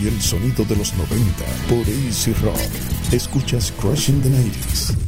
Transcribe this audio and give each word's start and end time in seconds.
y 0.00 0.08
el 0.08 0.20
sonido 0.20 0.64
de 0.64 0.76
los 0.76 0.94
90 0.94 1.44
por 1.68 1.80
AC 1.80 2.42
Rock. 2.42 3.12
Escuchas 3.12 3.72
Crushing 3.72 4.20
the 4.22 4.28
90s. 4.28 5.07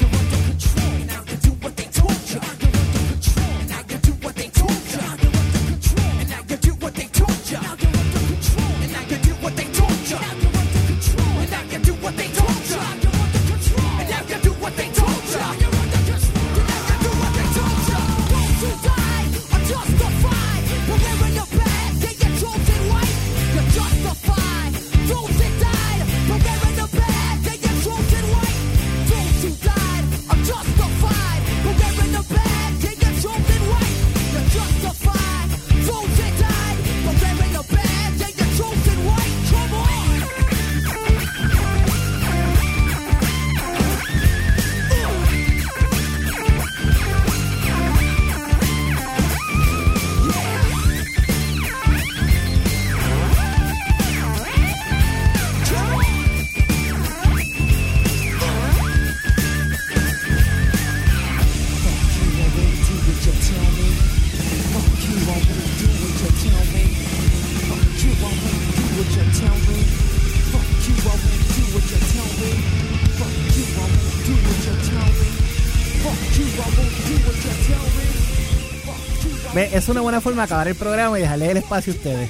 Es 79.71 79.89
una 79.89 80.01
buena 80.01 80.21
forma 80.21 80.41
de 80.41 80.45
acabar 80.45 80.67
el 80.67 80.75
programa 80.75 81.17
y 81.17 81.21
dejarle 81.21 81.51
el 81.51 81.57
espacio 81.57 81.93
a 81.93 81.95
ustedes. 81.95 82.29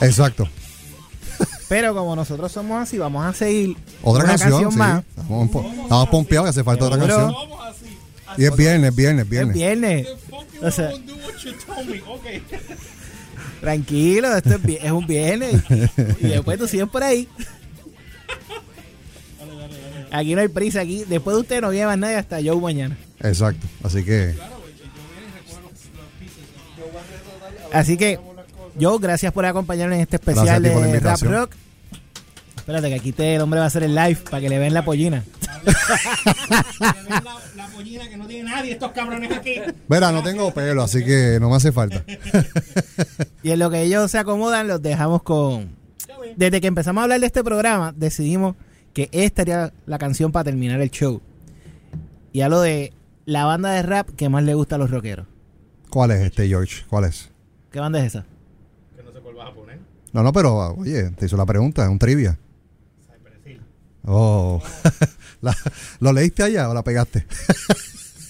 Exacto. 0.00 0.48
Pero 1.68 1.94
como 1.94 2.14
nosotros 2.14 2.52
somos 2.52 2.82
así, 2.82 2.98
vamos 2.98 3.24
a 3.24 3.32
seguir. 3.32 3.76
Otra 4.02 4.24
canción, 4.24 4.76
más. 4.76 5.04
Estamos, 5.04 6.08
pompeados 6.08 6.46
que 6.46 6.50
hace 6.50 6.64
falta 6.64 6.84
otra 6.84 6.98
canción. 6.98 7.34
Y 8.36 8.44
es 8.44 8.56
viernes, 8.56 8.94
viernes, 8.94 9.28
viernes. 9.28 9.56
Es 9.56 9.62
viernes. 9.62 10.06
tranquilo, 13.60 14.36
esto 14.36 14.50
es, 14.54 14.84
es 14.84 14.90
un 14.90 15.06
viernes. 15.06 15.62
Y 16.20 16.28
después 16.28 16.58
tú 16.58 16.68
sigues 16.68 16.88
por 16.88 17.02
ahí. 17.02 17.28
Aquí 20.10 20.34
no 20.34 20.40
hay 20.40 20.48
prisa. 20.48 20.80
Aquí, 20.80 21.04
después 21.08 21.34
de 21.36 21.40
usted 21.42 21.60
no 21.60 21.72
más 21.86 21.98
nadie 21.98 22.16
hasta 22.16 22.40
yo 22.40 22.58
mañana. 22.60 22.96
Exacto. 23.20 23.66
Así 23.82 24.04
que, 24.04 24.34
Así 27.72 27.96
que, 27.96 28.18
yo, 28.78 28.98
gracias 28.98 29.32
por 29.32 29.44
acompañarnos 29.46 29.96
en 29.96 30.02
este 30.02 30.16
especial 30.16 30.62
de 30.62 31.00
Rap. 31.00 31.22
Rock. 31.22 31.52
Espérate, 32.56 32.88
que 32.88 32.94
aquí 32.96 33.12
te, 33.12 33.36
el 33.36 33.42
hombre 33.42 33.60
va 33.60 33.64
a 33.64 33.68
hacer 33.68 33.84
el 33.84 33.94
live 33.94 34.18
para 34.28 34.40
que 34.40 34.48
le 34.48 34.58
vean 34.58 34.74
la 34.74 34.84
pollina. 34.84 35.22
la 37.54 37.68
pollina 37.72 38.08
que 38.08 38.16
no 38.16 38.26
tiene 38.26 38.50
nadie, 38.50 38.72
estos 38.72 38.90
cabrones 38.90 39.30
aquí. 39.30 39.60
verá, 39.88 40.10
no 40.10 40.22
tengo 40.24 40.52
pelo, 40.52 40.82
así 40.82 41.04
que 41.04 41.38
no 41.40 41.48
me 41.48 41.56
hace 41.56 41.70
falta. 41.70 42.02
Y 43.44 43.52
en 43.52 43.60
lo 43.60 43.70
que 43.70 43.82
ellos 43.82 44.10
se 44.10 44.18
acomodan, 44.18 44.66
los 44.66 44.82
dejamos 44.82 45.22
con. 45.22 45.76
Desde 46.34 46.60
que 46.60 46.66
empezamos 46.66 47.02
a 47.02 47.04
hablar 47.04 47.20
de 47.20 47.26
este 47.26 47.44
programa, 47.44 47.94
decidimos 47.96 48.56
que 48.92 49.08
esta 49.12 49.42
era 49.42 49.72
la 49.86 49.98
canción 49.98 50.32
para 50.32 50.44
terminar 50.44 50.80
el 50.80 50.90
show. 50.90 51.22
Y 52.32 52.40
a 52.40 52.48
lo 52.48 52.60
de 52.60 52.92
la 53.26 53.44
banda 53.44 53.70
de 53.70 53.82
rap 53.82 54.10
que 54.16 54.28
más 54.28 54.42
le 54.42 54.54
gusta 54.54 54.74
a 54.74 54.78
los 54.78 54.90
rockeros. 54.90 55.26
¿Cuál 55.88 56.10
es 56.10 56.20
este, 56.20 56.48
George? 56.48 56.84
¿Cuál 56.88 57.04
es? 57.04 57.30
¿Qué 57.70 57.80
banda 57.80 57.98
es 58.00 58.06
esa? 58.06 58.24
Que 58.96 59.02
no 59.02 59.12
sé 59.12 59.20
cuál 59.20 59.34
vas 59.34 59.50
a 59.50 59.54
poner. 59.54 59.78
No, 60.12 60.22
no, 60.22 60.32
pero 60.32 60.54
oye, 60.76 61.10
te 61.10 61.26
hizo 61.26 61.36
la 61.36 61.46
pregunta, 61.46 61.82
es 61.84 61.88
un 61.90 61.98
trivia. 61.98 62.38
Cypress. 63.06 63.60
Oh, 64.04 64.62
La- 65.42 65.56
¿lo 66.00 66.12
leíste 66.12 66.42
allá 66.42 66.68
o 66.70 66.74
la 66.74 66.82
pegaste? 66.82 67.26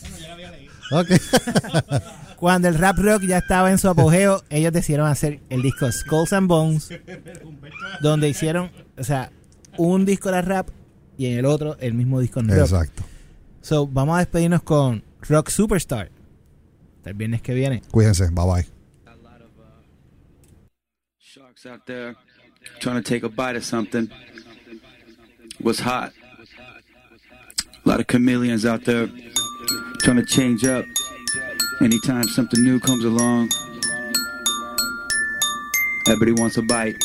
Bueno, 0.00 0.16
ya 0.18 0.28
la 0.28 0.34
había 0.34 0.50
leído. 0.50 0.72
ok. 0.90 2.02
Cuando 2.36 2.68
el 2.68 2.74
rap 2.76 2.98
rock 2.98 3.22
ya 3.22 3.38
estaba 3.38 3.70
en 3.70 3.78
su 3.78 3.88
apogeo, 3.88 4.42
ellos 4.50 4.70
decidieron 4.72 5.06
hacer 5.06 5.40
el 5.48 5.62
disco 5.62 5.90
Skulls 5.90 6.32
and 6.34 6.48
Bones, 6.48 6.88
donde 8.02 8.28
hicieron, 8.28 8.70
o 8.98 9.04
sea, 9.04 9.30
un 9.78 10.04
disco 10.04 10.28
era 10.28 10.42
rap 10.42 10.68
y 11.16 11.26
en 11.26 11.38
el 11.38 11.46
otro 11.46 11.76
el 11.80 11.94
mismo 11.94 12.20
disco 12.20 12.40
en 12.40 12.48
rock. 12.48 12.58
Exacto. 12.58 13.04
So, 13.62 13.86
vamos 13.86 14.16
a 14.16 14.18
despedirnos 14.18 14.62
con 14.62 15.02
Rock 15.22 15.48
Superstar. 15.48 16.10
Hasta 16.98 17.10
el 17.10 17.16
viernes 17.16 17.40
que 17.40 17.54
viene. 17.54 17.82
Cuídense, 17.90 18.28
bye 18.30 18.44
bye. 18.44 18.75
Sharks 21.56 21.66
out 21.66 21.86
there 21.86 22.14
trying 22.80 22.96
to 22.96 23.02
take 23.02 23.22
a 23.22 23.28
bite 23.28 23.56
of 23.56 23.64
something. 23.64 24.10
What's 25.60 25.80
hot? 25.80 26.12
A 27.84 27.88
lot 27.88 28.00
of 28.00 28.06
chameleons 28.06 28.66
out 28.66 28.84
there 28.84 29.08
trying 30.00 30.16
to 30.16 30.24
change 30.26 30.64
up. 30.64 30.84
Anytime 31.80 32.24
something 32.24 32.62
new 32.62 32.80
comes 32.80 33.04
along, 33.04 33.50
everybody 36.08 36.32
wants 36.32 36.56
a 36.56 36.62
bite. 36.62 36.96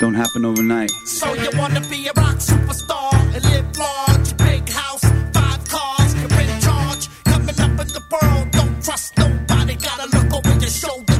Don't 0.00 0.14
happen 0.14 0.44
overnight. 0.44 0.90
So 0.90 1.34
you 1.34 1.50
wanna 1.54 1.80
be 1.88 2.06
a 2.06 2.12
rock 2.16 2.36
superstar 2.36 3.12
and 3.34 3.44
live 3.44 3.76
large, 3.76 4.36
big 4.38 4.68
house, 4.68 5.04
five 5.32 5.68
cars, 5.68 6.14
you're 6.14 6.40
in 6.40 6.60
charge. 6.60 7.08
Coming 7.24 7.60
up 7.60 7.80
in 7.80 7.88
the 7.88 8.02
world, 8.12 8.50
don't 8.50 8.82
trust 8.82 9.16
nobody. 9.18 9.76
Gotta 9.76 10.16
look 10.16 10.32
over 10.34 10.58
your 10.60 10.70
shoulder 10.70 11.14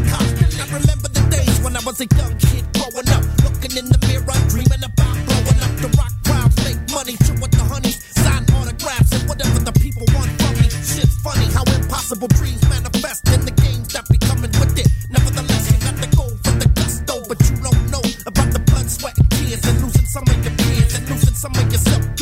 was 1.95 2.01
a 2.01 2.17
young 2.17 2.37
kid 2.39 2.65
growing 2.75 3.09
up, 3.15 3.23
looking 3.45 3.77
in 3.79 3.87
the 3.87 3.99
mirror, 4.11 4.39
dreaming 4.51 4.83
about 4.83 5.15
blowing 5.27 5.61
up 5.63 5.75
the 5.79 5.89
rock 5.95 6.15
crowds, 6.27 6.57
make 6.67 6.81
money, 6.91 7.15
chill 7.23 7.39
with 7.39 7.53
the 7.55 7.63
honeys, 7.71 8.03
sign 8.19 8.43
autographs 8.59 9.13
and 9.15 9.29
whatever 9.29 9.61
the 9.61 9.73
people 9.79 10.03
want 10.15 10.31
from 10.43 10.55
me. 10.59 10.67
Shit's 10.71 11.15
funny 11.23 11.47
how 11.55 11.63
impossible 11.63 12.29
dreams 12.35 12.63
manifest 12.69 13.29
in 13.31 13.45
the 13.47 13.55
games 13.63 13.89
that 13.95 14.09
be 14.11 14.19
coming 14.19 14.51
with 14.59 14.75
it. 14.79 14.89
Nevertheless, 15.11 15.65
you 15.71 15.79
got 15.87 15.97
to 16.03 16.09
go 16.17 16.27
for 16.43 16.55
the 16.59 16.69
gusto, 16.75 17.15
but 17.29 17.39
you 17.47 17.55
don't 17.63 17.85
know 17.95 18.05
about 18.27 18.51
the 18.51 18.63
blood, 18.67 18.91
sweat, 18.91 19.15
and 19.19 19.31
tears, 19.31 19.63
and 19.63 19.79
losing 19.83 20.09
some 20.11 20.27
of 20.27 20.39
your 20.43 20.55
peers, 20.59 20.95
and 20.99 21.09
losing 21.11 21.35
some 21.35 21.55
of 21.55 21.67
yourself 21.71 22.14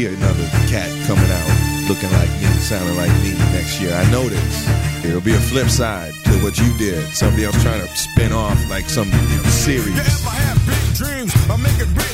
be 0.00 0.06
another 0.06 0.48
cat 0.72 0.88
coming 1.06 1.30
out 1.30 1.88
looking 1.88 2.10
like 2.12 2.30
me, 2.40 2.46
sounding 2.62 2.96
like 2.96 3.12
me 3.22 3.32
next 3.52 3.80
year. 3.80 3.92
I 3.92 4.10
know 4.10 4.26
this. 4.28 5.04
It'll 5.04 5.20
be 5.20 5.34
a 5.34 5.40
flip 5.40 5.68
side 5.68 6.12
to 6.24 6.32
what 6.42 6.56
you 6.58 6.72
did. 6.78 7.04
Somebody 7.12 7.44
else 7.44 7.60
trying 7.62 7.86
to 7.86 7.88
spin 7.88 8.32
off 8.32 8.58
like 8.70 8.88
some 8.88 9.08
you 9.08 9.36
know, 9.36 9.42
series. 9.50 9.88
You 9.88 10.00
ever 10.00 10.30
have 10.30 10.58
big 10.66 10.94
dreams? 10.94 11.34
I 11.50 11.56
it 11.82 11.94
big 11.94 12.09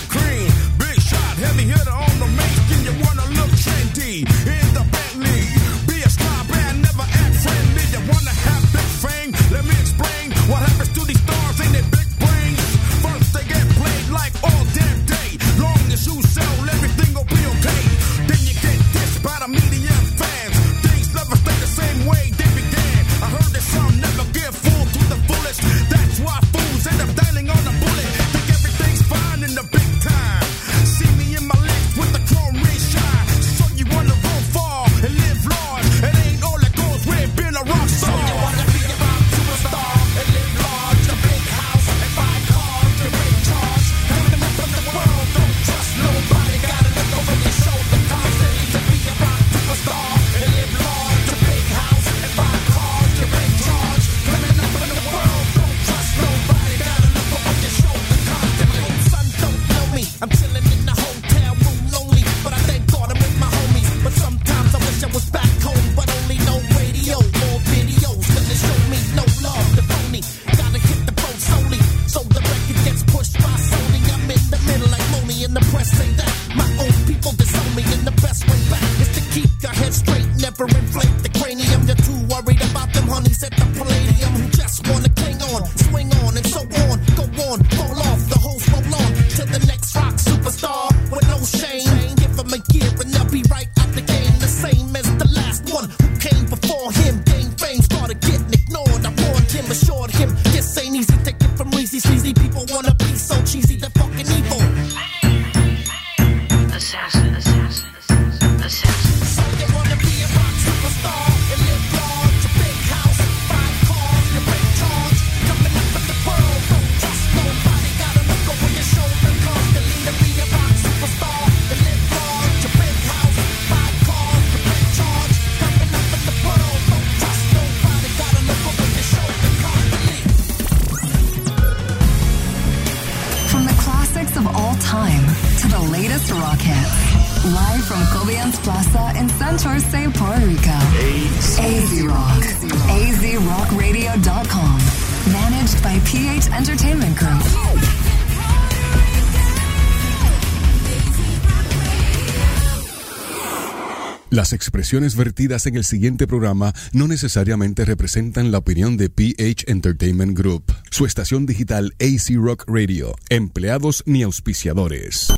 Las 154.47 154.53
expresiones 154.53 155.17
vertidas 155.17 155.67
en 155.67 155.75
el 155.75 155.83
siguiente 155.83 156.29
programa 156.29 156.73
no 156.93 157.09
necesariamente 157.09 157.85
representan 157.85 158.53
la 158.53 158.59
opinión 158.59 158.97
de 158.97 159.11
PH 159.11 159.65
Entertainment 159.67 160.39
Group, 160.39 160.73
su 160.89 161.05
estación 161.05 161.47
digital 161.47 161.97
AC 161.99 162.37
Rock 162.37 162.63
Radio, 162.69 163.17
empleados 163.29 164.05
ni 164.07 164.23
auspiciadores. 164.23 165.33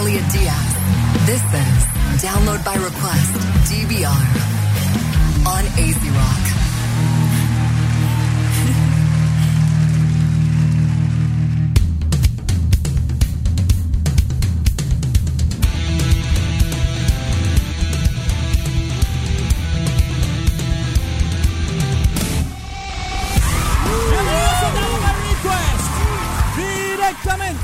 Elliot 0.00 0.32
Diaz. 0.32 0.75
This 1.26 1.42
is 1.42 1.96
Download 2.22 2.64
by 2.64 2.74
Request, 2.76 3.32
DBR. 3.68 4.24
On 5.46 5.64
AZ 5.78 6.10
Rock. 6.10 6.55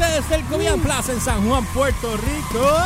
Directamente 0.02 0.22
desde 0.22 0.34
el 0.36 0.44
Cobian 0.44 0.80
Plaza 0.80 1.12
en 1.12 1.20
San 1.20 1.46
Juan, 1.46 1.64
Puerto 1.66 2.16
Rico. 2.16 2.76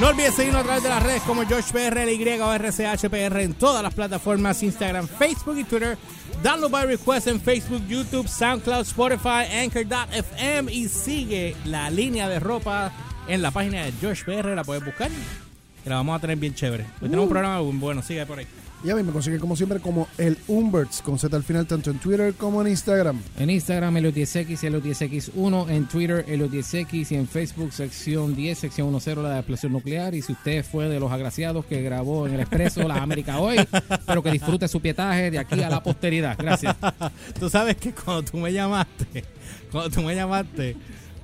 No 0.00 0.08
olvides 0.08 0.34
seguirnos 0.34 0.62
a 0.62 0.64
través 0.64 0.82
de 0.82 0.88
las 0.88 1.02
redes 1.02 1.22
como 1.22 1.46
GeorgePRLY 1.46 2.40
o 2.40 2.52
RCHPR 2.52 3.40
en 3.40 3.54
todas 3.54 3.82
las 3.82 3.94
plataformas 3.94 4.62
Instagram, 4.62 5.06
Facebook 5.06 5.58
y 5.58 5.64
Twitter. 5.64 5.98
Download 6.42 6.70
by 6.70 6.86
Request 6.86 7.28
en 7.28 7.40
Facebook, 7.40 7.86
YouTube, 7.86 8.26
SoundCloud, 8.28 8.82
Spotify, 8.82 9.44
Anchor.fm 9.62 10.72
y 10.72 10.88
sigue 10.88 11.56
la 11.64 11.90
línea 11.90 12.28
de 12.28 12.40
ropa 12.40 12.92
en 13.28 13.42
la 13.42 13.50
página 13.50 13.84
de 13.84 13.92
GeorgePR. 13.92 14.54
La 14.54 14.64
puedes 14.64 14.84
buscar 14.84 15.10
y 15.10 15.88
la 15.88 15.96
vamos 15.96 16.16
a 16.16 16.20
tener 16.20 16.36
bien 16.36 16.54
chévere. 16.54 16.84
Hoy 17.00 17.08
tenemos 17.08 17.24
un 17.24 17.30
programa 17.30 17.62
muy 17.62 17.76
bueno, 17.76 18.02
sigue 18.02 18.26
por 18.26 18.38
ahí. 18.38 18.46
Y 18.82 18.88
a 18.88 18.96
mí 18.96 19.02
me 19.02 19.12
consiguen 19.12 19.40
como 19.40 19.56
siempre 19.56 19.78
como 19.78 20.08
el 20.16 20.38
Umberts 20.48 21.02
con 21.02 21.18
Z 21.18 21.36
al 21.36 21.42
final 21.42 21.66
tanto 21.66 21.90
en 21.90 21.98
Twitter 21.98 22.32
como 22.34 22.62
en 22.62 22.68
Instagram. 22.68 23.20
En 23.38 23.50
Instagram, 23.50 23.94
Elio10X, 23.96 24.58
Elio10X1, 24.60 25.70
en 25.70 25.86
Twitter, 25.86 26.24
Elio10X 26.26 27.10
y 27.10 27.14
en 27.14 27.28
Facebook, 27.28 27.72
sección 27.72 28.34
10, 28.34 28.58
sección 28.58 28.90
10, 28.90 29.16
la 29.18 29.30
de 29.30 29.38
explosión 29.40 29.72
nuclear. 29.72 30.14
Y 30.14 30.22
si 30.22 30.32
usted 30.32 30.64
fue 30.64 30.88
de 30.88 30.98
los 30.98 31.12
agraciados 31.12 31.66
que 31.66 31.82
grabó 31.82 32.26
en 32.26 32.34
el 32.34 32.40
Expreso 32.40 32.88
Las 32.88 32.98
Américas 32.98 33.36
hoy, 33.38 33.58
espero 33.90 34.22
que 34.22 34.30
disfrute 34.30 34.66
su 34.66 34.80
pietaje 34.80 35.30
de 35.30 35.38
aquí 35.38 35.62
a 35.62 35.68
la 35.68 35.82
posteridad. 35.82 36.36
Gracias. 36.38 36.74
tú 37.38 37.50
sabes 37.50 37.76
que 37.76 37.92
cuando 37.92 38.22
tú 38.22 38.38
me 38.38 38.50
llamaste, 38.50 39.24
cuando 39.70 39.90
tú 39.90 40.02
me 40.02 40.14
llamaste, 40.14 40.76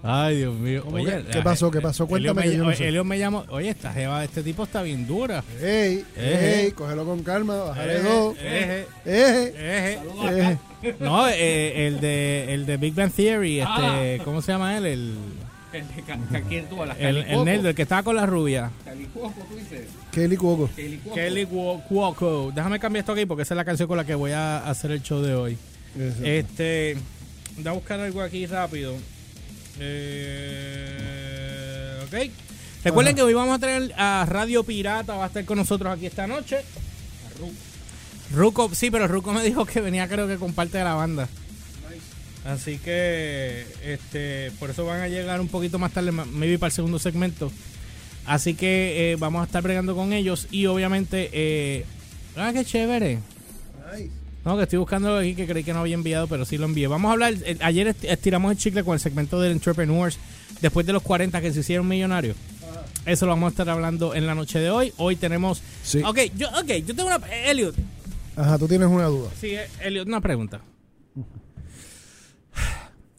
ay 0.07 0.37
Dios 0.39 0.55
mío. 0.55 0.83
¿Cómo 0.85 0.97
que- 1.05 1.25
qué 1.33 1.43
pasó? 1.43 1.71
¿Qué 1.71 1.81
pasó? 1.81 2.07
Cuéntame 2.07 2.43
Elio 2.43 2.51
que 2.53 2.57
yo 2.59 2.63
no 2.65 2.71
me, 2.71 2.77
sé. 2.77 2.89
Elio 2.89 3.05
me 3.05 3.19
llamó, 3.19 3.45
oye, 3.51 3.69
esta 3.71 3.93
jeva, 3.93 4.23
este 4.25 4.43
tipo 4.43 4.65
está 4.65 4.83
bien 4.83 5.07
dura. 5.07 5.43
Ey, 5.61 6.05
Eh, 6.17 6.63
ey, 6.67 6.73
cógelo 6.73 7.05
con 7.05 7.23
calma, 7.23 7.57
bájale 7.57 8.03
dos. 8.03 8.37
eh, 8.41 8.87
eh. 9.05 10.59
No, 11.01 11.29
eh, 11.29 11.87
el 11.87 12.01
de 12.01 12.55
el 12.55 12.67
de 12.67 12.77
Big 12.77 12.95
Bang 12.95 13.11
Theory, 13.13 13.61
este, 13.61 14.19
Ah. 14.21 14.23
¿cómo 14.25 14.43
se 14.43 14.53
llama 14.53 14.77
él? 14.77 14.87
El 14.87 15.15
El 15.73 15.87
de 15.95 16.03
Ca- 16.03 16.19
Ca- 16.33 16.41
¿Quién 16.43 16.67
tú 16.69 16.81
hablas? 16.81 16.97
el, 17.01 17.19
el 17.19 17.45
nerd, 17.45 17.67
el 17.67 17.75
que 17.75 17.83
estaba 17.83 18.03
con 18.03 18.17
la 18.17 18.25
rubia. 18.25 18.71
Calicuoco, 18.85 19.35
tú 19.51 19.57
dices. 19.57 19.89
Kelly 20.13 20.37
Cuoco. 20.37 20.71
Kelly 21.15 21.45
Cuo- 21.47 21.83
Cuoco. 21.87 22.51
Déjame 22.55 22.79
cambiar 22.79 23.01
esto 23.03 23.13
aquí 23.13 23.27
porque 23.27 23.43
esa 23.43 23.53
es 23.53 23.57
la 23.57 23.65
canción 23.65 23.87
con 23.87 23.99
la 23.99 24.05
que 24.05 24.15
voy 24.15 24.31
a 24.33 24.67
hacer 24.69 24.91
el 24.93 25.03
show 25.03 25.21
de 25.21 25.35
hoy. 25.35 25.59
Este, 26.23 26.97
voy 27.59 27.69
a 27.69 27.73
buscar 27.73 28.01
algo 28.01 28.23
aquí 28.23 28.47
rápido. 28.47 28.95
Eh, 29.79 30.99
ok. 32.07 32.15
Recuerden 32.85 33.15
Ajá. 33.15 33.17
que 33.17 33.23
hoy 33.23 33.35
vamos 33.35 33.57
a 33.57 33.59
tener 33.59 33.93
a 33.97 34.27
Radio 34.29 34.63
Pirata, 34.65 35.15
va 35.15 35.25
a 35.25 35.27
estar 35.29 35.45
con 35.45 35.59
nosotros 35.59 35.93
aquí 35.93 36.07
esta 36.07 36.27
noche. 36.27 36.59
Ruco, 38.33 38.71
sí, 38.75 38.91
pero 38.91 39.07
Ruco 39.09 39.33
me 39.33 39.43
dijo 39.43 39.65
que 39.67 39.81
venía 39.81 40.07
creo 40.09 40.29
que 40.29 40.37
con 40.37 40.53
parte 40.53 40.79
de 40.79 40.85
la 40.85 40.95
banda. 40.95 41.29
Así 42.45 42.79
que 42.79 43.67
este 43.85 44.53
por 44.61 44.71
eso 44.71 44.85
van 44.87 45.01
a 45.01 45.09
llegar 45.09 45.41
un 45.41 45.49
poquito 45.49 45.79
más 45.81 45.93
tarde, 45.93 46.13
ma- 46.13 46.25
maybe 46.27 46.59
para 46.59 46.69
el 46.69 46.73
segundo 46.75 46.99
segmento. 47.01 47.51
Así 48.25 48.55
que 48.55 49.13
eh, 49.13 49.17
vamos 49.17 49.43
a 49.43 49.47
estar 49.47 49.63
bregando 49.63 49.95
con 49.97 50.13
ellos 50.13 50.47
y 50.51 50.67
obviamente... 50.67 51.31
Eh, 51.33 51.85
ah, 52.37 52.51
qué 52.53 52.65
chévere. 52.65 53.19
No, 54.47 54.57
que 54.57 54.63
estoy 54.63 54.79
buscando 54.79 55.17
aquí 55.19 55.35
que 55.35 55.45
creí 55.47 55.65
que 55.65 55.73
no 55.73 55.81
había 55.81 55.95
enviado, 55.97 56.29
pero 56.29 56.45
sí 56.45 56.57
lo 56.57 56.67
envié. 56.67 56.87
Vamos 56.87 57.09
a 57.09 57.13
hablar, 57.13 57.35
eh, 57.45 57.59
ayer 57.61 57.89
est- 57.89 58.05
estiramos 58.05 58.53
el 58.53 58.57
chicle 58.59 58.85
con 58.85 58.95
el 58.95 59.01
segmento 59.01 59.41
del 59.41 59.51
Entrepreneurs 59.53 60.19
después 60.61 60.87
de 60.87 60.93
los 60.93 61.03
40 61.03 61.41
que 61.41 61.53
se 61.53 61.61
hicieron 61.61 61.89
millonarios. 61.89 62.37
Eso 63.05 63.27
lo 63.27 63.33
vamos 63.33 63.49
a 63.49 63.51
estar 63.51 63.69
hablando 63.69 64.15
en 64.15 64.25
la 64.27 64.35
noche 64.37 64.61
de 64.61 64.71
hoy. 64.71 64.93
Hoy 64.99 65.17
tenemos... 65.17 65.63
Sí. 65.83 66.01
Ok, 66.05 66.19
yo, 66.37 66.49
okay, 66.63 66.83
yo 66.83 66.95
tengo 66.95 67.09
una... 67.09 67.21
Elliot, 67.45 67.75
Ajá, 68.37 68.57
tú 68.59 68.69
tienes 68.69 68.87
una 68.89 69.07
duda. 69.07 69.31
Sí, 69.41 69.49
eh, 69.55 69.67
Elliot, 69.83 70.07
una 70.07 70.21
pregunta. 70.21 70.61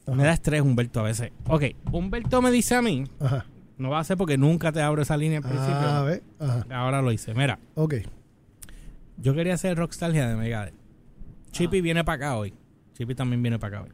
Me 0.05 0.23
da 0.23 0.31
estrés 0.33 0.61
Humberto 0.61 1.01
a 1.01 1.03
veces. 1.03 1.31
Ok, 1.47 1.63
Humberto 1.91 2.41
me 2.41 2.51
dice 2.51 2.75
a 2.75 2.81
mí, 2.81 3.03
Ajá. 3.19 3.45
no 3.77 3.89
va 3.89 3.99
a 3.99 4.03
ser 4.05 4.15
porque 4.15 4.37
nunca 4.37 4.71
te 4.71 4.81
abro 4.81 5.01
esa 5.01 5.17
línea 5.17 5.39
al 5.39 5.43
principio. 5.43 5.75
Ah, 5.75 6.03
ve. 6.03 6.23
Ajá. 6.39 6.65
Ahora 6.71 7.01
lo 7.01 7.11
hice. 7.11 7.33
Mira, 7.33 7.59
Ok. 7.75 7.95
yo 9.17 9.33
quería 9.35 9.55
hacer 9.55 9.75
Rockstalgia 9.77 10.29
de 10.29 10.35
Megadeth. 10.37 10.73
Chippy 11.51 11.81
viene 11.81 12.03
para 12.03 12.15
acá 12.15 12.37
hoy. 12.37 12.53
Chippy 12.93 13.15
también 13.15 13.41
viene 13.41 13.59
para 13.59 13.77
acá 13.79 13.85
hoy. 13.87 13.93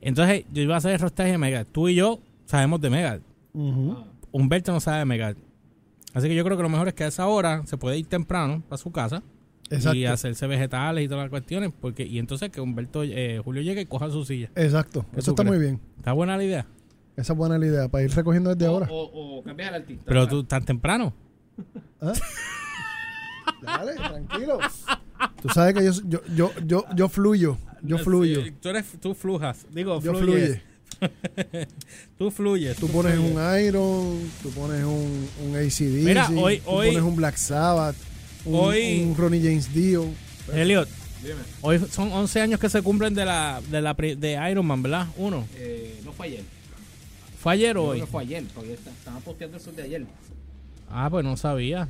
Entonces, 0.00 0.44
yo 0.52 0.62
iba 0.62 0.74
a 0.74 0.78
hacer 0.78 1.00
Rockstalgia 1.00 1.32
de 1.32 1.38
Megadeth. 1.38 1.68
Tú 1.72 1.88
y 1.88 1.94
yo 1.94 2.20
sabemos 2.44 2.80
de 2.80 2.90
Megadeth. 2.90 3.22
Ujú. 3.52 4.04
Humberto 4.32 4.72
no 4.72 4.80
sabe 4.80 4.98
de 4.98 5.04
Megadeth. 5.04 5.38
Así 6.12 6.28
que 6.28 6.34
yo 6.34 6.44
creo 6.44 6.56
que 6.56 6.62
lo 6.62 6.68
mejor 6.68 6.88
es 6.88 6.94
que 6.94 7.04
a 7.04 7.08
esa 7.08 7.26
hora 7.26 7.62
se 7.66 7.76
puede 7.76 7.98
ir 7.98 8.06
temprano 8.06 8.62
para 8.68 8.76
su 8.78 8.92
casa 8.92 9.22
Exacto. 9.70 9.96
y 9.96 10.04
hacerse 10.06 10.46
vegetales 10.46 11.04
y 11.04 11.08
todas 11.08 11.24
las 11.24 11.30
cuestiones. 11.30 11.72
porque 11.80 12.04
Y 12.04 12.18
entonces 12.18 12.50
que 12.50 12.60
Humberto, 12.60 13.02
eh, 13.02 13.40
Julio 13.44 13.62
llegue 13.62 13.80
y 13.82 13.86
coja 13.86 14.10
su 14.10 14.24
silla. 14.24 14.50
Exacto. 14.54 15.06
¿Qué 15.12 15.20
Eso 15.20 15.30
está 15.32 15.42
muy 15.42 15.58
bien. 15.58 15.80
¿Está 15.96 16.12
buena 16.12 16.36
la 16.36 16.44
idea? 16.44 16.66
Esa 17.16 17.32
es 17.32 17.36
buena 17.38 17.58
la 17.58 17.66
idea 17.66 17.88
para 17.88 18.04
ir 18.04 18.10
recogiendo 18.10 18.50
desde 18.54 18.66
ahora. 18.66 18.88
O, 18.90 19.38
o 19.38 19.42
cambias 19.42 19.68
al 19.70 19.74
artista. 19.76 20.04
Pero 20.06 20.28
tú 20.28 20.44
tan 20.44 20.64
temprano. 20.64 21.14
¿Ah? 22.00 22.12
Dale, 23.64 23.94
tranquilo. 23.94 24.58
Tú 25.42 25.48
sabes 25.48 25.74
que 25.74 25.84
yo, 25.84 25.92
yo, 26.08 26.20
yo, 26.34 26.52
yo, 26.66 26.84
yo 26.96 27.08
fluyo. 27.08 27.56
Yo 27.82 27.98
fluyo. 27.98 28.44
Sí, 28.44 28.52
Tú, 28.60 28.68
eres, 28.70 28.86
tú 29.00 29.14
flujas. 29.14 29.66
Digo, 29.70 30.00
Yo 30.00 30.14
fluyes. 30.14 30.60
tú 32.18 32.30
fluyes. 32.30 32.76
Tú 32.76 32.88
pones 32.88 33.18
un 33.18 33.32
Iron, 33.60 34.20
tú 34.42 34.50
pones 34.50 34.84
un, 34.84 35.28
un 35.44 35.56
ACD, 35.56 36.04
Mira, 36.04 36.28
hoy- 36.36 36.58
tú 36.60 36.70
hoy- 36.70 36.88
pones 36.88 37.02
un 37.02 37.16
Black 37.16 37.36
Sabbath, 37.36 37.96
un, 38.44 38.54
hoy- 38.54 39.02
un 39.02 39.16
Ronnie 39.16 39.40
James 39.42 39.72
Dio. 39.74 40.06
Elliot, 40.52 40.88
hoy 41.62 41.78
son 41.90 42.12
11 42.12 42.40
años 42.40 42.60
que 42.60 42.68
se 42.68 42.80
cumplen 42.82 43.14
de 43.14 43.24
la 43.24 43.60
de, 43.70 43.80
la, 43.80 43.94
de 43.94 44.50
Iron 44.50 44.66
Man, 44.66 44.82
¿verdad? 44.82 45.08
Uno. 45.16 45.46
Eh, 45.56 46.00
no 46.04 46.12
fue 46.12 46.26
ayer. 46.28 46.42
¿Fue 47.42 47.52
ayer 47.52 47.76
o 47.76 47.84
hoy? 47.84 48.00
fue 48.10 48.22
ayer, 48.22 48.44
porque 48.54 48.74
estaban 48.74 49.20
posteando 49.22 49.56
eso 49.58 49.72
de 49.72 49.82
ayer. 49.82 50.06
Ah, 50.90 51.08
pues 51.10 51.24
no 51.24 51.36
sabía. 51.36 51.88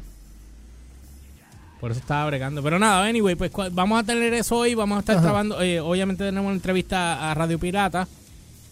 Por 1.80 1.90
eso 1.90 2.00
estaba 2.00 2.26
bregando. 2.26 2.62
Pero 2.62 2.78
nada, 2.78 3.04
anyway, 3.04 3.34
pues 3.34 3.50
vamos 3.72 4.00
a 4.00 4.04
tener 4.04 4.32
eso 4.34 4.56
hoy. 4.56 4.74
Vamos 4.74 4.96
a 4.96 5.00
estar 5.00 5.16
Ajá. 5.18 5.42
eh, 5.62 5.80
obviamente 5.80 6.24
tenemos 6.24 6.46
una 6.46 6.56
entrevista 6.56 7.30
a 7.30 7.34
Radio 7.34 7.58
Pirata. 7.58 8.08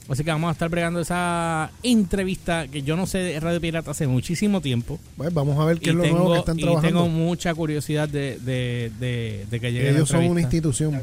Así 0.09 0.25
que 0.25 0.31
vamos 0.31 0.49
a 0.49 0.53
estar 0.53 0.69
bregando 0.69 1.01
esa 1.01 1.71
entrevista 1.83 2.67
que 2.67 2.83
yo 2.83 2.97
no 2.97 3.07
sé 3.07 3.19
de 3.19 3.41
Radio 3.41 3.61
Pirata 3.61 3.93
hace 3.93 4.07
muchísimo 4.07 4.61
tiempo. 4.61 4.99
Pues 5.17 5.33
vamos 5.33 5.59
a 5.59 5.65
ver 5.65 5.79
qué 5.79 5.87
y 5.87 5.91
es 5.91 5.97
lo 5.97 6.03
tengo, 6.03 6.19
nuevo 6.19 6.33
que 6.35 6.39
están 6.41 6.59
y 6.59 6.63
trabajando. 6.63 6.89
tengo 7.05 7.09
mucha 7.09 7.55
curiosidad 7.55 8.09
de, 8.09 8.39
de, 8.41 8.91
de, 8.99 9.47
de 9.51 9.61
que 9.61 9.73
llegue 9.73 9.93
la 9.93 9.99
Ellos 9.99 10.09
son 10.09 10.19
una 10.27 10.41
entrevista. 10.41 10.57
institución. 10.57 11.03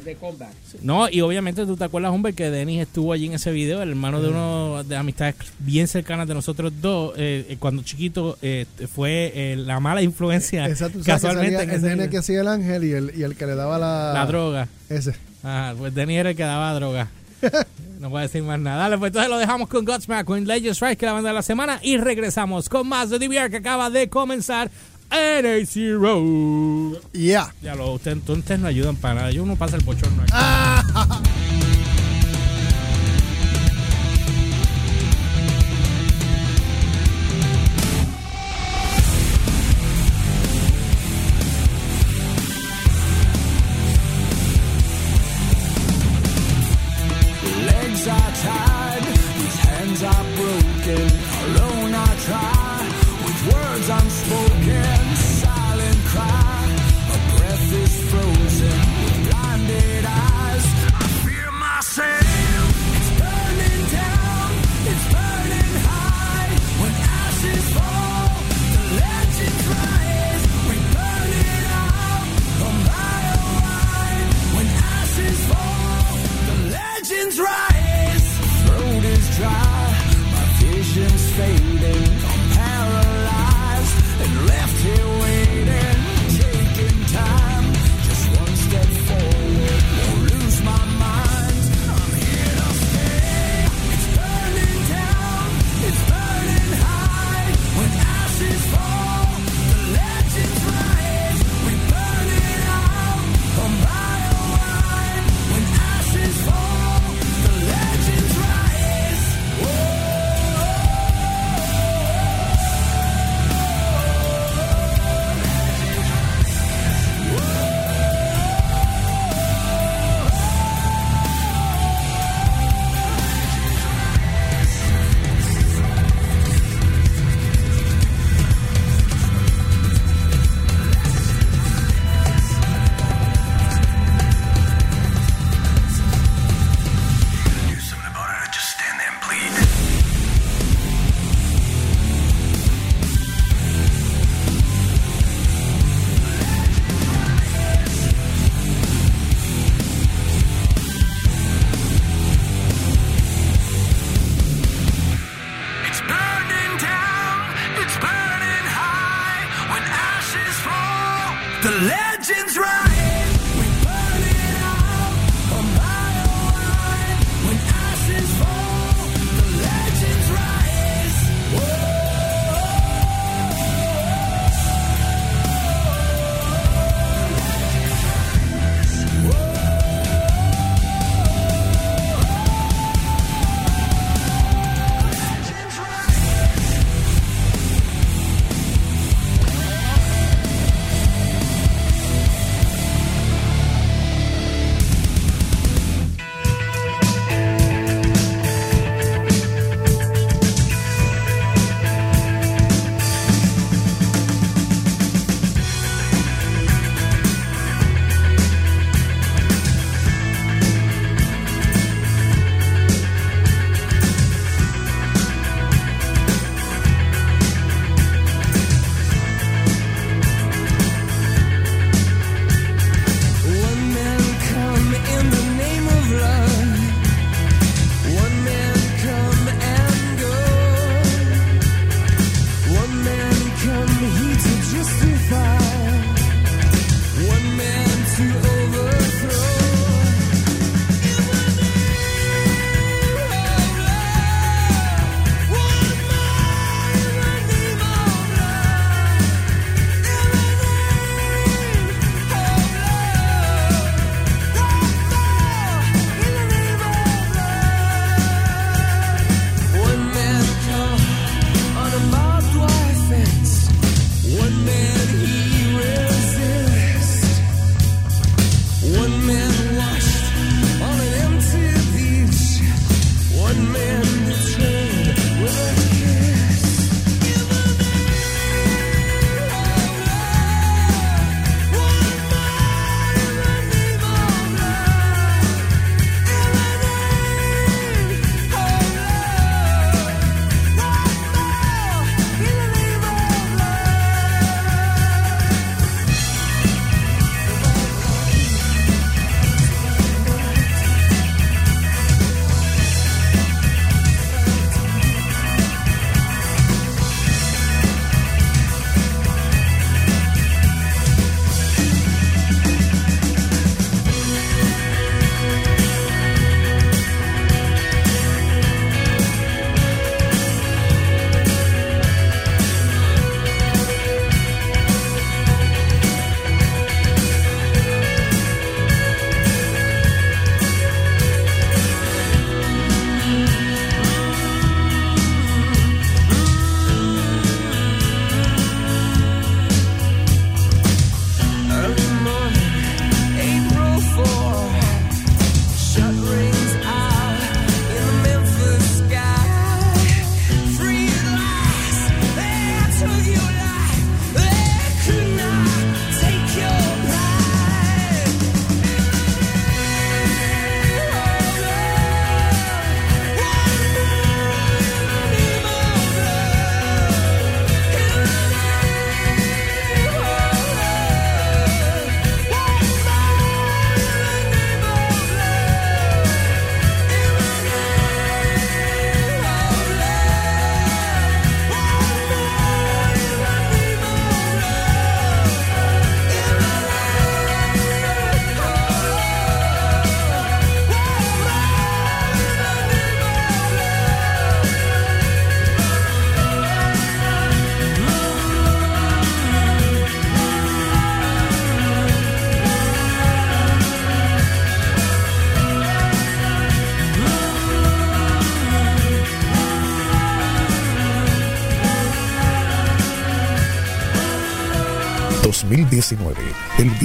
No, 0.81 1.09
y 1.09 1.21
obviamente 1.21 1.65
tú 1.65 1.75
te 1.77 1.85
acuerdas, 1.85 2.11
hombre, 2.11 2.33
que 2.33 2.49
Denis 2.49 2.81
estuvo 2.81 3.13
allí 3.13 3.27
en 3.27 3.33
ese 3.33 3.51
video, 3.51 3.81
el 3.81 3.89
hermano 3.89 4.21
de 4.21 4.29
uno 4.29 4.83
de 4.83 4.95
amistades 4.97 5.35
bien 5.59 5.87
cercanas 5.87 6.27
de 6.27 6.33
nosotros 6.33 6.73
dos, 6.81 7.13
eh, 7.17 7.45
eh, 7.49 7.57
cuando 7.59 7.81
chiquito 7.83 8.37
eh, 8.41 8.65
fue 8.93 9.31
eh, 9.33 9.55
la 9.55 9.79
mala 9.79 10.01
influencia 10.01 10.67
Exacto, 10.67 10.99
que 10.99 11.05
casualmente 11.05 11.57
salía 11.57 11.73
en 11.73 11.83
el 11.85 11.89
nene 11.97 12.09
que 12.09 12.17
hacía 12.17 12.41
el 12.41 12.47
ángel 12.47 12.83
y 12.83 12.91
el, 12.91 13.13
y 13.17 13.23
el 13.23 13.35
que 13.35 13.45
le 13.45 13.55
daba 13.55 13.77
la, 13.79 14.11
la 14.13 14.25
droga. 14.25 14.67
Ese. 14.89 15.13
Ajá, 15.41 15.73
pues 15.77 15.95
Denis 15.95 16.17
era 16.17 16.31
el 16.31 16.35
que 16.35 16.43
daba 16.43 16.73
droga. 16.73 17.07
No 17.99 18.09
voy 18.09 18.19
a 18.19 18.21
decir 18.21 18.41
más 18.43 18.57
nada. 18.57 18.83
Dale, 18.83 18.97
pues 18.97 19.09
entonces 19.09 19.29
lo 19.29 19.37
dejamos 19.37 19.67
con 19.67 19.83
Godsmack, 19.83 20.25
con 20.25 20.45
Legends 20.45 20.79
Rise, 20.79 20.95
que 20.95 21.05
es 21.05 21.09
la 21.09 21.13
banda 21.13 21.31
de 21.31 21.35
la 21.35 21.41
semana, 21.41 21.79
y 21.83 21.97
regresamos 21.97 22.69
con 22.69 22.87
más 22.87 23.09
de 23.09 23.19
DVR 23.19 23.49
que 23.49 23.57
acaba 23.57 23.89
de 23.89 24.09
comenzar 24.09 24.71
en 25.11 25.45
AC 25.45 25.99
Road. 25.99 26.97
Yeah. 27.11 27.53
Ya 27.61 27.75
lo, 27.75 27.91
ustedes, 27.91 28.17
ustedes 28.25 28.61
no 28.61 28.67
ayudan 28.67 28.95
para 28.95 29.15
nada. 29.15 29.31
Yo 29.31 29.43
uno 29.43 29.57
pasa 29.57 29.75
el 29.75 29.83
bochorno 29.83 30.23
aquí. 30.23 30.31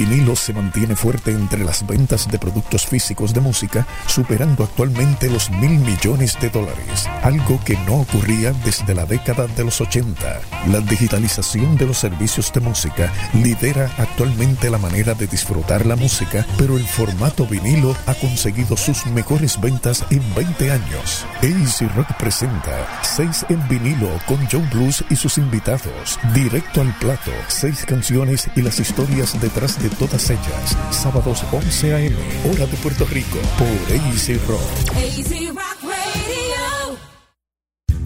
vinilo 0.09 0.35
se 0.35 0.53
mantiene 0.53 0.95
fuerte 0.95 1.31
entre 1.31 1.63
las 1.63 1.85
ventas 1.85 2.27
de 2.29 2.37
productos 2.37 2.85
físicos 2.85 3.33
de 3.33 3.41
música, 3.41 3.87
superando 4.07 4.63
actualmente 4.63 5.29
los 5.29 5.49
mil 5.49 5.79
millones 5.79 6.37
de 6.39 6.49
dólares, 6.49 7.09
algo 7.23 7.59
que 7.65 7.77
no 7.85 8.01
ocurría 8.01 8.53
desde 8.63 8.93
la 8.93 9.05
década 9.05 9.47
de 9.47 9.63
los 9.63 9.81
80. 9.81 10.41
La 10.67 10.79
digitalización 10.79 11.77
de 11.77 11.87
los 11.87 11.97
servicios 11.97 12.51
de 12.53 12.59
música 12.59 13.11
lidera 13.33 13.91
actualmente 13.97 14.69
la 14.69 14.77
manera 14.77 15.13
de 15.13 15.27
disfrutar 15.27 15.85
la 15.85 15.95
música, 15.95 16.45
pero 16.57 16.77
el 16.77 16.85
formato 16.85 17.45
vinilo 17.47 17.95
ha 18.05 18.13
conseguido 18.13 18.77
sus 18.77 19.05
mejores 19.07 19.59
ventas 19.59 20.05
en 20.11 20.21
20 20.35 20.71
años. 20.71 21.25
AC 21.41 21.95
Rock 21.95 22.13
presenta 22.17 23.01
6 23.03 23.47
en 23.49 23.67
vinilo 23.67 24.09
con 24.27 24.37
Joe 24.49 24.67
Blues 24.71 25.03
y 25.09 25.15
sus 25.15 25.37
invitados. 25.37 26.19
Directo 26.33 26.81
al 26.81 26.93
plato, 26.99 27.31
6 27.47 27.85
canciones 27.85 28.49
y 28.55 28.61
las 28.61 28.79
historias 28.79 29.39
detrás 29.41 29.81
de 29.81 29.94
todas 29.97 30.29
ellas. 30.29 30.77
Sábados 30.91 31.43
11 31.51 31.93
a.m. 31.93 32.15
hora 32.51 32.65
de 32.65 32.77
Puerto 32.77 33.05
Rico 33.05 33.37
por 33.57 33.67
AC 33.67 34.39
Rock. 34.47 35.44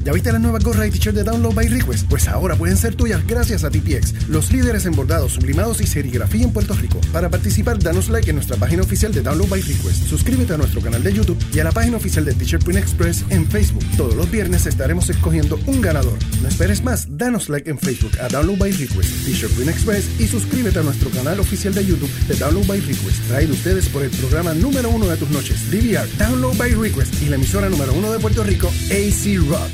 ¿Ya 0.09 0.13
viste 0.13 0.31
las 0.31 0.41
nuevas 0.41 0.63
gorras 0.63 0.87
y 0.87 0.89
t-shirts 0.89 1.17
de 1.17 1.23
Download 1.23 1.53
by 1.53 1.67
Request? 1.67 2.09
Pues 2.09 2.27
ahora 2.27 2.55
pueden 2.55 2.75
ser 2.77 2.95
tuyas 2.95 3.21
gracias 3.27 3.63
a 3.63 3.69
TPX, 3.69 4.27
los 4.27 4.51
líderes 4.51 4.87
en 4.87 4.95
bordados, 4.95 5.33
sublimados 5.33 5.81
y 5.81 5.85
serigrafía 5.85 6.45
en 6.45 6.51
Puerto 6.51 6.73
Rico. 6.73 6.99
Para 7.13 7.29
participar, 7.29 7.77
danos 7.77 8.09
like 8.09 8.27
en 8.27 8.37
nuestra 8.37 8.57
página 8.57 8.81
oficial 8.81 9.13
de 9.13 9.21
Download 9.21 9.47
by 9.47 9.61
Request. 9.61 10.07
Suscríbete 10.07 10.55
a 10.55 10.57
nuestro 10.57 10.81
canal 10.81 11.03
de 11.03 11.13
YouTube 11.13 11.37
y 11.53 11.59
a 11.59 11.63
la 11.63 11.71
página 11.71 11.97
oficial 11.97 12.25
de 12.25 12.33
T-Shirt 12.33 12.63
Print 12.63 12.79
Express 12.79 13.23
en 13.29 13.45
Facebook. 13.45 13.85
Todos 13.97 14.15
los 14.15 14.31
viernes 14.31 14.65
estaremos 14.65 15.07
escogiendo 15.11 15.59
un 15.67 15.79
ganador. 15.79 16.17
No 16.41 16.47
esperes 16.47 16.83
más, 16.83 17.05
danos 17.15 17.47
like 17.47 17.69
en 17.69 17.77
Facebook 17.77 18.19
a 18.19 18.29
Download 18.29 18.57
by 18.57 18.71
Request, 18.71 19.25
T-Shirt 19.25 19.53
Print 19.53 19.69
Express 19.69 20.09
y 20.19 20.25
suscríbete 20.25 20.79
a 20.79 20.81
nuestro 20.81 21.11
canal 21.11 21.39
oficial 21.39 21.75
de 21.75 21.85
YouTube 21.85 22.09
de 22.27 22.33
Download 22.33 22.65
by 22.65 22.79
Request. 22.79 23.27
Traído 23.27 23.53
ustedes 23.53 23.87
por 23.89 24.01
el 24.01 24.09
programa 24.09 24.55
número 24.55 24.89
uno 24.89 25.05
de 25.05 25.17
tus 25.17 25.29
noches, 25.29 25.69
DVR, 25.69 26.09
Download 26.17 26.57
by 26.57 26.71
Request 26.71 27.21
y 27.21 27.29
la 27.29 27.35
emisora 27.35 27.69
número 27.69 27.93
uno 27.93 28.11
de 28.11 28.17
Puerto 28.17 28.43
Rico, 28.43 28.69
AC 28.89 29.37
Rock. 29.47 29.69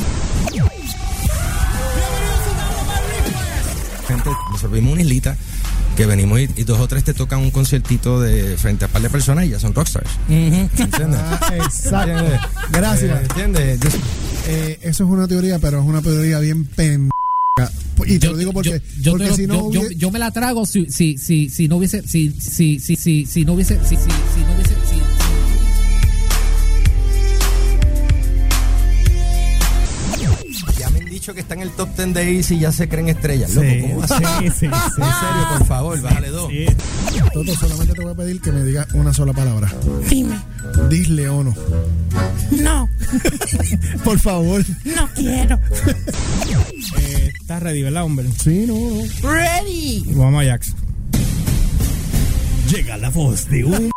gente, 4.07 4.31
nos 4.51 4.61
servimos 4.61 4.93
una 4.93 5.03
islita 5.03 5.37
que 5.97 6.07
venimos 6.07 6.39
y, 6.41 6.49
y 6.57 6.65
dos 6.65 6.79
o 6.81 6.89
tres 6.89 7.05
te 7.05 7.15
tocan 7.15 7.41
un 7.41 7.51
conciertito 7.51 8.21
de 8.21 8.57
frente 8.57 8.85
a 8.85 8.89
un 8.89 8.93
par 8.93 9.03
de 9.03 9.11
personas 9.11 9.47
y 9.47 9.51
ya 9.51 9.59
son 9.59 9.75
rockstars. 9.75 10.11
¿Entiendes? 10.29 11.21
Ah, 11.21 11.41
exacto. 11.57 12.13
¿Entiendes? 12.13 12.41
Gracias. 12.71 13.21
Eh, 13.21 13.27
¿Entiendes? 13.29 13.81
Eh, 14.49 14.79
eso 14.83 15.05
es 15.05 15.11
una 15.11 15.27
teoría, 15.27 15.59
pero 15.59 15.81
es 15.81 15.87
una 15.87 16.03
teoría 16.03 16.39
bien 16.41 16.65
pen. 16.65 17.11
Y 18.07 18.19
te 18.19 18.27
lo 18.29 18.37
digo 18.37 18.53
porque, 18.53 18.83
Yo, 19.01 19.13
porque 19.13 19.25
te 19.25 19.31
lo- 19.31 19.37
si 19.37 19.47
no 19.47 19.73
yo, 19.73 19.83
yo- 19.85 19.91
yo 19.93 20.11
me 20.11 20.19
la 20.19 20.31
trago 20.31 20.67
si, 20.67 20.87
si, 20.91 21.17
si, 21.17 21.49
si 21.49 21.67
no 21.69 21.77
hubiese, 21.79 22.07
si, 22.07 22.31
si, 22.39 22.79
si, 22.79 22.95
si, 22.97 23.25
si 23.25 23.45
no 23.47 23.55
hubiese, 23.55 23.79
si, 23.85 23.97
si, 23.97 24.03
si 24.03 24.41
no 24.47 24.55
hubiese, 24.55 24.66
dicho 31.27 31.35
que 31.35 31.41
está 31.41 31.55
en 31.55 31.63
el 31.63 31.71
top 31.73 31.89
10 31.97 32.15
de 32.15 32.37
Easy 32.37 32.55
y 32.55 32.61
ya 32.61 32.71
se 32.71 32.89
creen 32.89 33.09
estrellas. 33.09 33.53
Loco, 33.55 33.67
Sí, 33.69 33.81
¿cómo 33.83 33.97
vas 33.99 34.11
a- 34.13 34.19
sí, 34.19 34.25
sí, 34.45 34.51
sí. 34.61 34.67
En 34.67 34.71
serio, 34.71 35.49
por 35.59 35.67
favor, 35.67 36.01
bájale 36.01 36.29
dos. 36.29 36.53
Toto, 37.33 37.55
solamente 37.57 37.95
te 37.95 38.01
voy 38.03 38.13
a 38.13 38.15
pedir 38.15 38.41
que 38.41 38.53
me 38.53 38.63
digas 38.63 38.87
una 38.95 39.13
sola 39.13 39.33
palabra. 39.33 39.73
Dime. 40.09 40.39
Disle 40.89 41.29
o 41.29 41.43
no. 41.43 41.55
No, 42.53 42.89
Por 44.05 44.21
favor. 44.21 44.65
no 44.85 45.09
quiero. 45.17 45.59
Eh, 46.99 47.33
Estás 47.41 47.61
ready, 47.63 47.83
¿verdad, 47.83 48.05
hombre? 48.05 48.27
Sí, 48.41 48.65
no, 48.69 48.75
no. 48.75 49.29
Ready. 49.33 50.05
Vamos 50.15 50.45
a 50.45 50.47
Jax. 50.47 50.75
Llega 52.73 52.97
la 52.99 53.11
voz 53.11 53.49
de 53.49 53.65
un. 53.65 53.91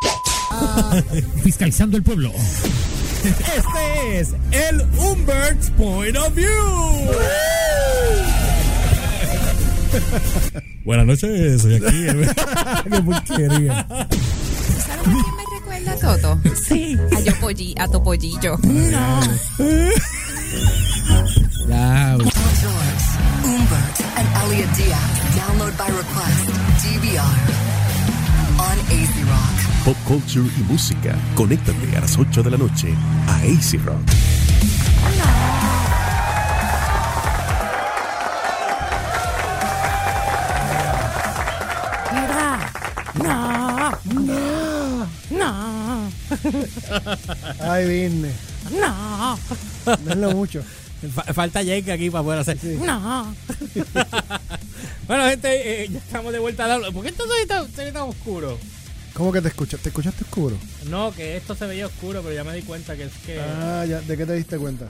Fiscalizando 1.43 1.95
el 1.95 2.01
pueblo. 2.01 2.31
Este 3.23 4.19
es 4.19 4.33
el 4.51 4.81
Umbert's 4.97 5.69
Point 5.71 6.15
of 6.17 6.33
View. 6.33 6.47
Buenas 10.85 11.05
noches, 11.05 11.61
soy 11.61 11.75
aquí. 11.75 11.85
Qué 12.89 13.01
porquería. 13.01 13.85
¿Sabes 13.89 14.89
a 14.89 14.97
quién 15.03 15.35
me 15.35 15.43
recuerda 15.59 15.95
Toto? 15.97 16.39
Sí. 16.65 16.97
A 17.15 17.19
yo 17.19 17.33
polli, 17.39 17.75
a 17.77 17.87
Topollillo. 17.87 18.57
No. 18.63 19.19
Ya, 21.67 22.17
Umbert, 23.43 23.99
and 24.15 24.27
Elliot 24.43 24.71
Diaz. 24.75 25.35
Download 25.35 25.75
by 25.77 25.89
request. 25.89 26.49
DVR. 26.81 27.37
On 28.59 28.77
AC 28.91 29.13
Rock. 29.23 29.68
Pop 29.85 29.97
culture 30.07 30.45
y 30.57 30.63
música. 30.63 31.15
Conéctate 31.35 31.95
a 31.97 32.01
las 32.01 32.17
8 32.17 32.43
de 32.43 32.51
la 32.51 32.57
noche 32.57 32.93
a 33.27 33.35
AC 33.37 33.79
Rock. 33.83 33.99
No. 43.15 43.91
No. 44.13 45.07
No. 45.29 46.11
Ay, 47.61 47.85
vine. 47.87 48.31
No. 48.71 49.37
No 50.05 50.11
es 50.11 50.17
lo 50.17 50.31
mucho. 50.31 50.63
Fa- 51.13 51.33
falta 51.33 51.61
Jake 51.61 51.91
aquí 51.91 52.09
para 52.09 52.23
poder 52.23 52.39
hacer. 52.39 52.57
No. 52.79 53.33
bueno, 55.07 55.25
gente, 55.29 55.83
eh, 55.83 55.87
ya 55.89 55.97
estamos 55.99 56.33
de 56.33 56.39
vuelta 56.39 56.65
a 56.65 56.67
darlo. 56.67 56.91
¿Por 56.91 57.03
qué 57.05 57.11
se 57.13 57.83
ve 57.83 57.91
tan 57.91 58.03
oscuro? 58.03 58.57
¿Cómo 59.19 59.33
que 59.33 59.41
te 59.41 59.49
escuchas? 59.49 59.81
¿Te 59.81 59.89
escuchaste 59.89 60.23
oscuro? 60.23 60.55
No, 60.89 61.11
que 61.11 61.35
esto 61.35 61.53
se 61.53 61.65
veía 61.67 61.87
oscuro, 61.87 62.21
pero 62.23 62.33
ya 62.33 62.45
me 62.45 62.53
di 62.55 62.61
cuenta 62.61 62.95
que 62.95 63.03
es 63.03 63.11
que, 63.25 63.37
Ah, 63.37 63.83
ya. 63.85 63.99
¿De 63.99 64.15
qué 64.15 64.25
te 64.25 64.33
diste 64.33 64.57
cuenta? 64.57 64.89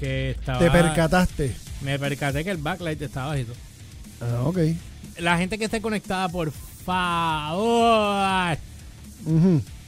que 0.00 0.32
estaba. 0.32 0.58
Te 0.58 0.68
percataste. 0.68 1.54
Me 1.80 1.96
percaté 1.96 2.42
que 2.42 2.50
el 2.50 2.56
backlight 2.56 3.00
estaba 3.00 3.28
bajito. 3.28 3.52
Ah, 4.20 4.42
ok. 4.46 4.58
La 5.18 5.38
gente 5.38 5.58
que 5.58 5.66
esté 5.66 5.80
conectada, 5.80 6.28
por 6.28 6.50
favor, 6.84 8.58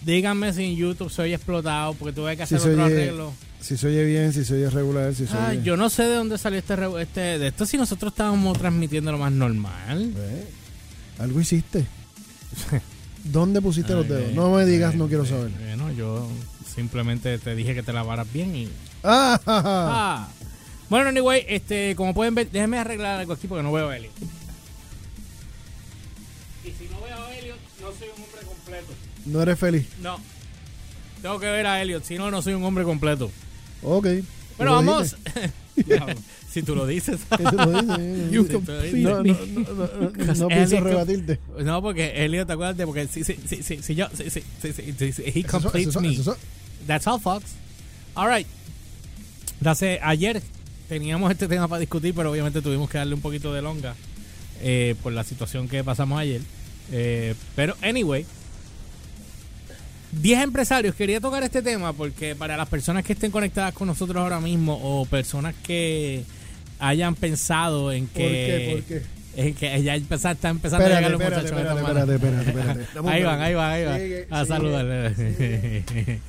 díganme 0.04 0.52
si 0.52 0.62
en 0.66 0.76
YouTube 0.76 1.10
soy 1.10 1.34
explotado 1.34 1.94
porque 1.94 2.12
tuve 2.12 2.36
que 2.36 2.44
hacer 2.44 2.58
otro 2.60 2.72
oye, 2.74 2.82
arreglo. 2.84 3.32
si 3.60 3.76
se 3.76 3.88
oye 3.88 4.04
bien, 4.04 4.32
si 4.32 4.44
se 4.44 4.54
oye 4.54 4.70
regular, 4.70 5.12
si 5.16 5.26
se 5.26 5.36
Ah, 5.36 5.48
oye... 5.50 5.62
yo 5.64 5.76
no 5.76 5.90
sé 5.90 6.04
de 6.04 6.14
dónde 6.14 6.38
salió 6.38 6.60
este, 6.60 6.74
este 7.02 7.20
de 7.40 7.48
esto 7.48 7.66
si 7.66 7.76
nosotros 7.76 8.12
estábamos 8.12 8.56
transmitiendo 8.56 9.10
lo 9.10 9.18
más 9.18 9.32
normal. 9.32 10.12
Algo 11.18 11.40
hiciste. 11.40 11.84
¿Dónde 13.24 13.60
pusiste 13.60 13.92
los 13.94 14.08
dedos? 14.08 14.32
No 14.32 14.50
me 14.50 14.64
digas, 14.66 14.94
no 14.94 15.08
quiero 15.08 15.24
saber. 15.24 15.50
Bueno, 15.50 15.90
yo 15.92 16.28
simplemente 16.74 17.38
te 17.38 17.54
dije 17.54 17.74
que 17.74 17.82
te 17.82 17.92
lavaras 17.92 18.30
bien 18.32 18.54
y 18.54 18.68
Ah. 19.02 19.40
Ah. 19.46 20.28
Bueno, 20.88 21.08
anyway, 21.08 21.44
este, 21.48 21.96
como 21.96 22.14
pueden 22.14 22.34
ver, 22.34 22.50
déjenme 22.50 22.78
arreglar 22.78 23.20
algo 23.20 23.32
aquí 23.32 23.46
porque 23.46 23.62
no 23.62 23.72
veo 23.72 23.88
a 23.88 23.96
Elliot. 23.96 24.12
Y 26.64 26.68
si 26.70 26.88
no 26.90 27.00
veo 27.00 27.22
a 27.22 27.34
Elliot, 27.34 27.58
no 27.80 27.88
soy 27.98 28.08
un 28.16 28.22
hombre 28.22 28.40
completo. 28.46 28.92
No 29.26 29.42
eres 29.42 29.58
feliz. 29.58 29.86
No. 30.00 30.18
Tengo 31.22 31.40
que 31.40 31.46
ver 31.46 31.66
a 31.66 31.80
Elliot, 31.82 32.04
si 32.04 32.16
no, 32.16 32.30
no 32.30 32.42
soy 32.42 32.54
un 32.54 32.64
hombre 32.64 32.84
completo. 32.84 33.30
Ok. 33.82 34.06
Pero 34.58 34.70
Lo 34.70 34.72
vamos. 34.72 35.16
si 36.54 36.62
tú 36.62 36.74
lo 36.74 36.86
dices. 36.86 37.20
Lo 37.38 37.82
dices. 37.82 38.30
You 38.30 38.48
No, 38.94 39.16
no, 39.16 39.22
me. 39.22 39.32
no, 39.54 39.74
no, 39.74 40.24
no, 40.26 40.34
no 40.34 40.48
pienso 40.48 40.80
rebatirte. 40.80 41.38
No, 41.62 41.82
porque 41.82 42.24
Elliot, 42.24 42.48
acuérdate, 42.50 42.86
porque 42.86 43.06
si, 43.08 43.24
si, 43.24 43.34
si, 43.46 43.62
si, 43.62 43.82
si 43.82 43.94
yo, 43.94 44.06
si, 44.16 44.30
si, 44.30 44.42
si, 44.62 44.72
si, 44.72 44.92
si, 44.92 45.12
si- 45.12 45.22
he 45.22 45.40
Eso- 45.40 45.48
completes 45.48 45.88
eso- 45.88 46.00
me. 46.00 46.12
eso- 46.12 46.36
That's 46.86 47.06
all, 47.06 47.20
Fox. 47.20 47.44
All 48.14 48.28
right. 48.34 48.46
Entonces, 49.58 49.98
ayer 50.02 50.40
teníamos 50.88 51.30
este 51.30 51.48
tema 51.48 51.66
para 51.68 51.80
discutir, 51.80 52.14
pero 52.14 52.30
obviamente 52.30 52.62
tuvimos 52.62 52.88
que 52.88 52.98
darle 52.98 53.14
un 53.14 53.20
poquito 53.20 53.52
de 53.52 53.62
longa 53.62 53.94
eh, 54.62 54.94
por 55.02 55.12
la 55.12 55.24
situación 55.24 55.68
que 55.68 55.82
pasamos 55.82 56.18
ayer. 56.20 56.40
Eh, 56.92 57.34
pero, 57.56 57.74
anyway, 57.82 58.24
10 60.12 60.42
empresarios. 60.42 60.94
Quería 60.94 61.20
tocar 61.20 61.42
este 61.42 61.62
tema 61.62 61.92
porque 61.92 62.36
para 62.36 62.56
las 62.56 62.68
personas 62.68 63.04
que 63.04 63.14
estén 63.14 63.30
conectadas 63.30 63.74
con 63.74 63.88
nosotros 63.88 64.16
ahora 64.18 64.40
mismo 64.40 64.78
o 64.82 65.04
personas 65.06 65.54
que 65.64 66.22
hayan 66.88 67.14
pensado 67.14 67.92
en 67.92 68.06
que. 68.06 68.14
qué? 68.18 68.72
¿Por 68.74 68.84
qué? 68.84 69.14
En 69.36 69.52
que 69.54 69.82
ya 69.82 69.96
está 69.96 70.48
empezando 70.48 70.84
Espérate, 70.86 70.94
a 70.94 70.96
llegar 70.96 71.10
los 71.10 71.20
espérate, 71.20 71.42
muchachos. 71.42 71.58
espérate, 71.58 72.14
espérate, 72.14 72.44
espérate, 72.44 73.08
Ahí 73.10 73.22
van, 73.24 73.40
ahí 73.40 73.54
van, 73.54 73.70
ahí 73.72 73.84
van. 73.84 73.98
Sigue, 74.00 74.26
a 74.30 74.36
sigue, 74.44 74.48
saludarle. 74.48 76.20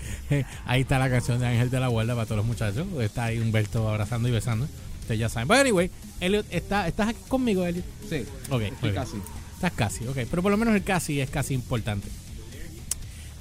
ahí 0.65 0.81
está 0.81 0.97
la 0.97 1.09
canción 1.11 1.39
de 1.39 1.45
Ángel 1.45 1.69
de 1.69 1.79
la 1.79 1.87
Guarda 1.87 2.15
para 2.15 2.25
todos 2.25 2.37
los 2.37 2.45
muchachos. 2.47 2.87
Está 2.99 3.25
ahí 3.25 3.37
Humberto 3.39 3.87
abrazando 3.87 4.27
y 4.27 4.31
besando. 4.31 4.67
Ustedes 5.01 5.19
ya 5.19 5.29
saben. 5.29 5.47
Pero 5.47 5.61
anyway, 5.61 5.91
Elliot, 6.19 6.47
está, 6.49 6.87
¿estás 6.87 7.09
aquí 7.09 7.19
conmigo, 7.27 7.63
Elliot? 7.63 7.85
Sí. 8.09 8.25
Ok, 8.49 8.61
Estoy 8.63 8.91
casi. 8.93 9.17
Estás 9.53 9.73
casi, 9.73 10.07
ok. 10.07 10.17
Pero 10.27 10.41
por 10.41 10.51
lo 10.51 10.57
menos 10.57 10.73
el 10.73 10.83
casi 10.83 11.21
es 11.21 11.29
casi 11.29 11.53
importante. 11.53 12.07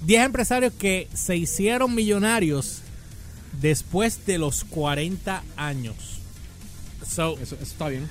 10 0.04 0.26
empresarios 0.26 0.74
que 0.74 1.08
se 1.14 1.36
hicieron 1.36 1.94
millonarios 1.94 2.82
después 3.62 4.26
de 4.26 4.36
los 4.36 4.64
40 4.64 5.42
años. 5.56 6.20
So, 7.08 7.34
Eso, 7.38 7.54
eso 7.56 7.62
está 7.62 7.88
bien. 7.88 8.08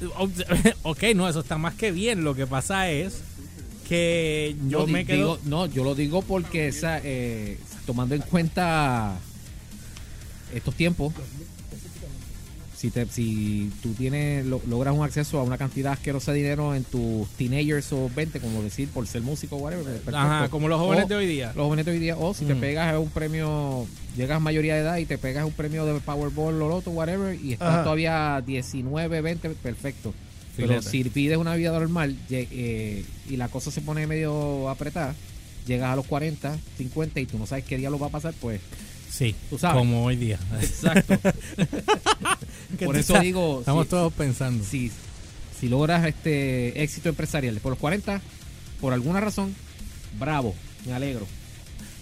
ok, 0.82 1.02
no, 1.14 1.28
eso 1.28 1.40
está 1.40 1.56
más 1.58 1.74
que 1.74 1.92
bien. 1.92 2.24
Lo 2.24 2.34
que 2.34 2.46
pasa 2.46 2.90
es 2.90 3.20
que 3.88 4.56
yo 4.68 4.80
No, 4.80 4.86
me 4.86 5.04
quedo. 5.04 5.16
digo- 5.36 5.38
no, 5.44 5.66
yo 5.66 5.84
lo 5.84 5.94
digo 5.94 6.22
porque 6.22 6.68
esa, 6.68 7.00
eh, 7.02 7.58
tomando 7.86 8.14
en 8.14 8.22
cuenta 8.22 9.16
estos 10.54 10.74
tiempos, 10.74 11.12
si, 12.84 12.90
te, 12.90 13.06
si 13.06 13.70
tú 13.82 13.94
tienes 13.94 14.44
lo- 14.44 14.60
logras 14.68 14.94
un 14.94 15.02
acceso 15.02 15.38
a 15.38 15.42
una 15.42 15.56
cantidad 15.56 15.94
asquerosa 15.94 16.32
de 16.32 16.38
dinero 16.38 16.74
en 16.74 16.84
tus 16.84 17.26
teenagers 17.30 17.90
o 17.94 18.10
20, 18.14 18.40
como 18.40 18.62
decir, 18.62 18.88
por 18.90 19.06
ser 19.06 19.22
músico 19.22 19.56
o 19.56 19.60
whatever, 19.60 19.84
perfecto. 19.86 20.14
Ajá, 20.18 20.50
como 20.50 20.68
los 20.68 20.78
jóvenes 20.78 21.06
O- 21.06 21.08
de 21.08 21.14
hoy 21.14 21.26
día. 21.26 21.46
Los 21.56 21.64
jóvenes 21.64 21.86
de 21.86 21.92
hoy 21.92 21.98
día, 21.98 22.16
o 22.18 22.34
si 22.34 22.44
te 22.44 22.54
pegas 22.54 22.92
a 22.92 22.98
un 22.98 23.08
premio, 23.08 23.86
llegas 24.18 24.36
a 24.36 24.40
mayoría 24.40 24.74
de 24.74 24.80
edad 24.82 24.98
y 24.98 25.06
te 25.06 25.16
pegas 25.16 25.44
a 25.44 25.46
un 25.46 25.52
premio 25.54 25.86
de 25.86 25.98
Powerball 26.00 26.60
o 26.60 26.68
Loto, 26.68 26.90
whatever, 26.90 27.34
y 27.42 27.54
estás 27.54 27.68
Ajá. 27.68 27.82
todavía 27.84 28.42
19, 28.44 29.22
20, 29.22 29.48
perfecto. 29.50 30.12
Pero 30.54 30.82
si 30.82 31.04
pides 31.04 31.38
una 31.38 31.54
vida 31.54 31.72
normal 31.72 32.14
eh, 32.28 33.02
y 33.30 33.36
la 33.38 33.48
cosa 33.48 33.70
se 33.70 33.80
pone 33.80 34.06
medio 34.06 34.68
apretada, 34.68 35.14
llegas 35.66 35.88
a 35.90 35.96
los 35.96 36.04
40, 36.06 36.58
50 36.76 37.18
y 37.20 37.24
tú 37.26 37.38
no 37.38 37.46
sabes 37.46 37.64
qué 37.64 37.78
día 37.78 37.88
lo 37.88 37.98
va 37.98 38.08
a 38.08 38.10
pasar, 38.10 38.34
pues 38.42 38.60
Sí, 39.16 39.34
tú 39.48 39.58
sabes. 39.58 39.76
como 39.78 40.04
hoy 40.04 40.16
día. 40.16 40.38
Exacto. 40.60 41.18
Por 42.84 42.96
eso 42.96 43.18
digo, 43.20 43.60
Estamos 43.60 43.84
si- 43.84 43.90
todos 43.90 44.12
pensando. 44.12 44.64
si, 44.64 44.90
si 45.60 45.68
logras 45.68 46.04
este 46.04 46.82
éxito 46.82 47.10
empresarial 47.10 47.56
por 47.60 47.70
los 47.70 47.78
40, 47.78 48.20
por 48.80 48.92
alguna 48.92 49.20
razón, 49.20 49.54
bravo, 50.18 50.54
me 50.84 50.92
alegro. 50.94 51.26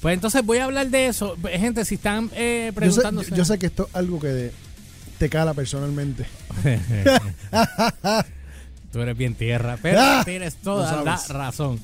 Pues 0.01 0.15
entonces 0.15 0.43
voy 0.45 0.59
a 0.59 0.65
hablar 0.65 0.89
de 0.89 1.07
eso. 1.09 1.37
Gente, 1.51 1.85
si 1.85 1.97
están 1.97 2.31
eh, 2.35 2.69
Yo 2.69 2.73
sé, 2.73 2.73
preguntándose. 2.81 3.31
yo- 3.31 3.37
yo 3.37 3.45
sé 3.45 3.59
que 3.59 3.67
esto 3.67 3.89
es 3.91 3.95
algo 3.97 4.19
que 4.19 4.29
de- 4.29 4.53
te 5.19 5.29
cala 5.29 5.53
personalmente. 5.53 6.25
Tú 8.93 9.01
eres 9.01 9.17
bien 9.17 9.35
tierra, 9.35 9.79
pero 9.81 9.99
Ah, 10.01 10.23
tienes 10.25 10.57
toda 10.57 11.03
la 11.03 11.17
razón. 11.29 11.79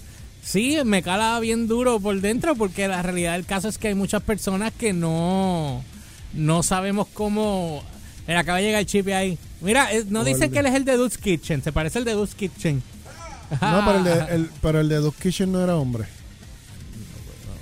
Sí, 0.49 0.79
me 0.83 1.03
cala 1.03 1.39
bien 1.41 1.69
duro 1.69 2.01
por 2.01 2.19
dentro 2.23 2.55
porque 2.55 2.89
la 2.89 3.03
realidad 3.03 3.35
del 3.35 3.45
caso 3.45 3.69
es 3.69 3.77
que 3.77 3.89
hay 3.89 3.95
muchas 3.95 4.23
personas 4.23 4.73
que 4.73 4.95
no, 4.95 5.85
no 6.33 6.63
sabemos 6.63 7.07
cómo... 7.13 7.85
Mira, 8.27 8.41
acaba 8.41 8.57
de 8.57 8.65
llegar 8.65 8.81
el 8.81 8.87
chip 8.87 9.09
ahí. 9.09 9.39
Mira, 9.61 9.93
eh, 9.93 10.07
no 10.09 10.25
dicen 10.25 10.51
que 10.51 10.61
él 10.61 10.65
es 10.65 10.75
el 10.75 10.87
de 10.87 10.97
Dude's 10.97 11.19
Kitchen, 11.19 11.63
se 11.63 11.71
parece 11.71 11.99
al 11.99 12.07
de 12.07 12.15
Dude's 12.15 12.35
Kitchen. 12.35 12.83
No, 13.61 13.83
pero 13.85 13.99
el 13.99 14.05
de, 14.05 14.35
el, 14.35 14.51
pero 14.63 14.81
el 14.81 14.89
de 14.89 15.13
Kitchen 15.21 15.53
no 15.53 15.63
era 15.63 15.77
hombre. 15.77 16.07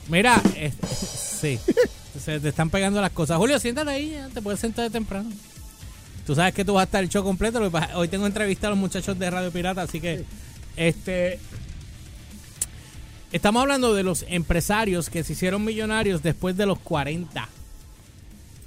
Mira, 0.07 0.41
eh, 0.55 0.73
sí, 1.41 1.59
se 2.25 2.39
te 2.39 2.51
están 2.51 2.71
pegando 2.71 3.01
las 3.01 3.11
cosas. 3.11 3.37
Julio, 3.37 3.59
siéntate 3.59 3.91
ahí, 3.91 4.11
ya, 4.11 4.29
te 4.29 4.41
puedes 4.41 4.61
sentar 4.61 4.85
de 4.85 4.91
temprano. 4.91 5.29
Tú 6.25 6.37
sabes 6.37 6.55
que 6.55 6.65
tú 6.65 6.75
vas 6.75 6.83
a 6.83 6.85
estar 6.85 7.03
el 7.03 7.09
show 7.09 7.25
completo. 7.25 7.61
Hoy 7.97 8.07
tengo 8.07 8.27
entrevista 8.27 8.69
a 8.69 8.71
los 8.71 8.79
muchachos 8.79 9.19
de 9.19 9.29
Radio 9.29 9.51
Pirata, 9.51 9.83
así 9.83 10.01
que 10.01 10.25
este 10.77 11.41
estamos 13.33 13.63
hablando 13.63 13.95
de 13.95 14.03
los 14.03 14.25
empresarios 14.29 15.11
que 15.11 15.25
se 15.25 15.33
hicieron 15.33 15.65
millonarios 15.65 16.23
después 16.23 16.57
de 16.57 16.67
los 16.67 16.79
40. 16.79 17.49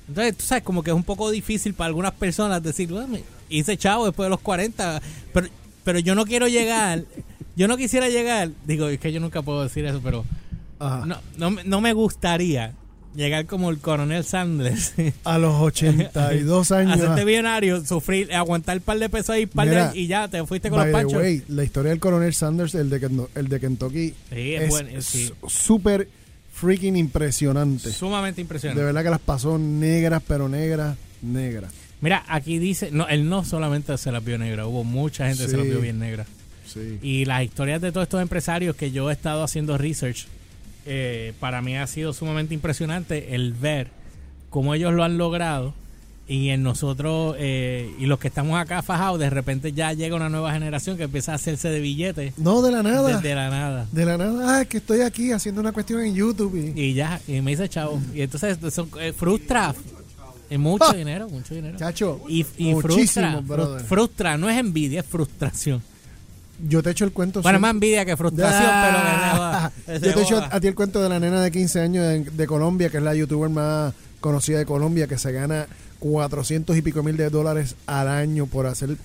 Entonces, 0.08 0.38
tú 0.38 0.46
sabes, 0.46 0.64
como 0.64 0.84
que 0.84 0.90
es 0.92 0.96
un 0.96 1.04
poco 1.04 1.30
difícil 1.30 1.74
para 1.74 1.88
algunas 1.88 2.14
personas 2.14 2.64
decir, 2.64 2.90
"Bueno, 2.90 3.08
me 3.08 3.24
hice 3.50 3.78
chavo 3.78 4.06
después 4.06 4.26
de 4.26 4.32
los 4.32 4.40
40, 4.40 5.02
pero, 5.34 5.48
pero 5.84 6.00
yo 6.00 6.16
no 6.16 6.26
quiero 6.26 6.48
llegar, 6.48 7.04
yo 7.56 7.68
no 7.68 7.78
quisiera 7.78 8.10
llegar, 8.10 8.50
digo, 8.66 8.88
es 8.88 9.00
que 9.00 9.12
yo 9.12 9.20
nunca 9.20 9.42
puedo 9.42 9.64
decir 9.64 9.86
eso, 9.86 10.02
pero 10.04 10.26
no, 10.80 11.18
no, 11.38 11.52
no 11.64 11.82
me 11.82 11.94
gustaría 11.94 12.74
llegar 13.16 13.46
como 13.46 13.70
el 13.70 13.80
coronel 13.80 14.24
Sanders. 14.24 14.94
A 15.24 15.38
los 15.38 15.56
82 15.62 16.72
años. 16.74 16.94
Hacerte 17.00 17.26
millonario, 17.26 17.84
sufrir, 17.86 18.34
aguantar 18.34 18.78
un 18.78 18.84
par 18.84 19.00
de 19.00 19.10
pesos 19.10 19.30
ahí, 19.32 19.46
par 19.46 19.66
de- 19.68 19.72
Mira, 19.76 19.92
y 19.96 20.08
ya 20.08 20.28
te 20.28 20.46
fuiste 20.46 20.70
con 20.70 20.80
los 20.80 20.88
the 20.88 20.92
panchos. 20.94 21.22
way, 21.22 21.44
la 21.48 21.64
historia 21.64 21.90
del 21.92 22.00
coronel 22.00 22.34
Sanders, 22.34 22.76
el 22.76 22.90
de, 22.90 23.28
el 23.36 23.48
de 23.48 23.60
Kentucky, 23.60 24.14
Sí, 24.34 24.54
es 24.56 25.06
sí. 25.06 25.32
súper 25.48 26.08
freaking 26.54 26.98
impresionante. 26.98 27.92
Sumamente 27.92 28.42
impresionante. 28.42 28.80
De 28.82 28.86
verdad 28.86 29.04
que 29.04 29.10
las 29.10 29.20
pasó 29.22 29.58
negras, 29.58 30.22
pero 30.28 30.50
negras, 30.50 30.98
negras. 31.22 31.72
Mira, 32.02 32.24
aquí 32.28 32.60
dice, 32.60 32.92
no, 32.92 33.08
él 33.08 33.28
no 33.28 33.44
solamente 33.44 33.98
se 33.98 34.12
las 34.12 34.24
vio 34.24 34.38
negra, 34.38 34.66
hubo 34.68 34.84
mucha 34.84 35.28
gente 35.28 35.44
que 35.44 35.50
se 35.50 35.58
las 35.58 35.66
vio 35.66 35.82
bien 35.82 36.00
negra. 36.00 36.26
Sí. 36.66 37.00
Y 37.02 37.26
las 37.26 37.44
historias 37.44 37.82
de 37.82 37.92
todos 37.92 38.04
estos 38.06 38.22
empresarios 38.22 38.76
que 38.76 38.92
yo 38.92 39.10
he 39.10 39.14
estado 39.14 39.44
haciendo 39.44 39.78
research, 39.78 40.28
eh, 40.90 41.34
para 41.40 41.62
mí 41.62 41.78
ha 41.78 41.88
sido 41.88 42.12
sumamente 42.14 42.54
impresionante 42.54 43.36
el 43.36 43.54
ver 43.54 43.88
cómo 44.50 44.74
ellos 44.74 44.94
lo 44.94 45.04
han 45.04 45.18
logrado 45.18 45.74
y 46.28 46.50
en 46.50 46.62
nosotros 46.64 47.36
eh, 47.40 47.92
y 47.98 48.06
los 48.06 48.20
que 48.20 48.28
estamos 48.28 48.60
acá 48.60 48.82
fajados, 48.84 49.20
de 49.20 49.30
repente 49.32 49.74
ya 49.74 49.94
llega 49.94 50.16
una 50.16 50.30
nueva 50.30 50.52
generación 50.54 50.96
que 50.98 51.04
empieza 51.04 51.32
a 51.32 51.36
hacerse 51.36 51.70
de 51.70 51.80
billetes. 51.80 52.38
No, 52.38 52.62
de 52.62 52.72
la 52.72 52.84
nada. 52.84 53.20
De, 53.20 53.30
de 53.30 53.36
la 53.36 53.50
nada. 53.50 53.88
De 53.92 54.06
la 54.06 54.18
nada, 54.18 54.60
ah, 54.60 54.66
que 54.66 54.78
estoy 54.78 55.02
aquí 55.02 55.32
haciendo 55.32 55.62
una 55.62 55.72
cuestión 55.72 56.02
en 56.02 56.14
YouTube. 56.14 56.74
Y, 56.76 56.80
Y 56.80 56.94
ya, 56.94 57.20
y 57.28 57.42
me 57.42 57.52
dice 57.52 57.68
chavo. 57.70 58.00
Y 58.14 58.22
entonces 58.22 58.60
eso, 58.64 58.88
eh, 59.00 59.12
frustra. 59.14 59.74
Es 60.52 60.58
mucho 60.60 60.86
Ah. 60.88 60.94
dinero, 60.96 61.30
mucho 61.30 61.54
dinero. 61.56 61.78
Chacho, 61.78 62.22
y, 62.28 62.46
y 62.58 62.74
muchísimo, 62.74 62.82
frustra, 62.82 63.40
fru- 63.40 63.46
brother. 63.48 63.86
frustra, 63.86 64.38
no 64.38 64.50
es 64.50 64.58
envidia, 64.58 65.00
es 65.02 65.06
frustración. 65.08 65.82
Yo 66.68 66.84
te 66.84 66.90
echo 66.92 67.06
el 67.06 67.12
cuento. 67.12 67.42
Bueno, 67.42 67.60
más 67.60 67.72
envidia 67.72 68.04
que 68.06 68.18
frustración, 68.18 68.70
Ah, 68.72 69.72
pero 69.86 70.00
Yo 70.06 70.14
te 70.14 70.22
echo 70.22 70.36
joda. 70.36 70.50
a 70.52 70.60
ti 70.60 70.68
el 70.68 70.76
cuento 70.76 71.02
de 71.02 71.10
la 71.10 71.20
nena 71.20 71.42
de 71.42 71.52
15 71.52 71.80
años 71.80 72.06
de, 72.08 72.20
de 72.24 72.48
Colombia, 72.48 72.90
que 72.90 72.98
es 72.98 73.04
la 73.04 73.16
youtuber 73.16 73.50
más 73.50 73.94
conocida 74.20 74.58
de 74.60 74.66
Colombia, 74.66 75.08
que 75.08 75.18
se 75.18 75.32
gana 75.32 75.68
400 76.00 76.76
y 76.78 76.82
pico 76.82 77.04
mil 77.04 77.16
de 77.18 77.30
dólares 77.30 77.76
al 77.88 78.08
año 78.08 78.46
por 78.46 78.66
hacer 78.68 78.98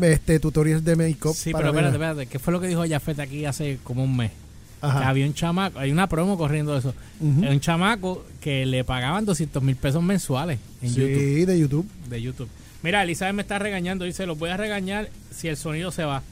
este 0.00 0.38
tutoriales 0.40 0.84
de 0.84 0.96
make-up. 0.96 1.34
Sí, 1.34 1.52
para 1.52 1.64
pero 1.64 1.70
espérate, 1.70 1.98
nenas. 1.98 2.10
espérate. 2.10 2.26
¿Qué 2.30 2.38
fue 2.38 2.52
lo 2.52 2.60
que 2.60 2.68
dijo 2.68 2.84
Jafet 2.88 3.18
aquí 3.20 3.44
hace 3.44 3.78
como 3.84 4.04
un 4.04 4.16
mes? 4.16 4.32
Ajá. 4.80 4.98
Que 5.00 5.04
había 5.06 5.26
un 5.26 5.34
chamaco, 5.34 5.78
hay 5.78 5.90
una 5.92 6.08
promo 6.08 6.36
corriendo 6.36 6.72
de 6.74 6.80
eso. 6.80 6.94
Hay 7.20 7.54
un 7.54 7.60
chamaco 7.60 8.24
que 8.40 8.66
le 8.66 8.84
pagaban 8.84 9.24
200 9.24 9.62
mil 9.62 9.76
pesos 9.76 10.02
mensuales 10.02 10.58
en 10.82 10.90
Sí, 10.90 11.00
YouTube. 11.00 11.46
de 11.46 11.58
YouTube. 11.58 11.86
De 12.10 12.20
YouTube. 12.22 12.48
Mira, 12.82 13.02
Elizabeth 13.02 13.34
me 13.34 13.42
está 13.42 13.58
regañando. 13.58 14.04
Dice, 14.04 14.26
los 14.26 14.38
voy 14.38 14.50
a 14.50 14.56
regañar 14.58 15.08
si 15.34 15.48
el 15.48 15.56
sonido 15.56 15.90
se 15.90 16.04
va. 16.04 16.22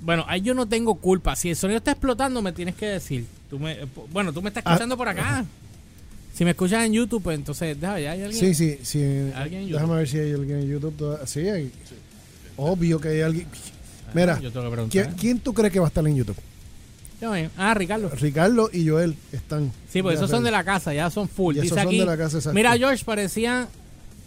Bueno, 0.00 0.24
ahí 0.28 0.40
yo 0.42 0.54
no 0.54 0.66
tengo 0.66 0.96
culpa. 0.96 1.34
Si 1.36 1.50
el 1.50 1.56
sonido 1.56 1.78
está 1.78 1.92
explotando, 1.92 2.42
me 2.42 2.52
tienes 2.52 2.74
que 2.74 2.86
decir. 2.86 3.26
Tú 3.50 3.58
me, 3.58 3.72
eh, 3.72 3.86
bueno, 4.12 4.32
tú 4.32 4.42
me 4.42 4.48
estás 4.48 4.62
Ah, 4.66 4.70
escuchando 4.70 4.96
por 4.96 5.08
acá. 5.08 5.44
Si 6.34 6.44
me 6.44 6.50
escuchas 6.50 6.84
en 6.84 6.92
YouTube, 6.92 7.22
pues 7.22 7.38
entonces, 7.38 7.80
déjame, 7.80 8.06
¿hay 8.08 8.22
alguien? 8.22 8.32
Sí, 8.32 8.54
sí, 8.54 8.78
sí. 8.82 9.30
¿Alguien 9.34 9.62
en 9.62 9.72
Déjame 9.72 9.94
ver 9.96 10.08
si 10.08 10.18
hay 10.18 10.32
alguien 10.32 10.58
en 10.60 10.68
YouTube. 10.68 11.18
Sí, 11.24 11.40
hay. 11.48 11.72
Obvio 12.56 13.00
que 13.00 13.08
hay 13.08 13.20
alguien. 13.22 13.46
Mira, 14.14 14.38
yo 14.40 14.50
tengo 14.52 14.66
que 14.66 14.72
preguntar. 14.72 15.02
¿quién, 15.04 15.16
quién 15.16 15.40
tú 15.40 15.54
crees 15.54 15.72
que 15.72 15.78
va 15.80 15.86
a 15.86 15.88
estar 15.88 16.06
en 16.06 16.16
YouTube? 16.16 16.36
Déjame. 17.20 17.50
Ah, 17.56 17.72
Ricardo. 17.72 18.10
Ricardo 18.10 18.68
y 18.72 18.86
Joel 18.86 19.16
están. 19.32 19.72
Sí, 19.90 20.02
pues 20.02 20.16
esos 20.16 20.30
son 20.30 20.44
de 20.44 20.50
la 20.50 20.62
casa, 20.62 20.92
ya 20.92 21.08
son 21.08 21.26
full. 21.28 21.56
Y 21.56 21.60
esos 21.60 21.70
son 21.70 21.78
aquí, 21.88 21.98
de 22.00 22.04
la 22.06 22.16
casa, 22.18 22.36
exacto. 22.36 22.54
mira 22.54 22.76
George, 22.76 23.02
parecían 23.04 23.68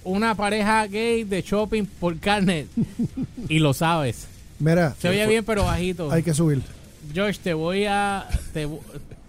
una 0.03 0.33
pareja 0.33 0.87
gay 0.87 1.23
de 1.23 1.41
shopping 1.43 1.85
por 1.85 2.17
carnet. 2.19 2.67
y 3.49 3.59
lo 3.59 3.73
sabes. 3.73 4.27
Mira, 4.59 4.95
Se 5.01 5.09
oye 5.09 5.25
bien, 5.27 5.43
pero 5.45 5.63
bajito. 5.65 6.11
hay 6.11 6.23
que 6.23 6.33
subir. 6.33 6.61
George, 7.13 7.39
te 7.41 7.53
voy 7.53 7.85
a... 7.85 8.27
Te, 8.53 8.67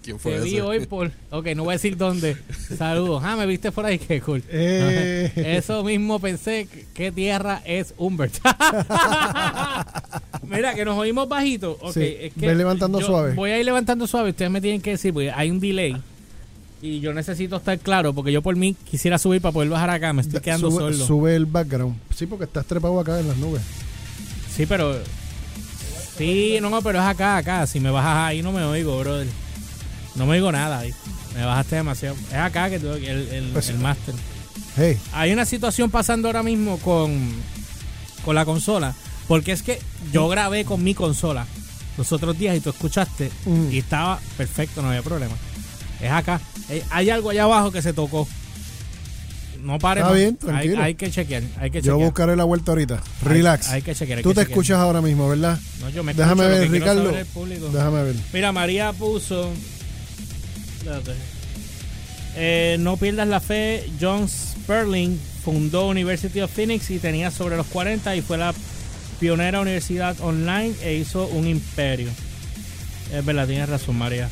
¿Quién 0.02 0.18
fue 0.18 0.32
te 0.32 0.40
vi 0.40 0.60
hoy 0.60 0.86
por... 0.86 1.12
Ok, 1.30 1.48
no 1.54 1.64
voy 1.64 1.72
a 1.72 1.74
decir 1.74 1.96
dónde. 1.96 2.36
Saludos. 2.76 3.22
Ah, 3.24 3.36
me 3.36 3.46
viste 3.46 3.70
por 3.70 3.84
ahí, 3.86 3.98
qué 3.98 4.20
cool. 4.20 4.42
Eh. 4.48 5.30
Eso 5.36 5.84
mismo 5.84 6.18
pensé, 6.18 6.66
¿qué 6.94 7.12
tierra 7.12 7.62
es 7.64 7.94
Humbert? 7.98 8.34
Mira, 10.42 10.74
que 10.74 10.84
nos 10.84 10.98
oímos 10.98 11.28
bajito. 11.28 11.78
Ok, 11.80 11.92
Sí, 11.94 12.16
es 12.20 12.32
que 12.34 12.46
ve 12.46 12.54
levantando 12.54 13.00
suave. 13.00 13.34
Voy 13.34 13.50
a 13.50 13.58
ir 13.58 13.64
levantando 13.64 14.06
suave. 14.06 14.30
Ustedes 14.30 14.50
me 14.50 14.60
tienen 14.60 14.80
que 14.80 14.90
decir, 14.92 15.12
porque 15.12 15.30
hay 15.30 15.50
un 15.50 15.60
delay. 15.60 15.96
Y 16.82 17.00
yo 17.00 17.12
necesito 17.12 17.56
estar 17.56 17.78
claro, 17.78 18.14
porque 18.14 18.32
yo 18.32 18.40
por 18.40 18.56
mí 18.56 18.74
quisiera 18.90 19.18
subir 19.18 19.42
para 19.42 19.52
poder 19.52 19.68
bajar 19.68 19.90
acá. 19.90 20.12
Me 20.14 20.22
estoy 20.22 20.40
quedando 20.40 20.70
sube, 20.70 20.92
solo. 20.92 21.06
sube 21.06 21.36
el 21.36 21.44
background. 21.46 21.94
Sí, 22.16 22.26
porque 22.26 22.44
estás 22.46 22.64
trepado 22.64 22.98
acá 22.98 23.20
en 23.20 23.28
las 23.28 23.36
nubes. 23.36 23.62
Sí, 24.56 24.64
pero. 24.66 24.96
Sí, 26.20 26.58
no, 26.60 26.82
pero 26.82 26.98
es 26.98 27.04
acá, 27.06 27.38
acá. 27.38 27.66
Si 27.66 27.80
me 27.80 27.90
bajas 27.90 28.28
ahí, 28.28 28.42
no 28.42 28.52
me 28.52 28.62
oigo, 28.62 28.98
brother. 28.98 29.26
No 30.16 30.26
me 30.26 30.32
oigo 30.32 30.52
nada 30.52 30.80
ahí. 30.80 30.92
Me 31.34 31.44
bajaste 31.46 31.76
demasiado. 31.76 32.14
Es 32.28 32.34
acá 32.34 32.68
que 32.68 32.78
que- 32.78 33.10
el, 33.10 33.28
el, 33.28 33.44
Pues- 33.54 33.70
el 33.70 33.78
máster. 33.78 34.14
Hey, 34.76 34.98
Hay 35.14 35.32
una 35.32 35.46
situación 35.46 35.90
pasando 35.90 36.28
ahora 36.28 36.42
mismo 36.42 36.76
con, 36.78 37.32
con 38.24 38.34
la 38.34 38.44
consola. 38.44 38.94
Porque 39.28 39.52
es 39.52 39.62
que 39.62 39.80
yo 40.12 40.28
grabé 40.28 40.64
con 40.66 40.82
mi 40.84 40.92
consola 40.94 41.46
los 41.96 42.12
otros 42.12 42.36
días 42.38 42.54
y 42.56 42.60
tú 42.60 42.68
escuchaste 42.70 43.30
Mm. 43.46 43.72
y 43.72 43.78
estaba 43.78 44.20
perfecto, 44.36 44.82
no 44.82 44.88
había 44.88 45.02
problema. 45.02 45.34
Es 46.02 46.10
acá. 46.10 46.38
Eh, 46.68 46.84
Hay 46.90 47.08
algo 47.08 47.30
allá 47.30 47.44
abajo 47.44 47.70
que 47.72 47.80
se 47.80 47.92
tocó. 47.94 48.28
No 49.62 49.78
pare 49.78 50.00
Está 50.00 50.12
bien, 50.12 50.36
tranquilo. 50.36 50.82
hay 50.82 50.94
que 50.94 51.10
chequear. 51.10 51.42
Hay 51.58 51.70
que 51.70 51.78
yo 51.82 51.92
chequear. 51.92 52.06
buscaré 52.10 52.36
la 52.36 52.44
vuelta 52.44 52.72
ahorita. 52.72 53.02
Relax. 53.22 53.68
hay 53.68 53.82
que 53.82 53.94
chequear, 53.94 54.18
hay 54.18 54.22
Tú 54.22 54.30
que 54.30 54.34
te 54.34 54.40
chequear. 54.42 54.50
escuchas 54.52 54.78
ahora 54.78 55.00
mismo, 55.00 55.28
¿verdad? 55.28 55.58
No, 55.80 55.90
yo 55.90 56.02
me 56.04 56.14
Déjame 56.14 56.46
ver, 56.46 56.70
Ricardo. 56.70 57.12
Déjame 57.72 58.02
ver. 58.04 58.14
Mira, 58.32 58.52
María 58.52 58.92
puso. 58.92 59.50
Espérate. 60.78 61.12
Eh, 62.36 62.76
no 62.80 62.96
pierdas 62.96 63.28
la 63.28 63.40
fe. 63.40 63.88
John 64.00 64.28
Sperling 64.28 65.18
fundó 65.44 65.88
University 65.88 66.40
of 66.40 66.50
Phoenix 66.50 66.90
y 66.90 66.98
tenía 66.98 67.30
sobre 67.30 67.56
los 67.56 67.66
40 67.66 68.14
y 68.16 68.22
fue 68.22 68.38
la 68.38 68.54
pionera 69.18 69.60
universidad 69.60 70.18
online 70.20 70.72
e 70.82 70.94
hizo 70.94 71.26
un 71.26 71.46
imperio. 71.46 72.08
Es 73.12 73.24
verdad, 73.24 73.46
tienes 73.46 73.68
razón, 73.68 73.98
María. 73.98 74.28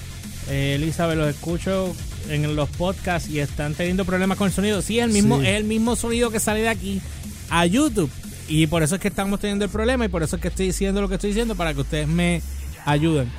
Eh, 0.48 0.74
Elizabeth, 0.76 1.18
los 1.18 1.28
escucho 1.28 1.94
en 2.28 2.54
los 2.56 2.68
podcasts 2.70 3.28
y 3.28 3.40
están 3.40 3.74
teniendo 3.74 4.04
problemas 4.04 4.36
con 4.38 4.46
el 4.48 4.52
sonido. 4.52 4.82
Sí, 4.82 4.98
es 4.98 5.04
el 5.04 5.10
mismo, 5.12 5.40
Sí. 5.40 5.46
es 5.46 5.56
el 5.56 5.64
mismo 5.64 5.96
sonido 5.96 6.30
que 6.30 6.40
sale 6.40 6.60
de 6.60 6.68
aquí 6.68 7.00
a 7.50 7.64
YouTube. 7.66 8.10
Y 8.48 8.66
por 8.66 8.82
eso 8.82 8.94
es 8.94 9.00
que 9.00 9.08
estamos 9.08 9.40
teniendo 9.40 9.64
el 9.64 9.70
problema 9.70 10.04
y 10.04 10.08
por 10.08 10.22
eso 10.22 10.36
es 10.36 10.42
que 10.42 10.48
estoy 10.48 10.66
diciendo 10.66 11.00
lo 11.00 11.08
que 11.08 11.16
estoy 11.16 11.30
diciendo 11.30 11.54
para 11.54 11.74
que 11.74 11.80
ustedes 11.80 12.08
me 12.08 12.42
ayuden 12.86 13.30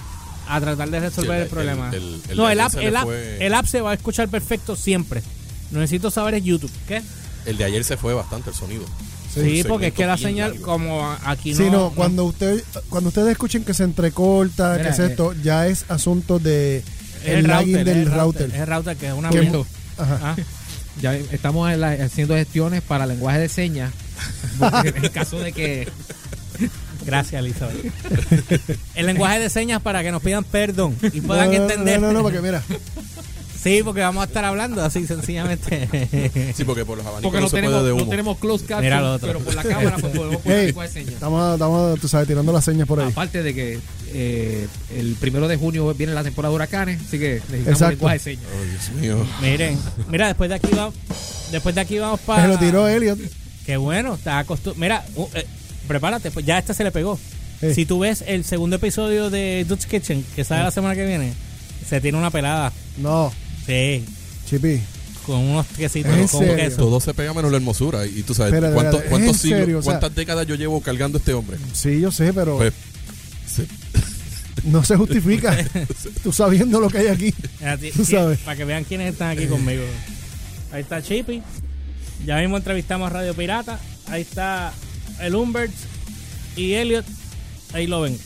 a 0.47 0.59
tratar 0.61 0.89
de 0.89 0.99
resolver 0.99 1.31
Sí, 1.31 1.35
el, 1.37 1.41
el- 1.43 1.49
problema. 1.49 1.89
el- 1.93 2.21
el 2.29 2.37
no, 2.37 2.49
el 2.49 2.59
app, 2.59 2.71
fue- 2.73 3.37
el 3.45 3.53
app 3.53 3.65
se 3.65 3.81
va 3.81 3.91
a 3.91 3.93
escuchar 3.93 4.29
perfecto 4.29 4.75
siempre. 4.75 5.21
Lo 5.71 5.79
necesito 5.79 6.09
saber 6.11 6.33
es 6.35 6.43
YouTube. 6.43 6.71
¿Qué? 6.87 7.01
El 7.45 7.57
de 7.57 7.63
ayer 7.63 7.83
se 7.83 7.97
fue 7.97 8.13
bastante 8.13 8.49
el 8.51 8.55
sonido. 8.55 8.83
Sí, 9.33 9.63
porque 9.67 9.87
es 9.87 9.93
que 9.93 10.07
la 10.07 10.17
señal, 10.17 10.51
largo. 10.51 10.65
como 10.65 11.07
aquí 11.23 11.51
no. 11.51 11.57
Sí, 11.57 11.63
no, 11.65 11.71
no- 11.71 11.91
cuando, 11.91 12.25
usted, 12.25 12.63
cuando 12.89 13.09
ustedes 13.09 13.29
escuchen 13.29 13.63
que 13.63 13.75
se 13.75 13.83
entrecorta, 13.83 14.71
Mira, 14.73 14.83
que 14.83 14.89
es 14.89 14.99
eh, 14.99 15.05
esto, 15.05 15.33
ya 15.43 15.67
es 15.67 15.85
asunto 15.87 16.39
de 16.39 16.83
el 17.25 17.49
es 17.49 17.85
del 17.85 17.87
el 17.97 18.11
router. 18.11 18.49
Es 18.49 18.55
el 18.59 18.67
router 18.67 18.97
que 18.97 19.07
es 19.07 19.13
una 19.13 19.29
Que- 19.29 19.41
mierda. 19.41 19.59
Ajá. 19.97 20.19
Ah, 20.23 20.35
Ya 21.01 21.13
estamos 21.15 21.71
la- 21.77 21.91
haciendo 21.93 22.35
gestiones 22.35 22.81
para 22.81 23.05
lenguaje 23.05 23.39
de 23.39 23.49
señas. 23.49 23.91
en 24.83 25.09
caso 25.09 25.39
de 25.39 25.51
que. 25.53 25.87
Gracias, 27.05 27.39
Elizabeth. 27.39 27.85
el 28.95 29.05
lenguaje 29.05 29.39
de 29.39 29.49
señas 29.49 29.81
para 29.81 30.03
que 30.03 30.11
nos 30.11 30.21
pidan 30.21 30.43
perdón 30.43 30.95
y 31.13 31.21
puedan 31.21 31.51
No, 31.51 31.57
no, 31.57 31.63
entender. 31.63 31.99
No, 32.01 32.07
no, 32.07 32.13
no, 32.13 32.21
porque 32.23 32.41
mira, 32.41 32.61
Sí, 33.61 33.81
porque 33.83 34.01
vamos 34.01 34.21
a 34.21 34.27
estar 34.27 34.45
hablando 34.45 34.83
así 34.83 35.05
sencillamente. 35.05 35.89
Sí, 36.55 36.63
porque 36.63 36.85
por 36.85 36.97
los 36.97 37.05
abanicos 37.05 37.23
Porque 37.23 37.39
no 37.39 37.45
no 37.45 37.49
tenemos, 37.51 37.83
de 37.83 37.89
no 37.89 37.95
humo. 37.95 38.09
tenemos 38.09 38.37
closed 38.37 38.65
caption, 38.65 38.83
Mira 38.83 39.01
lo 39.01 39.13
otro. 39.13 39.27
pero 39.27 39.39
por 39.39 39.55
la 39.55 39.63
cámara 39.63 39.97
pues, 39.99 40.15
podemos 40.15 40.41
poner 40.41 40.73
hey, 40.75 40.89
señas. 40.91 41.13
estamos, 41.13 41.53
estamos, 41.53 41.99
tú 41.99 42.07
sabes, 42.07 42.27
tirando 42.27 42.51
las 42.51 42.63
señas 42.63 42.87
por 42.87 42.99
ahí. 42.99 43.09
Aparte 43.11 43.43
de 43.43 43.53
que 43.53 43.79
eh, 44.13 44.67
el 44.95 45.15
primero 45.15 45.47
de 45.47 45.57
junio 45.57 45.93
viene 45.93 46.13
la 46.13 46.23
temporada 46.23 46.51
de 46.51 46.55
huracanes, 46.55 47.01
así 47.01 47.19
que 47.19 47.41
necesitamos 47.49 47.89
lenguaje 47.91 48.17
de 48.17 48.23
señas. 48.23 48.45
Oh, 48.45 48.63
Dios 48.65 48.91
mío. 49.01 49.27
Miren, 49.41 49.77
mira, 50.09 50.27
después 50.27 50.49
de 50.49 50.55
aquí 50.55 50.69
vamos, 50.75 50.95
después 51.51 51.75
de 51.75 51.81
aquí 51.81 51.97
vamos 51.99 52.19
para. 52.21 52.43
Se 52.43 52.47
lo 52.47 52.57
tiró 52.57 52.87
Elliot. 52.87 53.19
Qué 53.65 53.77
bueno, 53.77 54.15
está 54.15 54.39
acostumbrado. 54.39 54.79
Mira, 54.79 55.05
uh, 55.15 55.27
eh, 55.37 55.45
prepárate, 55.87 56.31
pues 56.31 56.45
ya 56.45 56.57
este 56.57 56.73
se 56.73 56.83
le 56.83 56.91
pegó. 56.91 57.19
Sí. 57.59 57.73
Si 57.73 57.85
tú 57.85 57.99
ves 57.99 58.23
el 58.25 58.45
segundo 58.45 58.77
episodio 58.77 59.29
de 59.29 59.65
Dude's 59.67 59.85
Kitchen, 59.85 60.25
que 60.35 60.43
sale 60.45 60.63
la 60.63 60.71
semana 60.71 60.95
que 60.95 61.05
viene, 61.05 61.33
se 61.87 61.99
tiene 61.99 62.17
una 62.17 62.31
pelada. 62.31 62.71
No, 62.97 63.31
Sí, 63.69 64.03
Chipi. 64.49 64.81
con 65.25 65.37
unos 65.41 65.67
quesitos, 65.67 66.11
¿En 66.11 66.27
con 66.27 66.55
queso. 66.55 66.77
Todo 66.77 66.99
se 66.99 67.13
pega 67.13 67.33
menos 67.35 67.51
la 67.51 67.57
hermosura. 67.57 68.05
Y 68.07 68.23
tú 68.23 68.33
sabes, 68.33 68.51
Espérate, 68.53 68.73
¿cuánto- 68.73 68.97
espérate, 68.97 69.09
¿cuántos 69.11 69.29
¿es 69.29 69.35
en 69.35 69.41
siglos, 69.41 69.59
serio? 69.59 69.77
O 69.79 69.81
sea- 69.83 69.91
cuántas 69.91 70.15
décadas 70.15 70.47
yo 70.47 70.55
llevo 70.55 70.81
cargando 70.81 71.17
a 71.17 71.19
este 71.19 71.33
hombre? 71.33 71.57
Sí, 71.73 71.99
yo 72.01 72.11
sé, 72.11 72.33
pero 72.33 72.57
Pues, 72.57 72.73
sí. 73.47 73.67
no 74.65 74.83
se 74.83 74.95
justifica. 74.95 75.55
tú 76.23 76.31
sabiendo 76.33 76.79
lo 76.79 76.89
que 76.89 76.97
hay 76.97 77.07
aquí. 77.07 77.31
Tú 77.95 78.05
sabes. 78.05 78.39
Para 78.39 78.57
que 78.57 78.65
vean 78.65 78.83
quiénes 78.85 79.13
están 79.13 79.29
aquí 79.37 79.45
conmigo. 79.45 79.83
Ahí 80.71 80.81
está 80.81 81.01
Chippy. 81.03 81.43
Ya 82.25 82.37
mismo 82.39 82.57
entrevistamos 82.57 83.07
a 83.09 83.13
Radio 83.13 83.33
Pirata. 83.35 83.79
Ahí 84.07 84.21
está 84.23 84.73
el 85.21 85.35
Humbert 85.35 85.71
y 86.55 86.73
Elliot. 86.73 87.05
Ahí 87.73 87.85
lo 87.87 88.01
ven. 88.01 88.17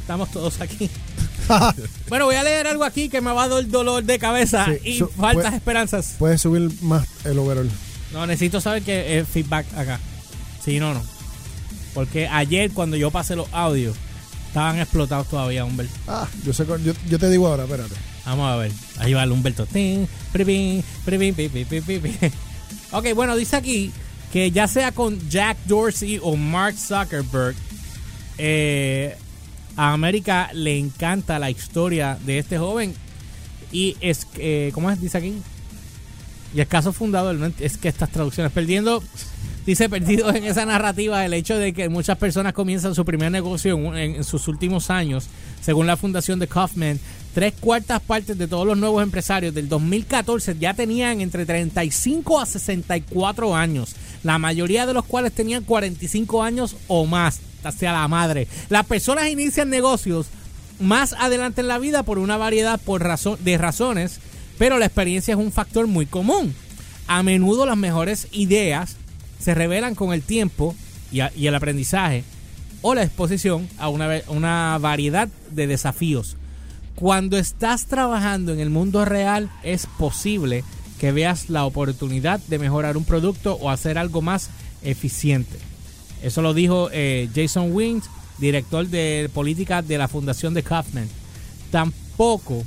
Estamos 0.00 0.30
todos 0.32 0.60
aquí. 0.62 0.90
bueno, 2.08 2.26
voy 2.26 2.36
a 2.36 2.42
leer 2.42 2.66
algo 2.66 2.84
aquí 2.84 3.08
que 3.08 3.20
me 3.20 3.32
va 3.32 3.44
a 3.44 3.48
dar 3.48 3.66
dolor 3.68 4.04
de 4.04 4.18
cabeza 4.18 4.66
Sí, 4.66 4.90
y 4.90 4.98
faltas 4.98 5.44
puede- 5.44 5.56
esperanzas. 5.56 6.14
Puedes 6.18 6.40
subir 6.40 6.70
más 6.82 7.06
el 7.24 7.38
overall. 7.38 7.70
No, 8.12 8.26
necesito 8.26 8.60
saber 8.60 8.82
que 8.82 9.18
es 9.18 9.28
feedback 9.28 9.66
acá. 9.76 9.98
Si 10.64 10.78
no, 10.78 10.94
no. 10.94 11.02
Porque 11.94 12.26
ayer 12.28 12.70
cuando 12.72 12.96
yo 12.96 13.10
pasé 13.10 13.36
los 13.36 13.48
audios, 13.52 13.96
estaban 14.48 14.78
explotados 14.78 15.28
todavía, 15.28 15.64
Humbert. 15.64 15.90
Ah, 16.06 16.26
yo, 16.44 16.52
sé, 16.52 16.64
yo, 16.66 16.92
yo 17.08 17.18
te 17.18 17.28
digo 17.30 17.46
ahora, 17.48 17.64
espérate. 17.64 17.94
Vamos 18.24 18.50
a 18.50 18.56
ver. 18.56 18.70
Ahí 18.98 19.12
va 19.14 19.22
el 19.24 19.32
Humberto. 19.32 19.66
Ok, 22.92 23.06
bueno, 23.14 23.36
dice 23.36 23.56
aquí 23.56 23.90
que 24.32 24.50
ya 24.50 24.68
sea 24.68 24.92
con 24.92 25.18
Jack 25.28 25.56
Dorsey 25.66 26.18
o 26.22 26.36
Mark 26.36 26.76
Zuckerberg, 26.78 27.54
eh, 28.38 29.16
a 29.76 29.92
América 29.92 30.50
le 30.52 30.78
encanta 30.78 31.38
la 31.38 31.50
historia 31.50 32.18
de 32.24 32.38
este 32.38 32.58
joven. 32.58 32.94
Y 33.72 33.96
es, 34.00 34.26
eh, 34.36 34.70
¿cómo 34.74 34.90
es? 34.90 35.00
Dice 35.00 35.18
aquí. 35.18 35.34
Y 36.54 36.60
el 36.60 36.66
caso 36.66 36.92
fundador, 36.92 37.52
es 37.60 37.78
que 37.78 37.88
estas 37.88 38.10
traducciones, 38.10 38.52
perdiendo, 38.52 39.02
dice 39.64 39.88
perdido 39.88 40.28
en 40.34 40.44
esa 40.44 40.66
narrativa 40.66 41.24
el 41.24 41.32
hecho 41.32 41.56
de 41.56 41.72
que 41.72 41.88
muchas 41.88 42.18
personas 42.18 42.52
comienzan 42.52 42.94
su 42.94 43.06
primer 43.06 43.32
negocio 43.32 43.74
en- 43.96 44.16
en 44.16 44.24
sus 44.24 44.46
últimos 44.48 44.90
años, 44.90 45.28
según 45.62 45.86
la 45.86 45.96
fundación 45.96 46.38
de 46.38 46.48
Kaufman, 46.48 47.00
tres 47.34 47.54
cuartas 47.58 48.02
partes 48.02 48.36
de 48.36 48.46
todos 48.48 48.66
los 48.66 48.76
nuevos 48.76 49.02
empresarios 49.02 49.54
del 49.54 49.70
2014 49.70 50.56
ya 50.60 50.74
tenían 50.74 51.22
entre 51.22 51.46
35 51.46 52.38
a 52.38 52.44
64 52.44 53.56
años, 53.56 53.94
la 54.22 54.38
mayoría 54.38 54.84
de 54.84 54.92
los 54.92 55.06
cuales 55.06 55.32
tenían 55.32 55.64
45 55.64 56.42
años 56.42 56.76
o 56.88 57.06
más, 57.06 57.40
hacia 57.64 57.92
la 57.92 58.06
madre. 58.08 58.48
Las 58.68 58.86
personas 58.86 59.28
inician 59.28 59.70
negocios 59.70 60.26
más 60.80 61.12
adelante 61.14 61.60
en 61.60 61.68
la 61.68 61.78
vida 61.78 62.02
por 62.02 62.18
una 62.18 62.36
variedad 62.36 62.80
por 62.80 63.02
razón, 63.02 63.38
de 63.42 63.58
razones, 63.58 64.20
pero 64.58 64.78
la 64.78 64.86
experiencia 64.86 65.32
es 65.32 65.38
un 65.38 65.52
factor 65.52 65.86
muy 65.86 66.06
común. 66.06 66.54
A 67.06 67.22
menudo 67.22 67.66
las 67.66 67.76
mejores 67.76 68.28
ideas 68.32 68.96
se 69.38 69.54
revelan 69.54 69.94
con 69.94 70.12
el 70.12 70.22
tiempo 70.22 70.74
y, 71.10 71.20
y 71.36 71.46
el 71.46 71.54
aprendizaje 71.54 72.24
o 72.80 72.94
la 72.94 73.02
exposición 73.02 73.68
a 73.78 73.88
una, 73.88 74.20
una 74.28 74.78
variedad 74.78 75.28
de 75.50 75.66
desafíos. 75.66 76.36
Cuando 76.94 77.38
estás 77.38 77.86
trabajando 77.86 78.52
en 78.52 78.60
el 78.60 78.70
mundo 78.70 79.04
real 79.04 79.50
es 79.62 79.86
posible 79.86 80.64
que 81.00 81.12
veas 81.12 81.48
la 81.48 81.64
oportunidad 81.64 82.38
de 82.46 82.58
mejorar 82.58 82.96
un 82.96 83.04
producto 83.04 83.54
o 83.54 83.70
hacer 83.70 83.98
algo 83.98 84.22
más 84.22 84.50
eficiente. 84.82 85.58
Eso 86.22 86.42
lo 86.42 86.54
dijo 86.54 86.88
eh, 86.92 87.28
Jason 87.34 87.72
Wings, 87.72 88.08
director 88.38 88.86
de 88.86 89.30
política 89.32 89.82
de 89.82 89.98
la 89.98 90.08
Fundación 90.08 90.54
de 90.54 90.62
Kaufman. 90.62 91.08
Tampoco 91.70 92.64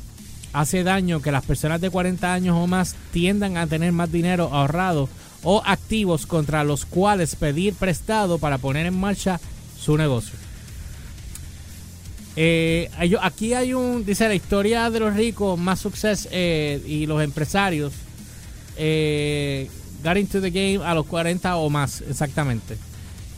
hace 0.53 0.83
daño 0.83 1.21
que 1.21 1.31
las 1.31 1.45
personas 1.45 1.81
de 1.81 1.89
40 1.89 2.33
años 2.33 2.55
o 2.57 2.67
más 2.67 2.95
tiendan 3.11 3.57
a 3.57 3.67
tener 3.67 3.91
más 3.91 4.11
dinero 4.11 4.49
ahorrado 4.51 5.09
o 5.43 5.61
activos 5.65 6.25
contra 6.25 6.63
los 6.63 6.85
cuales 6.85 7.35
pedir 7.35 7.73
prestado 7.73 8.39
para 8.39 8.57
poner 8.57 8.85
en 8.85 8.99
marcha 8.99 9.39
su 9.79 9.97
negocio. 9.97 10.33
Eh, 12.37 12.89
aquí 13.21 13.53
hay 13.53 13.73
un, 13.73 14.05
dice 14.05 14.27
la 14.27 14.35
historia 14.35 14.89
de 14.89 14.99
los 14.99 15.13
ricos, 15.13 15.57
más 15.57 15.79
success 15.79 16.27
eh, 16.31 16.81
y 16.85 17.05
los 17.05 17.23
empresarios 17.23 17.93
eh, 18.77 19.69
got 20.03 20.17
into 20.17 20.41
the 20.41 20.49
game 20.49 20.85
a 20.85 20.93
los 20.93 21.05
40 21.05 21.55
o 21.55 21.69
más, 21.69 22.01
exactamente. 22.01 22.77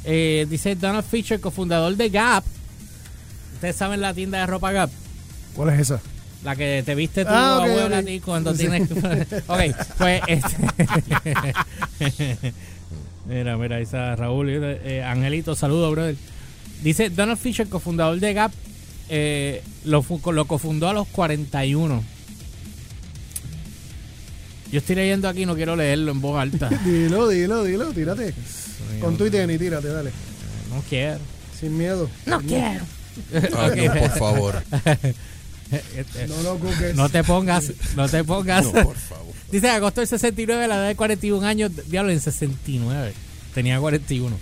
Eh, 0.09 0.47
dice 0.49 0.75
Donald 0.75 1.05
Fisher, 1.05 1.39
cofundador 1.41 1.95
de 1.97 2.09
Gap. 2.09 2.43
Ustedes 3.55 3.75
saben 3.75 3.99
la 4.01 4.13
tienda 4.13 4.39
de 4.39 4.45
ropa 4.47 4.71
Gap, 4.71 4.89
¿Cuál 5.55 5.69
es 5.73 5.79
esa? 5.81 5.99
la 6.43 6.55
que 6.55 6.81
te 6.85 6.95
viste 6.95 7.25
tu 7.25 7.31
Ah, 7.33 7.57
ok, 7.59 7.63
abuela 7.69 7.97
ok. 7.97 8.03
a 8.03 8.05
ti 8.05 8.19
cuando 8.21 8.55
Sí. 8.55 8.59
tienes. 8.67 8.89
ok, 9.47 9.59
pues. 9.97 10.21
Este... 10.27 10.55
mira, 13.27 13.57
mira, 13.57 13.75
ahí 13.77 13.83
está 13.83 14.15
Raúl. 14.15 14.47
eh, 14.49 15.03
Angelito, 15.03 15.55
saludos, 15.55 15.91
brother. 15.91 16.15
Dice 16.83 17.09
Donald 17.09 17.39
Fisher, 17.39 17.67
cofundador 17.67 18.19
de 18.19 18.33
Gap, 18.33 18.51
eh, 19.09 19.61
lo, 19.83 20.05
lo 20.31 20.45
cofundó 20.45 20.87
a 20.87 20.93
los 20.93 21.07
41. 21.07 22.03
Yo 24.71 24.79
estoy 24.79 24.95
leyendo 24.95 25.27
aquí, 25.29 25.45
no 25.45 25.55
quiero 25.55 25.75
leerlo 25.75 26.11
en 26.11 26.21
voz 26.21 26.39
alta. 26.39 26.69
Dilo, 26.85 27.27
dilo, 27.29 27.63
dilo, 27.63 27.91
tírate. 27.93 28.33
Con 29.01 29.17
tu 29.17 29.25
y 29.25 29.31
tírate, 29.31 29.87
dale. 29.87 30.11
No 30.69 30.83
quiero. 30.89 31.19
Sin 31.59 31.77
miedo. 31.77 32.09
No 32.25 32.39
quiero. 32.41 32.85
Ay, 33.57 33.87
no, 33.87 33.93
por 33.93 34.17
favor. 34.17 34.63
No 36.29 36.41
lo 36.43 36.57
cuques. 36.59 36.95
No 36.95 37.09
te 37.09 37.25
pongas, 37.25 37.73
no 37.97 38.07
te 38.07 38.23
pongas. 38.23 38.63
No, 38.63 38.71
por 38.71 38.95
favor. 38.95 39.33
Dice 39.51 39.69
agosto 39.69 40.01
del 40.01 40.07
69, 40.07 40.67
la 40.67 40.75
edad 40.75 40.87
de 40.87 40.95
41 40.95 41.45
años, 41.45 41.71
diablo, 41.89 42.11
en 42.11 42.21
69. 42.21 43.13
Tenía 43.53 43.79
41. 43.79 44.37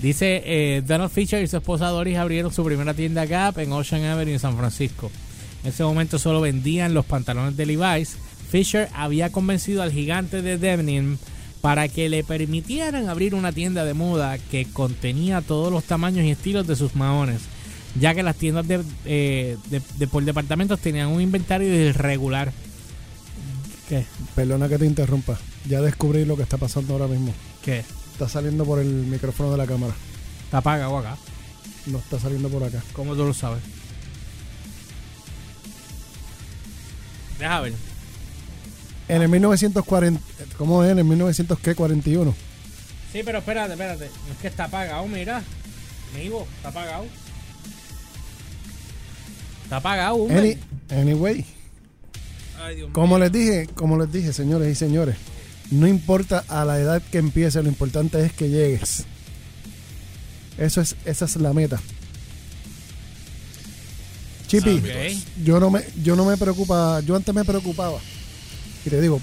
Dice 0.00 0.42
eh, 0.44 0.82
Donald 0.84 1.10
Fisher 1.10 1.42
y 1.42 1.46
su 1.46 1.56
esposa 1.56 1.88
Doris 1.88 2.16
abrieron 2.16 2.52
su 2.52 2.64
primera 2.64 2.94
tienda 2.94 3.26
Gap 3.26 3.58
en 3.58 3.72
Ocean 3.72 4.04
Avenue 4.04 4.34
en 4.34 4.38
San 4.38 4.56
Francisco. 4.56 5.10
En 5.62 5.70
ese 5.70 5.84
momento 5.84 6.18
solo 6.18 6.40
vendían 6.40 6.94
los 6.94 7.06
pantalones 7.06 7.56
de 7.56 7.66
Levi's. 7.66 8.16
Fisher 8.50 8.88
había 8.94 9.32
convencido 9.32 9.82
al 9.82 9.92
gigante 9.92 10.42
de 10.42 10.58
denim 10.58 11.16
para 11.66 11.88
que 11.88 12.08
le 12.08 12.22
permitieran 12.22 13.08
abrir 13.08 13.34
una 13.34 13.50
tienda 13.50 13.84
de 13.84 13.92
moda 13.92 14.38
que 14.38 14.66
contenía 14.72 15.40
todos 15.40 15.72
los 15.72 15.82
tamaños 15.82 16.24
y 16.24 16.30
estilos 16.30 16.64
de 16.68 16.76
sus 16.76 16.94
maones, 16.94 17.40
ya 17.98 18.14
que 18.14 18.22
las 18.22 18.36
tiendas 18.36 18.68
de, 18.68 18.84
eh, 19.04 19.56
de- 19.68 19.82
de 19.98 20.06
por 20.06 20.24
departamentos 20.24 20.78
tenían 20.78 21.08
un 21.08 21.20
inventario 21.20 21.66
irregular. 21.74 22.52
¿Qué? 23.88 24.04
Perdona 24.36 24.68
que 24.68 24.78
te 24.78 24.86
interrumpa. 24.86 25.40
Ya 25.68 25.80
descubrí 25.80 26.24
lo 26.24 26.36
que 26.36 26.44
está 26.44 26.56
pasando 26.56 26.92
ahora 26.92 27.08
mismo. 27.08 27.34
¿Qué? 27.64 27.82
Está 28.12 28.28
saliendo 28.28 28.64
por 28.64 28.78
el 28.78 28.86
micrófono 28.86 29.50
de 29.50 29.56
la 29.56 29.66
cámara. 29.66 29.94
¿Está 30.44 30.58
apagado 30.58 30.96
acá? 30.98 31.16
No 31.86 31.98
está 31.98 32.20
saliendo 32.20 32.48
por 32.48 32.62
acá. 32.62 32.80
¿Cómo 32.92 33.16
tú 33.16 33.24
lo 33.24 33.34
sabes? 33.34 33.60
Deja 37.40 37.60
ver. 37.60 37.72
En 39.08 39.22
el 39.22 39.28
1940. 39.28 40.20
¿Cómo 40.58 40.82
es? 40.84 40.90
En 40.90 40.98
el 40.98 41.04
1941. 41.04 42.34
Sí, 43.12 43.20
pero 43.24 43.38
espérate, 43.38 43.72
espérate. 43.72 44.06
Es 44.06 44.36
que 44.42 44.48
está 44.48 44.64
apagado, 44.64 45.06
mira. 45.06 45.42
Amigo, 46.14 46.46
está 46.56 46.68
apagado. 46.70 47.06
Está 49.64 49.76
apagado, 49.78 50.16
hombre. 50.16 50.58
Any- 50.90 51.00
anyway. 51.00 51.44
Ay, 52.60 52.76
Dios 52.76 52.88
mío. 52.88 52.94
Como 52.94 53.18
les 53.18 53.32
dije, 53.32 53.68
como 53.74 53.98
les 53.98 54.10
dije, 54.12 54.32
señores 54.32 54.70
y 54.70 54.74
señores, 54.74 55.16
no 55.70 55.86
importa 55.86 56.44
a 56.48 56.64
la 56.64 56.78
edad 56.78 57.02
que 57.10 57.18
empieces, 57.18 57.62
lo 57.62 57.68
importante 57.68 58.24
es 58.24 58.32
que 58.32 58.48
llegues. 58.48 59.04
Eso 60.58 60.80
es, 60.80 60.96
esa 61.04 61.24
es 61.26 61.36
la 61.36 61.52
meta. 61.52 61.80
Chipi, 64.46 64.80
yo 65.44 65.58
no 65.58 65.70
me, 65.70 65.80
yo 66.02 66.14
no 66.14 66.24
me 66.24 66.36
preocupa, 66.36 67.00
yo 67.00 67.16
antes 67.16 67.34
me 67.34 67.44
preocupaba. 67.44 67.98
Y 68.86 68.90
te 68.90 69.00
digo, 69.00 69.20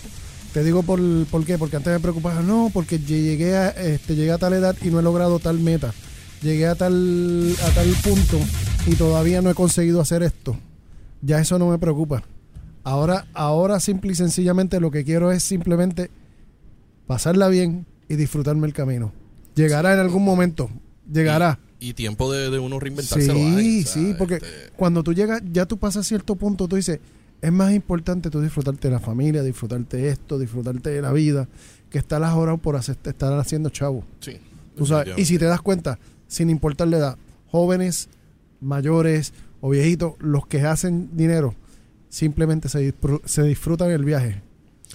te 0.53 0.63
digo 0.63 0.83
por, 0.83 0.99
por 1.27 1.45
qué, 1.45 1.57
porque 1.57 1.77
antes 1.77 1.93
me 1.93 1.99
preocupaba, 1.99 2.41
no, 2.41 2.69
porque 2.73 2.99
llegué 2.99 3.55
a, 3.55 3.69
este, 3.69 4.15
llegué 4.15 4.31
a 4.31 4.37
tal 4.37 4.53
edad 4.53 4.75
y 4.83 4.89
no 4.89 4.99
he 4.99 5.03
logrado 5.03 5.39
tal 5.39 5.59
meta. 5.59 5.93
Llegué 6.41 6.67
a 6.67 6.75
tal, 6.75 7.55
a 7.63 7.69
tal 7.73 7.87
punto 8.03 8.37
y 8.85 8.95
todavía 8.95 9.41
no 9.41 9.49
he 9.49 9.53
conseguido 9.55 10.01
hacer 10.01 10.21
esto. 10.23 10.57
Ya 11.21 11.39
eso 11.39 11.57
no 11.57 11.69
me 11.69 11.79
preocupa. 11.79 12.23
Ahora, 12.83 13.25
ahora 13.33 13.79
simple 13.79 14.11
y 14.11 14.15
sencillamente 14.15 14.81
lo 14.81 14.91
que 14.91 15.05
quiero 15.05 15.31
es 15.31 15.41
simplemente 15.43 16.11
pasarla 17.07 17.47
bien 17.47 17.85
y 18.09 18.15
disfrutarme 18.15 18.67
el 18.67 18.73
camino. 18.73 19.13
Llegará 19.55 19.93
en 19.93 19.99
algún 19.99 20.25
momento, 20.25 20.69
llegará. 21.09 21.59
Y 21.79 21.93
tiempo 21.93 22.31
de, 22.31 22.49
de 22.49 22.59
uno 22.59 22.79
reinventarse 22.79 23.25
Sí, 23.25 23.31
hay. 23.31 23.79
o 23.79 23.83
sea, 23.83 23.93
sí, 23.93 24.15
porque 24.17 24.35
este, 24.35 24.47
cuando 24.75 25.03
tú 25.03 25.13
llegas, 25.13 25.41
ya 25.51 25.65
tú 25.65 25.77
pasas 25.77 26.05
a 26.05 26.09
cierto 26.09 26.35
punto, 26.35 26.67
tú 26.67 26.75
dices, 26.75 26.99
es 27.43 27.51
más 27.51 27.73
importante 27.73 28.29
tú 28.29 28.41
disfrutarte 28.41 28.87
de 28.87 28.93
la 28.93 28.99
familia, 28.99 29.43
disfrutarte 29.43 29.97
de 29.97 30.09
esto, 30.09 30.39
disfrutarte 30.39 30.89
de 30.89 31.01
la 31.01 31.11
vida, 31.11 31.47
que 31.89 31.97
estar 31.99 32.19
las 32.19 32.33
horas 32.33 32.59
por 32.59 32.75
hacer, 32.75 32.97
estar 33.03 33.33
haciendo 33.39 33.69
chavo. 33.69 34.03
Sí, 34.21 34.37
Tú 34.75 34.85
sabes, 34.87 35.13
y 35.17 35.25
si 35.25 35.37
te 35.37 35.45
das 35.45 35.61
cuenta, 35.61 35.99
sin 36.27 36.49
importar 36.49 36.87
la 36.87 36.97
edad, 36.97 37.17
jóvenes, 37.51 38.09
mayores 38.61 39.33
o 39.61 39.69
viejitos, 39.69 40.13
los 40.19 40.47
que 40.47 40.61
hacen 40.61 41.09
dinero, 41.15 41.53
simplemente 42.09 42.69
se, 42.69 42.93
se 43.25 43.43
disfrutan 43.43 43.91
el 43.91 44.03
viaje. 44.03 44.41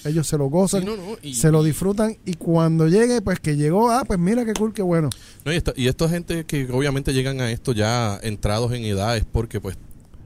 Ellos 0.05 0.27
se 0.29 0.39
lo 0.39 0.47
gozan, 0.47 0.83
Sí, 0.83 0.87
no, 0.87 0.97
no, 0.97 1.17
y- 1.23 1.35
se 1.35 1.51
lo 1.51 1.63
disfrutan 1.65 2.17
y 2.25 2.35
cuando 2.35 2.87
llegue, 2.89 3.21
pues 3.21 3.41
que 3.41 3.57
llegó, 3.57 3.91
ah, 3.91 4.05
pues 4.07 4.19
mira 4.19 4.45
qué 4.45 4.55
cool, 4.55 4.73
qué 4.73 4.83
bueno. 4.83 5.11
No, 5.45 5.53
y, 5.53 5.57
esta, 5.57 5.73
y 5.77 5.89
esta 5.89 6.09
gente 6.09 6.45
que 6.45 6.69
obviamente 6.71 7.13
llegan 7.13 7.41
a 7.41 7.51
esto 7.51 7.73
ya 7.73 8.19
entrados 8.23 8.73
en 8.73 8.85
edad 8.85 9.17
es 9.17 9.25
porque 9.25 9.61
pues 9.61 9.77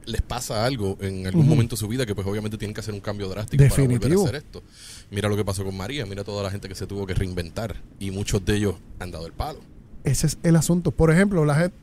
les 0.05 0.21
pasa 0.21 0.65
algo 0.65 0.97
en 1.01 1.25
algún 1.27 1.47
momento 1.47 1.75
de 1.75 1.79
su 1.79 1.87
vida 1.87 2.05
que 2.05 2.13
pues 2.15 2.25
obviamente 2.27 2.57
tienen 2.57 2.73
que 2.73 2.81
hacer 2.81 2.93
un 2.93 2.99
cambio 2.99 3.27
drástico 3.29 3.63
para 3.63 3.69
volver 3.69 3.89
Definitivo. 3.99 4.21
a 4.21 4.25
hacer 4.25 4.35
esto. 4.35 4.63
Mira 5.11 5.29
lo 5.29 5.35
que 5.35 5.45
pasó 5.45 5.63
con 5.63 5.75
María, 5.77 6.05
mira 6.05 6.23
toda 6.23 6.43
la 6.43 6.51
gente 6.51 6.67
que 6.67 6.75
se 6.75 6.87
tuvo 6.87 7.05
que 7.07 7.13
reinventar 7.13 7.75
y 7.99 8.11
muchos 8.11 8.43
de 8.45 8.55
ellos 8.55 8.75
han 8.99 9.11
dado 9.11 9.25
el 9.27 9.33
palo. 9.33 9.59
Ese 10.03 10.27
es 10.27 10.37
el 10.43 10.55
asunto. 10.55 10.91
Por 10.91 11.11
ejemplo, 11.11 11.45
la 11.45 11.55
gente, 11.55 11.75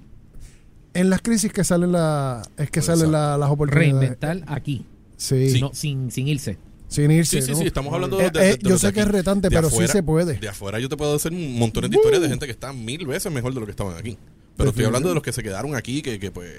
en 0.94 1.08
las 1.10 1.22
crisis 1.22 1.52
que 1.52 1.64
salen 1.64 1.92
la, 1.92 2.42
es 2.56 2.70
que 2.70 2.82
salen 2.82 3.12
la- 3.12 3.38
las 3.38 3.50
oportunidades. 3.50 3.92
Reinventar 3.94 4.42
aquí. 4.46 4.84
Sí. 5.16 5.58
No, 5.60 5.70
sin, 5.74 6.10
sin 6.10 6.28
irse. 6.28 6.58
Sin 6.88 7.10
irse. 7.12 7.40
Sí, 7.40 7.46
sí, 7.46 7.52
¿no? 7.52 7.58
sí, 7.58 7.66
estamos 7.66 7.94
hablando 7.94 8.20
Eh, 8.20 8.30
de, 8.32 8.40
de- 8.40 8.50
eh, 8.50 8.56
de 8.56 8.58
yo 8.68 8.70
de 8.70 8.78
sé 8.78 8.92
que 8.92 9.00
es 9.00 9.06
retante, 9.08 9.48
De 9.48 9.54
pero 9.56 9.68
afuera- 9.68 9.86
sí 9.86 9.92
se 9.92 10.02
puede. 10.02 10.34
De 10.38 10.48
afuera 10.48 10.80
yo 10.80 10.88
te 10.88 10.96
puedo 10.96 11.14
hacer 11.14 11.32
un 11.32 11.58
montón 11.58 11.88
de 11.88 11.96
historias 11.96 12.20
de 12.20 12.28
gente 12.28 12.46
que 12.46 12.52
está 12.52 12.72
mil 12.72 13.06
veces 13.06 13.30
mejor 13.32 13.54
de 13.54 13.60
lo 13.60 13.66
que 13.66 13.70
estaban 13.70 13.96
aquí. 13.96 14.18
Pero 14.56 14.70
estoy 14.70 14.84
hablando 14.84 15.08
de 15.08 15.14
los 15.14 15.22
que 15.22 15.32
se 15.32 15.42
quedaron 15.42 15.74
aquí, 15.76 16.02
que, 16.02 16.18
que 16.18 16.30
pues, 16.30 16.50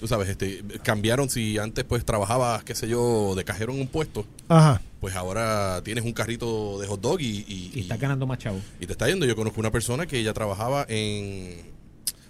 tú 0.00 0.06
sabes, 0.08 0.28
este, 0.28 0.62
cambiaron. 0.82 1.28
Si 1.30 1.58
antes 1.58 1.84
pues 1.84 2.04
trabajabas, 2.04 2.64
qué 2.64 2.74
sé 2.74 2.88
yo, 2.88 3.34
de 3.36 3.44
cajero 3.44 3.72
en 3.72 3.80
un 3.80 3.86
puesto, 3.88 4.24
Ajá. 4.48 4.80
pues 5.00 5.14
ahora 5.14 5.80
tienes 5.84 6.04
un 6.04 6.12
carrito 6.12 6.78
de 6.80 6.86
hot 6.86 7.00
dog 7.00 7.20
y, 7.20 7.44
y, 7.48 7.70
Y 7.74 7.80
estás 7.80 7.98
ganando 8.00 8.26
más 8.26 8.38
chavo. 8.38 8.60
y 8.80 8.86
te 8.86 8.92
está 8.92 9.08
yendo. 9.08 9.26
Yo 9.26 9.34
conozco 9.36 9.60
una 9.60 9.70
persona 9.70 10.06
que 10.06 10.18
ella 10.18 10.32
trabajaba 10.32 10.84
en. 10.88 11.74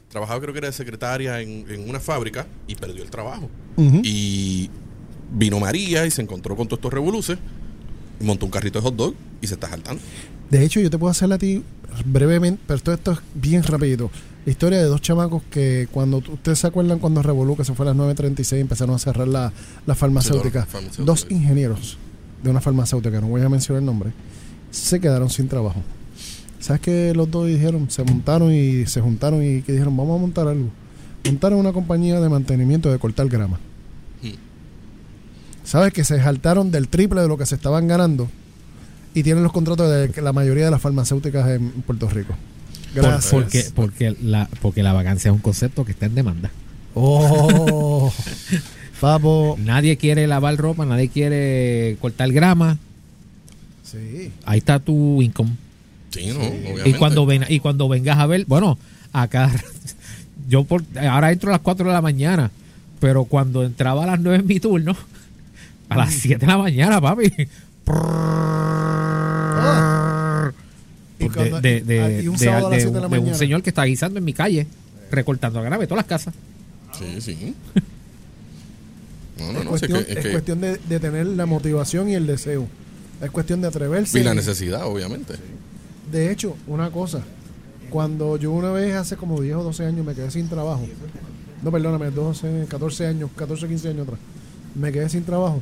Trabajaba, 0.09 0.41
creo 0.41 0.53
que 0.55 0.59
era 0.59 0.69
de 0.69 0.73
secretaria 0.73 1.41
en, 1.41 1.64
en 1.69 1.89
una 1.89 2.01
fábrica 2.01 2.47
y 2.69 2.75
perdió 2.77 3.03
el 3.03 3.11
trabajo. 3.11 3.51
Y 4.03 4.71
vino 5.33 5.59
María 5.61 6.07
y 6.07 6.11
se 6.11 6.23
encontró 6.23 6.57
con 6.57 6.69
todos 6.69 6.79
estos 6.79 6.93
revoluces. 6.93 7.39
Montó 8.21 8.47
un 8.47 8.53
carrito 8.53 8.79
de 8.79 8.83
hot 8.85 8.97
dog 8.97 9.14
y 9.43 9.47
se 9.47 9.55
está 9.55 9.69
saltando. 9.69 10.01
De 10.49 10.64
hecho, 10.64 10.81
yo 10.81 10.89
te 10.89 10.97
puedo 10.97 11.11
hacer 11.11 11.31
a 11.33 11.37
ti 11.39 11.62
brevemente, 12.05 12.62
pero 12.67 12.81
todo 12.81 12.95
esto 12.95 13.12
es 13.12 13.19
bien 13.35 13.62
rapidito. 13.64 14.11
La 14.47 14.53
historia 14.53 14.78
de 14.78 14.84
dos 14.84 15.03
chamacos 15.03 15.42
que 15.51 15.88
cuando 15.90 16.18
ustedes 16.18 16.61
se 16.61 16.68
acuerdan 16.68 17.01
cuando 17.01 17.20
Revolu, 17.20 17.57
que 17.57 17.64
se 17.64 17.74
fue 17.74 17.84
a 17.84 17.92
las 17.92 17.97
9.36 17.97 18.61
empezaron 18.61 18.94
a 18.94 18.99
cerrar 19.01 19.26
la, 19.26 19.53
la 19.86 19.94
farmacéutica. 19.97 20.62
Sí, 20.62 20.68
farmacéutica. 20.70 21.05
Dos 21.05 21.26
ingenieros 21.30 21.99
de 22.44 22.51
una 22.51 22.61
farmacéutica, 22.61 23.20
no 23.20 23.26
voy 23.26 23.42
a 23.42 23.49
mencionar 23.49 23.80
el 23.80 23.86
nombre, 23.86 24.12
se 24.70 25.01
quedaron 25.01 25.30
sin 25.30 25.49
trabajo. 25.49 25.82
¿Sabes 26.61 26.80
qué 26.80 27.12
los 27.12 27.28
dos 27.28 27.49
dijeron? 27.49 27.90
Se 27.90 28.05
montaron 28.05 28.53
y 28.53 28.86
se 28.86 29.01
juntaron 29.01 29.42
y 29.42 29.62
que 29.62 29.72
dijeron, 29.72 29.97
vamos 29.97 30.16
a 30.16 30.20
montar 30.20 30.47
algo. 30.47 30.68
Montaron 31.24 31.59
una 31.59 31.72
compañía 31.72 32.20
de 32.20 32.28
mantenimiento 32.28 32.92
de 32.92 33.01
cortar 33.01 33.26
grama. 33.26 33.59
Hmm. 34.22 34.34
¿Sabes? 35.64 35.92
Que 35.92 36.05
se 36.05 36.22
saltaron 36.22 36.70
del 36.70 36.86
triple 36.86 37.20
de 37.20 37.26
lo 37.26 37.36
que 37.36 37.47
se 37.47 37.57
estaban 37.57 37.88
ganando 37.88 38.28
y 39.12 39.24
tienen 39.24 39.42
los 39.42 39.53
contratos 39.53 39.90
de 39.90 40.22
la 40.22 40.32
mayoría 40.32 40.66
de 40.66 40.70
las 40.70 40.80
farmacéuticas 40.80 41.49
en 41.49 41.70
Puerto 41.82 42.09
Rico. 42.09 42.36
Gracias. 42.95 43.32
Porque, 43.32 43.64
porque, 43.74 44.16
la, 44.22 44.49
porque 44.61 44.82
la 44.82 44.93
vacancia 44.93 45.30
es 45.30 45.34
un 45.34 45.41
concepto 45.41 45.84
que 45.84 45.93
está 45.93 46.07
en 46.07 46.14
demanda. 46.14 46.51
Oh, 46.95 48.12
papo. 49.01 49.57
Nadie 49.62 49.97
quiere 49.97 50.26
lavar 50.26 50.57
ropa, 50.57 50.87
nadie 50.87 51.09
quiere 51.09 51.97
cortar 52.01 52.32
grama. 52.32 52.78
Sí. 53.82 54.32
Ahí 54.45 54.59
está 54.59 54.78
tu 54.78 55.20
income. 55.22 55.51
Sí, 56.11 56.26
no, 56.28 56.43
Y 56.43 56.47
obviamente. 56.47 56.99
cuando, 56.99 57.26
ven, 57.26 57.45
y 57.49 57.61
cuando 57.61 57.89
vengas 57.89 58.18
a 58.18 58.26
ver, 58.26 58.45
bueno, 58.47 58.78
acá, 59.12 59.51
yo 60.49 60.64
por, 60.64 60.82
ahora 61.09 61.32
entro 61.32 61.51
a 61.51 61.53
las 61.53 61.61
4 61.61 61.87
de 61.87 61.93
la 61.93 62.01
mañana, 62.01 62.51
pero 63.01 63.24
cuando 63.24 63.64
entraba 63.64 64.05
a 64.05 64.07
las 64.07 64.20
9 64.20 64.39
en 64.39 64.47
mi 64.47 64.59
turno, 64.61 64.97
a 65.89 65.97
las 65.97 66.14
7 66.14 66.39
de 66.39 66.47
la 66.47 66.59
mañana, 66.59 67.01
papi. 67.01 67.30
Y 71.19 71.29
De, 71.29 72.29
un 72.29 72.37
de- 72.37 72.39
sábado 72.45 72.67
a 72.67 72.71
las 72.71 72.79
de- 72.79 72.83
7 72.83 72.95
de 72.95 73.01
la 73.01 73.09
de 73.09 73.19
un 73.19 73.25
mañana. 73.25 73.39
señor 73.39 73.62
que 73.62 73.71
está 73.71 73.85
guisando 73.85 74.19
en 74.19 74.25
mi 74.25 74.33
calle, 74.33 74.67
recortando 75.11 75.62
grave 75.62 75.87
todas 75.87 75.99
las 76.05 76.07
casas. 76.07 76.35
Sí, 76.99 77.21
sí. 77.21 77.55
No, 79.39 79.53
no, 79.53 79.59
es 79.59 79.64
no. 79.64 79.71
cuestión, 79.71 79.99
es 80.01 80.05
que- 80.07 80.12
es 80.12 80.19
es 80.19 80.25
que- 80.25 80.31
cuestión 80.33 80.61
de, 80.62 80.79
de 80.79 81.01
tener 81.01 81.27
la 81.27 81.45
motivación 81.47 82.09
y 82.09 82.14
el 82.14 82.27
deseo. 82.27 82.67
Es 83.21 83.31
cuestión 83.31 83.61
de 83.61 83.69
atreverse. 83.69 84.19
y 84.19 84.23
la 84.23 84.35
necesidad, 84.35 84.87
obviamente. 84.87 85.35
De 86.11 86.31
hecho, 86.31 86.57
una 86.67 86.91
cosa. 86.91 87.21
Cuando 87.91 88.37
yo 88.37 88.51
una 88.53 88.73
vez 88.73 88.95
hace 88.95 89.17
como 89.17 89.41
10 89.41 89.57
o 89.57 89.62
12 89.62 89.85
años 89.87 90.05
me 90.07 90.14
quedé 90.14 90.31
sin 90.31 90.49
trabajo. 90.49 90.87
No, 91.62 91.71
perdóname, 91.71 92.11
12, 92.11 92.67
14 92.69 93.07
años, 93.07 93.31
14, 93.37 93.69
15 93.69 93.89
años 93.91 94.03
atrás. 94.07 94.21
Me 94.75 94.91
quedé 94.93 95.09
sin 95.09 95.25
trabajo. 95.25 95.61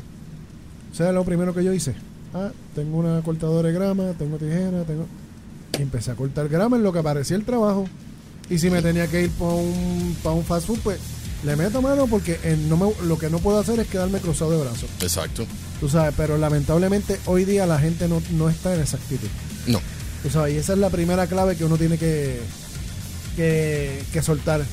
¿Sabes 0.92 1.12
lo 1.14 1.24
primero 1.24 1.52
que 1.54 1.62
yo 1.64 1.72
hice? 1.72 1.94
Ah, 2.32 2.50
tengo 2.74 2.98
una 2.98 3.20
cortadora 3.22 3.68
de 3.68 3.74
grama, 3.74 4.12
tengo 4.18 4.36
tijera, 4.36 4.84
tengo... 4.84 5.06
Y 5.78 5.82
empecé 5.82 6.10
a 6.10 6.14
cortar 6.14 6.48
grama 6.48 6.76
en 6.76 6.82
lo 6.82 6.92
que 6.92 6.98
aparecía 7.00 7.36
el 7.36 7.44
trabajo. 7.44 7.86
Y 8.50 8.58
si 8.58 8.70
me 8.70 8.82
tenía 8.82 9.06
que 9.06 9.22
ir 9.22 9.30
para 9.30 9.52
un, 9.52 10.16
pa' 10.22 10.32
un 10.32 10.44
fast 10.44 10.66
food, 10.66 10.78
pues 10.80 10.98
le 11.44 11.56
meto 11.56 11.80
mano 11.82 12.06
porque 12.06 12.38
en- 12.44 12.68
no 12.68 12.76
me- 12.76 13.06
lo 13.06 13.18
que 13.18 13.28
no 13.30 13.38
puedo 13.38 13.58
hacer 13.58 13.78
es 13.80 13.86
quedarme 13.88 14.18
cruzado 14.18 14.50
de 14.52 14.58
brazos. 14.58 14.88
Exacto. 15.00 15.46
Tú 15.80 15.88
sabes, 15.88 16.14
pero 16.16 16.38
lamentablemente 16.38 17.18
hoy 17.26 17.44
día 17.44 17.66
la 17.66 17.78
gente 17.78 18.06
no, 18.08 18.22
no 18.32 18.48
está 18.48 18.74
en 18.74 18.80
esa 18.82 18.96
actitud. 18.96 19.28
No. 19.66 19.80
Tú 20.22 20.30
sabes, 20.30 20.54
y 20.54 20.58
esa 20.58 20.74
es 20.74 20.78
la 20.78 20.90
primera 20.90 21.26
clave 21.26 21.56
que 21.56 21.64
uno 21.64 21.76
tiene 21.76 21.98
que, 21.98 22.38
que, 23.36 24.02
que 24.12 24.22
soltar. 24.22 24.64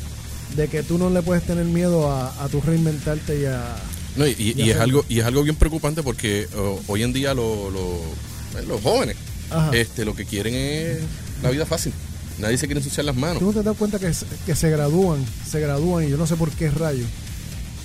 De 0.55 0.67
que 0.67 0.83
tú 0.83 0.97
no 0.97 1.09
le 1.09 1.21
puedes 1.21 1.43
tener 1.43 1.63
miedo 1.65 2.11
a, 2.11 2.43
a 2.43 2.49
tu 2.49 2.59
reinventarte 2.59 3.39
y 3.39 3.45
a... 3.45 3.73
No, 4.17 4.27
y, 4.27 4.31
y- 4.37 4.53
y 4.57 4.63
y 4.63 4.69
es 4.71 4.77
algo 4.77 5.05
y 5.07 5.19
es 5.19 5.25
algo 5.25 5.43
bien 5.43 5.55
preocupante 5.55 6.03
porque 6.03 6.45
oh, 6.57 6.77
hoy 6.87 7.03
en 7.03 7.13
día 7.13 7.33
lo- 7.33 7.69
lo- 7.71 8.59
eh, 8.59 8.63
los 8.67 8.81
jóvenes 8.81 9.15
Ajá. 9.51 9.69
este 9.73 10.05
lo 10.05 10.15
que 10.15 10.25
quieren 10.25 10.53
es 10.55 10.99
la 11.43 11.49
vida 11.49 11.65
fácil. 11.65 11.93
Nadie 12.39 12.57
se 12.57 12.65
quiere 12.65 12.79
ensuciar 12.79 13.05
las 13.05 13.15
manos. 13.15 13.39
Tú 13.39 13.45
no 13.45 13.51
te 13.53 13.61
das 13.63 13.77
cuenta 13.77 13.99
que, 13.99 14.13
se- 14.13 14.25
que 14.45 14.55
se 14.55 14.69
gradúan, 14.69 15.23
se 15.49 15.59
gradúan 15.59 16.05
y 16.05 16.09
yo 16.09 16.17
no 16.17 16.25
sé 16.25 16.35
por 16.35 16.49
qué 16.51 16.71
rayo. 16.71 17.05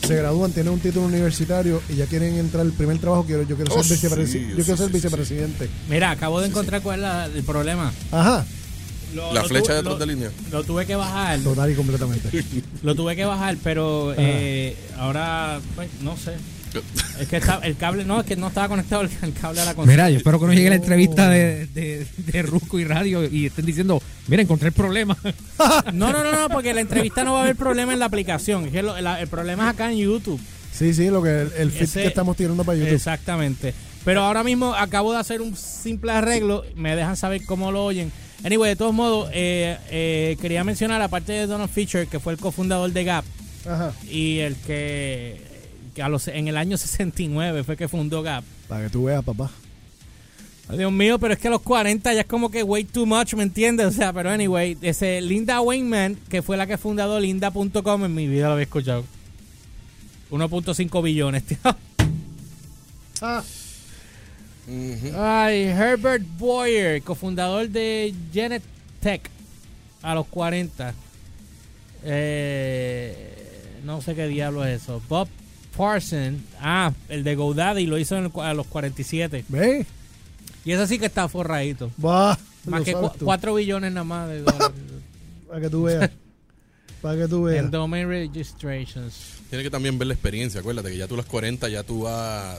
Se 0.06 0.14
gradúan, 0.14 0.52
tienen 0.52 0.72
un 0.72 0.78
título 0.80 1.06
universitario 1.06 1.82
y 1.88 1.96
ya 1.96 2.06
quieren 2.06 2.36
entrar 2.36 2.60
al 2.64 2.72
primer 2.72 2.98
trabajo. 2.98 3.24
Quiero, 3.26 3.42
yo 3.42 3.56
quiero 3.56 3.74
Oh, 3.74 3.82
ser, 3.82 3.96
sí, 3.98 4.06
vicepresi- 4.06 4.48
yo 4.50 4.56
sí, 4.56 4.62
quiero 4.62 4.76
ser 4.76 4.86
sí, 4.86 4.92
vicepresidente. 4.92 5.68
Mira, 5.90 6.10
acabo 6.12 6.40
de 6.40 6.46
encontrar 6.48 6.80
cuál 6.82 7.00
es 7.00 7.02
la- 7.02 7.26
el 7.26 7.42
problema. 7.42 7.92
Ajá. 8.12 8.46
Lo- 9.14 9.32
La 9.32 9.42
lo 9.42 9.48
flecha 9.48 9.74
detrás 9.74 9.94
lo- 9.94 9.98
de 9.98 10.06
línea. 10.06 10.30
Lo 10.52 10.62
tuve 10.64 10.86
que 10.86 10.94
bajar. 10.94 11.40
Total 11.40 11.70
y 11.70 11.74
completamente. 11.74 12.44
Lo 12.82 12.94
tuve 12.94 13.16
que 13.16 13.24
bajar, 13.24 13.56
pero 13.64 14.14
eh, 14.16 14.76
ahora, 14.96 15.60
pues, 15.74 15.88
no 16.02 16.16
sé. 16.16 16.32
Es 17.20 17.28
que 17.28 17.36
está- 17.38 17.60
el 17.62 17.76
cable, 17.76 18.04
no, 18.04 18.20
es 18.20 18.26
que 18.26 18.36
no 18.36 18.48
estaba 18.48 18.68
conectado 18.68 19.02
el, 19.02 19.10
el 19.22 19.32
cable 19.32 19.60
a 19.60 19.64
la 19.64 19.74
consola. 19.74 19.92
Mira, 19.92 20.10
yo 20.10 20.18
espero 20.18 20.38
que 20.38 20.46
no 20.46 20.52
llegue 20.52 20.68
la 20.70 20.76
entrevista 20.76 21.28
de, 21.30 21.66
de, 21.66 22.06
de 22.16 22.42
Rusco 22.42 22.78
y 22.78 22.84
Radio 22.84 23.24
y 23.24 23.46
estén 23.46 23.64
diciendo, 23.66 24.02
mira, 24.28 24.42
encontré 24.42 24.68
el 24.68 24.74
problema. 24.74 25.16
No, 25.92 26.12
no, 26.12 26.22
no, 26.22 26.32
no, 26.32 26.48
porque 26.50 26.74
la 26.74 26.80
entrevista 26.82 27.24
no 27.24 27.32
va 27.34 27.40
a 27.40 27.42
haber 27.44 27.56
problema 27.56 27.92
en 27.92 27.98
la 27.98 28.04
aplicación. 28.06 28.66
Es 28.66 28.72
que 28.72 28.82
lo- 28.82 29.00
la- 29.00 29.20
el 29.20 29.28
problema 29.28 29.64
es 29.64 29.74
acá 29.74 29.90
en 29.90 29.98
YouTube. 29.98 30.40
Sí, 30.72 30.92
sí, 30.92 31.08
lo 31.08 31.22
que 31.22 31.42
el, 31.42 31.52
el 31.56 31.70
fit 31.70 31.82
Ese- 31.82 32.02
que 32.02 32.08
estamos 32.08 32.36
tirando 32.36 32.62
para 32.64 32.76
YouTube. 32.78 32.94
Exactamente. 32.94 33.72
Pero 34.04 34.22
ahora 34.22 34.44
mismo 34.44 34.74
acabo 34.74 35.12
de 35.12 35.18
hacer 35.18 35.40
un 35.40 35.56
simple 35.56 36.12
arreglo. 36.12 36.64
Me 36.76 36.94
dejan 36.94 37.16
saber 37.16 37.44
cómo 37.46 37.72
lo 37.72 37.84
oyen. 37.84 38.12
Anyway, 38.44 38.68
de 38.70 38.76
todos 38.76 38.92
modos, 38.94 39.30
eh, 39.32 39.78
eh, 39.90 40.36
quería 40.40 40.62
mencionar, 40.62 41.00
aparte 41.00 41.32
de 41.32 41.46
Donald 41.46 41.70
Fisher, 41.70 42.06
que 42.06 42.20
fue 42.20 42.34
el 42.34 42.38
cofundador 42.38 42.92
de 42.92 43.02
Gap, 43.04 43.24
Ajá. 43.66 43.92
y 44.10 44.38
el 44.40 44.54
que, 44.56 45.40
que 45.96 46.02
a 46.02 46.10
los, 46.10 46.28
en 46.28 46.46
el 46.46 46.58
año 46.58 46.76
69 46.76 47.64
fue 47.64 47.74
que 47.74 47.88
fundó 47.88 48.22
Gap. 48.22 48.44
Para 48.68 48.84
que 48.84 48.90
tú 48.90 49.04
veas, 49.04 49.24
papá. 49.24 49.50
Ay, 50.68 50.76
Dios 50.76 50.92
mío, 50.92 51.18
pero 51.18 51.32
es 51.32 51.40
que 51.40 51.48
a 51.48 51.50
los 51.50 51.62
40 51.62 52.12
ya 52.12 52.20
es 52.20 52.26
como 52.26 52.50
que 52.50 52.62
way 52.62 52.84
too 52.84 53.06
much, 53.06 53.32
¿me 53.32 53.42
entiendes? 53.42 53.86
O 53.86 53.90
sea, 53.92 54.12
pero 54.12 54.28
anyway, 54.28 54.76
ese 54.82 55.22
Linda 55.22 55.62
Weinman, 55.62 56.16
que 56.28 56.42
fue 56.42 56.58
la 56.58 56.66
que 56.66 56.76
fundó 56.76 57.18
linda.com, 57.18 58.04
en 58.04 58.14
mi 58.14 58.28
vida 58.28 58.48
lo 58.48 58.52
había 58.52 58.64
escuchado. 58.64 59.04
1.5 60.30 61.02
billones, 61.02 61.44
tío. 61.44 61.58
Ah. 63.22 63.42
Ay, 65.16 65.62
Herbert 65.62 66.22
Boyer, 66.36 67.00
cofundador 67.00 67.70
de 67.70 68.14
Genet 68.30 68.62
Tech, 69.00 69.30
a 70.02 70.14
los 70.14 70.26
40. 70.26 70.92
Eh, 72.04 73.80
no 73.84 74.02
sé 74.02 74.14
qué 74.14 74.28
diablo 74.28 74.66
es 74.66 74.82
eso. 74.82 75.00
Bob 75.08 75.28
Parson, 75.76 76.42
ah, 76.60 76.92
el 77.08 77.22
de 77.24 77.34
GoDaddy 77.34 77.86
lo 77.86 77.98
hizo 77.98 78.16
en 78.16 78.24
el 78.26 78.32
a 78.40 78.54
los 78.54 78.66
47. 78.66 79.44
¿Ve? 79.48 79.86
Y 80.64 80.72
ese 80.72 80.86
sí 80.86 80.98
que 80.98 81.06
está 81.06 81.28
forradito. 81.28 81.90
Bah, 81.96 82.38
Más 82.64 82.82
que 82.82 82.92
cu- 82.92 83.10
tú. 83.18 83.24
4 83.24 83.54
billones 83.54 83.92
nada 83.92 84.04
más 84.04 84.28
de 84.28 84.40
dólares. 84.42 84.70
Para 85.48 85.60
que 85.60 85.70
tú 85.70 85.82
veas. 85.84 86.10
Para 87.02 87.16
que 87.22 87.28
tú 87.28 87.42
veas. 87.44 87.64
en 87.64 87.70
domain 87.70 88.08
registrations. 88.08 89.14
Tienes 89.50 89.64
que 89.64 89.70
también 89.70 89.96
ver 89.98 90.08
la 90.08 90.14
experiencia, 90.14 90.60
acuérdate 90.60 90.90
que 90.90 90.96
ya 90.96 91.06
tú 91.06 91.14
a 91.14 91.18
las 91.18 91.26
40 91.26 91.68
ya 91.68 91.82
tú 91.84 92.08
has 92.08 92.58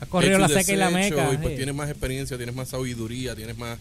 Has 0.00 0.08
corrido 0.08 0.36
la 0.38 0.48
seca 0.48 0.72
y 0.72 0.76
la 0.76 0.90
meca. 0.90 1.32
y 1.32 1.36
pues 1.36 1.50
sí. 1.50 1.56
tienes 1.56 1.74
más 1.76 1.88
experiencia, 1.88 2.36
tienes 2.36 2.56
más 2.56 2.68
sabiduría, 2.70 3.36
tienes 3.36 3.56
más 3.56 3.78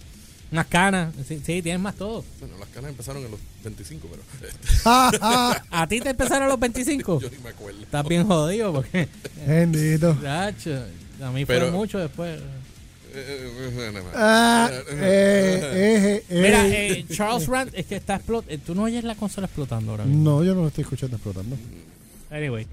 Unas 0.51 0.67
canas. 0.67 1.13
Sí, 1.27 1.41
sí, 1.45 1.61
tienes 1.61 1.79
más 1.79 1.95
todo. 1.95 2.23
bueno, 2.39 2.55
las 2.59 2.67
canas 2.69 2.91
empezaron 2.91 3.23
en 3.23 3.31
los 3.31 3.39
25, 3.63 4.07
pero 4.11 4.23
¿A 5.71 5.87
ti 5.87 6.01
te 6.01 6.09
empezaron 6.09 6.43
a 6.43 6.47
los 6.47 6.59
25? 6.59 7.19
Yo 7.21 7.29
ni 7.29 7.37
me 7.37 7.49
acuerdo. 7.49 7.81
Estás 7.81 8.05
bien 8.07 8.27
jodido 8.27 8.73
porque... 8.73 9.07
Bendito. 9.47 10.17
Gacho, 10.21 10.83
a 11.23 11.31
mí 11.31 11.45
Pero- 11.45 11.67
fue 11.67 11.71
mucho 11.77 11.99
después. 11.99 12.39
Ah, 14.15 14.69
eh, 14.89 16.23
eh, 16.29 16.41
Mira, 16.41 16.65
eh. 16.67 16.91
eh, 16.99 17.05
Charles 17.11 17.47
Rand, 17.47 17.71
es 17.73 17.85
que 17.85 17.95
está 17.97 18.15
explotando. 18.15 18.63
Tú 18.65 18.73
no 18.75 18.83
oyes 18.83 19.03
la 19.03 19.15
consola 19.15 19.47
explotando 19.47 19.91
ahora 19.91 20.05
mismo. 20.05 20.23
No, 20.23 20.43
yo 20.45 20.55
no 20.55 20.61
lo 20.61 20.67
estoy 20.67 20.83
escuchando 20.83 21.17
explotando. 21.17 21.57
Anyway. 22.29 22.67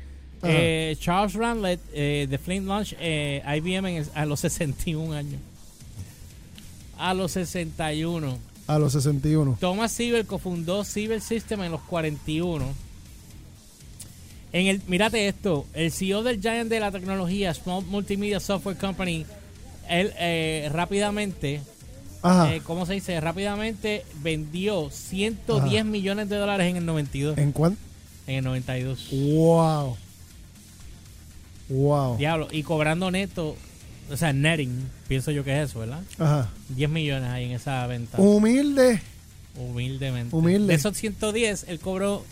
Eh, 0.44 0.96
Charles 1.00 1.34
Randlet 1.34 1.80
eh, 1.92 2.28
de 2.30 2.38
Flint 2.38 2.68
Launch, 2.68 2.94
eh, 3.00 3.42
IBM 3.56 3.96
en- 3.98 4.06
a 4.14 4.24
los 4.26 4.38
61 4.40 5.12
años. 5.12 5.40
A 6.98 7.14
los 7.14 7.32
61. 7.32 8.38
A 8.66 8.78
los 8.78 8.92
61. 8.92 9.56
Thomas 9.60 9.92
Siebel 9.92 10.26
cofundó 10.26 10.84
Cyber 10.84 11.20
System 11.20 11.62
en 11.62 11.72
los 11.72 11.80
41. 11.82 12.66
En 14.52 14.66
el, 14.66 14.82
mírate 14.86 15.28
esto, 15.28 15.66
el 15.74 15.92
CEO 15.92 16.22
del 16.22 16.40
Giant 16.40 16.70
de 16.70 16.80
la 16.80 16.90
tecnología, 16.90 17.52
Small 17.54 17.84
Multimedia 17.84 18.40
Software 18.40 18.76
Company, 18.76 19.26
él 19.88 20.12
eh, 20.18 20.68
rápidamente, 20.72 21.60
Ajá. 22.22 22.54
eh, 22.54 22.62
¿cómo 22.64 22.86
se 22.86 22.94
dice? 22.94 23.20
Rápidamente 23.20 24.04
vendió 24.22 24.90
110 24.90 25.74
Ajá. 25.74 25.84
millones 25.84 26.28
de 26.28 26.36
dólares 26.36 26.66
en 26.70 26.76
el 26.78 26.86
92. 26.86 27.36
¿En 27.38 27.52
cuánto? 27.52 27.78
En 28.26 28.36
el 28.36 28.44
92. 28.44 29.08
Wow. 29.10 29.96
Wow. 31.68 32.16
Diablo, 32.16 32.48
y 32.50 32.62
cobrando 32.62 33.10
neto, 33.10 33.54
o 34.10 34.16
sea, 34.16 34.32
netting, 34.32 34.88
pienso 35.08 35.30
yo 35.30 35.44
que 35.44 35.60
es 35.62 35.70
eso, 35.70 35.80
¿verdad? 35.80 36.00
Ajá. 36.18 36.48
10 36.70 36.90
millones 36.90 37.28
ahí 37.30 37.44
en 37.46 37.52
esa 37.52 37.86
venta. 37.86 38.18
Humilde. 38.20 39.00
Humildemente. 39.56 40.34
Humilde. 40.34 40.68
De 40.68 40.74
esos 40.74 40.96
110, 40.96 41.64
él 41.68 41.78
cobró 41.80 42.24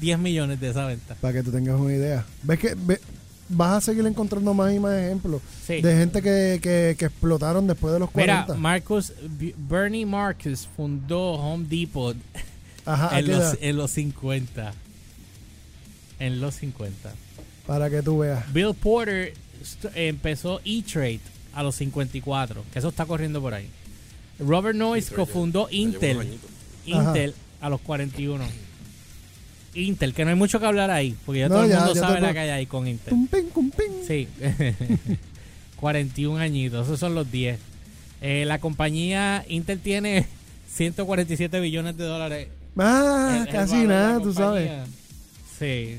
10 0.00 0.18
millones 0.18 0.60
de 0.60 0.70
esa 0.70 0.86
venta. 0.86 1.14
Para 1.16 1.34
que 1.34 1.42
tú 1.42 1.50
tengas 1.52 1.78
una 1.78 1.92
idea. 1.92 2.24
¿Ves 2.42 2.58
que 2.58 2.74
ve- 2.76 3.00
vas 3.48 3.72
a 3.78 3.80
seguir 3.80 4.06
encontrando 4.06 4.54
más 4.54 4.72
y 4.72 4.78
más 4.78 4.96
ejemplos 4.98 5.42
Sí. 5.66 5.80
de 5.82 5.96
gente 5.96 6.22
que, 6.22 6.58
que, 6.62 6.94
que 6.98 7.04
explotaron 7.06 7.66
después 7.66 7.92
de 7.92 7.98
los 8.00 8.08
Mira, 8.14 8.44
40? 8.46 8.54
Marcus, 8.54 9.12
B- 9.38 9.54
Bernie 9.58 10.06
Marcus 10.06 10.68
fundó 10.76 11.32
Home 11.32 11.66
Depot 11.68 12.16
Ajá, 12.86 13.14
¿a 13.14 13.18
en, 13.18 13.28
los, 13.28 13.58
en 13.60 13.76
los 13.76 13.90
50. 13.90 14.72
En 16.18 16.40
los 16.40 16.54
50. 16.56 17.12
Para 17.66 17.90
que 17.90 18.02
tú 18.02 18.18
veas. 18.18 18.50
Bill 18.52 18.74
Porter 18.74 19.34
empezó 19.94 20.60
E-Trade 20.64 21.20
a 21.54 21.62
los 21.62 21.74
54, 21.76 22.64
que 22.72 22.78
eso 22.78 22.88
está 22.88 23.06
corriendo 23.06 23.40
por 23.40 23.54
ahí. 23.54 23.68
Robert 24.38 24.76
Noyce 24.76 25.14
cofundó 25.14 25.68
Intel. 25.70 26.38
Intel 26.86 27.34
a 27.60 27.68
los 27.68 27.80
41. 27.80 28.44
Intel, 29.74 30.14
que 30.14 30.24
no 30.24 30.30
hay 30.30 30.36
mucho 30.36 30.58
que 30.58 30.66
hablar 30.66 30.90
ahí, 30.90 31.14
porque 31.24 31.40
ya 31.40 31.48
No, 31.48 31.54
todo 31.56 31.64
el 31.64 31.70
ya- 31.70 31.78
mundo 31.78 31.94
ya 31.94 32.00
sabe 32.00 32.20
la 32.20 32.32
que 32.32 32.38
hay 32.40 32.48
ahí 32.50 32.66
con 32.66 32.88
Intel. 32.88 33.10
Tum, 33.10 33.26
ping, 33.28 33.44
cum, 33.52 33.70
ping. 33.70 34.04
Sí. 34.06 34.26
41 35.76 36.38
añitos, 36.38 36.86
esos 36.86 36.98
son 37.00 37.14
los 37.14 37.30
10. 37.30 37.58
Eh, 38.22 38.44
la 38.46 38.58
compañía 38.58 39.44
Intel 39.48 39.80
tiene 39.80 40.26
147 40.74 41.60
billones 41.60 41.96
de 41.96 42.04
dólares. 42.04 42.48
Ah, 42.76 43.44
El- 43.46 43.52
casi 43.52 43.84
nada, 43.84 44.20
tú 44.20 44.32
sabes. 44.32 44.70
Sí. 45.58 45.98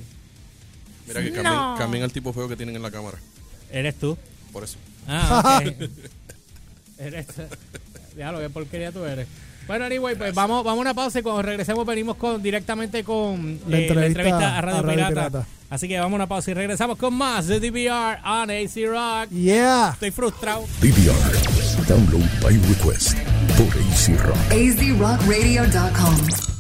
Mira 1.08 1.22
que 1.24 1.30
No. 1.32 1.44
cambien, 1.44 1.78
cambien 1.78 2.04
al 2.04 2.12
tipo 2.12 2.32
feo 2.34 2.48
que 2.48 2.56
tienen 2.56 2.76
en 2.76 2.82
la 2.82 2.92
cámara. 2.92 3.18
¿Eres 3.72 3.96
tú? 3.96 4.18
Por 4.52 4.64
eso. 4.64 4.78
Ah, 5.08 5.62
ok. 5.66 5.72
Eres- 7.00 7.28
Ya 8.18 8.32
lo 8.32 8.40
que 8.40 8.50
porquería 8.50 8.92
tú 8.92 9.04
eres. 9.06 9.28
Bueno, 9.68 9.86
anyway, 9.86 10.16
pues 10.16 10.34
vamos, 10.34 10.64
vamos 10.64 10.80
a 10.80 10.82
una 10.82 10.94
pausa 10.94 11.20
y 11.20 11.22
cuando 11.22 11.42
regresemos 11.44 11.86
venimos 11.86 12.18
con 12.18 12.42
directamente 12.44 13.04
con 13.04 13.60
La 13.68 13.78
eh, 13.80 13.88
entrevista 13.88 14.58
a 14.58 14.62
Radio, 14.62 14.80
a 14.80 14.82
Radio 14.82 14.96
Pirata. 14.96 15.14
Pirata. 15.30 15.48
Así 15.70 15.88
que 15.88 15.98
vamos 15.98 16.14
a 16.14 16.16
una 16.16 16.28
pausa 16.28 16.52
y 16.52 16.54
regresamos 16.56 16.98
con 16.98 17.14
más 17.14 17.48
de 17.48 17.60
DVR 17.62 18.20
on 18.26 18.50
AC 18.52 18.76
Rock. 18.88 19.30
Yeah. 19.30 19.92
Estoy 19.94 20.12
frustrado. 20.12 20.66
DVR. 20.82 21.88
Download 21.88 22.28
by 22.42 22.58
request 22.68 23.14
por 23.58 23.68
AC 23.68 24.20
Rock. 24.22 24.38
azrockradio.com. 24.52 26.51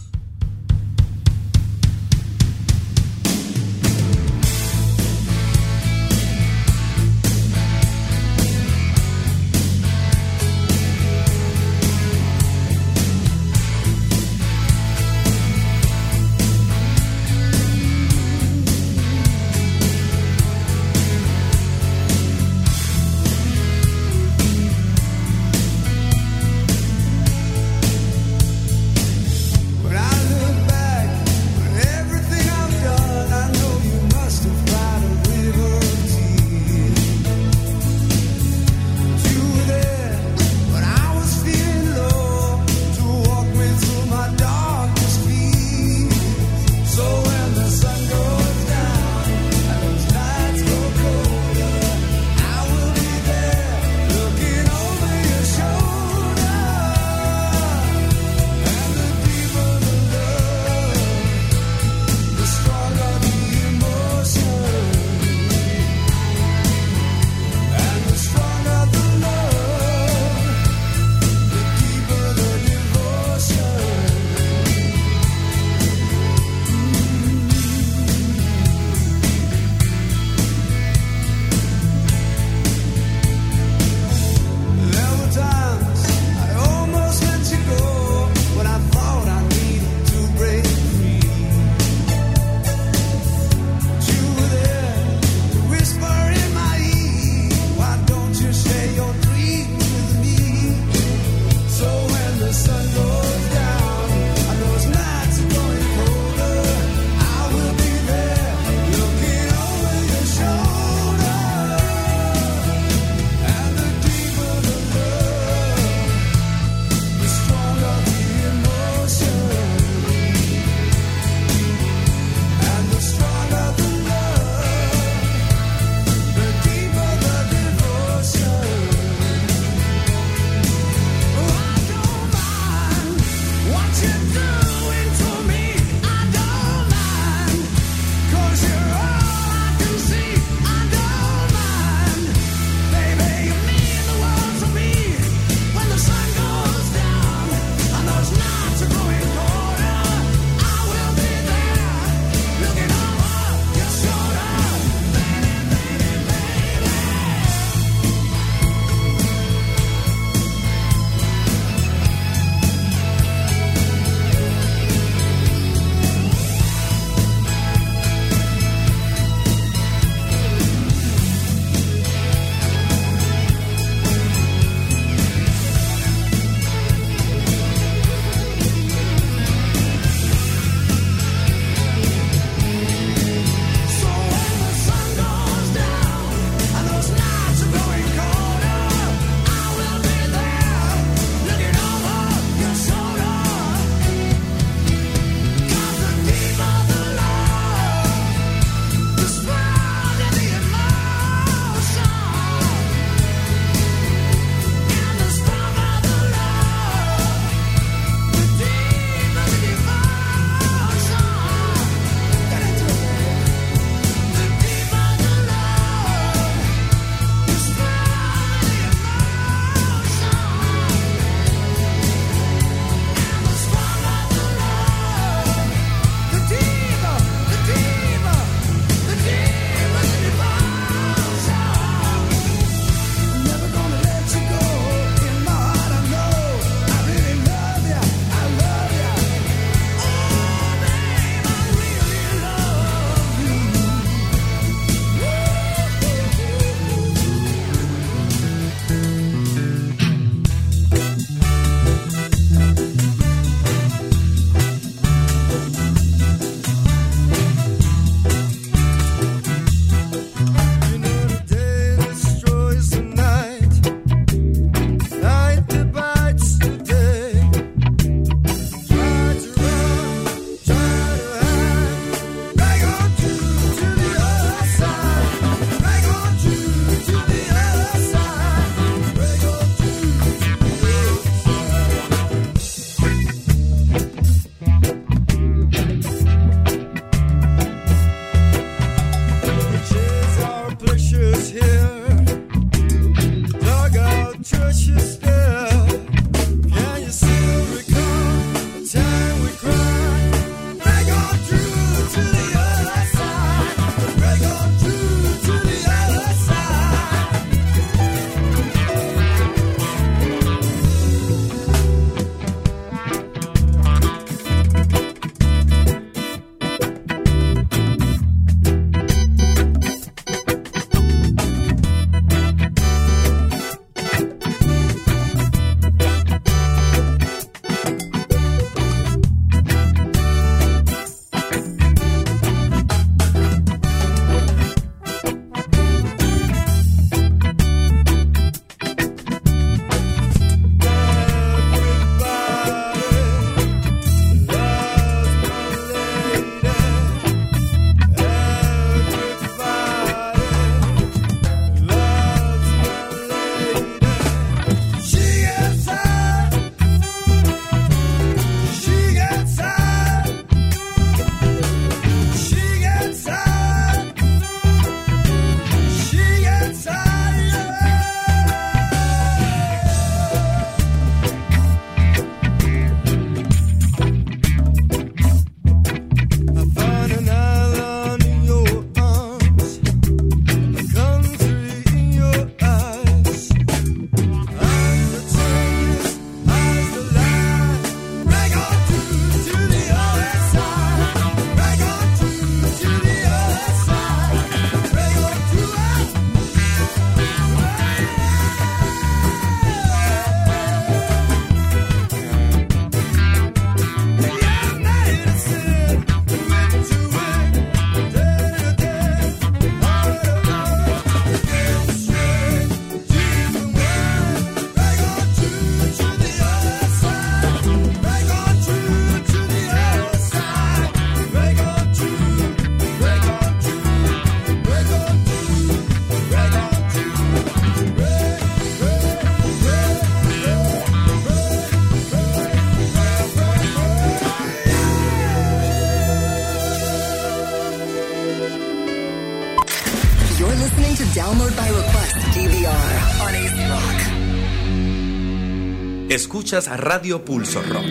Escuchas 446.41 446.69
a 446.69 446.75
Radio 446.75 447.23
Pulso 447.23 447.61
Rock. 447.61 447.85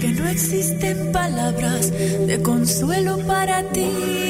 Que 0.00 0.08
no 0.08 0.26
existen 0.26 1.12
palabras 1.12 1.92
de 1.92 2.40
consuelo 2.42 3.18
para 3.26 3.62
ti. 3.72 4.29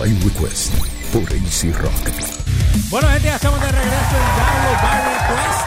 By 0.00 0.08
Request 0.24 0.72
por 1.12 1.22
AC 1.24 1.76
Rock. 1.78 2.08
Bueno, 2.90 3.08
gente, 3.08 3.28
ya 3.28 3.36
estamos 3.36 3.60
de 3.60 3.66
regreso 3.70 4.16
en 4.16 4.26
Download 4.40 4.82
by 4.82 4.98
Request. 5.04 5.60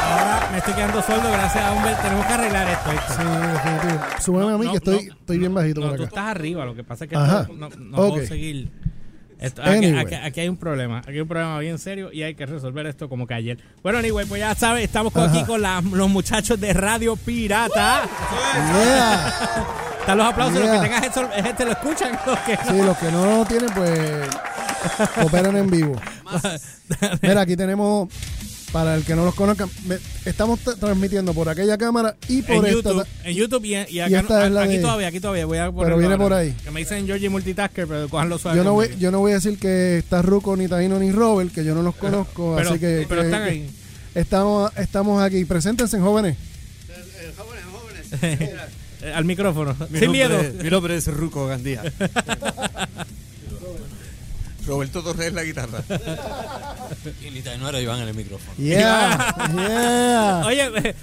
Ahora 0.00 0.48
me 0.52 0.58
estoy 0.58 0.74
quedando 0.74 1.02
solo 1.02 1.22
gracias 1.32 1.64
a 1.64 1.72
Humbert. 1.72 2.00
Tenemos 2.02 2.26
que 2.26 2.32
arreglar 2.32 2.68
esto. 2.68 2.90
¿viste? 2.90 3.12
Sí, 3.14 3.22
definitivo. 3.52 4.04
Súbeme 4.20 4.52
a 4.54 4.58
mí 4.58 4.64
No, 4.66 4.70
que 4.70 4.76
estoy, 4.78 5.06
no, 5.06 5.14
estoy 5.14 5.38
bien 5.38 5.54
bajito 5.54 5.80
No, 5.80 5.88
por 5.88 5.96
tú 5.96 6.02
acá. 6.04 6.08
estás 6.08 6.26
arriba. 6.36 6.64
Lo 6.64 6.74
que 6.76 6.84
pasa 6.84 7.04
es 7.04 7.10
que 7.10 7.16
Ajá. 7.16 7.48
no, 7.52 7.68
no, 7.68 7.76
no 7.76 7.96
Ok. 7.98 8.10
puedo 8.14 8.26
seguir. 8.28 8.70
Esto- 9.40 9.62
aquí, 9.62 9.70
Anyway. 9.86 9.98
aquí- 10.06 10.14
aquí 10.14 10.40
hay 10.40 10.48
un 10.48 10.56
problema. 10.56 10.98
Aquí 11.00 11.10
hay 11.10 11.20
un 11.20 11.28
problema 11.28 11.58
bien 11.58 11.78
serio 11.78 12.12
y 12.12 12.22
hay 12.22 12.34
que 12.36 12.46
resolver 12.46 12.86
esto 12.86 13.08
como 13.08 13.26
que 13.26 13.34
ayer. 13.34 13.58
Bueno, 13.82 13.98
anyway, 13.98 14.24
pues 14.26 14.38
ya 14.40 14.54
sabes, 14.54 14.84
estamos 14.84 15.12
con- 15.12 15.28
aquí 15.28 15.42
con 15.44 15.60
la- 15.60 15.82
los 15.82 16.08
muchachos 16.08 16.60
de 16.60 16.72
Radio 16.72 17.16
Pirata. 17.16 18.02
Yeah. 18.54 19.34
Están 20.04 20.18
los 20.18 20.26
aplausos. 20.26 20.60
Los 20.60 20.64
Yeah. 20.64 20.80
que 20.82 20.88
tengan 20.88 21.04
eso, 21.04 21.30
gente 21.44 21.64
lo 21.64 21.72
escuchan. 21.72 22.18
Los 22.26 22.38
que 22.40 22.56
Sí, 22.56 22.82
los 22.82 22.98
que 22.98 23.10
no 23.12 23.26
lo 23.38 23.44
tienen, 23.46 23.70
pues 23.74 24.00
operan 25.24 25.56
en 25.56 25.70
vivo. 25.70 25.96
Mira, 27.22 27.40
aquí 27.40 27.56
tenemos, 27.56 28.08
para 28.70 28.96
el 28.96 29.04
que 29.04 29.14
no 29.14 29.24
los 29.24 29.34
conozca, 29.34 29.66
estamos 30.26 30.60
transmitiendo 30.60 31.32
por 31.32 31.48
aquella 31.48 31.78
cámara 31.78 32.16
y 32.28 32.42
por 32.42 32.56
en 32.56 32.66
esta. 32.66 32.90
YouTube, 32.90 33.06
en 33.24 33.34
YouTube 33.34 33.64
y, 33.64 33.74
y 33.94 34.00
acá 34.00 34.20
esta 34.20 34.38
no- 34.40 34.44
es 34.44 34.50
la 34.52 34.62
aquí 34.62 34.76
de- 34.76 34.82
todavía, 34.82 35.08
aquí 35.08 35.20
todavía. 35.20 35.46
Voy 35.46 35.58
a 35.58 35.72
Pero 35.72 35.96
viene 35.96 36.14
ahora. 36.14 36.18
por 36.24 36.32
ahí. 36.34 36.52
Que 36.64 36.70
me 36.70 36.80
dicen 36.80 37.06
Georgie 37.06 37.28
Multitasker, 37.30 37.86
pero 37.86 38.08
cojanlo 38.08 38.36
suave. 38.38 38.58
Yo 38.58 38.64
no, 38.64 38.72
voy, 38.74 38.94
yo 38.98 39.10
no 39.10 39.20
voy 39.20 39.32
a 39.32 39.36
decir 39.36 39.58
que 39.58 39.98
está 39.98 40.20
Ruco, 40.22 40.54
ni 40.56 40.68
Taino, 40.68 40.98
ni 40.98 41.12
Robert, 41.12 41.50
que 41.52 41.64
yo 41.64 41.74
no 41.74 41.82
los 41.82 41.94
conozco, 41.96 42.54
Pero- 42.58 42.70
así 42.70 42.78
que, 42.78 43.06
pero 43.08 43.22
que- 43.22 43.26
están 43.28 43.44
que 43.44 43.50
ahí. 43.50 43.70
Estamos, 44.14 44.70
estamos 44.76 45.22
aquí. 45.22 45.44
Preséntense, 45.46 45.98
jóvenes. 45.98 46.36
Eh, 48.22 48.54
Al 49.14 49.24
micrófono. 49.24 49.76
Mi 49.90 49.98
Sin 49.98 50.10
miedo. 50.12 50.40
es- 50.40 50.54
mi 50.54 50.70
nombre 50.70 50.96
es 50.96 51.06
Ruco 51.08 51.46
Gandía. 51.46 51.82
Roberto 54.66 55.02
Torres 55.02 55.32
la 55.34 55.42
guitarra. 55.44 55.82
Y 57.26 57.30
ni 57.30 57.42
Tainara 57.42 57.78
Iván 57.80 58.00
en 58.00 58.08
el 58.08 58.14
micrófono. 58.14 58.50
Yeah, 58.56 59.34
yeah. 59.54 60.42
Oye, 60.46 60.70
eh, 60.88 60.94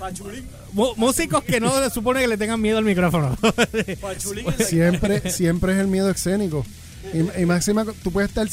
músicos 0.97 1.43
que 1.43 1.59
no 1.59 1.71
se 1.83 1.91
supone 1.91 2.21
que 2.21 2.27
le 2.27 2.37
tengan 2.37 2.59
miedo 2.59 2.79
al 2.79 2.85
micrófono. 2.85 3.37
Siempre, 4.67 5.29
siempre 5.31 5.73
es 5.73 5.79
el 5.79 5.87
miedo 5.87 6.09
escénico. 6.09 6.65
Y, 7.13 7.41
y 7.41 7.45
máxima, 7.45 7.85
tú 8.03 8.11
puedes 8.11 8.29
estar, 8.29 8.47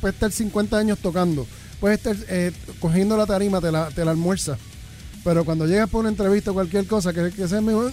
puedes 0.00 0.14
estar 0.14 0.30
50 0.30 0.76
años 0.78 0.98
tocando, 1.00 1.44
puedes 1.80 1.98
estar 1.98 2.14
eh, 2.28 2.52
cogiendo 2.78 3.16
la 3.16 3.26
tarima, 3.26 3.60
te 3.60 3.72
la, 3.72 3.88
te 3.88 4.04
la 4.04 4.12
almuerza. 4.12 4.56
Pero 5.24 5.44
cuando 5.44 5.66
llegas 5.66 5.88
por 5.90 6.00
una 6.00 6.10
entrevista 6.10 6.52
o 6.52 6.54
cualquier 6.54 6.86
cosa, 6.86 7.12
que, 7.12 7.32
que 7.32 7.48
sea 7.48 7.60
yo 7.60 7.90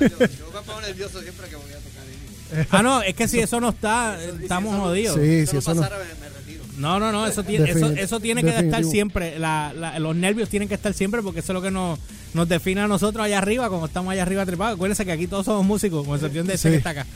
me 0.00 0.62
pongo 0.66 0.80
nervioso 0.80 1.20
siempre 1.22 1.48
que 1.48 1.56
voy 1.56 1.70
a 1.72 1.76
tocar. 1.76 2.66
ah, 2.70 2.82
no, 2.82 3.02
es 3.02 3.14
que 3.14 3.28
si 3.28 3.38
eso 3.40 3.60
no 3.60 3.70
está, 3.70 4.18
estamos 4.42 4.76
jodidos. 4.76 5.16
Sí, 5.16 5.46
si 5.46 5.56
eso 5.56 5.74
no. 5.74 5.80
pasara, 5.82 5.98
me, 6.02 6.04
me 6.20 6.28
retiro. 6.36 6.64
No, 6.78 7.00
no, 7.00 7.10
no, 7.10 7.26
eso 7.26 7.42
tiene, 7.42 7.70
eso, 8.00 8.20
tiene 8.20 8.42
que 8.44 8.56
estar 8.56 8.84
siempre. 8.84 9.38
La, 9.38 9.72
la- 9.74 9.98
los 9.98 10.14
nervios 10.14 10.48
tienen 10.48 10.68
que 10.68 10.74
estar 10.74 10.92
siempre 10.94 11.22
porque 11.22 11.40
eso 11.40 11.52
es 11.52 11.54
lo 11.54 11.62
que 11.62 11.70
nos, 11.70 11.98
nos 12.34 12.48
define 12.48 12.82
a 12.82 12.86
nosotros 12.88 13.24
allá 13.24 13.38
arriba, 13.38 13.68
como 13.70 13.86
estamos 13.86 14.12
allá 14.12 14.22
arriba 14.22 14.44
trepados. 14.44 14.74
Acuérdense 14.76 15.04
que 15.06 15.12
aquí 15.12 15.26
todos 15.26 15.46
somos 15.46 15.64
músicos, 15.64 16.06
con 16.06 16.14
excepción 16.16 16.46
de 16.46 16.54
este 16.54 16.68
Sí. 16.68 16.72
que 16.72 16.78
está 16.78 16.90
acá. 16.90 17.06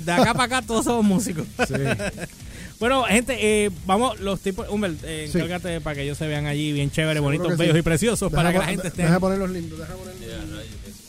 De 0.00 0.12
acá 0.12 0.34
para 0.34 0.44
acá 0.44 0.62
todos 0.66 0.84
somos 0.84 1.04
músicos. 1.04 1.46
Sí. 1.66 1.74
bueno, 2.78 3.04
gente, 3.04 3.36
eh, 3.40 3.70
vamos, 3.86 4.20
los 4.20 4.40
tipos, 4.40 4.66
Humbert, 4.68 4.98
eh, 5.04 5.28
Sí. 5.32 5.38
encárgate 5.38 5.80
para 5.80 5.96
que 5.96 6.02
ellos 6.02 6.18
se 6.18 6.26
vean 6.26 6.44
allí 6.46 6.72
bien 6.72 6.90
chévere, 6.90 7.14
Seguro 7.20 7.38
bonitos, 7.38 7.52
sí. 7.52 7.58
bellos 7.58 7.78
y 7.78 7.82
preciosos, 7.82 8.30
Deja 8.30 8.36
para 8.42 8.52
que 8.52 8.58
la 8.58 8.64
gente 8.66 8.88
esté. 8.88 9.02
Deja 9.02 9.18
ponerlos 9.20 9.50
lindos, 9.50 9.78
deja 9.78 9.94
ponerlos 9.94 10.64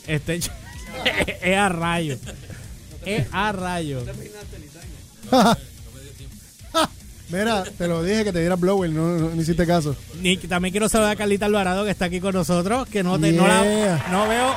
Este, 0.06 0.40
es 1.42 1.56
a 1.56 1.68
rayo. 1.68 2.16
Es 3.04 3.26
a 3.32 3.52
rayo. 3.52 4.02
Mira, 7.30 7.62
te 7.76 7.86
lo 7.86 8.02
dije 8.02 8.24
que 8.24 8.32
te 8.32 8.40
diera 8.40 8.56
blower, 8.56 8.88
no, 8.88 9.18
no, 9.18 9.28
no 9.34 9.40
hiciste 9.42 9.66
caso. 9.66 9.94
Ni- 10.22 10.38
también 10.38 10.72
quiero 10.72 10.88
saludar 10.88 11.12
a 11.12 11.16
Carlita 11.16 11.44
Alvarado 11.44 11.84
que 11.84 11.90
está 11.90 12.06
aquí 12.06 12.20
con 12.20 12.34
nosotros, 12.34 12.88
que 12.88 13.02
no, 13.02 13.18
te, 13.20 13.32
no, 13.32 13.46
la- 13.46 13.62
Yeah. 13.64 14.06
no 14.10 14.26
veo 14.28 14.54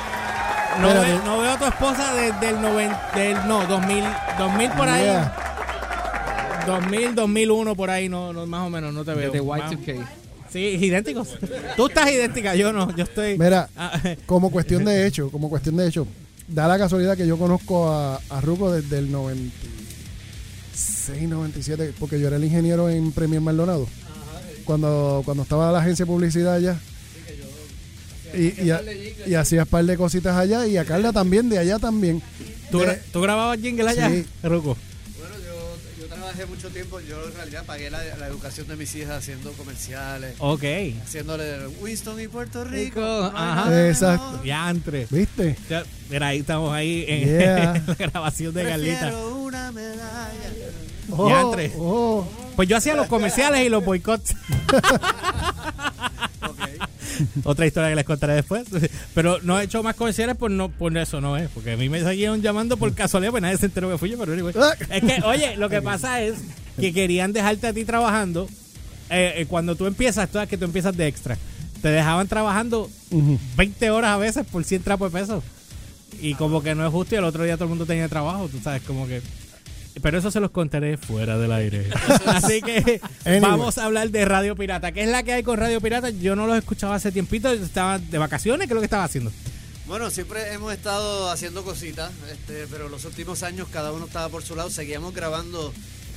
no, 0.80 0.88
Espérate. 0.88 1.12
ve- 1.12 1.20
no 1.26 1.38
veo 1.38 1.50
a 1.52 1.58
tu 1.58 1.66
esposa 1.66 2.14
desde 2.14 2.48
el 2.48 2.62
90, 2.62 3.10
del, 3.14 3.34
no, 3.46 3.66
2000, 3.66 4.04
2000 4.38 4.70
por 4.70 4.88
ahí. 4.88 5.02
Yeah. 5.02 5.36
2000, 6.66 7.14
2001 7.14 7.76
por 7.76 7.90
ahí, 7.90 8.08
no, 8.08 8.32
no, 8.32 8.46
más 8.46 8.66
o 8.66 8.70
menos, 8.70 8.94
no 8.94 9.04
te 9.04 9.12
veo. 9.12 9.44
Más- 9.44 9.70
Y2K. 9.70 10.06
Sí, 10.50 10.58
idénticos. 10.80 11.28
Tú 11.76 11.88
estás 11.88 12.10
idéntica, 12.10 12.54
yo 12.54 12.72
no, 12.72 12.94
yo 12.96 13.04
estoy... 13.04 13.36
Mira, 13.38 13.68
Ah, 13.76 14.00
como 14.26 14.50
cuestión 14.50 14.82
de 14.86 15.06
hecho, 15.06 15.30
como 15.30 15.50
cuestión 15.50 15.76
de 15.76 15.88
hecho, 15.88 16.06
da 16.48 16.68
la 16.68 16.78
casualidad 16.78 17.16
que 17.16 17.26
yo 17.26 17.36
conozco 17.38 17.90
a, 17.90 18.20
a 18.30 18.40
Ruco 18.40 18.70
desde 18.72 18.98
el 18.98 19.10
96, 19.10 21.28
97, 21.28 21.94
porque 21.98 22.20
yo 22.20 22.28
era 22.28 22.36
el 22.36 22.44
ingeniero 22.44 22.88
en 22.88 23.12
Premier 23.12 23.40
Maldonado. 23.40 23.86
Cuando, 24.64 25.22
cuando 25.24 25.42
estaba 25.42 25.72
la 25.72 25.80
agencia 25.80 26.04
de 26.04 26.10
publicidad 26.10 26.54
allá. 26.54 26.78
Y, 28.34 28.62
y, 28.62 28.70
a- 28.70 28.80
y 29.26 29.34
hacías 29.34 29.68
par 29.68 29.84
de 29.84 29.96
cositas 29.96 30.34
allá 30.36 30.66
y 30.66 30.76
a 30.78 30.84
Carla 30.84 31.12
también, 31.12 31.48
de 31.50 31.58
allá 31.58 31.78
también. 31.78 32.22
¿tú, 32.70 32.78
De- 32.78 32.98
tú 33.12 33.20
grababas 33.20 33.58
jingle 33.60 33.88
allá, 33.90 34.08
Sí. 34.08 34.24
Ruco? 34.42 34.76
Trabajé 36.32 36.46
mucho 36.46 36.68
tiempo, 36.70 36.98
yo 37.00 37.22
en 37.26 37.34
realidad 37.34 37.64
pagué 37.66 37.90
la, 37.90 38.02
la 38.16 38.26
educación 38.26 38.66
de 38.66 38.76
mis 38.76 38.94
hijas 38.94 39.18
haciendo 39.18 39.52
comerciales, 39.52 40.34
Ok. 40.38 40.64
haciéndole 41.04 41.66
Winston 41.80 42.18
y 42.20 42.28
Puerto 42.28 42.64
Rico. 42.64 43.00
Rico, 43.00 43.00
no 43.00 43.26
ajá. 43.38 43.64
nada 43.66 43.88
Exacto. 43.88 44.38
Diantre. 44.42 45.06
¿Viste? 45.10 45.56
Ya, 45.68 45.82
Mira, 46.08 46.28
ahí 46.28 46.38
estamos 46.38 46.72
ahí 46.72 47.04
en, 47.06 47.28
Yeah. 47.38 47.82
la 47.86 47.94
grabación 47.94 48.54
de 48.54 48.64
Carlita. 48.64 49.00
Prefiero 49.00 49.36
una 49.36 49.72
medalla. 49.72 50.30
Oh, 51.10 51.26
Diantre. 51.26 51.72
oh. 51.78 52.26
Pues 52.56 52.66
yo 52.68 52.76
hacía 52.78 52.94
los 52.94 53.08
comerciales 53.08 53.66
y 53.66 53.68
los 53.68 53.84
boicots. 53.84 54.34
Otra 57.44 57.66
historia 57.66 57.90
que 57.90 57.96
les 57.96 58.04
contaré 58.04 58.34
después. 58.34 58.64
Pero 59.14 59.38
no 59.42 59.60
he 59.60 59.64
hecho 59.64 59.82
más 59.82 59.94
comerciales 59.94 60.36
por 60.36 60.50
no 60.50 60.68
por 60.70 60.96
eso, 60.96 61.20
no 61.20 61.36
es. 61.36 61.48
Porque 61.50 61.72
a 61.72 61.76
mí 61.76 61.88
me 61.88 62.00
seguían 62.02 62.40
llamando 62.42 62.76
por 62.76 62.92
casualidad, 62.94 63.30
pues 63.32 63.42
nadie 63.42 63.56
se 63.58 63.66
enteró 63.66 63.90
que 63.90 63.98
fui 63.98 64.10
yo. 64.10 64.18
Pero 64.18 64.32
anyway. 64.32 64.54
Es 64.90 65.00
que, 65.02 65.22
oye, 65.24 65.56
lo 65.56 65.68
que 65.68 65.82
pasa 65.82 66.20
es 66.22 66.34
que 66.78 66.92
querían 66.92 67.32
dejarte 67.32 67.66
a 67.66 67.72
ti 67.72 67.84
trabajando. 67.84 68.48
eh, 69.10 69.34
eh, 69.36 69.46
cuando 69.46 69.74
tú 69.76 69.86
empiezas, 69.86 70.28
sabes 70.32 70.48
que 70.48 70.56
tú 70.58 70.64
empiezas 70.64 70.96
de 70.96 71.06
extra. 71.06 71.36
Te 71.82 71.88
dejaban 71.88 72.28
trabajando 72.28 72.88
Ujú. 73.10 73.38
20 73.56 73.90
horas 73.90 74.12
a 74.12 74.16
veces 74.16 74.46
por 74.50 74.62
100 74.64 74.82
trapos 74.82 75.12
de 75.12 75.18
peso. 75.20 75.42
Y 76.20 76.34
como 76.34 76.62
que 76.62 76.74
no 76.74 76.86
es 76.86 76.92
justo 76.92 77.14
y 77.14 77.18
el 77.18 77.24
otro 77.24 77.42
día 77.42 77.54
todo 77.56 77.64
el 77.64 77.70
mundo 77.70 77.86
tenía 77.86 78.08
trabajo, 78.08 78.48
tú 78.48 78.58
sabes, 78.62 78.82
como 78.82 79.06
que... 79.06 79.20
Pero 80.00 80.18
eso 80.18 80.30
se 80.30 80.40
los 80.40 80.50
contaré 80.50 80.96
fuera 80.96 81.36
del 81.36 81.52
aire. 81.52 81.90
Así 82.26 82.62
que 82.62 83.00
Anyway. 83.24 83.40
vamos 83.40 83.76
a 83.78 83.84
hablar 83.84 84.10
de 84.10 84.24
Radio 84.24 84.56
Pirata. 84.56 84.92
¿Qué 84.92 85.02
es 85.02 85.08
la 85.08 85.22
que 85.22 85.32
hay 85.34 85.42
con 85.42 85.58
Radio 85.58 85.80
Pirata? 85.80 86.10
Yo 86.10 86.34
no 86.36 86.46
los 86.46 86.56
escuchaba 86.56 86.94
hace 86.94 87.12
tiempito, 87.12 87.50
estaba 87.52 87.98
de 87.98 88.18
vacaciones, 88.18 88.66
¿qué 88.66 88.72
es 88.72 88.74
lo 88.74 88.80
que 88.80 88.86
estaba 88.86 89.04
haciendo? 89.04 89.30
Bueno, 89.86 90.10
siempre 90.10 90.52
hemos 90.54 90.72
estado 90.72 91.30
haciendo 91.30 91.64
cositas, 91.64 92.10
este, 92.32 92.66
pero 92.70 92.88
los 92.88 93.04
últimos 93.04 93.42
años 93.42 93.68
cada 93.70 93.92
uno 93.92 94.06
estaba 94.06 94.28
por 94.28 94.42
su 94.42 94.54
lado, 94.56 94.70
seguíamos 94.70 95.12
grabando 95.14 95.72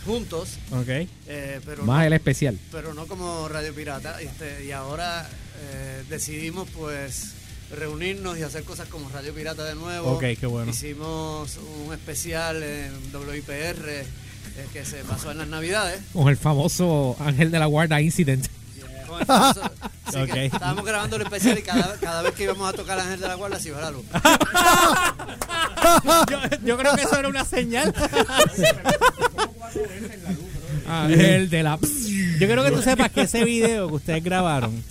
juntos, 0.06 0.50
Ok. 0.72 0.88
eh, 0.88 1.60
pero, 1.66 1.84
Más 1.84 2.00
no, 2.02 2.06
el 2.06 2.14
especial. 2.14 2.58
pero 2.72 2.94
no 2.94 3.08
como 3.08 3.48
Radio 3.50 3.74
Pirata, 3.74 4.22
este, 4.22 4.64
y 4.66 4.72
ahora 4.72 5.28
eh, 5.74 6.04
decidimos 6.10 6.70
pues 6.78 7.32
reunirnos 7.72 8.38
y 8.38 8.44
hacer 8.44 8.64
cosas 8.64 8.88
como 8.88 9.10
Radio 9.10 9.34
Pirata 9.34 9.64
de 9.64 9.76
nuevo. 9.76 10.12
Ok, 10.14 10.24
qué 10.40 10.46
bueno. 10.46 10.70
Hicimos 10.72 11.58
un 11.86 11.94
especial 11.94 12.62
en 12.64 12.92
WIPR 13.14 13.90
eh, 13.90 14.06
que 14.72 14.86
se 14.86 15.04
pasó 15.04 15.32
en 15.32 15.40
las 15.40 15.48
Navidades. 15.48 16.00
Con 16.14 16.30
el 16.30 16.38
famoso 16.38 17.16
Ángel 17.20 17.52
de 17.52 17.60
la 17.60 17.66
Guarda 17.66 18.00
Incident. 18.02 18.48
Con 19.08 19.20
el 19.22 19.28
famoso- 19.28 19.72
sí, 20.12 20.18
Ok. 20.20 20.32
que 20.34 20.46
estábamos 20.46 20.86
grabando 20.86 21.16
el 21.18 21.24
especial 21.24 21.58
y 21.58 21.62
cada, 21.62 21.96
cada 22.00 22.22
vez 22.22 22.34
que 22.34 22.44
íbamos 22.44 22.70
a 22.70 22.74
tocar 22.74 23.00
Ángel 23.00 23.20
de 23.20 23.28
la 23.28 23.36
Guarda 23.36 23.60
se 23.60 23.70
iba 23.70 23.82
la 23.82 23.92
luz. 23.92 24.06
yo, 26.30 26.40
yo 26.66 26.78
creo 26.78 26.96
que 26.96 27.02
eso 27.02 27.18
era 27.18 27.28
una 27.28 27.44
señal. 27.46 27.94
Ángel 30.88 31.50
de 31.50 31.64
la... 31.64 31.80
Yo 32.40 32.48
quiero 32.48 32.64
que 32.64 32.72
tú 32.72 32.82
sepas 32.82 33.12
que 33.12 33.22
ese 33.22 33.44
video 33.44 33.88
que 33.88 33.96
ustedes 33.96 34.24
grabaron, 34.24 34.84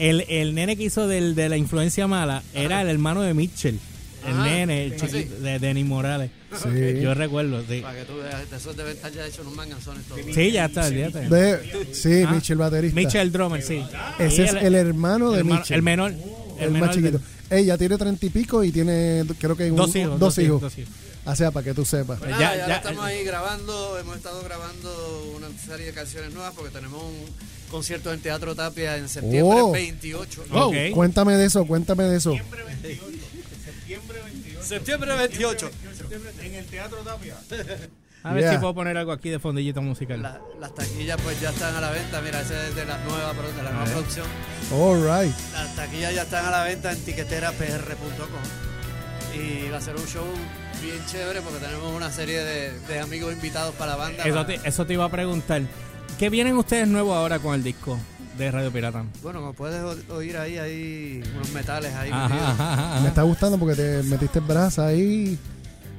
el, 0.00 0.22
el 0.28 0.54
nene 0.54 0.76
que 0.76 0.84
hizo 0.84 1.06
del, 1.06 1.34
de 1.34 1.48
la 1.48 1.56
influencia 1.56 2.06
mala 2.06 2.42
era 2.54 2.82
el 2.82 2.88
hermano 2.88 3.22
de 3.22 3.34
Mitchell. 3.34 3.78
El 4.26 4.32
Ajá. 4.34 4.44
nene, 4.44 4.84
el 4.84 4.92
¿Ah, 4.92 4.96
chiquito, 4.96 5.34
de 5.40 5.58
Denis 5.58 5.86
Morales. 5.86 6.30
Sí. 6.62 7.00
Yo 7.00 7.14
recuerdo, 7.14 7.62
sí. 7.66 7.80
Para 7.80 7.98
que 8.00 8.04
tú 8.04 8.16
veas, 8.18 8.50
de 8.50 8.56
esos 8.56 8.76
deben 8.76 8.92
estar 8.92 9.10
ya 9.12 9.24
hechos 9.26 9.38
unos 9.40 9.54
manganzones 9.54 10.04
todos. 10.06 10.20
Sí, 10.34 10.50
ya 10.50 10.66
está, 10.66 10.84
olvídate. 10.86 11.20
De- 11.28 11.94
sí, 11.94 12.22
Ah. 12.26 12.32
Mitchell 12.32 12.58
baterista. 12.58 13.00
Mitchell 13.00 13.32
Drummer, 13.32 13.62
sí. 13.62 13.82
Ese 14.18 14.44
es 14.44 14.54
el 14.54 14.74
hermano 14.74 15.30
de 15.30 15.38
hermano- 15.38 15.60
Mitchell. 15.60 15.76
El 15.76 15.82
menor. 15.82 16.10
El, 16.12 16.64
El, 16.64 16.70
menor 16.72 16.88
más 16.88 16.96
chiquito. 16.96 17.18
del- 17.48 17.58
Ella 17.60 17.78
tiene 17.78 17.96
treinta 17.96 18.26
y 18.26 18.30
pico 18.30 18.62
y 18.62 18.70
tiene, 18.72 19.24
creo 19.38 19.56
que 19.56 19.70
un- 19.70 19.76
Dos 19.76 19.96
hijos, 19.96 20.10
Dos 20.10 20.20
dos 20.20 20.38
hijos, 20.38 20.46
hijos. 20.46 20.60
dos 20.62 20.78
hijos. 20.78 20.94
O 21.24 21.36
sea, 21.36 21.50
para 21.50 21.64
que 21.64 21.72
tú 21.74 21.84
sepas. 21.86 22.18
Pues 22.18 22.30
Ya- 22.38 22.56
ya- 22.66 22.76
estamos 22.76 23.04
ahí 23.04 23.24
grabando, 23.24 23.98
hemos 23.98 24.16
estado 24.16 24.42
grabando 24.44 25.32
una 25.36 25.48
serie 25.66 25.86
de 25.86 25.92
canciones 25.92 26.32
nuevas 26.34 26.52
porque 26.54 26.70
tenemos 26.70 27.02
un 27.02 27.14
concierto 27.70 28.12
en 28.12 28.20
Teatro 28.20 28.54
Tapia 28.54 28.96
en 28.96 29.08
septiembre 29.08 29.60
Oh. 29.62 29.70
28. 29.72 30.44
Ok. 30.52 30.74
Cuéntame 30.94 31.36
de 31.36 31.46
eso, 31.46 31.64
cuéntame 31.66 32.04
de 32.04 32.16
eso. 32.18 32.32
Septiembre 32.34 34.18
28. 34.24 34.62
Septiembre 34.62 35.14
28. 35.16 35.70
En 36.42 36.54
el 36.54 36.66
Teatro 36.66 36.98
Tapia. 36.98 37.36
A 38.22 38.34
ver 38.34 38.42
Yeah. 38.42 38.52
si 38.52 38.58
puedo 38.58 38.74
poner 38.74 38.98
algo 38.98 39.12
aquí 39.12 39.30
de 39.30 39.38
fondillito 39.38 39.80
musical. 39.80 40.20
La- 40.20 40.38
las 40.60 40.74
taquillas 40.74 41.18
pues 41.22 41.40
ya 41.40 41.48
están 41.50 41.74
a 41.74 41.80
la 41.80 41.90
venta. 41.90 42.20
Mira, 42.20 42.42
esa 42.42 42.68
es 42.68 42.74
de 42.74 42.84
la 42.84 42.98
nueva, 42.98 43.32
pro- 43.32 43.50
de 43.50 43.62
la 43.62 43.70
nueva 43.70 43.84
ver. 43.84 43.92
producción. 43.94 44.26
All 44.72 44.98
right. 45.00 45.34
Las 45.54 45.74
taquillas 45.74 46.14
ya 46.14 46.22
están 46.24 46.44
a 46.44 46.50
la 46.50 46.64
venta 46.64 46.92
en 46.92 47.02
tiqueterapr.com. 47.02 48.42
Y 49.34 49.70
va 49.70 49.78
a 49.78 49.80
ser 49.80 49.96
un 49.96 50.06
show 50.06 50.26
bien 50.82 50.98
chévere 51.06 51.40
porque 51.40 51.60
tenemos 51.60 51.94
una 51.94 52.10
serie 52.10 52.44
de, 52.44 52.78
de 52.80 52.98
amigos 53.00 53.32
invitados 53.32 53.74
para 53.76 53.92
la 53.92 53.96
banda. 53.96 54.22
Eso 54.24 54.44
te, 54.44 54.60
eso 54.64 54.84
te 54.86 54.92
iba 54.92 55.06
a 55.06 55.10
preguntar. 55.10 55.62
¿Qué 56.20 56.28
vienen 56.28 56.54
ustedes 56.58 56.86
nuevos 56.86 57.16
ahora 57.16 57.38
con 57.38 57.54
el 57.54 57.62
disco 57.62 57.98
de 58.36 58.50
Radio 58.50 58.70
Pirata? 58.70 59.04
Bueno, 59.22 59.40
como 59.40 59.54
puedes 59.54 59.80
o- 59.82 60.14
oír 60.16 60.36
ahí, 60.36 60.58
hay 60.58 61.22
unos 61.34 61.50
metales 61.52 61.94
ahí. 61.94 62.10
Ajá, 62.12 62.50
ajá, 62.50 62.72
ajá. 62.92 63.00
Me 63.00 63.08
está 63.08 63.22
gustando 63.22 63.56
porque 63.58 63.74
te 63.74 64.02
metiste 64.02 64.38
brasa 64.40 64.88
ahí. 64.88 65.38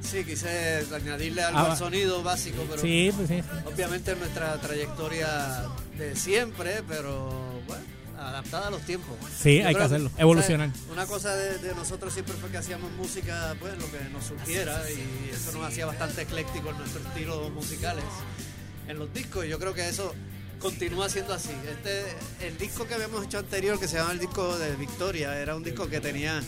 Sí, 0.00 0.24
quise 0.24 0.86
añadirle 0.94 1.42
algo 1.42 1.58
Ah, 1.58 1.72
al 1.72 1.76
sonido 1.76 2.22
básico, 2.22 2.62
pero 2.70 2.80
Sí, 2.80 3.10
pues 3.16 3.30
sí. 3.30 3.40
obviamente 3.66 4.14
nuestra 4.14 4.60
trayectoria 4.60 5.64
de 5.98 6.14
siempre, 6.14 6.84
pero 6.88 7.28
bueno, 7.66 7.82
adaptada 8.16 8.68
a 8.68 8.70
los 8.70 8.82
tiempos. 8.82 9.16
Sí, 9.40 9.58
Yo 9.60 9.66
hay 9.66 9.74
que 9.74 9.82
hacerlo, 9.82 10.08
evolucionar. 10.18 10.70
Una 10.92 11.04
cosa 11.06 11.34
de, 11.34 11.58
de 11.58 11.74
nosotros 11.74 12.12
siempre 12.12 12.36
fue 12.36 12.48
que 12.48 12.58
hacíamos 12.58 12.92
música, 12.92 13.56
pues 13.58 13.72
lo 13.76 13.90
que 13.90 13.98
nos 14.12 14.22
surgiera 14.24 14.80
y 14.88 15.30
eso 15.34 15.50
nos 15.58 15.66
hacía 15.66 15.86
bastante 15.86 16.22
ecléctico 16.22 16.70
en 16.70 16.78
nuestros 16.78 17.04
estilos 17.06 17.50
musicales 17.52 18.04
en 18.88 18.98
los 18.98 19.12
discos 19.12 19.44
y 19.44 19.48
yo 19.48 19.58
creo 19.58 19.74
que 19.74 19.88
eso 19.88 20.14
continúa 20.58 21.08
siendo 21.08 21.34
así. 21.34 21.50
Este, 21.68 22.04
el 22.46 22.56
disco 22.56 22.86
que 22.86 22.94
habíamos 22.94 23.24
hecho 23.24 23.38
anterior, 23.38 23.78
que 23.78 23.88
se 23.88 23.96
llama 23.96 24.12
el 24.12 24.18
disco 24.18 24.56
de 24.58 24.76
Victoria, 24.76 25.38
era 25.38 25.56
un 25.56 25.64
disco 25.64 25.88
que 25.88 26.00
tenía 26.00 26.40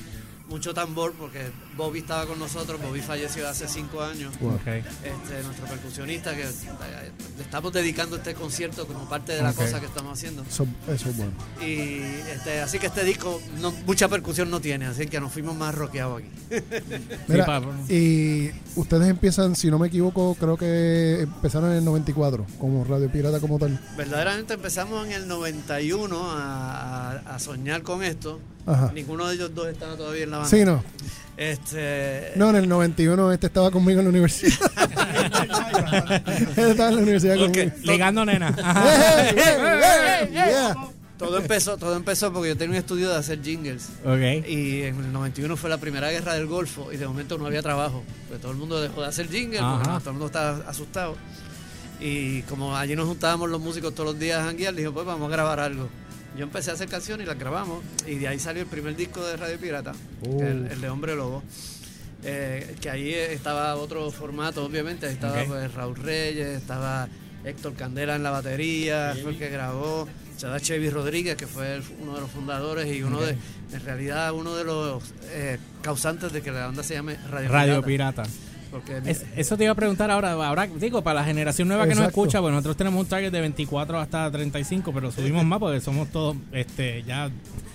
mucho 0.48 0.74
tambor 0.74 1.12
porque 1.12 1.46
Bobby 1.76 2.00
estaba 2.00 2.26
con 2.26 2.38
nosotros, 2.38 2.80
Bobby 2.82 3.00
falleció 3.00 3.48
hace 3.48 3.66
cinco 3.66 4.02
años. 4.02 4.34
Ok. 4.42 4.66
Este, 4.66 5.42
nuestro 5.44 5.66
percusionista 5.66 6.34
que 6.36 6.42
eh, 6.42 7.12
le 7.38 7.42
estamos 7.42 7.72
dedicando 7.72 8.16
este 8.16 8.34
concierto 8.34 8.86
como 8.86 9.08
parte 9.08 9.32
de 9.32 9.42
la 9.42 9.52
cosa 9.54 9.80
que 9.80 9.86
estamos 9.86 10.12
haciendo. 10.12 10.42
Eso, 10.42 10.66
eso 10.88 11.08
es 11.08 11.16
bueno. 11.16 11.32
Y 11.62 11.98
este, 12.30 12.60
así 12.60 12.78
que 12.78 12.86
este 12.88 13.04
disco 13.04 13.40
no, 13.60 13.72
mucha 13.86 14.08
percusión 14.08 14.50
no 14.50 14.60
tiene, 14.60 14.84
así 14.86 15.06
que 15.06 15.18
nos 15.18 15.32
fuimos 15.32 15.56
más 15.56 15.74
rockeados 15.74 16.20
aquí. 16.20 16.30
Mira, 17.28 17.46
y 17.88 18.50
ustedes 18.76 19.08
empiezan, 19.08 19.56
si 19.56 19.70
no 19.70 19.78
me 19.78 19.88
equivoco, 19.88 20.36
creo 20.38 20.56
que 20.58 21.20
empezaron 21.22 21.70
en 21.72 21.78
el 21.78 21.84
94, 21.84 22.44
como 22.58 22.84
Radio 22.84 23.10
Pirata 23.10 23.40
como 23.40 23.58
tal. 23.58 23.80
Verdaderamente 23.96 24.54
empezamos 24.54 25.06
en 25.06 25.12
el 25.12 25.26
91 25.26 26.30
a, 26.30 27.12
a- 27.12 27.34
a 27.34 27.38
soñar 27.38 27.82
con 27.82 28.02
esto. 28.02 28.40
Ajá. 28.66 28.90
Ninguno 28.94 29.26
de 29.26 29.34
ellos 29.34 29.54
dos 29.54 29.68
estaba 29.68 29.96
todavía 29.96 30.24
en 30.24 30.30
la 30.30 30.38
banda. 30.38 30.50
Sí, 30.50 30.64
no. 30.64 30.82
Este, 31.36 32.32
No, 32.36 32.50
en 32.50 32.56
el 32.56 32.68
91 32.68 33.32
este 33.32 33.46
estaba 33.48 33.70
conmigo 33.70 34.00
en 34.00 34.06
la 34.06 34.10
universidad. 34.10 34.54
Él 36.56 36.70
estaba 36.70 36.90
en 36.90 36.96
la 36.96 37.02
universidad 37.02 37.36
conmigo. 37.36 37.70
Ligando 37.82 38.24
nena. 38.24 38.54
¡Hey, 38.56 38.62
Ajá. 38.64 38.84
hey, 39.36 39.40
hey, 39.40 40.28
yeah! 40.32 40.74
Todo 41.18 41.38
empezó, 41.38 41.76
todo 41.76 41.96
empezó 41.96 42.32
porque 42.32 42.50
yo 42.50 42.56
tenía 42.56 42.72
un 42.72 42.76
estudio 42.78 43.08
de 43.08 43.16
hacer 43.16 43.40
jingles. 43.42 43.88
Ok. 44.04 44.46
Y 44.48 44.82
en 44.82 44.96
el 44.98 45.12
91 45.12 45.56
fue 45.56 45.70
la 45.70 45.78
primera 45.78 46.10
guerra 46.10 46.34
del 46.34 46.46
Golfo 46.46 46.92
y 46.92 46.96
de 46.96 47.06
momento 47.06 47.38
no 47.38 47.46
había 47.46 47.62
trabajo. 47.62 48.02
Pues 48.28 48.40
todo 48.40 48.52
el 48.52 48.58
mundo 48.58 48.80
dejó 48.80 49.02
de 49.02 49.08
hacer 49.08 49.28
jingles 49.28 49.60
porque 49.62 49.88
todo 49.88 49.98
el 50.10 50.12
mundo 50.12 50.26
estaba 50.26 50.68
asustado. 50.68 51.16
Y 52.00 52.42
como 52.42 52.76
allí 52.76 52.96
nos 52.96 53.06
juntábamos 53.06 53.48
los 53.48 53.60
músicos 53.60 53.94
todos 53.94 54.10
los 54.10 54.18
días 54.18 54.40
a 54.40 54.44
janguear, 54.46 54.74
dijo, 54.74 54.92
pues 54.92 55.06
vamos 55.06 55.28
a 55.28 55.32
grabar 55.32 55.60
algo. 55.60 55.88
Yo 56.36 56.44
empecé 56.44 56.70
a 56.70 56.74
hacer 56.74 56.88
canciones 56.88 57.26
y 57.26 57.28
las 57.28 57.38
grabamos. 57.38 57.82
Y 58.06 58.16
de 58.16 58.28
ahí 58.28 58.38
salió 58.38 58.62
el 58.62 58.68
primer 58.68 58.96
disco 58.96 59.24
de 59.24 59.36
Radio 59.36 59.58
Pirata, 59.58 59.92
es 60.22 60.42
el, 60.42 60.66
el 60.66 60.80
de 60.80 60.88
Hombre 60.88 61.14
Lobo. 61.14 61.42
Eh, 62.26 62.76
que 62.80 62.88
ahí 62.88 63.12
estaba 63.12 63.74
otro 63.76 64.10
formato, 64.10 64.64
obviamente. 64.64 65.06
Ahí 65.06 65.12
estaba 65.12 65.44
pues, 65.44 65.72
Raúl 65.74 65.96
Reyes, 65.96 66.48
estaba 66.48 67.08
Héctor 67.44 67.74
Candela 67.74 68.16
en 68.16 68.22
la 68.22 68.30
batería, 68.30 69.14
fue 69.22 69.32
el 69.32 69.38
que 69.38 69.50
grabó. 69.50 70.08
Estaba 70.34 70.58
Chevy 70.58 70.90
Rodríguez, 70.90 71.36
que 71.36 71.46
fue 71.46 71.80
uno 72.02 72.14
de 72.14 72.20
los 72.20 72.30
fundadores 72.30 72.92
y 72.92 73.02
uno 73.02 73.20
de, 73.20 73.36
en 73.72 73.84
realidad, 73.84 74.32
uno 74.32 74.56
de 74.56 74.64
los 74.64 75.14
eh, 75.30 75.58
causantes 75.80 76.32
de 76.32 76.42
que 76.42 76.50
la 76.50 76.66
banda 76.66 76.82
se 76.82 76.94
llame 76.94 77.16
Radio, 77.30 77.50
Radio 77.50 77.82
Pirata. 77.82 78.24
Pirata. 78.24 78.53
Porque 78.74 79.00
Es- 79.08 79.24
eso 79.36 79.56
te 79.56 79.62
iba 79.62 79.72
a 79.72 79.76
preguntar 79.76 80.10
ahora, 80.10 80.32
ahora 80.32 80.66
digo, 80.66 81.02
para 81.02 81.20
la 81.20 81.24
generación 81.24 81.68
nueva 81.68 81.86
que 81.86 81.94
nos 81.94 82.08
escucha, 82.08 82.40
pues 82.40 82.50
nosotros 82.52 82.76
tenemos 82.76 83.00
un 83.00 83.06
target 83.06 83.30
de 83.30 83.40
24 83.40 84.00
hasta 84.00 84.28
35, 84.32 84.92
pero 84.92 85.12
subimos 85.12 85.44
más 85.44 85.60
porque 85.60 85.80
somos 85.80 86.08
todos 86.10 86.36
este 86.50 87.04
ya 87.04 87.30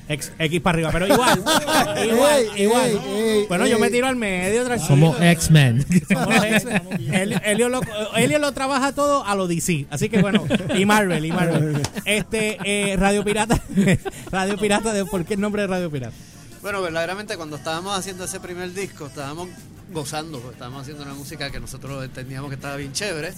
ex- 0.10 0.34
X 0.38 0.60
para 0.60 0.76
arriba, 0.76 0.90
pero 0.92 1.08
igual, 1.08 1.40
igual, 2.06 2.46
Ey, 2.54 2.64
igual. 2.64 2.90
ey, 2.90 3.00
ey, 3.40 3.46
bueno, 3.48 3.66
yo 3.66 3.80
me 3.80 3.90
tiro 3.90 4.08
al 4.08 4.18
medio, 4.18 4.66
tranquilo. 4.66 4.88
Somos 4.90 5.22
X-Men. 5.22 5.86
Somos 6.12 6.36
los 6.36 6.44
X-Men. 6.44 7.14
Helio, 7.14 7.40
Helio 7.46 7.70
lo, 7.70 7.80
Helio 8.18 8.40
lo 8.40 8.52
trabaja 8.52 8.92
todo 8.92 9.26
a 9.26 9.36
lo 9.36 9.48
DC. 9.48 9.86
Así 9.90 10.10
que 10.10 10.22
bueno, 10.22 10.44
y 10.78 10.86
Marvel, 10.86 11.26
y 11.26 11.32
Marvel. 11.32 11.82
Este, 12.04 12.58
eh, 12.66 12.98
Radio 12.98 13.24
Pirata. 13.24 13.58
Radio 14.32 14.58
Pirata, 14.58 14.92
de, 14.92 15.06
¿por 15.06 15.24
qué 15.24 15.36
el 15.36 15.40
nombre 15.40 15.62
de 15.62 15.70
Radio 15.70 15.90
Pirata? 15.90 16.14
Bueno, 16.62 16.82
verdaderamente 16.82 17.38
cuando 17.38 17.56
estábamos 17.56 17.98
haciendo 17.98 18.26
ese 18.26 18.42
primer 18.42 18.74
disco, 18.74 19.06
estábamos 19.08 19.48
gozando, 19.92 20.40
porque 20.40 20.54
estábamos 20.56 20.82
haciendo 20.84 21.04
una 21.04 21.14
música 21.14 21.50
que 21.52 21.60
nosotros 21.60 22.04
entendíamos 22.04 22.50
que 22.50 22.56
estaba 22.56 22.76
bien 22.76 22.94
chévere. 22.94 23.34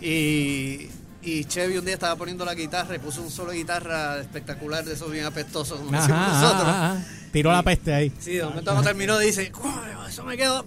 Y, 0.00 0.88
y 1.22 1.44
Chevy 1.46 1.78
un 1.78 1.84
día 1.84 1.94
estaba 1.94 2.16
poniendo 2.16 2.44
la 2.44 2.54
guitarra 2.54 2.94
y 2.96 2.98
puso 2.98 3.22
un 3.22 3.30
solo 3.30 3.50
de 3.52 3.58
guitarra 3.58 4.18
espectacular 4.20 4.84
de 4.84 4.92
esos 4.94 5.10
bien 5.10 5.24
apestosos, 5.24 5.78
como 5.78 5.90
decimos 5.90 6.10
Ajá, 6.20 6.32
nosotros. 6.40 6.68
ajá, 6.68 6.92
ajá. 6.92 7.04
Tiró 7.32 7.52
la 7.52 7.62
peste 7.62 7.94
ahí. 7.94 8.12
Sí, 8.18 8.32
de 8.34 8.44
momento 8.44 8.64
cuando 8.72 8.82
terminó 8.82 9.18
dice, 9.18 9.50
"Coño, 9.50 10.06
eso 10.08 10.24
me 10.24 10.36
quedó. 10.36 10.64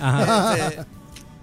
Ajá. 0.00 0.56
Este, 0.56 0.84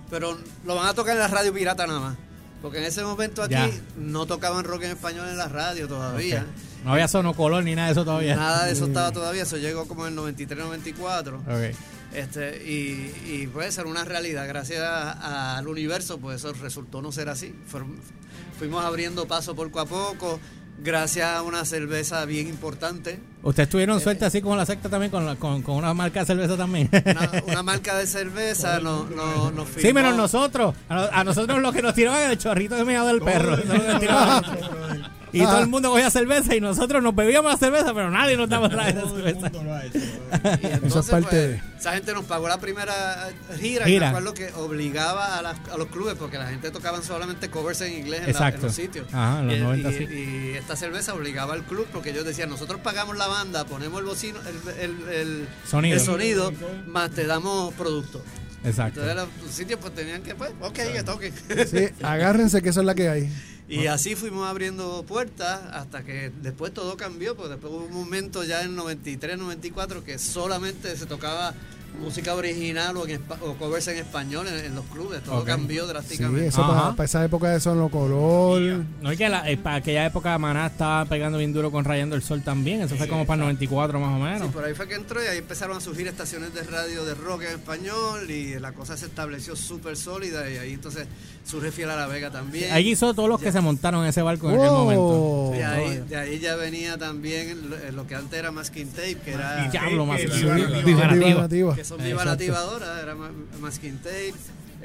pero 0.10 0.38
lo 0.66 0.76
van 0.76 0.88
a 0.88 0.94
tocar 0.94 1.14
en 1.14 1.20
la 1.20 1.28
radio 1.28 1.54
pirata 1.54 1.88
nada 1.88 2.00
más. 2.00 2.18
Porque 2.62 2.78
en 2.78 2.84
ese 2.84 3.02
momento 3.04 3.42
aquí 3.42 3.54
Ya. 3.54 3.70
no 3.98 4.26
tocaban 4.28 4.64
rock 4.66 4.84
en 4.84 4.92
español 4.92 5.28
en 5.30 5.38
la 5.38 5.48
radio 5.48 5.88
todavía. 5.88 6.46
No 6.86 6.94
había 6.94 7.08
sonocolor 7.08 7.64
ni 7.64 7.74
nada 7.76 7.88
de 7.88 7.94
eso 7.94 8.06
todavía. 8.06 8.36
Nada 8.36 8.66
de 8.66 8.74
eso 8.74 8.86
estaba 8.86 9.12
todavía, 9.12 9.44
eso 9.44 9.58
llegó 9.58 9.88
como 9.88 10.04
en 10.06 10.10
el 10.10 10.16
93, 10.16 10.64
94. 10.66 11.38
Ok. 11.38 11.76
Este, 12.14 12.58
y, 12.70 13.14
y 13.26 13.48
puede 13.48 13.72
ser 13.72 13.86
una 13.86 14.04
realidad. 14.04 14.48
Gracias 14.48 14.82
a- 14.82 15.58
al 15.58 15.68
universo, 15.68 16.18
pues 16.20 16.38
eso 16.44 16.54
resultó 16.62 17.02
no 17.02 17.12
ser 17.12 17.30
así. 17.30 17.54
Fuimos 18.60 18.84
abriendo 18.86 19.28
paso 19.28 19.56
poco 19.56 19.80
a 19.80 19.86
poco, 19.86 20.40
gracias 20.84 21.28
a 21.30 21.42
una 21.42 21.64
cerveza 21.66 22.26
bien 22.26 22.48
importante. 22.48 23.20
Ustedes 23.44 23.70
tuvieron 23.70 23.98
Eh, 23.98 24.02
suerte 24.02 24.26
así 24.26 24.42
como 24.42 24.56
la 24.56 24.66
secta 24.66 24.90
también 24.90 25.10
con, 25.12 25.26
la- 25.26 25.36
con, 25.36 25.62
con 25.62 25.76
una 25.78 25.94
marca 25.94 26.20
de 26.20 26.26
cerveza 26.26 26.58
también. 26.58 26.90
Una, 26.92 27.32
una 27.48 27.64
marca 27.64 27.98
de 27.98 28.06
cerveza 28.06 28.80
no, 28.84 29.06
no, 29.06 29.50
nos 29.52 29.70
Sí, 29.80 29.94
menos 29.94 30.16
nosotros. 30.18 30.76
A, 30.90 30.96
no- 30.96 31.10
a 31.12 31.24
nosotros 31.24 31.62
lo 31.62 31.72
que 31.72 31.82
nos 31.82 31.94
tiraban 31.96 32.30
el 32.30 32.38
chorrito 32.38 32.76
de 32.76 32.84
meado 32.86 33.08
del 33.08 33.22
perro. 33.22 33.56
Lo 35.34 35.38
que 35.38 35.38
y 35.40 35.42
todo 35.46 35.60
el 35.62 35.68
mundo 35.68 35.90
cogía 35.92 36.10
cerveza 36.12 36.56
y 36.56 36.62
nosotros 36.62 37.02
nos 37.02 37.16
bebíamos 37.16 37.52
la 37.52 37.58
cerveza, 37.58 37.94
pero 37.94 38.12
nadie 38.12 38.36
nos 38.38 38.50
daba 38.50 38.68
la 38.70 38.86
cerveza. 38.92 39.52
Y 40.62 40.66
entonces, 40.66 40.84
Eso 40.84 41.00
es 41.02 41.10
parte 41.10 41.30
pues, 41.30 41.32
de- 41.32 41.62
esa 41.80 41.94
gente 41.94 42.14
nos 42.14 42.26
pagó 42.26 42.48
la 42.48 42.60
primera 42.60 43.30
gira, 43.60 43.88
y 43.90 43.94
Gira. 43.94 44.10
acuerdo 44.10 44.34
que 44.34 44.52
obligaba 44.54 45.38
a, 45.38 45.42
las- 45.42 45.58
a 45.72 45.78
los 45.78 45.88
clubes, 45.88 46.16
porque 46.16 46.38
la 46.38 46.48
gente 46.48 46.70
tocaban 46.72 47.04
solamente 47.04 47.50
covers 47.50 47.82
en 47.82 47.94
inglés 47.94 48.20
en, 48.20 48.26
la- 48.26 48.30
en 48.30 48.36
Exacto. 48.36 48.66
los 48.68 48.76
sitios. 48.76 49.08
Ajá, 49.14 49.40
en 49.42 49.48
los 49.48 49.58
y, 49.58 49.60
90 49.60 49.92
y- 49.92 49.98
sí. 49.98 50.04
y 50.14 50.58
esta 50.58 50.76
cerveza 50.76 51.14
obligaba 51.14 51.54
al 51.54 51.64
club, 51.64 51.88
porque 51.92 52.12
ellos 52.12 52.26
decían, 52.26 52.50
nosotros 52.50 52.82
pagamos 52.82 53.18
la 53.18 53.28
banda, 53.28 53.66
ponemos 53.66 54.00
el 54.00 54.06
bocino, 54.06 54.40
el, 54.42 54.80
el- 54.80 55.10
el- 55.14 55.48
Sonido. 55.70 55.96
el 55.98 56.02
sonido, 56.02 56.54
más 56.88 57.12
te 57.12 57.26
damos 57.26 57.74
producto. 57.76 58.24
Exacto. 58.64 59.02
Entonces 59.02 59.28
los 59.44 59.52
sitios 59.52 59.80
pues 59.82 59.94
tenían 59.96 60.22
que, 60.22 60.36
pues, 60.36 60.52
ok, 60.62 60.74
que 60.94 61.04
toquen. 61.04 61.34
Sí, 61.68 61.88
agárrense 62.04 62.62
que 62.62 62.70
eso 62.70 62.82
es 62.82 62.86
la 62.86 62.94
que 62.96 63.10
hay. 63.10 63.32
Y 63.72 63.88
así 63.88 64.16
fuimos 64.16 64.50
abriendo 64.50 65.04
puertas 65.08 65.62
hasta 65.72 66.04
que 66.04 66.30
después 66.42 66.74
todo 66.74 66.98
cambió, 66.98 67.38
porque 67.38 67.52
después 67.52 67.72
hubo 67.72 67.86
un 67.86 67.94
momento 67.94 68.44
ya 68.44 68.64
en 68.64 68.76
93, 68.76 69.38
94 69.38 70.04
que 70.04 70.20
solamente 70.20 70.98
se 70.98 71.06
tocaba 71.06 71.54
música 72.00 72.34
original 72.36 72.96
o, 72.98 73.08
en 73.08 73.22
o 73.42 73.54
covers 73.56 73.88
en 73.90 73.98
español 73.98 74.48
en, 74.48 74.66
en 74.66 74.76
los 74.76 74.86
clubes, 74.86 75.22
todo 75.24 75.40
Ok. 75.40 75.46
cambió 75.48 75.84
Sí, 75.84 75.90
drásticamente. 75.90 76.48
eso 76.48 76.64
Ajá. 76.64 76.96
para, 76.96 77.06
esa 77.06 77.24
época 77.26 77.50
de 77.50 77.60
Solo 77.60 77.90
Color. 77.90 78.84
No 79.02 79.12
es 79.12 79.18
que 79.18 79.30
la- 79.30 79.50
eh, 79.50 79.58
para 79.58 79.78
aquella 79.78 80.06
época 80.06 80.38
Maná 80.38 80.68
estaba 80.68 81.06
pegando 81.06 81.38
bien 81.38 81.54
duro 81.54 81.72
con 81.72 81.84
Rayando 81.86 82.16
el 82.16 82.24
Sol 82.24 82.42
también. 82.44 82.82
Eso 82.82 82.96
fue 82.96 83.08
como 83.08 83.26
para 83.26 83.36
el 83.36 83.42
94 83.42 84.00
más 84.00 84.16
o 84.16 84.24
menos. 84.24 84.48
Sí, 84.48 84.54
por 84.54 84.64
ahí 84.64 84.74
fue 84.74 84.88
que 84.88 84.96
entró 84.96 85.24
y 85.24 85.28
ahí 85.28 85.38
empezaron 85.40 85.78
a 85.78 85.82
surgir 85.82 86.08
estaciones 86.08 86.54
de 86.54 86.64
radio 86.64 87.04
de 87.06 87.14
rock 87.14 87.44
en 87.44 87.52
español 87.60 88.30
y 88.32 88.60
la 88.60 88.72
cosa 88.74 88.98
se 88.98 89.06
estableció 89.06 89.56
súper 89.56 89.96
sólida 89.98 90.50
y 90.50 90.58
ahí 90.58 90.74
entonces 90.74 91.08
surge 91.46 91.72
Fiel 91.72 91.90
a 91.90 91.96
la 91.96 92.08
Vega 92.08 92.32
también. 92.32 92.72
Ahí 92.72 92.90
hizo 92.92 93.14
todos 93.14 93.28
los 93.30 93.42
que 93.42 93.52
se 93.52 93.62
montaron 93.62 94.04
en 94.04 94.10
ese 94.10 94.22
barco 94.22 94.50
en 94.50 94.56
aquel 94.58 94.72
momento. 94.72 95.50
De 95.54 95.64
ahí, 95.66 96.04
de 96.08 96.16
ahí 96.16 96.40
ya 96.40 96.56
venía 96.56 96.98
también 96.98 97.70
lo, 97.70 97.92
lo 97.92 98.08
que 98.08 98.16
antes 98.16 98.38
era 98.40 98.52
Masking 98.52 98.88
Tape, 98.90 99.18
que 99.24 99.32
era... 99.34 99.68
Diablo, 99.70 100.06
más. 100.06 100.20
Eh, 100.22 100.30
Que 101.82 102.04
son. 102.24 102.26
Nativa 102.32 102.60
ahora, 102.60 103.02
era 103.02 103.16
Ma- 103.16 103.32
Masking 103.60 103.98
Tape, 103.98 104.34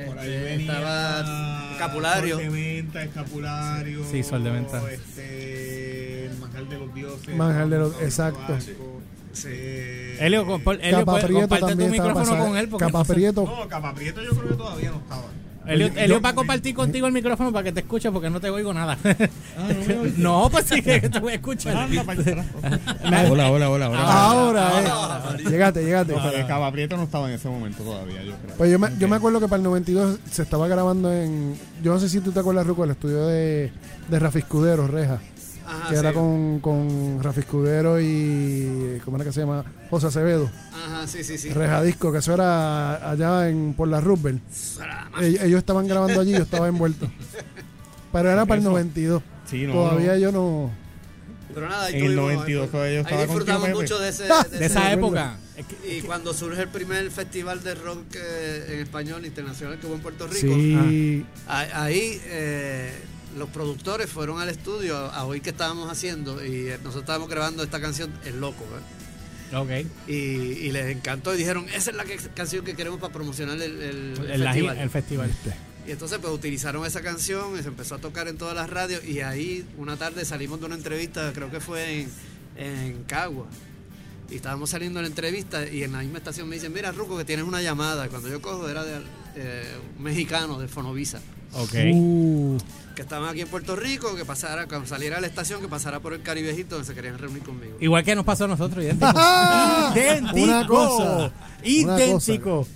Por 0.07 0.19
ahí 0.19 0.29
este, 0.33 0.45
venía 0.45 0.73
estaba 0.73 1.73
Escapulario. 1.73 2.35
Sol 2.37 2.45
de 2.45 2.51
Menta, 2.51 3.03
Escapulario. 3.05 4.05
Sí, 4.11 4.23
Sol 4.23 4.45
de 4.45 4.51
Menta. 4.51 4.93
Este, 4.93 6.27
el 6.27 6.39
Manjar 6.39 6.65
de 6.69 6.79
los 6.79 6.95
Dioses. 6.95 7.37
Manjar 7.37 7.69
de 7.69 7.79
los- 7.79 7.93
Pablo 7.93 8.07
exacto. 8.07 8.59
Elio, 10.19 10.47
compa- 10.47 10.79
comparte 11.41 11.61
tu 11.61 11.69
también 11.69 11.91
estaba 11.93 12.09
micrófono 12.09 12.45
con 12.47 12.57
él. 12.57 12.69
Porque 12.69 12.85
Capa 12.87 12.99
entonces- 13.01 13.15
Prieto. 13.15 13.45
No, 13.45 13.69
Capa 13.69 13.95
Prieto 13.95 14.23
yo 14.23 14.31
creo 14.31 14.49
que 14.49 14.55
todavía 14.55 14.91
no 14.91 14.97
estaba. 14.99 15.23
Elio, 15.67 15.87
Elio 15.97 16.07
yo- 16.17 16.21
va 16.21 16.29
a 16.31 16.35
compartir 16.35 16.75
contigo 16.75 17.07
el 17.07 17.13
micrófono 17.13 17.53
para 17.53 17.65
que 17.65 17.73
te 17.73 17.81
escuche 17.81 18.11
porque 18.11 18.31
no 18.31 18.41
te 18.41 18.51
oigo 18.51 18.73
nada. 18.75 18.97
Ah, 19.05 19.69
no 19.69 19.85
me 19.87 19.99
oyes. 19.99 20.19
no, 20.19 20.49
pues 20.51 20.67
sí 20.67 20.81
que 20.83 21.01
te 21.09 21.19
voy 21.19 21.33
a 21.33 21.37
escuchar. 21.37 21.89
Me- 21.91 23.31
Hola, 23.31 23.51
hola, 23.51 23.71
hola, 23.71 23.89
hola. 23.91 24.25
Ahora, 24.25 24.71
eh. 25.39 25.43
Llegate, 25.49 25.85
llegate. 25.85 26.15
Capa 26.47 26.71
Prieto 26.73 26.97
no 26.97 27.05
estaba 27.05 27.29
en 27.29 27.35
ese 27.35 27.49
momento 27.49 27.83
todavía, 27.83 28.23
yo 28.23 28.33
creo. 28.43 28.55
Pues 28.57 28.71
yo 28.71 28.79
me, 28.79 28.89
yo 28.99 29.09
me 29.09 29.17
acuerdo 29.17 29.41
que 29.41 29.49
para 29.49 29.59
el 29.59 29.65
92 29.65 30.19
se 30.31 30.43
estaba 30.43 30.69
grabando 30.69 31.13
en. 31.13 31.57
Yo 31.83 31.93
no 31.93 32.01
sé 32.01 32.09
si 32.09 32.21
tú 32.21 32.33
te 32.33 32.41
acuerdas, 32.41 32.67
Ruco, 32.67 32.85
el 32.85 32.91
estudio 32.91 33.27
de, 33.27 33.71
de 34.09 34.19
Rafi 34.19 34.39
Escudero, 34.41 34.87
Reja. 34.87 35.21
Ajá, 35.67 35.89
que 35.91 35.97
era 35.97 36.13
con, 36.13 36.61
con 36.61 37.23
Rafi 37.23 37.41
Escudero 37.41 38.01
y. 38.01 39.01
¿Cómo 39.05 39.17
era 39.17 39.25
que 39.25 39.33
se 39.33 39.41
llama? 39.41 39.65
José 39.91 40.07
Acevedo. 40.07 40.51
Ajá, 40.73 41.07
sí, 41.07 41.25
sí, 41.25 41.37
sí. 41.39 41.51
Reja 41.51 41.83
Disco, 41.83 42.13
que 42.13 42.19
eso 42.19 42.35
era 42.35 43.11
allá 43.11 43.49
en 43.49 43.75
por 43.75 43.89
la 43.89 44.01
Roosevelt. 44.01 44.43
Ellos, 45.21 45.43
ellos 45.43 45.59
estaban 45.59 45.87
grabando 45.89 46.21
allí, 46.21 46.33
yo 46.33 46.39
estaba 46.43 46.69
envuelto. 46.69 47.09
Pero 48.13 48.31
era 48.31 48.47
para 48.47 48.57
el 48.61 48.63
Eso. 48.63 48.71
92. 48.71 49.23
Sí, 49.51 49.67
no, 49.67 49.73
Todavía 49.75 50.13
no. 50.15 50.19
yo 50.19 50.33
no. 50.33 50.71
Pero 51.55 51.69
nada, 51.69 51.87
ahí 51.87 51.95
En 51.95 52.05
el 52.05 52.15
tuvimos, 52.17 52.33
92 52.35 52.71
todavía 52.71 52.93
yo 52.93 52.99
ahí 52.99 53.05
estaba 53.05 53.27
con 53.27 53.29
disfrutamos 53.37 53.69
mucho 53.71 53.99
de, 54.01 54.09
ese, 54.11 54.23
De 54.25 54.67
esa 54.67 54.85
ese- 54.85 54.93
época. 54.93 55.37
Y 55.89 56.03
cuando 56.03 56.35
surge 56.35 56.63
el 56.63 56.69
primer 56.69 57.11
festival 57.11 57.63
de 57.63 57.75
rock 57.77 58.15
eh, 58.15 58.67
en 58.75 58.79
español 58.81 59.25
internacional 59.25 59.79
que 59.79 59.87
hubo 59.87 59.95
en 59.95 60.01
Puerto 60.03 60.27
Rico, 60.27 60.55
Sí. 60.55 61.25
ah, 61.49 61.65
ahí 61.83 62.21
eh, 62.27 62.93
los 63.37 63.49
productores 63.51 64.09
fueron 64.11 64.41
al 64.41 64.49
estudio 64.49 64.97
a, 64.97 65.15
a 65.17 65.25
oír 65.25 65.43
qué 65.43 65.51
estábamos 65.51 65.91
haciendo 65.91 66.45
y 66.45 66.69
eh, 66.69 66.79
nosotros 66.79 67.03
estábamos 67.03 67.29
grabando 67.29 67.63
esta 67.63 67.81
canción 67.81 68.13
El 68.25 68.41
Loco. 68.41 68.65
¿eh? 68.65 69.57
Ok. 69.57 69.71
Y, 70.09 70.13
y 70.15 70.73
les 70.73 70.87
encantó 70.97 71.35
y 71.35 71.39
dijeron, 71.39 71.67
esa 71.75 71.91
es 71.91 71.97
la 71.97 72.05
que- 72.05 72.17
canción 72.35 72.65
que 72.65 72.75
queremos 72.75 72.99
para 73.01 73.13
promocionar 73.13 73.57
el, 73.57 73.63
el- 73.63 74.19
el 74.19 74.31
El, 74.31 74.41
la- 74.45 74.53
festival. 74.53 74.79
el 74.79 74.91
festival. 74.91 75.31
Y 75.87 75.93
entonces 75.93 76.19
pues 76.21 76.33
utilizaron 76.33 76.85
esa 76.85 77.01
canción 77.01 77.57
y 77.59 77.63
se 77.63 77.69
empezó 77.69 77.95
a 77.95 77.99
tocar 77.99 78.27
en 78.27 78.37
todas 78.39 78.57
las 78.57 78.69
radios 78.69 79.05
y 79.05 79.21
ahí 79.21 79.65
una 79.79 79.97
tarde 79.97 80.25
salimos 80.25 80.59
de 80.59 80.67
una 80.67 80.75
entrevista, 80.75 81.31
creo 81.33 81.49
que 81.51 81.61
fue 81.61 82.01
en, 82.01 82.09
en 82.57 83.05
Cagua. 83.05 83.47
Y 84.29 84.35
estábamos 84.35 84.71
saliendo 84.71 84.99
de 84.99 85.05
la 85.05 85.09
entrevista 85.09 85.65
y 85.69 85.85
en 85.85 85.93
la 85.93 86.01
misma 86.01 86.19
estación 86.19 86.49
me 86.49 86.57
dicen, 86.57 86.73
mira 86.73 86.91
Ruco 86.91 87.17
que 87.17 87.25
tienes 87.25 87.45
una 87.47 87.63
llamada. 87.63 88.09
Cuando 88.09 88.29
yo 88.29 88.43
cojo 88.43 88.69
era 88.69 88.83
de 88.83 89.01
eh, 89.37 89.65
un 89.97 90.03
mexicano 90.03 90.59
de 90.59 90.67
Fonovisa. 90.67 91.21
Ok. 91.55 91.75
Uh, 91.93 92.59
Que 92.95 93.03
estaban 93.03 93.29
aquí 93.29 93.43
en 93.43 93.49
Puerto 93.49 93.77
Rico, 93.77 94.17
que 94.17 94.25
pasara, 94.25 94.67
cuando 94.67 94.87
saliera 94.89 95.19
a 95.19 95.21
la 95.21 95.27
estación, 95.27 95.61
que 95.61 95.69
pasara 95.69 96.01
por 96.01 96.15
el 96.15 96.23
Caribejito 96.23 96.77
donde 96.77 96.87
se 96.87 96.95
querían 96.95 97.19
reunir 97.19 97.43
conmigo. 97.43 97.77
Igual 97.79 98.03
que 98.05 98.15
nos 98.15 98.25
pasó 98.25 98.45
a 98.45 98.49
nosotros, 98.49 98.83
idéntico. 98.83 99.13
idéntico. 99.95 100.43
Una 100.45 100.67
cosa. 100.67 101.33
Idéntico. 101.63 102.67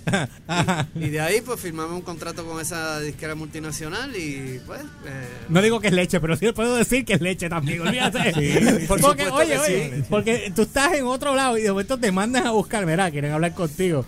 Y 0.95 1.09
de 1.09 1.19
ahí 1.21 1.41
pues 1.41 1.59
firmamos 1.59 1.93
un 1.95 2.01
contrato 2.01 2.45
con 2.45 2.61
esa 2.61 2.99
disquera 2.99 3.33
multinacional 3.33 4.15
y 4.15 4.61
pues... 4.67 4.81
eh, 4.81 5.27
No 5.49 5.59
digo 5.61 5.79
que 5.79 5.87
es 5.87 5.93
leche, 5.93 6.19
pero 6.19 6.35
sí 6.35 6.51
puedo 6.51 6.75
decir 6.75 7.03
que 7.03 7.13
es 7.13 7.21
leche 7.21 7.49
también, 7.49 7.81
olvídate. 7.81 8.33
Sí, 8.33 8.85
por 8.87 9.01
porque, 9.01 9.27
oye, 9.29 9.53
que 9.53 9.57
oye, 9.59 9.95
sí. 9.97 10.03
porque 10.09 10.53
tú 10.55 10.63
estás 10.63 10.93
en 10.93 11.05
otro 11.05 11.33
lado 11.35 11.57
y 11.57 11.63
de 11.63 11.69
momento 11.71 11.97
te 11.97 12.11
mandan 12.11 12.45
a 12.45 12.51
buscar, 12.51 12.85
mira, 12.85 13.09
quieren 13.09 13.31
hablar 13.31 13.53
contigo. 13.55 14.05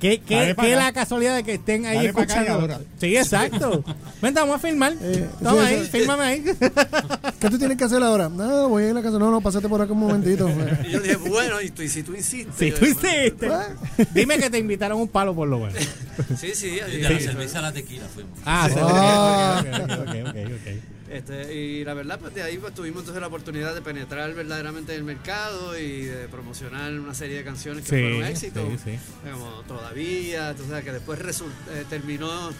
¿Qué, 0.00 0.20
qué, 0.20 0.54
qué 0.60 0.72
es 0.72 0.76
la 0.76 0.92
casualidad 0.92 1.34
de 1.36 1.42
que 1.42 1.54
estén 1.54 1.86
ahí 1.86 2.06
escuchando? 2.06 2.52
ahora. 2.52 2.80
Sí, 3.00 3.16
exacto. 3.16 3.82
Vente, 4.20 4.40
vamos 4.40 4.56
a 4.56 4.58
filmar. 4.58 4.94
Eh, 5.00 5.26
Toma 5.42 5.66
sí, 5.68 5.74
ahí, 5.74 5.82
sí. 5.84 5.90
fírmame 5.90 6.22
ahí. 6.22 6.44
¿Qué 7.40 7.48
tú 7.50 7.58
tienes 7.58 7.78
que 7.78 7.84
hacer 7.84 8.02
ahora? 8.02 8.28
No, 8.28 8.68
voy 8.68 8.82
a 8.82 8.86
ir 8.86 8.90
a 8.90 8.94
la 8.94 9.02
casa. 9.02 9.18
No, 9.18 9.30
no, 9.30 9.40
pásate 9.40 9.68
por 9.68 9.80
acá 9.80 9.92
un 9.92 10.00
momentito. 10.00 10.50
y 10.86 10.90
yo 10.90 11.00
dije, 11.00 11.16
bueno, 11.16 11.62
y, 11.62 11.70
tú, 11.70 11.80
y 11.82 11.88
si 11.88 12.02
tú 12.02 12.14
insistes... 12.14 12.54
Si 12.58 12.70
tú 12.72 12.84
dije, 12.84 13.34
bueno, 13.38 13.62
hiciste. 13.96 14.06
Dime 14.12 14.38
que 14.38 14.50
te 14.50 14.58
invitaron 14.58 15.00
un 15.00 15.08
palo 15.08 15.34
por 15.34 15.48
lo 15.48 15.58
bueno. 15.60 15.76
Sí, 16.38 16.52
sí. 16.54 16.70
De 16.70 16.98
la 17.00 17.18
cerveza 17.20 17.58
a 17.58 17.62
la 17.62 17.72
tequila 17.72 18.04
fuimos. 18.12 18.38
Ah, 18.44 18.68
sí, 18.70 18.78
Ah. 18.80 19.60
ok, 19.62 19.80
ok, 19.82 19.90
ok, 19.90 20.28
ok, 20.28 20.36
ok. 20.52 20.95
Este, 21.10 21.54
y 21.54 21.84
la 21.84 21.94
verdad, 21.94 22.18
pues 22.18 22.34
de 22.34 22.42
ahí 22.42 22.58
pues, 22.58 22.74
tuvimos 22.74 23.00
entonces 23.00 23.20
la 23.20 23.28
oportunidad 23.28 23.74
de 23.74 23.80
penetrar 23.82 24.34
verdaderamente 24.34 24.92
en 24.92 24.98
el 24.98 25.04
mercado 25.04 25.78
y 25.78 26.02
de 26.06 26.26
promocionar 26.28 26.92
una 26.98 27.14
serie 27.14 27.36
de 27.38 27.44
canciones 27.44 27.84
que 27.84 27.90
Sí, 27.96 28.02
fueron 28.02 28.24
éxitos. 28.24 28.64
sí, 28.84 28.90
sí. 28.92 29.30
Como 29.30 29.62
Todavía, 29.68 30.54
sabes, 30.66 30.84
que 30.84 30.92
después 30.92 31.18
result- 31.20 31.52
eh, 31.72 31.84
terminó 31.88 32.50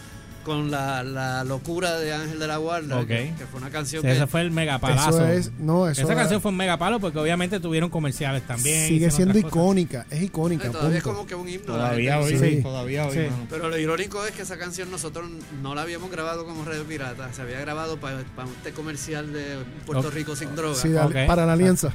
con 0.47 0.71
la, 0.71 1.03
la 1.03 1.43
locura 1.43 1.99
de 1.99 2.11
Ángel 2.13 2.39
de 2.39 2.47
la 2.47 2.57
Guarda, 2.57 3.05
que, 3.05 3.33
que 3.37 3.45
fue 3.45 3.59
una 3.59 3.69
canción 3.69 4.01
Sí, 4.01 4.07
que... 4.07 4.13
ese 4.15 4.25
fue 4.25 4.41
el 4.41 4.49
megapalazo. 4.49 5.09
Eso 5.09 5.27
es, 5.27 5.51
no, 5.59 5.87
eso 5.87 6.01
Esa 6.01 6.13
era- 6.13 6.21
canción 6.21 6.41
fue 6.41 6.49
un 6.49 6.57
megapalo 6.57 6.99
porque 6.99 7.19
obviamente 7.19 7.59
tuvieron 7.59 7.89
comerciales 7.91 8.41
también. 8.47 8.87
sigue 8.87 9.11
siendo 9.11 9.37
icónica. 9.37 10.07
Es 10.09 10.23
icónica. 10.23 10.67
eh, 10.67 10.71
todavía 10.71 10.97
es 10.97 11.03
como 11.03 11.27
que 11.27 11.35
un 11.35 11.47
himno. 11.47 11.65
Todavía 11.67 12.19
hoy, 12.19 12.39
Sí. 12.39 12.61
todavía 12.63 13.05
hoy, 13.05 13.13
Sí. 13.13 13.19
mano. 13.29 13.45
Pero 13.49 13.69
lo 13.69 13.77
irónico 13.77 14.25
es 14.25 14.31
que 14.31 14.41
esa 14.41 14.57
canción 14.57 14.89
nosotros 14.89 15.29
no 15.61 15.75
la 15.75 15.83
habíamos 15.83 16.09
grabado 16.09 16.45
como 16.45 16.65
Radio 16.65 16.83
Pirata, 16.85 17.31
se 17.33 17.41
había 17.43 17.59
grabado 17.59 17.97
para, 17.99 18.23
para 18.35 18.47
un 18.47 18.55
té 18.63 18.71
comercial 18.71 19.33
de 19.33 19.57
Puerto. 19.85 20.09
Rico 20.09 20.35
sin 20.35 20.55
droga. 20.55 20.75
Sí, 20.75 20.89
para 21.27 21.45
la 21.45 21.53
alianza. 21.53 21.93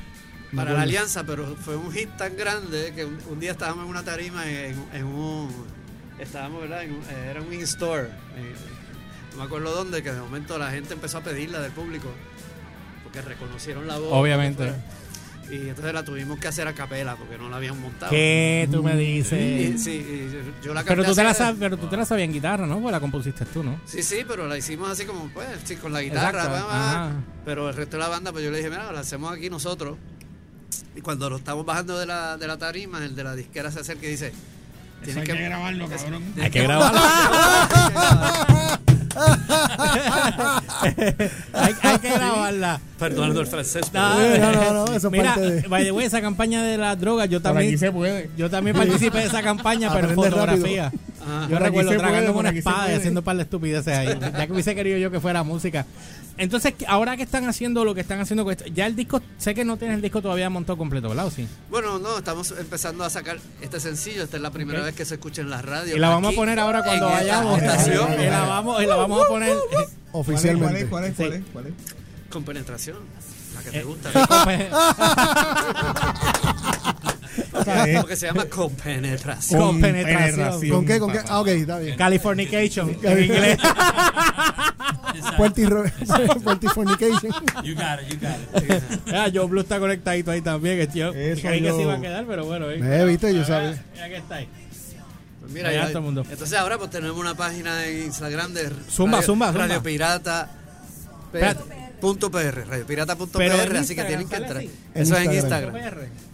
Me 0.53 0.59
para 0.59 0.75
la 0.75 0.83
alianza, 0.83 1.25
pero 1.25 1.57
fue 1.65 1.77
un 1.77 1.91
hit 1.93 2.11
tan 2.19 2.37
grande 2.37 2.93
que 2.95 3.07
un, 3.07 3.17
un 3.31 3.41
día 3.41 3.53
estábamos 3.53 3.85
en 3.85 3.91
una 3.91 4.03
tarima 4.03 4.47
en, 4.47 4.77
en 4.93 5.05
un 5.07 5.49
estábamos, 6.23 6.63
¿verdad? 6.63 6.83
En 6.85 6.93
eh, 6.93 7.29
era 7.31 7.41
un 7.43 7.53
in-store, 7.53 8.09
en- 8.37 8.73
no 9.33 9.39
me 9.39 9.45
acuerdo 9.45 9.71
dónde, 9.75 10.03
que 10.03 10.13
de 10.13 10.21
momento 10.21 10.59
la 10.59 10.71
gente 10.71 10.93
empezó 10.95 11.19
a 11.19 11.23
pedirla 11.23 11.61
del 11.61 11.73
público 11.73 12.09
porque 13.03 13.23
reconocieron 13.23 13.87
la 13.87 13.99
voz. 13.99 14.09
Obviamente. 14.13 14.73
Y 15.51 15.69
entonces 15.69 15.93
la 15.93 16.03
tuvimos 16.05 16.39
que 16.39 16.49
hacer 16.49 16.67
a 16.69 16.73
capela 16.73 17.17
porque 17.17 17.37
no 17.37 17.49
la 17.51 17.57
habían 17.57 17.79
montado. 17.79 18.11
¿Qué 18.11 18.67
tú 18.71 18.83
me 18.83 18.95
Y- 18.95 19.17
dices? 19.17 19.83
sí, 19.83 19.91
y 19.91 20.65
yo 20.65 20.73
la 20.73 20.83
Pero 20.85 21.05
tú, 21.05 21.15
te 21.15 21.23
la 21.25 21.35
sabes, 21.35 21.57
pero 21.59 21.77
tú 21.77 21.89
te 21.89 21.97
la 21.97 22.05
sabías 22.07 22.27
en 22.27 22.33
guitarra, 22.33 22.67
¿no? 22.67 22.81
Pues 22.81 22.93
la 22.93 23.01
compusiste 23.01 23.45
tú, 23.47 23.63
¿no? 23.63 23.79
Sí, 23.85 24.03
sí, 24.03 24.25
pero 24.27 24.47
la 24.47 24.57
hicimos 24.57 24.91
así 24.91 25.05
como, 25.05 25.29
pues, 25.29 25.49
sí, 25.65 25.77
con 25.77 25.93
la 25.93 26.01
guitarra. 26.01 26.47
Va. 26.47 26.59
ajá. 26.59 27.11
Pero 27.45 27.69
el 27.69 27.75
resto 27.77 27.97
de 27.97 28.03
la 28.03 28.09
banda, 28.09 28.33
pues 28.33 28.45
yo 28.45 28.51
le 28.51 28.59
dije, 28.59 28.71
mira, 28.71 28.91
la 28.93 29.01
hacemos 29.01 29.33
aquí 29.33 29.51
nosotros. 29.51 29.99
Y 30.97 31.01
cuando 31.01 31.29
lo 31.29 31.37
estamos 31.37 31.67
bajando 31.67 31.99
de 31.99 32.07
la, 32.07 32.37
de 32.39 32.47
la 32.47 32.57
tarima, 32.57 33.05
el 33.05 33.15
de 33.15 33.25
la 33.25 33.35
disquera 33.35 33.71
se 33.71 33.81
acerca 33.81 34.07
y 34.07 34.11
dice, 34.11 34.33
Eso 35.07 35.21
hay 35.21 35.27
que, 35.27 35.33
que 35.33 35.43
grabarlo, 35.43 35.89
cabrón. 35.89 36.23
Hay 36.41 36.51
que 36.51 36.63
grabarlo. 36.63 37.01
hay, 41.53 41.75
hay 41.83 41.99
que 41.99 42.11
grabarla. 42.11 42.81
Perdonando 42.99 43.41
el 43.41 43.47
francés. 43.47 43.93
No, 43.93 44.19
no, 44.39 44.53
no, 44.53 44.73
no, 44.73 44.85
eso 44.95 45.09
es 45.09 45.13
Mira, 45.13 45.35
parte 45.35 45.51
de- 45.51 45.69
by 45.69 45.85
the 45.85 45.93
way, 45.93 46.07
esa 46.07 46.21
campaña 46.21 46.63
de 46.63 46.79
las 46.79 46.99
drogas, 46.99 47.29
yo 47.29 47.41
Por 47.41 47.51
aquí 47.51 47.57
también, 47.59 47.79
se 47.79 47.93
puede. 47.93 48.31
yo 48.37 48.51
también 48.51 48.77
participé 48.77 49.19
de 49.19 49.25
esa 49.27 49.43
campaña, 49.43 49.93
pero 49.93 50.09
en 50.11 50.15
fotografía. 50.15 50.93
Yo 51.49 51.59
recuerdo 51.59 51.97
tragándome 51.97 52.39
una 52.41 52.51
espada 52.51 52.93
y 52.93 52.97
haciendo 52.97 53.21
un 53.21 53.25
par 53.25 53.37
de 53.37 53.43
estupideces 53.43 53.97
ahí. 53.97 54.09
Ya 54.21 54.47
que 54.47 54.53
hubiese 54.53 54.75
querido 54.75 54.99
yo 54.99 55.11
que 55.11 55.21
fuera 55.21 55.43
música. 55.43 55.87
Entonces, 56.39 56.75
ahora 56.89 57.17
que 57.17 57.23
están 57.23 57.47
haciendo 57.49 57.85
lo 57.85 57.95
que 57.95 58.01
están 58.01 58.21
haciendo, 58.21 58.45
con 58.45 58.53
esto, 58.53 58.65
ya 58.67 58.87
el 58.87 58.97
disco, 58.97 59.21
sé 59.39 59.55
que 59.55 59.65
no 59.65 59.77
tienes 59.77 59.97
el 59.97 60.03
disco 60.03 60.23
todavía 60.23 60.49
montado 60.51 60.77
completo, 60.79 61.09
¿verdad? 61.11 61.27
¿O 61.27 61.31
sí? 61.31 61.47
Bueno, 61.71 61.99
no, 61.99 62.19
estamos 62.19 62.53
empezando 62.59 63.05
a 63.05 63.11
sacar 63.11 63.39
este 63.61 63.79
sencillo. 63.81 64.23
Esta 64.25 64.37
es 64.39 64.43
la 64.43 64.51
primera 64.51 64.81
vez 64.83 64.95
que 64.95 65.05
se 65.05 65.15
escucha 65.15 65.43
en 65.43 65.51
la 65.51 65.61
radio. 65.63 65.95
Y 65.95 65.99
la 65.99 66.09
vamos 66.09 66.29
aquí, 66.29 66.37
a 66.37 66.41
poner 66.41 66.59
ahora 66.59 66.83
cuando 66.83 67.07
vayamos. 67.07 67.61
estación, 67.63 68.15
Y 68.21 68.25
la 68.27 68.41
vamos, 68.45 68.83
y 68.83 68.87
la 68.87 68.97
vamos 68.97 69.25
a 69.25 69.29
poner. 69.29 69.51
eh, 69.53 69.57
¿Cuál 69.71 69.85
es, 69.85 69.91
Oficialmente. 70.13 70.87
cuál 70.87 71.05
es, 71.05 71.15
cuál 71.15 71.33
es, 71.33 71.39
Sí. 71.39 71.45
cuál 71.53 71.67
es? 71.67 71.73
con 72.31 72.45
penetración. 72.45 72.97
La 73.55 73.61
que 73.63 73.69
Eh, 73.69 73.73
te 73.73 73.83
gusta. 73.85 74.11
Sea, 77.65 77.85
es 77.85 78.01
Porque 78.01 78.17
se 78.17 78.27
llama 78.27 78.45
compenetración. 78.47 79.61
Con 79.61 79.81
penetración. 79.81 80.69
¿Con 80.71 80.87
qué? 80.87 80.99
¿Con 80.99 81.13
qué? 81.13 81.21
Ah, 81.29 81.41
ok, 81.41 81.49
está 81.49 81.79
bien. 81.79 81.97
Californication 81.97 82.97
en 83.03 83.25
inglés. 83.25 83.59
Puerti- 85.37 86.43
Puertifornication. 86.43 87.33
You 87.65 87.75
got 87.75 88.01
it, 88.03 88.09
you 88.13 88.19
got 88.21 88.63
it. 88.71 88.83
Ah, 89.15 89.29
Joe 89.33 89.47
Blue 89.47 89.61
está 89.61 89.79
conectadito 89.79 90.31
ahí 90.31 90.41
también. 90.43 90.79
Que 90.89 90.99
yo 90.99 91.13
Eso 91.13 91.43
creí 91.43 91.61
que 91.61 91.69
yo- 91.69 91.77
se 91.77 91.83
iba 91.83 91.95
a 91.95 92.01
quedar, 92.01 92.25
pero 92.27 92.45
bueno. 92.45 92.71
eh. 92.71 92.81
Eh, 92.83 93.05
viste, 93.05 93.35
yo 93.35 93.45
sabía. 93.45 93.83
Mira 93.95 94.09
que 94.09 94.17
está 94.17 94.35
ahí. 94.37 94.49
Pues 95.41 95.53
mira, 95.53 95.73
ya- 95.73 95.89
todo 95.89 95.99
el 95.99 96.05
mundo. 96.05 96.25
entonces 96.31 96.57
ahora 96.59 96.79
pues 96.79 96.91
tenemos 96.91 97.17
una 97.19 97.35
página 97.35 97.87
en 97.87 98.05
Instagram 98.05 98.55
de 98.55 98.71
Zumba, 98.91 99.19
Radio, 99.19 99.27
zumba, 99.27 99.47
zumba. 99.49 99.53
Radio 99.67 99.83
Pirata 99.83 100.49
P- 101.33 101.39
Espérate. 101.39 101.63
punto 102.01 102.31
PR, 102.31 102.65
radiopirata.pr, 102.69 103.27
Pero 103.33 103.55
en 103.55 103.77
así 103.77 103.95
que 103.95 104.03
Instagram, 104.03 104.07
tienen 104.07 104.29
que 104.29 104.35
sale 104.35 104.47
entrar. 104.47 104.59
así. 104.65 104.71
Eso 104.95 105.17
es 105.17 105.25
en 105.27 105.33
Instagram. 105.33 105.77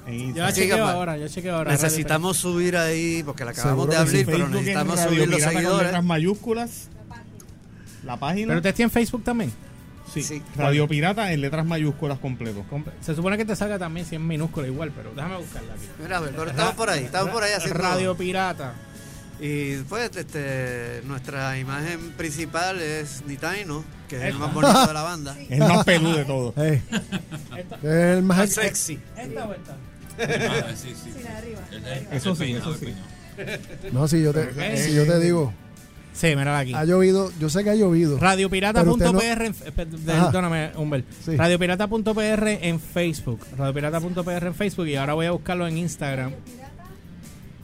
En 0.07 0.35
Yo 0.35 0.43
la 0.43 0.53
chequeo 0.53 0.77
que, 0.77 0.83
ahora, 0.83 1.17
yo 1.17 1.29
chequeo 1.29 1.55
ahora. 1.57 1.71
Necesitamos 1.73 2.37
subir 2.39 2.77
ahí, 2.77 3.23
porque 3.23 3.45
la 3.45 3.51
acabamos 3.53 3.87
Seguro 3.87 3.93
de 3.93 3.99
que 3.99 4.11
sí. 4.11 4.17
abrir, 4.23 4.27
pero 4.27 4.37
Facebook 4.39 4.49
en 4.59 4.61
necesitamos 4.65 4.97
Radio 4.97 5.09
subir 5.09 5.29
los 5.29 5.37
Pirata 5.37 5.53
con 5.53 5.61
seguidores. 5.63 5.87
letras 5.87 6.05
mayúsculas. 6.05 6.89
La 8.09 8.17
página. 8.17 8.49
Pero 8.49 8.59
usted 8.59 8.75
tiene 8.75 8.91
Facebook 8.91 9.23
también. 9.23 9.53
sí, 10.13 10.23
sí. 10.23 10.43
Radio 10.57 10.89
Pirata 10.89 11.33
en 11.33 11.41
letras 11.43 11.65
mayúsculas 11.67 12.19
completo. 12.19 12.65
Comp- 12.71 12.91
Se 13.01 13.15
supone 13.15 13.37
que 13.37 13.45
te 13.45 13.55
salga 13.55 13.79
también 13.79 14.05
si 14.07 14.17
es 14.17 14.21
minúscula 14.21 14.67
igual, 14.67 14.91
pero 14.97 15.13
déjame 15.15 15.37
buscarla 15.37 15.75
aquí. 15.75 15.83
Mira, 16.03 16.21
pero 16.21 16.51
estamos 16.51 16.75
por 16.75 16.91
ahí, 16.91 17.05
estamos 17.05 17.31
por 17.31 17.43
ahí 17.45 17.53
haciendo. 17.53 17.79
Radio 17.79 18.17
Pirata. 18.17 18.73
Y 19.41 19.77
pues, 19.83 20.11
este, 20.17 21.01
nuestra 21.05 21.57
imagen 21.61 22.11
principal 22.17 22.81
es 22.81 23.23
Nitaino, 23.25 23.85
que 24.09 24.17
es 24.17 24.23
el 24.25 24.35
más 24.35 24.53
bonito 24.53 24.87
de 24.87 24.93
la 24.95 25.03
banda. 25.05 25.37
Es 25.39 25.51
el 25.53 25.59
más 25.61 25.85
peludo 25.85 26.17
de 26.17 26.25
todo. 26.25 26.55
Es 26.57 26.83
el 27.85 28.23
más 28.23 28.51
sexy. 28.51 28.99
¿Esta 29.17 29.47
o 29.47 29.53
esta? 29.55 29.77
Ah, 30.21 30.73
sí, 30.75 30.89
sí. 31.01 31.13
Sí, 31.17 31.23
la 31.23 31.31
de 31.31 31.37
arriba. 31.37 31.61
El- 31.71 31.85
el- 31.87 32.07
Eso 32.13 32.35
sí, 32.35 32.53
eso 32.53 32.75
sí. 32.75 32.95
No, 33.93 34.09
si 34.09 34.21
yo 34.23 34.33
te, 34.33 34.77
si 34.77 34.93
yo 34.95 35.07
te 35.07 35.21
digo, 35.21 35.53
Sí, 36.19 36.35
mira 36.35 36.59
aquí. 36.59 36.75
ha 36.75 36.85
llovido, 36.85 37.31
yo 37.39 37.49
sé 37.49 37.63
que 37.63 37.71
ha 37.71 37.75
llovido. 37.77 38.19
Radiopirata.pr, 38.19 39.23
eh, 39.23 39.53
Ajá. 40.09 40.25
perdóname, 40.27 40.73
Humbert. 40.77 41.07
Sí. 41.25 41.37
Radiopirata.pr 41.37 42.49
en 42.63 42.81
Facebook. 42.81 43.41
Radiopirata.pr 43.57 44.47
en 44.47 44.55
Facebook 44.55 44.87
y 44.89 44.97
ahora 44.97 45.15
voy 45.15 45.27
a 45.27 45.31
buscarlo 45.31 45.69
en 45.69 45.79
Instagram. 45.79 46.33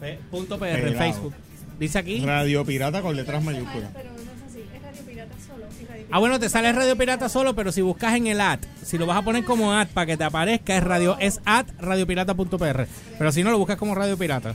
P- 0.00 0.18
punto 0.30 0.58
.pr 0.58 0.66
en. 0.86 0.96
Facebook. 0.96 1.34
Dice 1.80 1.98
aquí. 1.98 2.20
Radio 2.24 2.64
Pirata 2.64 3.02
con 3.02 3.16
letras 3.16 3.42
mayúsculas. 3.42 3.90
Pero 3.92 4.10
no 4.12 4.16
es 4.20 4.28
así. 4.48 4.60
Es 4.72 4.82
Radio 4.82 5.02
Pirata 5.04 5.34
solo. 5.44 5.64
y 5.80 5.84
Radio 5.86 6.06
Ah, 6.12 6.18
bueno, 6.20 6.38
te 6.38 6.48
sale 6.48 6.72
Radio 6.72 6.96
Pirata 6.96 7.28
solo, 7.28 7.56
pero 7.56 7.72
si 7.72 7.82
buscas 7.82 8.14
en 8.14 8.28
el 8.28 8.40
ad, 8.40 8.60
si 8.84 8.98
lo 8.98 9.06
vas 9.06 9.16
a 9.18 9.22
poner 9.22 9.44
como 9.44 9.72
ad 9.72 9.88
para 9.92 10.06
que 10.06 10.16
te 10.16 10.22
aparezca, 10.22 10.76
es 10.76 10.84
radio 10.84 11.16
es 11.18 11.40
ad 11.44 11.66
radiopirata.pr. 11.80 12.86
Pero 13.18 13.32
si 13.32 13.42
no, 13.42 13.50
lo 13.50 13.58
buscas 13.58 13.76
como 13.78 13.96
Radio 13.96 14.16
Pirata. 14.16 14.54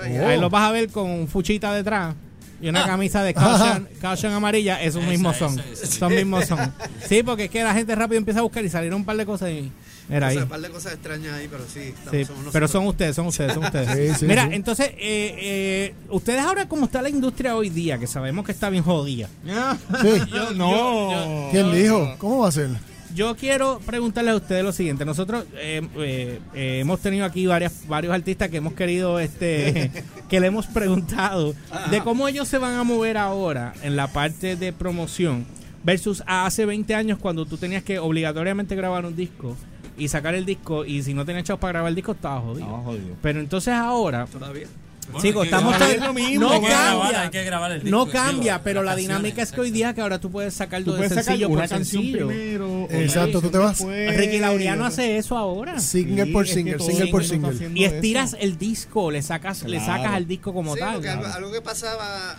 Ahí 0.00 0.38
lo 0.38 0.50
vas 0.50 0.68
a 0.68 0.72
ver 0.72 0.88
con 0.90 1.10
un 1.10 1.26
fuchita 1.26 1.74
detrás 1.74 2.14
y 2.62 2.68
una 2.68 2.86
camisa 2.86 3.22
de 3.22 3.34
caution, 3.34 3.88
caution 4.00 4.32
amarilla. 4.32 4.80
Esos 4.82 5.02
Esa, 5.02 5.10
mismos 5.10 5.36
son. 5.36 5.58
esa, 5.58 5.68
esa. 5.84 5.86
Son 5.98 6.14
mismos 6.14 6.46
son. 6.46 6.72
Sí, 7.08 7.22
porque 7.22 7.44
es 7.44 7.50
que 7.50 7.62
la 7.64 7.74
gente 7.74 7.94
rápido 7.94 8.18
empieza 8.18 8.40
a 8.40 8.42
buscar 8.42 8.64
y 8.64 8.70
salieron 8.70 9.00
un 9.00 9.04
par 9.04 9.16
de 9.16 9.26
cosas 9.26 9.50
y 9.50 9.70
era 10.08 10.26
O 10.26 10.30
ahí. 10.30 10.34
sea, 10.36 10.44
un 10.44 10.48
par 10.48 10.60
de 10.60 10.70
cosas 10.70 10.92
extrañas 10.94 11.34
ahí, 11.34 11.48
pero 11.50 11.64
sí. 11.72 11.80
estamos- 11.80 12.10
Sí, 12.12 12.24
somos 12.24 12.52
pero 12.52 12.68
son 12.68 12.86
ustedes, 12.86 13.16
son 13.16 13.26
ustedes, 13.26 13.52
son 13.54 13.64
ustedes. 13.64 14.14
Sí, 14.14 14.20
sí, 14.20 14.26
Mira, 14.26 14.44
sí. 14.48 14.54
entonces, 14.54 14.88
eh, 14.90 14.94
eh, 15.00 15.94
ustedes 16.10 16.40
ahora 16.40 16.68
como 16.68 16.86
está 16.86 17.02
la 17.02 17.08
industria 17.08 17.56
hoy 17.56 17.68
día, 17.70 17.98
que 17.98 18.06
sabemos 18.06 18.44
que 18.46 18.52
está 18.52 18.70
bien 18.70 18.84
jodida. 18.84 19.28
Sí. 19.44 20.08
Yo- 20.32 20.50
no. 20.52 20.70
yo- 21.10 21.48
¿Quién 21.50 21.66
yo- 21.66 21.72
dijo? 21.72 22.14
¿Cómo 22.18 22.38
va 22.40 22.48
a 22.48 22.52
ser? 22.52 22.70
Yo 23.14 23.36
quiero 23.36 23.78
preguntarles 23.84 24.32
a 24.32 24.36
ustedes 24.36 24.64
lo 24.64 24.72
siguiente. 24.72 25.04
Nosotros 25.04 25.44
eh, 25.56 25.82
eh, 25.96 26.40
eh, 26.54 26.78
hemos 26.80 27.00
tenido 27.00 27.24
aquí 27.24 27.46
varias, 27.46 27.86
varios 27.86 28.14
artistas 28.14 28.48
que 28.48 28.56
hemos 28.56 28.72
querido, 28.74 29.20
este, 29.20 29.90
que 30.28 30.40
le 30.40 30.46
hemos 30.46 30.66
preguntado 30.66 31.54
de 31.90 32.00
cómo 32.00 32.28
ellos 32.28 32.48
se 32.48 32.58
van 32.58 32.74
a 32.74 32.84
mover 32.84 33.18
ahora 33.18 33.74
en 33.82 33.96
la 33.96 34.08
parte 34.08 34.56
de 34.56 34.72
promoción 34.72 35.46
versus 35.84 36.22
a 36.26 36.46
hace 36.46 36.64
20 36.64 36.94
años 36.94 37.18
cuando 37.18 37.44
tú 37.44 37.58
tenías 37.58 37.82
que 37.82 37.98
obligatoriamente 37.98 38.76
grabar 38.76 39.04
un 39.04 39.16
disco 39.16 39.56
y 39.98 40.08
sacar 40.08 40.34
el 40.34 40.46
disco 40.46 40.84
y 40.84 41.02
si 41.02 41.12
no 41.12 41.24
tenías 41.24 41.44
chavos 41.44 41.60
para 41.60 41.72
grabar 41.72 41.90
el 41.90 41.94
disco 41.94 42.12
estaba 42.12 42.40
jodido. 42.40 42.66
No, 42.66 42.82
jodido. 42.82 43.16
Pero 43.20 43.40
entonces 43.40 43.74
ahora, 43.74 44.26
Todavía. 44.26 44.66
Bueno, 45.10 45.20
Chicos, 45.20 45.42
hay 45.42 45.48
que 45.50 45.54
estamos 45.56 45.74
grabar- 45.76 45.96
tan- 45.96 46.06
lo 46.06 46.14
mismo, 46.14 46.40
no 46.40 46.52
hay 46.52 46.60
que 46.60 46.66
grabar, 46.68 47.00
cambia, 47.02 47.20
hay 47.22 47.30
que 47.30 47.44
grabar 47.44 47.72
el 47.72 47.82
disco, 47.82 47.90
no 47.98 48.04
digo, 48.06 48.12
cambia, 48.12 48.62
pero 48.62 48.82
la 48.82 48.96
dinámica 48.96 49.42
es 49.42 49.52
que 49.52 49.60
hoy 49.60 49.70
día 49.70 49.92
que 49.94 50.00
ahora 50.00 50.18
tú 50.20 50.30
puedes 50.30 50.54
sacar 50.54 50.82
Tú 50.84 50.92
de 50.92 50.96
puedes 50.98 51.10
sacar 51.10 51.24
sencillo 51.24 51.48
una 51.48 51.62
por 51.62 51.68
canción 51.68 52.02
sencillo. 52.02 52.26
primero. 52.28 52.86
Exacto, 52.90 53.40
tú 53.42 53.50
te 53.50 53.58
vas- 53.58 53.78
después, 53.78 54.16
Ricky 54.16 54.38
Laureano 54.38 54.86
hace 54.86 55.18
eso 55.18 55.36
ahora. 55.36 55.80
Single 55.80 56.24
Sí, 56.26 56.30
por 56.32 56.44
es 56.44 56.50
que 56.50 56.54
single, 56.54 56.78
single 56.78 57.04
el 57.04 57.10
por 57.10 57.24
single. 57.24 57.70
Y 57.74 57.84
estiras 57.84 58.28
eso. 58.34 58.36
el 58.40 58.56
disco, 58.58 59.10
le 59.10 59.20
sacas, 59.22 59.64
le 59.64 59.80
sacas 59.80 60.12
al 60.14 60.26
disco 60.26 60.54
como 60.54 60.74
Sí, 60.74 60.80
tal. 60.80 61.04
algo, 61.06 61.26
algo 61.26 61.52
que 61.52 61.60
pasaba 61.60 62.36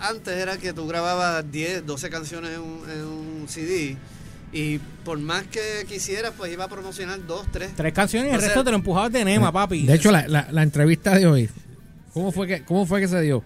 antes 0.00 0.36
era 0.36 0.56
que 0.56 0.72
tú 0.72 0.86
grababas 0.88 1.44
10, 1.52 1.84
12 1.86 2.10
canciones 2.10 2.52
en 2.54 2.60
un, 2.60 2.90
en 2.90 3.04
un 3.04 3.44
CD 3.48 3.96
y 4.52 4.78
por 5.04 5.18
más 5.18 5.44
que 5.46 5.60
quisieras, 5.88 6.32
pues 6.36 6.52
iba 6.52 6.64
a 6.64 6.68
promocionar 6.68 7.24
dos, 7.26 7.46
tres. 7.52 7.70
Tres 7.76 7.92
canciones 7.92 8.32
y 8.32 8.34
el 8.34 8.40
resto 8.40 8.64
te 8.64 8.70
lo 8.70 8.76
empujabas 8.76 9.12
de 9.12 9.24
Nema, 9.24 9.52
papi. 9.52 9.86
De 9.86 9.94
hecho, 9.94 10.10
la, 10.10 10.26
la, 10.26 10.48
la 10.50 10.62
entrevista 10.62 11.14
de 11.14 11.26
hoy, 11.26 11.50
¿cómo 12.16 12.32
fue 12.32 12.46
que, 12.46 12.62
cómo 12.62 12.86
fue 12.86 13.02
que 13.02 13.08
se 13.08 13.20
dio? 13.20 13.42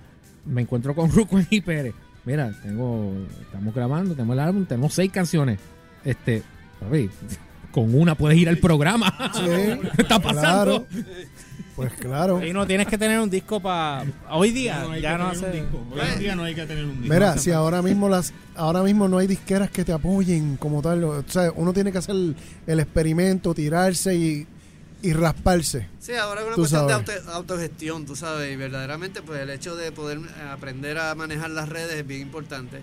Me 0.47 0.63
encuentro 0.63 0.95
con 0.95 1.11
Ruco 1.13 1.41
y 1.51 1.61
Pérez. 1.61 1.93
Mira, 2.25 2.53
tengo, 2.63 3.13
estamos 3.41 3.75
grabando, 3.75 4.15
tenemos 4.15 4.35
el 4.35 4.41
álbum, 4.41 4.65
tenemos 4.65 4.95
seis 4.95 5.11
canciones. 5.11 5.59
Este, 6.05 6.45
papi, 6.79 7.11
con 7.73 7.93
una 7.93 8.15
puedes 8.15 8.39
ir 8.39 8.49
al 8.49 8.59
programa. 8.59 9.13
Sí, 9.35 9.41
¿Qué 9.97 10.03
está 10.03 10.21
pasando? 10.21 10.87
Claro. 10.87 11.05
Pues 11.75 11.93
claro. 11.95 12.47
Y 12.47 12.53
no 12.53 12.65
tienes 12.65 12.87
que 12.87 12.97
tener 12.97 13.19
un 13.19 13.29
disco 13.31 13.59
para. 13.59 14.05
Hoy 14.31 14.53
día 14.53 14.83
No 14.83 14.93
hay 14.93 15.01
ya 15.01 15.17
que 15.17 15.19
no 15.25 15.31
tener 15.31 15.39
un 15.39 15.49
hace. 15.51 15.61
disco. 15.63 15.87
Hoy 15.91 16.01
en 16.13 16.19
día 16.21 16.37
no 16.37 16.45
hay 16.45 16.55
que 16.55 16.67
tener 16.67 16.85
un 16.85 17.01
disco. 17.01 17.15
Mira, 17.15 17.39
si 17.39 17.51
ahora 17.51 17.83
mismo 17.83 18.09
las 18.09 18.33
ahora 18.55 18.83
mismo 18.83 19.09
no 19.09 19.19
hay 19.19 19.27
disqueras 19.27 19.71
que 19.71 19.85
te 19.85 19.93
apoyen 19.93 20.57
como 20.59 20.81
tal, 20.81 21.03
o 21.03 21.25
sea, 21.27 21.51
uno 21.57 21.73
tiene 21.73 21.91
que 21.91 21.99
hacer 21.99 22.15
el, 22.15 22.37
el 22.67 22.81
experimento, 22.81 23.53
tirarse 23.53 24.15
y, 24.15 24.47
y 25.03 25.13
rasparse. 25.13 25.87
Sí, 25.99 26.13
ahora 26.15 26.41
es 26.43 26.47
una 26.49 26.57
cuestión 26.57 26.87
de 26.87 26.93
auto- 26.95 27.31
autogestión, 27.33 28.07
tú 28.07 28.17
sabes, 28.17 28.53
y 28.53 28.57
verdaderamente 28.57 29.23
pues 29.23 29.41
el 29.41 29.51
hecho 29.51 29.77
de 29.77 29.93
poder 29.93 30.19
eh, 30.19 30.43
aprender 30.51 30.99
a 30.99 31.15
manejar 31.15 31.51
las 31.51 31.69
redes 31.69 31.95
es 31.95 32.07
bien 32.07 32.21
importante. 32.23 32.81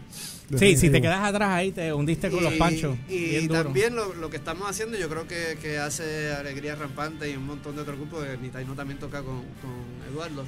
Sí, 0.58 0.78
si 0.78 0.90
te 0.90 1.02
quedas 1.02 1.22
atrás 1.24 1.50
ahí, 1.52 1.72
te 1.72 1.92
hundiste 1.94 2.30
con 2.32 2.44
los 2.44 2.54
panchos. 2.54 2.96
Y, 3.10 3.48
también 3.50 3.96
lo, 3.96 4.14
lo 4.14 4.30
que 4.30 4.38
estamos 4.38 4.70
haciendo, 4.70 4.98
yo 4.98 5.10
creo 5.10 5.28
que, 5.28 5.58
que 5.62 5.78
hace 5.78 6.32
Alegría 6.34 6.76
Rampante 6.76 7.30
y 7.30 7.36
un 7.36 7.46
montón 7.46 7.76
de 7.76 7.82
otros 7.82 7.98
grupos, 7.98 8.24
que 8.26 8.38
Nitaino 8.38 8.74
también 8.74 8.98
toca 9.00 9.22
con, 9.24 9.42
con 9.42 10.10
Eduardo, 10.10 10.46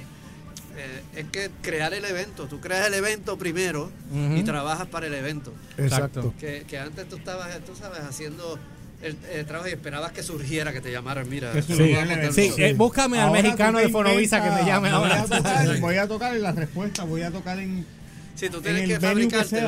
eh, 0.76 1.02
es 1.16 1.26
que 1.26 1.50
crear 1.60 1.92
el 1.92 2.04
evento. 2.06 2.46
Tú 2.46 2.60
creas 2.60 2.86
el 2.86 2.94
evento 2.94 3.36
primero 3.36 3.90
y 4.34 4.42
trabajas 4.42 4.86
para 4.86 5.06
el 5.06 5.14
evento. 5.14 5.52
Exacto. 5.76 6.32
Que, 6.40 6.64
que 6.66 6.78
antes 6.78 7.06
tú 7.08 7.16
estabas, 7.16 7.48
tú 7.66 7.76
sabes, 7.76 8.00
haciendo 8.00 8.58
el, 9.02 9.16
el 9.32 9.46
trabajo 9.46 9.68
y 9.68 9.72
esperabas 9.72 10.12
que 10.12 10.22
surgiera, 10.22 10.72
que 10.72 10.80
te 10.80 10.90
llamaran, 10.92 11.28
mira. 11.28 11.52
Sí, 11.62 12.52
eh, 12.58 12.74
búscame 12.76 13.18
al 13.20 13.30
mexicano 13.32 13.78
de 13.78 13.88
Fonovisa 13.88 14.42
que 14.42 14.50
me 14.50 14.68
llame 14.68 14.88
voy 14.90 14.96
ahora. 14.98 15.22
A 15.22 15.26
tocar, 15.26 15.80
voy 15.80 15.96
a 15.96 16.06
tocar 16.08 16.34
en 16.36 16.42
la 16.42 16.52
respuesta, 16.52 17.04
voy 17.04 17.22
a 17.22 17.30
tocar 17.30 17.58
en. 17.58 17.86
Sí, 18.34 18.48
tú 18.48 18.58
en 18.58 18.62
tienes 18.62 18.88
que 18.88 19.00
fabricarte. 19.00 19.62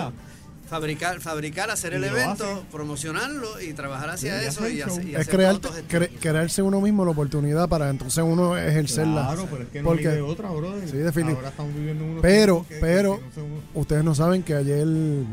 fabricar, 0.69 1.21
fabricar, 1.21 1.71
hacer 1.71 1.93
el 1.93 2.05
evento, 2.05 2.65
promocionarlo 2.73 3.61
y 3.61 3.75
trabajar 3.75 4.09
hacia 4.11 4.41
Sí, 4.41 4.47
eso 4.47 4.69
y, 4.69 4.81
hace- 4.81 5.05
y 5.05 5.11
Es 5.15 5.21
hacer 5.21 5.35
crear, 5.37 5.59
toda 5.59 5.77
autogestión. 5.79 6.03
cre- 6.03 6.19
crearse 6.19 6.63
uno 6.63 6.81
mismo 6.81 7.05
la 7.05 7.11
oportunidad 7.11 7.69
para 7.69 7.91
entonces 7.91 8.25
uno 8.27 8.57
ejercerla. 8.57 9.27
Claro, 9.27 9.49
pero 9.51 9.63
es 9.65 9.69
que 9.69 9.83
no 9.83 9.89
Porque- 9.89 10.09
hay 10.09 10.15
de 10.17 10.23
otra, 10.23 10.49
brother. 10.51 10.89
Sí, 10.89 10.97
definit- 10.97 11.35
Ahora 11.37 11.49
estamos 11.51 11.75
viviendo 11.75 12.05
en 12.05 12.11
unos 12.13 12.23
Pero, 12.23 12.65
que- 12.67 12.77
pero, 12.77 13.17
que 13.19 13.25
no 13.27 13.33
son- 13.35 13.61
ustedes 13.75 14.05
no 14.05 14.15
saben 14.15 14.43
que 14.43 14.55
ayer 14.55 14.79
el- 14.79 15.27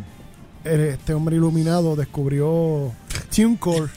este 0.65 1.13
hombre 1.13 1.38
iluminado 1.38 1.95
descubrió 1.95 2.91
TuneCore. 3.34 3.89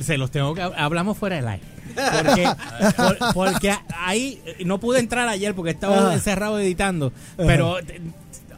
Se 0.00 0.16
los 0.16 0.30
tengo 0.30 0.54
que 0.54 0.62
hablamos 0.62 1.16
fuera 1.18 1.36
del 1.36 1.48
aire. 1.48 1.64
Porque, 1.94 2.48
por- 2.96 3.34
porque 3.34 3.74
ahí 3.96 4.42
no 4.64 4.78
pude 4.78 4.98
entrar 5.00 5.28
ayer 5.28 5.54
porque 5.54 5.70
estaba 5.72 6.12
encerrado 6.14 6.58
editando, 6.58 7.12
pero 7.36 7.78
eh, 7.80 8.00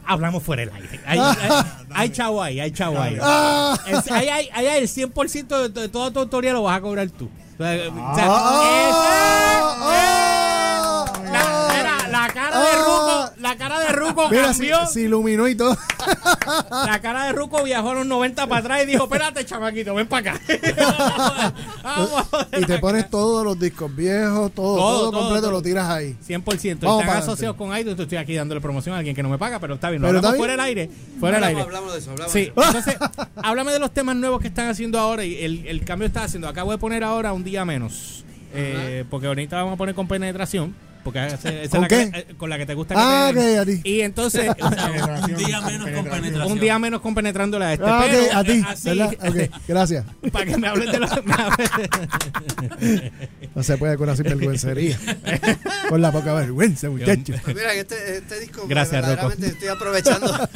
hablamos 0.05 0.43
fuera 0.43 0.63
del 0.65 0.73
aire. 0.73 0.99
Hay, 1.05 1.19
hay, 1.19 1.35
hay 1.93 2.09
chavo 2.09 2.41
ahí, 2.43 2.59
hay 2.59 2.71
chavo 2.71 2.99
ahí. 3.01 3.17
Ah. 3.21 3.77
Ahí 4.11 4.27
hay, 4.29 4.67
el 4.77 4.87
100% 4.87 5.47
de, 5.69 5.81
de 5.81 5.89
toda 5.89 6.11
tu 6.11 6.19
autoría 6.19 6.53
lo 6.53 6.63
vas 6.63 6.77
a 6.77 6.81
cobrar 6.81 7.09
tú. 7.09 7.29
O 7.59 7.63
sea, 7.63 7.89
o 7.89 8.15
sea, 8.15 8.27
Ah. 8.29 10.20
La 13.51 13.57
cara 13.57 13.79
de 13.79 13.89
Ruco 13.89 14.29
Mira, 14.29 14.53
se, 14.53 14.67
cambió. 14.69 14.85
se 14.87 15.01
iluminó 15.01 15.47
y 15.47 15.55
todo. 15.55 15.77
La 16.85 16.99
cara 17.01 17.25
de 17.25 17.31
Ruco 17.33 17.63
viajó 17.63 17.89
a 17.91 17.93
los 17.95 18.05
90 18.05 18.47
para 18.47 18.59
atrás 18.61 18.83
y 18.83 18.85
dijo, 18.87 19.03
espérate, 19.03 19.45
chamaquito, 19.45 19.93
ven 19.95 20.07
para 20.07 20.31
acá. 20.33 20.41
Vamos 21.83 22.27
a 22.33 22.47
y 22.57 22.65
te 22.65 22.73
acá". 22.73 22.81
pones 22.81 23.09
todos 23.09 23.43
los 23.43 23.59
discos 23.59 23.93
viejos, 23.95 24.51
todo, 24.53 24.75
Todo, 24.75 24.75
todo, 24.77 25.11
todo, 25.11 25.19
completo, 25.19 25.41
todo. 25.43 25.51
lo 25.51 25.61
tiras 25.61 25.89
ahí. 25.89 26.15
100%. 26.27 26.79
Vamos 26.81 27.01
Están 27.03 27.17
asociados 27.17 27.57
con 27.57 27.75
iTunes. 27.77 27.99
Estoy 27.99 28.17
aquí 28.17 28.35
dándole 28.35 28.61
promoción 28.61 28.95
a 28.95 28.99
alguien 28.99 29.15
que 29.15 29.23
no 29.23 29.29
me 29.29 29.37
paga, 29.37 29.59
pero 29.59 29.75
está 29.75 29.89
bien. 29.89 30.01
Lo 30.01 30.07
Pero 30.07 30.19
hablamos 30.19 30.35
está 30.35 30.37
fuera 30.39 30.53
del 30.53 30.59
aire. 30.61 30.89
Fuera 31.19 31.35
del 31.37 31.43
Hablamos, 31.43 31.49
aire. 31.49 31.61
hablamos 31.77 31.93
de 31.93 31.99
eso, 31.99 32.11
hablamos 32.11 32.31
Sí, 32.33 32.39
de 32.39 32.45
eso. 32.45 32.53
entonces, 32.67 32.95
háblame 33.43 33.71
de 33.73 33.79
los 33.79 33.91
temas 33.93 34.15
nuevos 34.15 34.41
que 34.41 34.47
están 34.47 34.69
haciendo 34.69 34.99
ahora 34.99 35.25
y 35.25 35.43
el, 35.43 35.67
el 35.67 35.83
cambio 35.85 36.05
que 36.05 36.07
está 36.07 36.23
haciendo. 36.23 36.47
Acabo 36.47 36.71
de 36.71 36.77
poner 36.77 37.03
ahora 37.03 37.33
un 37.33 37.43
día 37.43 37.65
menos. 37.65 38.23
eh, 38.53 39.05
porque 39.09 39.27
ahorita 39.27 39.55
vamos 39.57 39.73
a 39.73 39.77
poner 39.77 39.95
con 39.95 40.07
penetración. 40.07 40.75
Porque 41.03 41.25
esa, 41.25 41.35
esa 41.35 41.49
es 41.49 41.69
¿Con 41.69 41.81
la 41.81 41.87
que- 41.87 42.11
qué? 42.11 42.19
eh, 42.19 42.35
con 42.37 42.49
la 42.49 42.57
que 42.57 42.65
te 42.65 42.73
gusta 42.75 42.93
que 42.95 43.01
Ah, 43.03 43.31
te- 43.33 43.53
ok, 43.55 43.59
a 43.59 43.65
ti. 43.65 43.81
Y 43.83 44.01
entonces, 44.01 44.49
Un 44.59 45.35
día 45.37 45.61
menos 45.61 45.89
con 45.89 46.03
penetración. 46.05 46.51
un 46.51 46.59
día 46.59 46.79
menos 46.79 47.01
con 47.01 47.13
a 47.63 47.73
este. 47.73 47.85
Ah, 47.87 47.99
ok, 47.99 48.05
pero, 48.11 48.37
a 48.37 48.43
ti, 48.43 48.51
eh, 48.51 48.63
así, 48.67 48.89
¿verdad? 48.89 49.13
Ok, 49.27 49.35
gracias. 49.67 50.05
para 50.31 50.45
que 50.45 50.57
me 50.57 50.67
hables 50.67 50.91
de 50.91 50.99
los. 50.99 51.11
No 53.55 53.63
se 53.63 53.77
puede 53.77 53.97
con 53.97 54.07
una 54.07 54.15
sinvergüencería. 54.15 54.97
con 55.89 56.01
la 56.01 56.11
poca 56.11 56.33
vergüenza, 56.33 56.89
muchachos. 56.89 57.37
Pues 57.43 57.55
mira, 57.55 57.73
este, 57.73 58.17
este 58.17 58.39
disco 58.39 58.65
Gracias, 58.67 58.91
verdaderamente 59.01 59.45
Rocco. 59.47 59.53
estoy 59.55 59.67
aprovechando. 59.69 60.49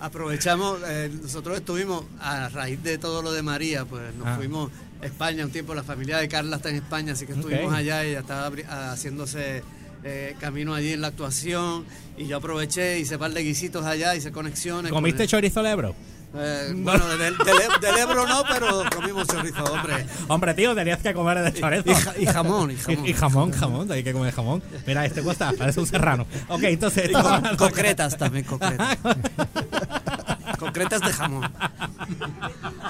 aprovechamos, 0.00 0.80
eh, 0.88 1.10
nosotros 1.22 1.58
estuvimos 1.58 2.04
a 2.20 2.48
raíz 2.48 2.82
de 2.82 2.98
todo 2.98 3.20
lo 3.22 3.32
de 3.32 3.42
María, 3.42 3.84
pues 3.84 4.14
nos 4.16 4.26
Ah. 4.28 4.36
fuimos 4.36 4.70
España 5.02 5.44
un 5.44 5.50
tiempo, 5.52 5.74
la 5.74 5.82
familia 5.84 6.18
de 6.18 6.28
Carla 6.28 6.56
está 6.56 6.70
en 6.70 6.76
España, 6.76 7.12
así 7.12 7.26
que 7.26 7.32
estuvimos 7.32 7.66
Ok. 7.66 7.74
allá 7.78 8.04
y 8.04 8.10
ella 8.10 8.20
estaba 8.20 8.50
haciéndose 8.92 9.62
eh, 10.04 10.36
camino 10.40 10.74
allí 10.74 10.92
en 10.92 11.00
la 11.00 11.08
actuación 11.08 11.84
y 12.16 12.26
yo 12.26 12.36
aproveché, 12.38 12.98
hice 12.98 13.18
par 13.18 13.32
de 13.32 13.42
guisitos 13.42 13.84
allá, 13.84 14.14
hice 14.14 14.30
conexiones. 14.32 14.90
con 14.92 14.98
¿Comiste 14.98 15.22
el- 15.24 15.28
chorizo 15.28 15.62
lebro? 15.62 15.94
eh, 16.34 16.72
bueno, 16.76 17.08
del, 17.08 17.36
del, 17.38 17.80
del 17.80 17.98
Ebro 17.98 18.26
no, 18.26 18.42
pero 18.52 18.84
comimos 18.94 19.26
chorizo, 19.26 19.64
hombre. 19.64 20.04
Hombre, 20.28 20.52
tío, 20.54 20.74
tenías 20.74 20.98
que 21.00 21.14
comer 21.14 21.40
de 21.42 21.52
chorizo. 21.58 21.90
Y 21.90 21.94
ja- 21.94 22.14
y 22.18 22.26
jamón, 22.26 22.70
y 22.72 22.76
jamón. 22.76 23.06
Y, 23.06 23.12
jamón, 23.14 23.52
jamón, 23.52 23.92
hay 23.92 24.02
que 24.04 24.12
comer 24.12 24.32
jamón. 24.34 24.62
Mira, 24.86 25.04
este 25.06 25.22
cuesta, 25.22 25.52
parece 25.56 25.80
un 25.80 25.86
serrano. 25.86 26.26
Ok, 26.48 26.62
entonces... 26.64 27.08
Y 27.08 27.12
con- 27.12 27.56
concretas 27.56 28.16
también, 28.18 28.44
concretas. 28.44 28.98
concretas 30.58 31.00
de 31.00 31.12
jamón. 31.12 31.50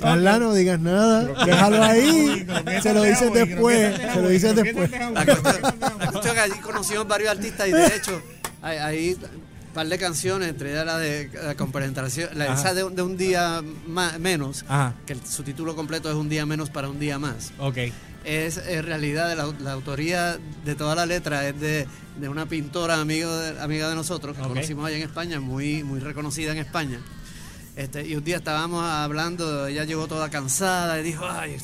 Carla, 0.00 0.38
no 0.38 0.54
digas 0.54 0.80
nada. 0.80 1.44
Déjalo 1.44 1.82
ahí. 1.82 2.46
Se 2.82 2.92
lo 2.94 3.02
dices 3.02 3.32
después. 3.32 3.94
Se 4.12 4.22
lo 4.22 4.28
dices 4.28 4.54
después. 4.56 4.90
Cuestión 6.10 6.34
que 6.34 6.40
allí 6.40 6.58
conocimos 6.62 7.06
varios 7.08 7.30
artistas 7.30 7.68
y 7.68 7.72
de 7.72 7.86
hecho 7.96 8.20
un 8.62 9.74
par 9.74 9.88
de 9.88 9.98
canciones, 9.98 10.48
entre 10.50 10.70
ellas 10.70 10.86
la 10.86 10.98
de 10.98 11.28
la 11.44 11.54
compenetración, 11.56 12.30
la 12.34 12.54
esa 12.54 12.74
de, 12.74 12.84
un- 12.84 12.94
de 12.94 13.02
un 13.02 13.16
día 13.16 13.60
ma- 13.88 14.16
menos, 14.20 14.64
Ajá. 14.68 14.94
que 15.04 15.14
el- 15.14 15.26
su 15.26 15.42
título 15.42 15.74
completo 15.74 16.08
es 16.08 16.14
Un 16.14 16.28
día 16.28 16.46
menos 16.46 16.70
para 16.70 16.88
un 16.88 17.00
día 17.00 17.18
más. 17.18 17.52
Ok. 17.58 17.78
Es 18.24 18.56
en 18.56 18.84
realidad 18.84 19.28
de 19.28 19.34
la, 19.36 19.52
la 19.60 19.72
autoría 19.72 20.38
de 20.64 20.74
toda 20.76 20.94
la 20.94 21.06
letra 21.06 21.46
es 21.48 21.60
de, 21.60 21.86
de 22.20 22.28
una 22.28 22.46
pintora 22.46 23.00
amigo 23.00 23.36
de- 23.36 23.60
amiga 23.60 23.88
de 23.88 23.96
nosotros 23.96 24.36
que 24.36 24.42
conocimos 24.44 24.86
allá 24.86 24.96
en 24.96 25.02
España, 25.02 25.40
muy, 25.40 25.82
muy 25.82 25.98
reconocida 25.98 26.52
en 26.52 26.58
España. 26.58 27.00
Este, 27.76 28.06
y 28.06 28.14
un 28.14 28.22
día 28.24 28.36
estábamos 28.36 28.84
hablando, 28.84 29.66
ella 29.66 29.84
llegó 29.84 30.06
toda 30.06 30.30
cansada 30.30 31.00
y 31.00 31.02
dijo, 31.02 31.24
ay, 31.28 31.56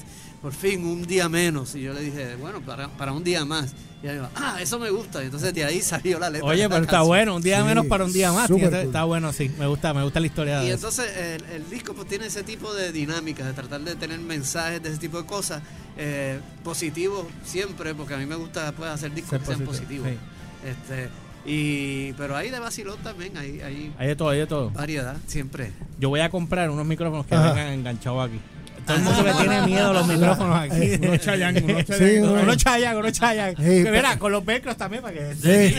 por 0.43 0.53
fin 0.53 0.85
un 0.85 1.07
día 1.07 1.29
menos. 1.29 1.75
Y 1.75 1.83
yo 1.83 1.93
le 1.93 2.01
dije, 2.01 2.35
bueno, 2.37 2.61
para, 2.63 2.89
para 2.89 3.13
un 3.13 3.23
día 3.23 3.45
más. 3.45 3.73
Y 4.03 4.07
ella 4.07 4.15
dijo, 4.15 4.29
ah, 4.35 4.57
eso 4.61 4.79
me 4.79 4.91
gusta. 4.91 5.23
Y 5.23 5.27
entonces 5.27 5.55
de 5.55 5.63
ahí 5.65 5.81
salió 5.83 6.19
la 6.19 6.31
letra. 6.31 6.49
Oye, 6.49 6.65
pero 6.69 6.81
está 6.81 6.87
canción. 6.93 7.07
bueno, 7.07 7.37
un 7.37 7.43
día 7.43 7.59
Sí, 7.61 7.65
menos 7.65 7.87
para 7.87 8.05
un 8.07 8.13
día 8.13 8.33
más. 8.33 8.49
cool. 8.49 8.63
Está 8.63 9.05
bueno, 9.05 9.33
sí. 9.33 9.51
Me 9.59 9.67
gusta, 9.69 9.95
me 9.95 10.03
gusta 10.03 10.19
la 10.19 10.27
historia 10.27 10.65
Y 10.65 10.69
de 10.69 10.75
eso. 10.75 10.89
entonces 10.89 11.17
el, 11.17 11.45
el 11.63 11.71
disco 11.71 11.95
pues 11.95 12.09
tiene 12.09 12.27
ese 12.27 12.43
tipo 12.43 12.73
de 12.75 12.91
dinámicas, 12.91 13.47
de 13.47 13.53
tratar 13.53 13.81
de 13.83 13.95
tener 13.95 14.19
mensajes 14.19 14.83
de 14.83 14.89
ese 14.89 14.99
tipo 14.99 15.19
de 15.21 15.27
cosas, 15.27 15.63
eh, 15.97 16.41
positivos 16.65 17.27
siempre, 17.45 17.95
porque 17.95 18.15
a 18.15 18.17
mí 18.17 18.27
me 18.27 18.37
gusta 18.37 18.73
pues, 18.73 18.91
hacer 18.91 19.13
discos 19.15 19.31
Ser 19.31 19.41
que 19.41 19.47
sean 19.47 19.61
positivo, 19.61 20.05
positivos. 20.05 20.27
Este, 20.65 21.09
y, 21.51 22.13
pero 22.15 22.37
hay 22.37 22.51
de 22.51 22.59
vacilón 22.61 22.99
también, 23.03 23.37
hay, 23.37 23.61
hay 23.61 23.93
Hay 23.99 24.09
de 24.09 24.17
todo, 24.17 24.29
hay 24.31 24.39
de 24.39 24.47
todo. 24.47 24.71
variedad, 24.71 25.17
siempre. 25.27 25.73
Yo 25.99 26.09
voy 26.09 26.21
a 26.21 26.31
comprar 26.31 26.71
unos 26.71 26.87
micrófonos 26.87 27.27
que 27.27 27.35
Ajá. 27.35 27.53
vengan 27.53 27.73
enganchados 27.73 28.29
aquí. 28.29 28.41
Todo 28.87 28.97
el 28.97 29.03
mundo 29.05 29.23
le 29.23 29.33
tiene 29.35 29.63
miedo 29.67 29.91
a 29.91 29.93
los 29.93 30.07
micrófonos 30.15 30.59
aquí. 30.59 30.95
Unos 31.07 31.21
Chayanne, 31.21 31.61
unos 31.63 31.79
Sí, 31.81 31.85
Chayanne. 31.93 32.23
uno- 32.23 32.43
Unos 32.43 32.57
chayan, 32.57 32.97
unos 32.97 33.13
chayan. 33.13 33.57
Sí, 33.57 33.85
mira, 33.91 34.19
con 34.19 34.33
los 34.33 34.45
velcros 34.45 34.77
también 34.77 35.03
para 35.03 35.15
que... 35.15 35.35
Sí. 35.35 35.75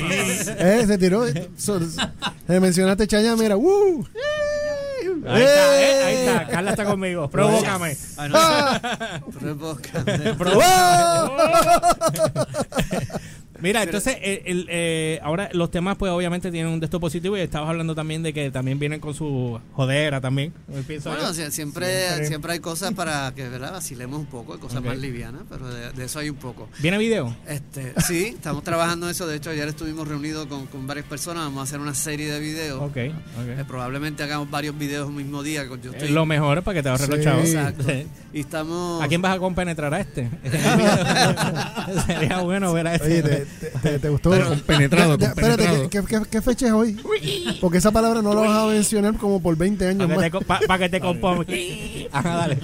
Eh, 0.60 0.84
se 0.86 0.98
tiró. 0.98 1.24
So- 1.58 1.80
eh, 2.48 2.60
mencionaste 2.60 3.08
Chaya, 3.08 3.36
mira. 3.36 3.58
¡uh! 3.58 4.06
Ahí 5.28 5.42
está, 5.44 5.82
eh, 5.82 6.04
ahí 6.04 6.16
está. 6.16 6.48
Carla 6.48 6.72
está 6.72 6.86
conmigo. 6.86 7.30
Provócame. 7.32 7.98
Ah, 8.18 8.28
no, 8.28 8.36
Ah. 8.38 9.22
provócame. 9.40 10.36
Mira, 13.62 13.84
entonces, 13.84 14.18
el, 14.22 14.42
el, 14.46 14.68
eh, 14.70 15.20
ahora 15.24 15.50
los 15.54 15.72
temas, 15.72 15.98
pues 15.98 16.12
obviamente 16.12 16.52
tienen 16.52 16.72
un 16.74 16.84
estos 16.84 17.00
positivo 17.00 17.38
y 17.38 17.42
estabas 17.42 17.70
hablando 17.70 17.96
también 17.96 18.24
de 18.24 18.34
que 18.34 18.52
también 18.52 18.80
vienen 18.80 19.00
con 19.00 19.14
su 19.14 19.60
jodera 19.74 20.20
también. 20.20 20.54
Bueno, 20.68 21.34
siempre, 21.34 22.26
siempre, 22.28 22.54
hay 22.54 22.60
cosas 22.60 22.94
para 22.94 23.32
que 23.36 23.48
¿verdad? 23.48 23.72
vacilemos 23.74 24.20
un 24.20 24.26
poco, 24.26 24.54
hay 24.54 24.60
cosas 24.60 24.84
más 24.84 24.98
livianas, 24.98 25.44
pero 25.50 25.68
de, 25.74 25.92
de 25.92 26.06
eso 26.06 26.20
hay 26.20 26.30
un 26.30 26.36
poco. 26.38 26.68
¿Viene 26.80 26.98
video? 26.98 27.36
Este, 27.48 27.94
sí, 28.06 28.26
estamos 28.36 28.64
trabajando 28.64 29.10
eso. 29.10 29.28
De 29.28 29.38
hecho, 29.38 29.50
ayer 29.52 29.68
estuvimos 29.68 30.08
reunidos 30.08 30.48
con, 30.48 30.66
con 30.68 30.88
varias 30.88 31.06
personas. 31.06 31.44
Vamos 31.46 31.60
a 31.60 31.64
hacer 31.64 31.80
una 31.80 31.94
serie 31.96 32.32
de 32.32 32.40
videos. 32.40 32.82
Ok, 32.82 32.98
Eh, 32.98 33.14
ok. 33.60 33.68
probablemente 33.68 34.24
hagamos 34.24 34.50
varios 34.50 34.78
videos 34.78 35.08
el 35.10 35.16
mismo 35.16 35.44
día. 35.44 35.64
Yo 35.66 35.76
Eh, 35.76 35.94
estoy, 35.94 36.10
Lo 36.10 36.26
mejor 36.26 36.64
para 36.64 36.76
que 36.76 36.84
te 36.84 36.90
ahorres 36.90 37.08
los 37.10 37.18
Sí. 37.20 37.24
chavos. 37.24 37.46
Exacto. 37.48 37.84
Sí. 37.84 38.08
Y 38.34 38.40
estamos. 38.42 39.04
¿A 39.04 39.08
quién 39.08 39.22
vas 39.22 39.36
a 39.36 39.40
compenetrar 39.40 39.94
a 39.94 40.00
este? 40.02 40.30
Sería 42.06 42.40
bueno 42.40 42.74
ver 42.74 42.88
a 42.88 42.96
este. 42.96 43.08
Oye, 43.08 43.22
¿te, 43.24 43.48
te, 43.60 43.70
te- 43.70 44.00
te 44.00 44.10
gustó? 44.10 44.30
Pero- 44.32 44.50
Compenetrado, 44.50 45.18
Ya, 45.18 45.26
ya, 45.26 45.28
espérate. 45.30 45.90
¿qué, 45.90 46.04
qué, 46.04 46.22
qué 46.30 46.42
fecha 46.42 46.68
es 46.68 46.72
hoy? 46.74 47.00
Porque 47.60 47.78
esa 47.80 47.92
palabra 47.92 48.22
no 48.22 48.34
la 48.34 48.42
vas 48.42 48.64
a 48.64 48.66
mencionar 48.68 49.16
como 49.18 49.42
por 49.42 49.56
20 49.58 49.88
años 49.88 50.08
Para 50.08 50.16
más. 50.16 50.24
que 50.26 50.32
te, 50.32 50.32
co- 50.32 50.42
pa- 50.46 50.60
pa' 50.68 50.78
que 50.78 50.90
te 50.90 51.00
componga. 51.02 51.46
Ajá, 52.12 52.36
dale. 52.38 52.58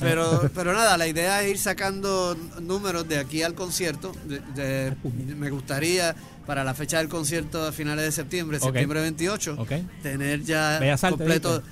Pero, 0.00 0.50
pero 0.54 0.72
nada, 0.72 0.96
la 0.96 1.06
idea 1.06 1.42
es 1.42 1.50
ir 1.50 1.58
sacando 1.58 2.36
números 2.60 3.08
de 3.08 3.18
aquí 3.18 3.42
al 3.42 3.54
concierto. 3.54 4.12
De- 4.24 4.40
de- 4.54 4.94
me 5.36 5.50
gustaría 5.50 6.14
para 6.46 6.64
la 6.64 6.74
fecha 6.74 6.98
del 6.98 7.08
concierto 7.08 7.64
a 7.66 7.72
finales 7.72 8.04
de 8.04 8.12
septiembre, 8.12 8.58
septiembre 8.58 9.00
28, 9.00 9.56
Ok. 9.58 9.72
tener 10.02 10.42
ya 10.42 10.78
Bellas 10.80 11.00
completo. 11.00 11.62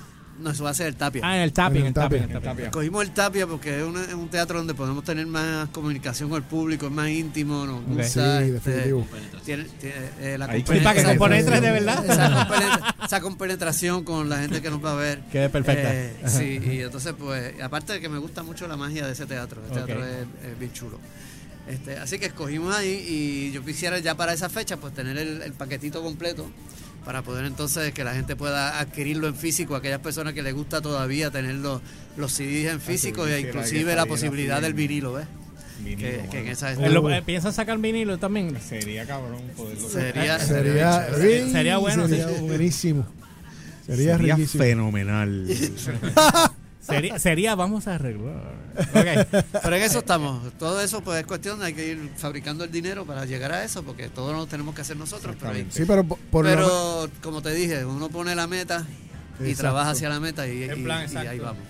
No, 0.40 0.50
eso 0.50 0.64
va 0.64 0.70
a 0.70 0.74
ser 0.74 0.86
el 0.88 0.96
Tapia. 0.96 1.20
Ah, 1.24 1.36
en 1.36 1.42
el 1.42 1.52
tapping, 1.52 1.76
En 1.86 1.86
el 1.96 2.14
en 2.14 2.30
el 2.36 2.42
tapping. 2.42 2.70
Cogimos 2.70 3.02
el 3.04 3.10
Tapia 3.12 3.46
porque 3.46 3.78
es, 3.78 3.84
un 4.14 4.28
teatro 4.28 4.58
donde 4.58 4.74
podemos 4.74 5.04
tener 5.04 5.26
más 5.26 5.68
comunicación 5.68 6.28
con 6.30 6.38
el 6.38 6.48
público, 6.48 6.86
es 6.86 6.92
más 6.92 7.08
íntimo, 7.08 7.66
nos 7.66 7.84
gusta, 7.84 8.04
Sí, 8.04 8.18
este, 8.20 8.50
definitivo. 8.70 9.06
tiene- 9.44 9.64
tiene, 9.80 9.94
eh, 10.20 10.36
la 10.38 10.46
para 10.46 10.58
que 10.94 11.04
compenetres 11.04 11.60
de 11.60 11.70
verdad. 11.70 12.04
Esa, 12.04 12.30
compenetra- 12.30 12.96
esa 13.04 13.20
compenetración 13.20 14.04
con 14.04 14.28
la 14.28 14.38
gente 14.38 14.62
que 14.62 14.70
nos 14.70 14.84
va 14.84 14.92
a 14.92 14.96
ver. 14.96 15.20
Quede 15.30 15.48
perfecta. 15.50 15.94
Eh, 15.94 16.14
sí, 16.26 16.60
y 16.64 16.80
entonces, 16.80 17.14
pues, 17.18 17.60
aparte 17.62 17.92
de 17.94 18.00
que 18.00 18.08
me 18.08 18.18
gusta 18.18 18.42
mucho 18.42 18.66
la 18.66 18.76
magia 18.76 19.06
de 19.06 19.12
ese 19.12 19.26
teatro, 19.26 19.60
el 19.66 19.72
teatro 19.72 20.04
es, 20.04 20.26
es 20.50 20.58
bien 20.58 20.72
chulo. 20.72 20.98
Este, 21.68 21.96
así 21.98 22.18
que 22.18 22.26
escogimos 22.26 22.74
ahí 22.74 23.04
y 23.08 23.52
yo 23.52 23.64
quisiera 23.64 23.98
ya 23.98 24.16
para 24.16 24.32
esa 24.32 24.48
fecha, 24.48 24.78
pues, 24.78 24.92
tener 24.94 25.16
el, 25.18 25.42
el 25.42 25.52
paquetito 25.52 26.02
completo 26.02 26.50
para 27.04 27.22
poder 27.22 27.44
entonces 27.46 27.92
que 27.92 28.04
la 28.04 28.14
gente 28.14 28.36
pueda 28.36 28.78
adquirirlo 28.78 29.26
en 29.28 29.34
físico, 29.34 29.74
aquellas 29.74 30.00
personas 30.00 30.34
que 30.34 30.42
les 30.42 30.54
gusta 30.54 30.80
todavía 30.80 31.30
tener 31.30 31.54
los, 31.56 31.80
los 32.16 32.32
CDs 32.32 32.72
en 32.72 32.80
físico 32.80 33.26
sí, 33.26 33.32
e 33.32 33.40
inclusive 33.40 33.94
la 33.96 34.06
posibilidad 34.06 34.60
del 34.60 34.74
vinilo, 34.74 35.14
¿ves? 35.14 35.26
Vinilo, 35.82 35.98
Que, 36.00 36.28
que 36.30 36.38
en 36.38 36.44
mano. 36.44 36.52
esa 36.52 36.72
Eh, 36.72 37.16
eh, 37.18 37.22
¿Piensas 37.24 37.54
sacar 37.54 37.78
vinilo 37.78 38.18
también? 38.18 38.54
Sería 38.60 39.06
cabrón 39.06 39.40
poderlo 39.56 39.88
Sería- 39.88 40.38
Sería, 40.38 41.06
Sería- 41.50 41.78
bueno, 41.78 42.06
Sería 42.06 42.28
sí. 42.28 42.34
buenísimo. 42.40 43.06
Sería, 43.86 44.16
Sería 44.18 44.36
fenomenal. 44.36 45.46
Sería, 46.90 47.18
sería 47.18 47.54
vamos 47.54 47.86
a 47.88 47.94
arreglar. 47.94 48.54
Ok. 48.78 49.42
Pero 49.62 49.76
en 49.76 49.82
eso 49.82 49.98
estamos. 50.00 50.52
Todo 50.58 50.80
eso 50.80 51.00
pues 51.02 51.20
es 51.20 51.26
cuestión, 51.26 51.62
hay 51.62 51.72
que 51.74 51.86
ir 51.88 52.10
fabricando 52.16 52.64
el 52.64 52.70
dinero 52.70 53.04
para 53.04 53.24
llegar 53.24 53.52
a 53.52 53.64
eso, 53.64 53.82
porque 53.82 54.08
todo 54.08 54.32
lo 54.32 54.46
tenemos 54.46 54.74
que 54.74 54.82
hacer 54.82 54.96
nosotros. 54.96 55.36
Pero, 55.38 55.52
hay- 55.52 55.66
Sí, 55.70 55.84
pero 55.86 56.04
por, 56.04 56.44
pero 56.44 57.08
como 57.22 57.42
te 57.42 57.52
dije, 57.54 57.84
uno 57.84 58.08
pone 58.08 58.34
la 58.34 58.46
meta 58.46 58.84
y 59.40 59.44
Exacto. 59.44 59.62
trabaja 59.62 59.90
hacia 59.90 60.08
la 60.08 60.20
meta 60.20 60.46
y, 60.46 60.64
En 60.64 60.80
y- 60.80 60.82
plan, 60.84 61.00
y 61.02 61.04
exacto. 61.04 61.30
ahí 61.30 61.38
vamos. 61.38 61.62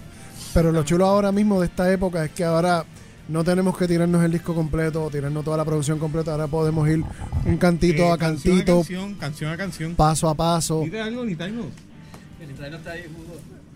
Pero 0.55 0.73
lo 0.73 0.83
chulo 0.83 1.07
ahora 1.07 1.31
mismo 1.33 1.61
de 1.61 1.67
esta 1.67 1.91
época 1.93 2.25
es 2.25 2.33
que 2.33 2.45
ahora 2.45 2.85
no 3.29 3.45
tenemos 3.45 3.77
que 3.79 3.87
tirarnos 3.87 4.25
el 4.25 4.33
disco 4.33 4.55
completo 4.55 5.05
o 5.05 5.11
tirarnos 5.11 5.45
toda 5.45 5.57
la 5.57 5.65
producción 5.65 5.99
completa. 6.01 6.33
Ahora 6.33 6.49
podemos 6.49 6.89
ir 6.89 7.05
un 7.45 7.57
cantito 7.59 8.03
Eh, 8.03 8.11
a 8.13 8.19
canción 8.19 8.57
cantito, 8.57 8.77
canción, 8.79 9.15
canción 9.15 9.53
a 9.53 9.57
canción. 9.57 9.95
paso 9.95 10.29
a 10.29 10.35
paso. 10.35 10.81
Dite 10.83 11.01
algo, 11.01 11.25
ni 11.25 11.37
Tainos. 11.37 11.67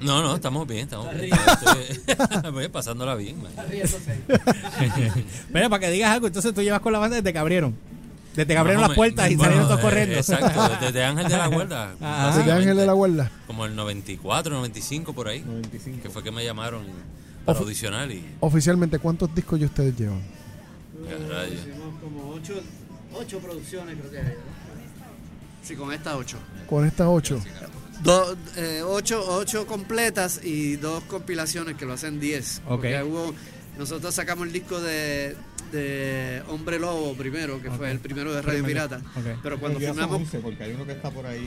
No, 0.01 0.23
no, 0.23 0.35
estamos 0.35 0.67
bien, 0.67 0.81
estamos 0.81 1.15
bien. 1.15 1.33
Estoy, 1.33 2.51
voy 2.51 2.69
pasándola 2.73 3.15
bien, 3.15 3.41
man. 3.43 3.53
Mira, 5.53 5.69
para 5.69 5.81
que 5.81 5.91
digas 5.91 6.13
algo, 6.13 6.27
entonces 6.27 6.53
tú 6.53 6.63
llevas 6.63 6.81
con 6.81 6.93
la 6.93 6.99
banda 6.99 7.17
desde 7.17 7.33
que 7.33 7.39
abrieron. 7.39 7.75
Desde 8.35 8.53
que 8.53 8.59
abrieron 8.59 8.83
no, 8.83 8.89
las 8.89 8.97
puertas 8.97 9.29
me, 9.29 9.35
y 9.35 9.37
salieron 9.37 9.67
todos 9.67 9.79
eh, 9.79 9.83
corriendo. 9.83 10.17
Exacto, 10.17 10.69
desde 10.81 11.05
Ángel 11.05 11.29
de 11.29 11.37
la 11.37 11.49
Huerta. 11.49 11.95
Ah, 12.01 12.33
desde 12.37 12.51
Ángel 12.51 12.77
de 12.77 12.87
la 12.87 12.95
Huerta. 12.95 13.31
Como 13.47 13.65
el 13.65 13.77
94, 13.77 14.55
95 14.55 15.13
por 15.13 15.29
ahí. 15.29 15.41
95. 15.41 16.03
Que 16.03 16.11
fue 16.11 16.23
que 16.25 16.33
me 16.33 16.45
llamaron 16.45 16.83
para 17.45 17.57
Ofi 17.57 17.65
audicionar. 17.65 18.11
Y... 18.11 18.25
Oficialmente, 18.41 18.99
¿cuántos 18.99 19.33
discos 19.33 19.61
ya 19.61 19.67
ustedes 19.67 19.97
llevan? 19.97 20.23
Hicimos 21.53 22.01
como 22.03 22.35
8 23.15 23.39
producciones, 23.39 23.97
creo 23.99 24.11
que 24.11 24.19
hay. 24.19 24.25
¿no? 24.25 24.65
Sí, 25.63 25.77
con 25.77 25.93
estas 25.93 26.15
8. 26.15 26.37
Con 26.69 26.85
estas 26.85 27.07
8. 27.09 27.41
Do, 28.05 28.37
eh, 28.57 28.83
ocho, 28.85 29.25
ocho, 29.27 29.67
completas 29.67 30.41
y 30.45 30.77
dos 30.77 31.03
compilaciones 31.05 31.77
que 31.77 31.87
lo 31.87 31.95
hacen 31.95 32.21
diez. 32.21 32.61
Okay. 32.69 33.01
Hubo, 33.03 33.35
nosotros 33.79 34.15
sacamos 34.15 34.47
el 34.47 34.53
disco 34.53 34.79
de, 34.79 35.35
de 35.73 36.43
Hombre 36.49 36.79
Lobo 36.79 37.15
primero, 37.15 37.63
que 37.63 37.71
fue 37.71 37.91
el 37.91 38.01
primero 38.01 38.35
de 38.35 38.43
Radio 38.43 38.63
Pirata. 38.63 39.01
Pero 39.43 39.59
cuando 39.59 39.81
firmamos. 39.81 40.21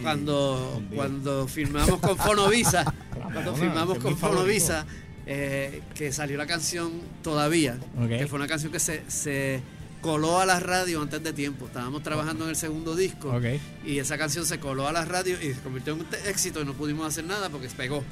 cuando, 0.02 0.82
cuando 0.96 1.48
firmamos 1.48 2.00
con 2.00 2.18
Fonovisa, 2.18 2.92
cuando 3.34 3.56
firmamos 3.56 4.00
con 4.00 4.18
Fonovisa, 4.18 4.84
eh, 5.28 5.84
que 5.94 6.12
salió 6.12 6.38
la 6.38 6.48
canción 6.48 6.92
Todavía, 7.22 7.78
que 8.10 8.26
fue 8.26 8.40
una 8.40 8.48
canción 8.48 8.72
que 8.72 8.80
se 8.80 9.62
coló 10.08 10.40
a 10.40 10.46
la 10.46 10.62
radio 10.62 11.02
antes 11.02 11.22
de 11.22 11.34
tiempo. 11.34 11.66
Estábamos 11.66 12.02
trabajando 12.02 12.46
en 12.46 12.52
el 12.52 12.56
segundo 12.56 12.96
disco 12.96 13.38
y 13.86 14.00
esa 14.00 14.18
canción 14.18 14.46
se 14.46 14.58
coló 14.58 14.88
a 14.88 14.94
la 14.94 15.04
radio 15.04 15.36
y 15.42 15.54
se 15.54 15.60
convirtió 15.60 15.94
en 15.96 16.00
un 16.00 16.08
éxito 16.28 16.62
y 16.62 16.66
no 16.66 16.74
pudimos 16.74 17.06
hacer 17.06 17.26
nada 17.26 17.50
porque 17.50 17.68
se 17.68 17.76
pegó. 17.76 18.06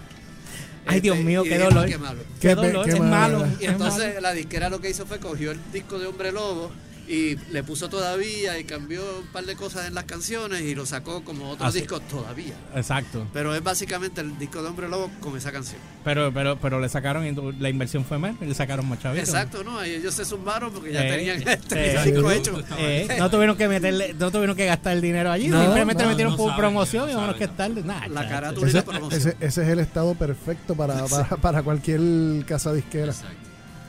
Ay, 0.85 0.99
Dios 0.99 1.15
Este, 1.15 1.25
mío, 1.25 1.45
y 1.45 1.47
qué 1.47 1.57
dijimos, 1.57 1.73
dolor. 1.73 1.89
Qué 1.89 1.97
malo. 1.97 2.19
Qué 2.41 2.49
Qué 2.49 2.83
qué 2.83 2.89
es 2.91 2.99
malo. 2.99 3.47
Y 3.61 3.63
es 3.63 3.71
entonces 3.71 4.07
malo. 4.09 4.21
la 4.21 4.33
disquera 4.33 4.69
lo 4.69 4.81
que 4.81 4.89
hizo 4.89 5.05
fue 5.05 5.19
cogió 5.19 5.51
el 5.51 5.59
disco 5.71 5.97
de 5.97 6.07
Hombre 6.07 6.33
Lobo 6.33 6.69
Y 7.07 7.35
le 7.51 7.63
puso 7.63 7.87
todavía 7.87 8.57
y 8.57 8.63
cambió 8.63 9.01
un 9.19 9.27
par 9.27 9.45
de 9.45 9.55
cosas 9.55 9.87
en 9.87 9.93
las 9.93 10.05
canciones 10.05 10.61
y 10.61 10.73
lo 10.73 10.87
sacó 10.87 11.23
como 11.23 11.51
otro 11.51 11.67
Así. 11.67 11.81
disco 11.81 11.99
todavía. 11.99 12.55
Exacto. 12.75 13.27
Pero 13.31 13.53
es 13.53 13.61
básicamente 13.63 14.21
el 14.21 14.37
disco 14.39 14.63
de 14.63 14.69
Hombre 14.69 14.89
Lobo 14.89 15.11
con 15.19 15.37
esa 15.37 15.51
canción. 15.51 15.79
Pero, 16.03 16.33
pero, 16.33 16.57
pero 16.59 16.79
le 16.79 16.89
sacaron, 16.89 17.23
la 17.59 17.69
inversión 17.69 18.05
fue 18.05 18.17
más, 18.17 18.33
le 18.41 18.53
sacaron 18.55 18.89
más 18.89 18.99
chavitos. 19.01 19.29
Exacto, 19.29 19.63
¿no? 19.63 19.85
Y 19.85 19.91
ellos 19.91 20.15
se 20.15 20.25
zumbaron 20.25 20.71
porque 20.73 20.91
ya 20.93 21.05
Eh, 21.05 21.11
tenían 21.17 21.41
eh, 21.47 21.59
este 21.59 21.95
eh, 21.95 22.11
disco 22.11 22.31
hecho. 22.31 22.63
eh, 22.79 23.07
no 23.19 23.29
tuvieron 23.29 23.55
que 23.55 23.67
meterle, 23.67 24.15
no 24.17 24.31
tuvieron 24.31 24.55
que 24.55 24.65
gastar 24.65 24.93
el 24.93 25.01
dinero 25.01 25.31
allí, 25.31 25.47
No, 25.47 25.61
simplemente 25.63 26.03
no, 26.03 26.09
metieron 26.09 26.33
no 26.33 26.37
por 26.37 26.47
saben, 26.49 26.59
promoción 26.61 27.05
no 27.05 27.11
y 27.11 27.15
vámonos 27.15 27.35
que 27.35 27.47
tarde. 27.49 27.83
Nah, 27.83 28.07
La 28.07 28.27
carátula 28.27 28.67
y 28.67 28.73
la 28.73 28.79
Ese, 28.79 28.87
promoción. 28.89 29.21
ese- 29.21 29.37
ese 29.39 29.61
es 29.63 29.69
el 29.69 29.79
estado 29.79 30.15
perfecto 30.15 30.73
para, 30.75 31.05
para, 31.05 31.29
para 31.37 31.61
cualquier 31.61 32.01
casa 32.47 32.73
disquera. 32.73 33.13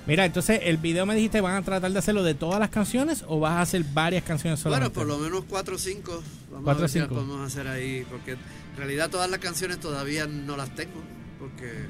Mira, 0.06 0.24
entonces 0.24 0.60
el 0.62 0.76
video 0.76 1.04
me 1.06 1.14
dijiste, 1.16 1.40
¿van 1.40 1.56
a 1.56 1.62
tratar 1.62 1.90
de 1.90 1.98
hacerlo 1.98 2.22
de 2.22 2.34
todas 2.34 2.60
las 2.60 2.70
canciones 2.70 3.24
o 3.26 3.40
vas 3.40 3.52
a 3.54 3.60
hacer 3.62 3.84
varias 3.92 4.22
canciones 4.22 4.62
Bueno, 4.62 4.76
solamente? 4.76 4.94
por 4.98 5.06
lo 5.08 5.18
menos 5.18 5.44
cuatro 5.48 5.76
o 5.76 5.78
cinco. 5.78 6.22
Vamos 6.50 6.64
Cuatro 6.64 6.72
a 6.72 6.76
o 6.76 6.80
ver 6.82 6.90
si 6.90 7.00
cinco. 7.00 7.14
podemos 7.14 7.46
hacer 7.46 7.66
ahí. 7.66 8.06
Porque 8.08 8.32
en 8.32 8.38
realidad 8.76 9.10
todas 9.10 9.28
las 9.28 9.40
canciones 9.40 9.80
todavía 9.80 10.26
no 10.26 10.56
las 10.56 10.74
tengo. 10.74 11.02
Porque 11.40 11.86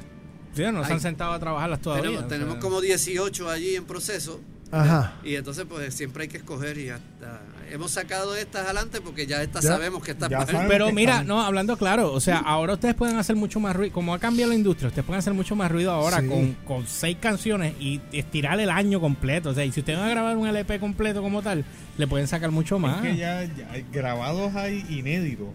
Sí, 0.55 0.63
no 0.73 0.83
se 0.87 0.93
han 0.95 1.01
sentado 1.01 1.33
a 1.33 1.39
trabajarlas 1.39 1.81
todavía. 1.83 2.05
tenemos, 2.05 2.25
o 2.25 2.29
tenemos 2.29 2.53
sea. 2.55 2.61
como 2.61 2.81
18 2.81 3.51
allí 3.51 3.77
en 3.77 3.85
proceso. 3.85 4.41
Ajá. 4.73 5.15
Y 5.25 5.37
entonces 5.37 5.65
pues 5.69 5.95
siempre 5.95 6.25
hay 6.25 6.29
que 6.29 6.39
escoger 6.39 6.77
y 6.79 6.89
hasta 6.91 7.41
hemos 7.71 7.91
sacado 7.93 8.35
estas 8.37 8.65
adelante 8.65 9.01
porque 9.01 9.27
ya 9.27 9.43
estas 9.43 9.65
Ya. 9.65 9.71
sabemos 9.73 10.03
que 10.03 10.11
estas 10.13 10.29
Pero 10.69 10.93
mira, 10.93 11.23
no, 11.25 11.41
hablando 11.43 11.77
claro, 11.77 12.13
o 12.13 12.21
sea, 12.21 12.39
ahora 12.39 12.75
ustedes 12.75 12.95
pueden 12.95 13.17
hacer 13.17 13.37
mucho 13.37 13.61
más 13.61 13.75
ruido, 13.77 13.93
como 13.93 14.13
ha 14.15 14.19
cambiado 14.19 14.51
la 14.51 14.57
industria, 14.57 14.89
ustedes 14.89 15.05
pueden 15.05 15.19
hacer 15.21 15.35
mucho 15.35 15.55
más 15.57 15.71
ruido 15.71 15.93
ahora 15.93 16.21
Sí. 16.21 16.27
con, 16.29 16.53
con 16.67 16.87
seis 16.87 17.17
canciones 17.21 17.75
y 17.81 18.01
estirar 18.13 18.59
el 18.61 18.71
año 18.71 19.01
completo. 19.01 19.51
O 19.51 19.55
sea, 19.55 19.65
y 19.65 19.73
si 19.73 19.81
ustedes 19.81 19.99
van 19.99 20.09
a 20.09 20.11
grabar 20.13 20.37
un 20.37 20.47
LP 20.47 20.79
completo 20.81 21.23
como 21.23 21.43
tal, 21.43 21.65
le 21.99 22.07
pueden 22.07 22.27
sacar 22.29 22.51
mucho 22.51 22.79
más. 22.79 23.05
Es 23.05 23.13
que 23.13 23.17
ya, 23.17 23.45
ya 23.45 23.71
hay 23.71 23.85
grabados 23.93 24.55
hay 24.57 24.85
inéditos. 24.89 25.49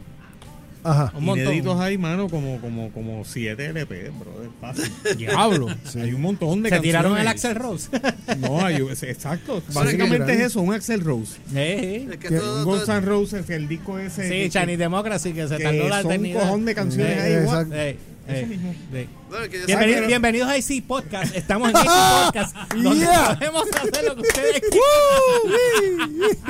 Ajá. 0.84 1.14
Un 1.16 1.26
montón. 1.26 1.46
Inéditos 1.48 1.80
hay, 1.80 1.98
mano, 1.98 2.28
como, 2.30 2.60
como, 2.60 2.92
como 2.92 3.24
7 3.26 3.66
LP, 3.68 4.10
brother. 4.20 4.50
Fácil. 4.60 4.92
Diablo. 5.18 5.68
Hay 5.96 6.14
un 6.14 6.22
montón 6.22 6.64
de 6.64 6.70
Se 6.70 6.76
canciones. 6.76 6.82
tiraron 6.82 7.18
el 7.18 7.28
Axel 7.28 7.56
Rose. 7.56 7.90
No, 8.40 8.66
hay, 8.66 8.76
exacto. 8.78 9.60
Sí, 9.68 9.74
Básicamente 9.74 10.34
es 10.34 10.40
eso, 10.42 10.62
un 10.62 10.74
Axel 10.74 11.02
Rose. 11.02 11.38
Eh, 11.54 12.08
Es 12.12 12.18
que 12.18 12.28
Que 12.30 12.36
todo- 12.38 12.60
un 12.60 12.66
Guns 12.66 12.90
N' 12.90 13.02
Roses, 13.02 13.50
el 13.50 13.68
disco 13.68 14.00
ese. 14.00 14.28
Sí, 14.28 14.50
Chinese 14.50 14.78
Democracy, 14.78 15.34
que 15.34 15.48
se 15.48 15.58
que 15.58 15.64
tardó 15.64 15.88
la 15.90 15.98
son 16.02 16.06
un 16.08 16.12
eternidad. 16.14 16.42
cojón 16.42 16.66
de 16.66 16.76
canciones 16.76 17.18
Eh, 17.18 17.22
ahí. 17.22 17.32
Eh, 17.74 17.98
Eso 18.28 18.36
eh, 18.38 18.46
mismo. 18.46 18.76
eh. 18.94 19.08
Bueno, 19.30 19.50
que 19.50 19.60
yo 19.60 19.66
Bienveni- 19.68 19.94
sé 19.96 20.00
que- 20.02 20.08
bienvenidos 20.08 20.50
a 20.50 20.54
AC 20.54 20.82
Podcast. 20.88 21.36
Estamos 21.36 21.70
en 21.70 21.76
AC 21.78 21.86
Podcast, 22.26 22.56
donde 22.76 23.00
Yeah. 23.00 23.36
podemos 23.40 23.64
hacer 23.74 24.04
lo 24.06 24.16
que 24.16 24.22
ustedes 24.22 24.62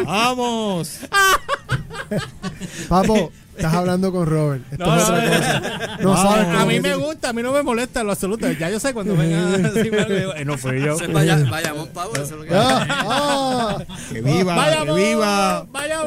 ¡Vamos! 0.05 0.99
Papo, 2.89 3.31
estás 3.65 3.73
hablando 3.73 4.11
con 4.11 4.25
Robert. 4.25 4.63
Esto 4.71 4.85
No, 4.85 4.97
es 4.97 5.07
no, 5.09 5.15
otra 5.15 5.37
cosa. 5.37 5.97
no, 6.01 6.03
No 6.09 6.17
sabes 6.17 6.47
a 6.47 6.65
mí 6.65 6.79
me 6.79 6.95
gusta, 6.95 7.29
a 7.29 7.33
mí 7.33 7.41
no 7.41 7.51
me 7.53 7.63
molesta 7.63 8.01
en 8.01 8.05
lo 8.07 8.11
absoluto. 8.13 8.51
Ya 8.51 8.69
yo 8.69 8.79
sé 8.79 8.93
cuando 8.93 9.15
venga 9.15 9.55
eh, 10.37 10.45
no 10.45 10.57
fui 10.57 10.81
yo. 10.81 10.97
Vaya- 11.11 11.37
Bayamón 11.49 11.87
Power, 11.89 12.21
eso 12.21 12.23
es 12.23 12.31
lo 12.31 12.43
que 12.43 12.49
Ah, 12.53 12.85
ah. 12.89 13.77
¡Que 14.11 14.21
viva! 14.21 14.55
¡Vaya 14.55 14.85
¡Que 14.85 14.91
viva! 14.93 15.65
¡Vaya 15.71 16.01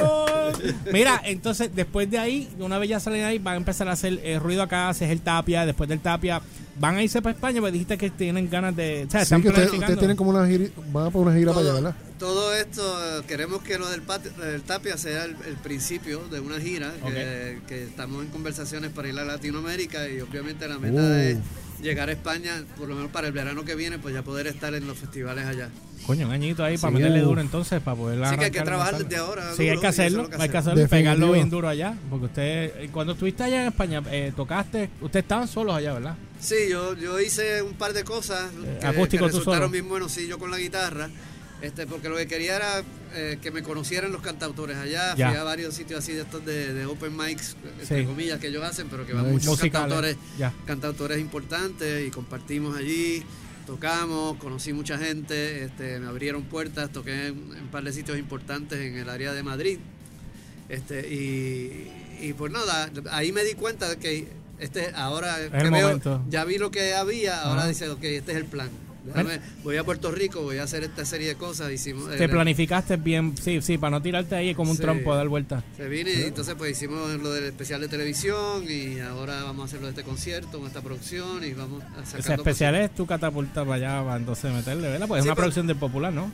Mira, 0.92 1.20
entonces 1.24 1.70
después 1.74 2.10
de 2.10 2.18
ahí, 2.18 2.48
una 2.58 2.78
vez 2.78 2.90
ya 2.90 3.00
salen 3.00 3.24
ahí, 3.24 3.38
van 3.38 3.54
a 3.54 3.56
empezar 3.58 3.88
a 3.88 3.92
hacer 3.92 4.20
eh, 4.22 4.38
ruido 4.38 4.62
acá, 4.62 4.88
haces 4.88 5.10
el 5.10 5.20
tapia, 5.20 5.66
después 5.66 5.88
del 5.88 6.00
tapia, 6.00 6.40
van 6.78 6.96
a 6.96 7.02
irse 7.02 7.20
para 7.22 7.34
España, 7.34 7.60
me 7.60 7.70
dijiste 7.72 7.96
que 7.98 8.10
tienen 8.10 8.48
ganas 8.50 8.74
de. 8.76 9.04
O 9.06 9.10
sea, 9.10 9.20
Sí, 9.20 9.24
están 9.24 9.42
que 9.42 9.48
ustedes, 9.48 9.98
tienen 9.98 10.16
como 10.16 10.30
una 10.30 10.46
gira, 10.46 10.66
van 10.92 11.06
a 11.06 11.10
por 11.10 11.26
una 11.26 11.36
gira 11.36 11.52
para 11.52 11.64
allá, 11.66 11.74
¿verdad? 11.74 11.94
Todo 12.18 12.54
esto, 12.54 12.82
queremos 13.26 13.62
que 13.62 13.76
lo 13.78 13.88
del, 13.90 14.00
patio- 14.02 14.32
del 14.32 14.62
Tapia 14.62 14.96
sea 14.96 15.24
el, 15.24 15.36
el 15.46 15.56
principio 15.56 16.20
de 16.30 16.40
una 16.40 16.58
gira, 16.60 16.92
que, 17.04 17.58
que 17.66 17.84
estamos 17.84 18.24
en 18.24 18.30
conversaciones 18.30 18.90
para 18.92 19.08
ir 19.08 19.18
a 19.18 19.24
Latinoamérica 19.24 20.08
y 20.08 20.20
obviamente 20.20 20.66
la 20.68 20.78
meta 20.78 20.94
Uh. 21.02 21.12
es 21.14 21.38
llegar 21.82 22.08
a 22.08 22.12
España, 22.12 22.64
por 22.78 22.88
lo 22.88 22.94
menos 22.94 23.10
para 23.10 23.26
el 23.26 23.32
verano 23.34 23.64
que 23.64 23.74
viene, 23.74 23.98
pues 23.98 24.14
ya 24.14 24.22
poder 24.22 24.46
estar 24.46 24.72
en 24.74 24.86
los 24.86 24.96
festivales 24.96 25.44
allá. 25.44 25.68
Coño, 26.06 26.26
un 26.26 26.32
añito 26.32 26.64
ahí 26.64 26.78
para 26.78 26.92
meterle 26.92 27.20
Uf. 27.20 27.28
duro 27.28 27.40
entonces, 27.40 27.80
para 27.82 27.96
poder 27.96 28.26
Sí, 28.28 28.36
que 28.36 28.44
hay 28.46 28.50
que 28.50 28.62
trabajar 28.62 28.96
desde 28.98 29.16
ahora 29.16 29.52
Sí, 29.56 29.68
hay 29.68 29.78
que 29.78 29.86
hacerlo, 29.86 30.30
que 30.30 30.36
hay 30.40 30.48
que 30.48 30.56
hacerlo 30.56 30.82
y 30.82 30.86
pegarlo 30.86 31.32
bien 31.32 31.50
duro 31.50 31.68
allá. 31.68 31.94
Porque 32.08 32.26
usted, 32.26 32.42
eh, 32.84 32.88
cuando 32.92 33.14
estuviste 33.14 33.42
allá 33.42 33.62
en 33.62 33.68
España, 33.68 34.02
eh, 34.10 34.32
tocaste, 34.36 34.88
ustedes 35.00 35.24
estaban 35.24 35.48
solos 35.48 35.74
allá, 35.76 35.92
¿verdad? 35.94 36.14
Sí, 36.44 36.68
yo, 36.68 36.94
yo 36.94 37.18
hice 37.20 37.62
un 37.62 37.72
par 37.74 37.94
de 37.94 38.04
cosas 38.04 38.50
que, 38.80 38.86
acústico 38.86 39.24
que 39.24 39.30
tú 39.30 39.38
resultaron 39.38 39.68
solo. 39.68 39.72
bien 39.72 39.88
buenos, 39.88 40.12
sí, 40.12 40.26
yo 40.26 40.38
con 40.38 40.50
la 40.50 40.58
guitarra, 40.58 41.08
este, 41.62 41.86
porque 41.86 42.10
lo 42.10 42.16
que 42.16 42.26
quería 42.26 42.56
era 42.56 42.82
eh, 43.14 43.38
que 43.40 43.50
me 43.50 43.62
conocieran 43.62 44.12
los 44.12 44.20
cantautores 44.20 44.76
allá, 44.76 45.14
Ya. 45.16 45.30
fui 45.30 45.38
a 45.38 45.42
varios 45.44 45.74
sitios 45.74 46.00
así 46.00 46.12
de 46.12 46.20
estos 46.22 46.44
de, 46.44 46.74
de 46.74 46.84
open 46.84 47.16
mics, 47.16 47.56
entre 47.80 48.00
Sí. 48.00 48.04
comillas, 48.06 48.38
que 48.40 48.48
ellos 48.48 48.62
hacen, 48.62 48.88
pero 48.90 49.06
que 49.06 49.14
van 49.14 49.30
muchos 49.30 49.46
Musicales, 49.46 49.72
cantautores, 49.72 50.16
ya. 50.38 50.52
cantautores 50.66 51.18
importantes 51.18 52.06
y 52.06 52.10
compartimos 52.10 52.76
allí, 52.76 53.22
tocamos, 53.66 54.36
conocí 54.36 54.74
mucha 54.74 54.98
gente, 54.98 55.64
este, 55.64 55.98
me 55.98 56.08
abrieron 56.08 56.42
puertas, 56.42 56.92
toqué 56.92 57.28
en, 57.28 57.52
en 57.56 57.62
un 57.62 57.68
par 57.70 57.84
de 57.84 57.92
sitios 57.94 58.18
importantes 58.18 58.78
en 58.80 58.96
el 58.98 59.08
área 59.08 59.32
de 59.32 59.42
Madrid. 59.42 59.78
Este, 60.68 61.08
y, 61.10 61.90
y 62.20 62.32
pues 62.34 62.52
nada, 62.52 62.90
ahí 63.12 63.32
me 63.32 63.44
di 63.44 63.54
cuenta 63.54 63.88
de 63.88 63.96
que 63.96 64.28
este 64.58 64.90
ahora 64.94 65.40
el 65.40 65.50
que 65.50 65.70
veo, 65.70 66.22
ya 66.28 66.44
vi 66.44 66.58
lo 66.58 66.70
que 66.70 66.94
había, 66.94 67.42
ahora 67.42 67.62
Ajá. 67.62 67.68
dice, 67.68 67.88
ok, 67.88 68.02
este 68.04 68.32
es 68.32 68.38
el 68.38 68.44
plan. 68.46 68.68
Déjame, 69.04 69.38
voy 69.62 69.76
a 69.76 69.84
Puerto 69.84 70.10
Rico, 70.10 70.40
voy 70.40 70.56
a 70.56 70.62
hacer 70.62 70.82
esta 70.82 71.04
serie 71.04 71.28
de 71.28 71.34
cosas. 71.34 71.70
Hicimos, 71.70 72.08
Te 72.16 72.24
eh, 72.24 72.28
planificaste 72.28 72.96
bien, 72.96 73.34
sí, 73.36 73.60
sí, 73.60 73.76
para 73.76 73.90
no 73.90 74.00
tirarte 74.00 74.34
ahí 74.34 74.54
como 74.54 74.70
un 74.70 74.78
Sí. 74.78 74.82
trompo 74.82 75.12
a 75.12 75.16
dar 75.18 75.28
vuelta. 75.28 75.62
Se 75.76 75.86
vine 75.88 76.10
y 76.10 76.22
entonces 76.22 76.54
pues 76.56 76.70
hicimos 76.70 77.10
lo 77.20 77.30
del 77.30 77.44
especial 77.44 77.82
de 77.82 77.88
televisión 77.88 78.64
y 78.66 79.00
ahora 79.00 79.42
vamos 79.42 79.64
a 79.64 79.66
hacer 79.66 79.80
lo 79.80 79.88
de 79.88 79.90
este 79.90 80.04
concierto, 80.04 80.56
con 80.58 80.66
esta 80.68 80.80
producción 80.80 81.44
y 81.44 81.52
vamos 81.52 81.82
a 81.98 82.02
Ese 82.02 82.22
sacar 82.22 82.38
especial 82.38 82.74
es 82.76 82.94
tu 82.94 83.04
catapulta 83.04 83.62
para 83.66 83.74
allá, 83.74 84.02
para 84.04 84.16
entonces 84.16 84.50
meterle, 84.50 84.88
¿verdad? 84.88 85.06
Pues 85.06 85.18
es 85.20 85.26
una 85.26 85.34
pero- 85.34 85.42
producción 85.42 85.66
del 85.66 85.76
popular, 85.76 86.10
¿no? 86.10 86.32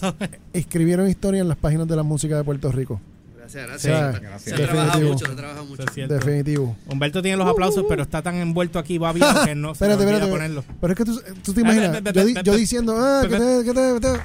escribieron 0.53 1.09
historia 1.09 1.41
en 1.41 1.49
las 1.49 1.57
páginas 1.57 1.87
de 1.89 1.97
la 1.97 2.03
música 2.03 2.37
de 2.37 2.45
Puerto 2.45 2.71
Rico. 2.73 3.01
Gracias, 3.39 3.81
Sí, 3.81 3.89
gracias. 3.89 4.43
Se 4.43 4.53
trabaja 4.53 4.85
Definitivo. 4.99 5.13
mucho, 5.15 5.27
se 5.27 5.35
trabaja 5.35 5.63
mucho. 5.63 5.85
Definitivo. 6.07 6.77
Humberto 6.87 7.23
tiene 7.23 7.37
los 7.39 7.47
aplausos, 7.49 7.85
pero 7.89 8.03
está 8.03 8.21
tan 8.21 8.35
envuelto 8.37 8.79
aquí, 8.79 8.99
va 8.99 9.13
bien 9.15 9.27
que 9.47 9.55
no 9.55 9.75
se 9.75 9.85
Espérate, 9.87 10.03
espérate. 10.05 10.31
ponerlo. 10.31 10.65
Pero 10.81 10.93
es 10.93 10.97
que 10.99 11.05
tú, 11.07 11.23
tú 11.43 11.55
te 11.55 11.63
imaginas, 11.63 12.03
yo, 12.13 12.25
di- 12.27 12.35
yo 12.45 12.55
diciendo, 12.57 12.95
ah, 12.99 13.23
que 13.23 13.37
te, 13.39 13.65
que 13.65 13.73
te, 13.73 13.95
que 13.95 14.01
te- 14.01 14.21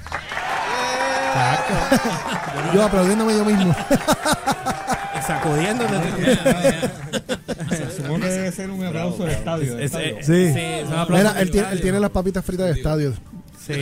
Yo 2.74 2.84
aplaudiéndome 2.84 3.34
yo 3.38 3.46
mismo. 3.46 3.74
Sacudiéndote. 5.36 5.96
Supongo 7.98 8.20
que 8.20 8.28
debe 8.28 8.52
ser 8.52 8.70
un 8.70 8.84
aplauso 8.86 9.26
de 9.26 9.34
estadio. 9.34 9.76
de 9.76 9.86
Es- 9.86 9.92
estadio. 9.94 10.18
es- 10.20 10.26
Sí. 10.26 10.54
Sí, 10.54 10.60
son 10.88 11.00
aplausos 11.00 11.10
Mira, 11.32 11.42
él 11.42 11.52
tiene, 11.52 11.68
él 11.72 11.82
tiene 11.82 12.00
las 12.00 12.10
papitas 12.12 12.46
fritas 12.46 12.68
de 12.68 12.72
estadio. 12.74 13.14
Sí, 13.66 13.74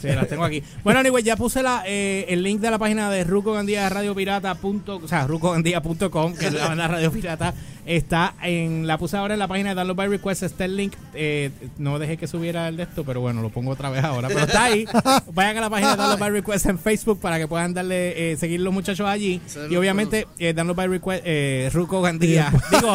sí, 0.00 0.08
las 0.14 0.28
tengo 0.28 0.44
aquí. 0.44 0.62
Bueno, 0.84 1.00
anyway, 1.00 1.20
ya 1.24 1.34
puse 1.34 1.60
la, 1.60 1.82
eh, 1.86 2.24
el 2.28 2.44
link 2.44 2.60
de 2.60 2.70
la 2.70 2.78
página 2.78 3.10
de 3.10 3.24
Ruco 3.24 3.52
Gandía 3.52 3.88
Radio 3.88 4.14
Pirata. 4.14 4.54
punto- 4.54 5.00
o 5.02 5.08
sea, 5.08 5.26
rucogandía.com, 5.26 6.34
que 6.36 6.46
es 6.46 6.52
la 6.52 6.68
banda 6.68 6.86
Radio 6.86 7.10
Pirata. 7.10 7.52
Está 7.86 8.34
en, 8.42 8.86
la 8.86 8.96
puse 8.98 9.16
ahora 9.16 9.34
en 9.34 9.40
la 9.40 9.48
página 9.48 9.70
de 9.70 9.74
Download 9.74 9.96
by 9.96 10.08
Request. 10.08 10.42
Está 10.42 10.64
el 10.64 10.76
link. 10.76 10.94
eh, 11.14 11.50
no 11.78 11.98
dejé 11.98 12.16
que 12.16 12.26
subiera 12.26 12.68
el 12.68 12.76
de 12.76 12.84
esto, 12.84 13.04
pero 13.04 13.20
bueno, 13.20 13.42
lo 13.42 13.50
pongo 13.50 13.72
otra 13.72 13.90
vez 13.90 14.02
ahora. 14.04 14.28
Pero 14.28 14.40
está 14.40 14.64
ahí. 14.64 14.86
Vayan 15.34 15.58
a 15.58 15.60
la 15.62 15.70
página 15.70 15.90
de 15.92 15.96
Download 15.96 16.18
by 16.18 16.30
Request 16.30 16.66
en 16.66 16.78
Facebook 16.78 17.20
para 17.20 17.38
que 17.38 17.46
puedan 17.48 17.74
darle, 17.74 18.32
eh, 18.32 18.36
seguir 18.36 18.60
los 18.60 18.72
muchachos 18.72 19.06
allí. 19.06 19.40
Y 19.70 19.76
obviamente, 19.76 20.26
eh, 20.38 20.52
Download 20.54 20.76
by 20.76 20.88
Request, 20.88 21.22
eh, 21.26 21.70
Ruco 21.72 22.00
Gandía. 22.02 22.52
Digo, 22.70 22.92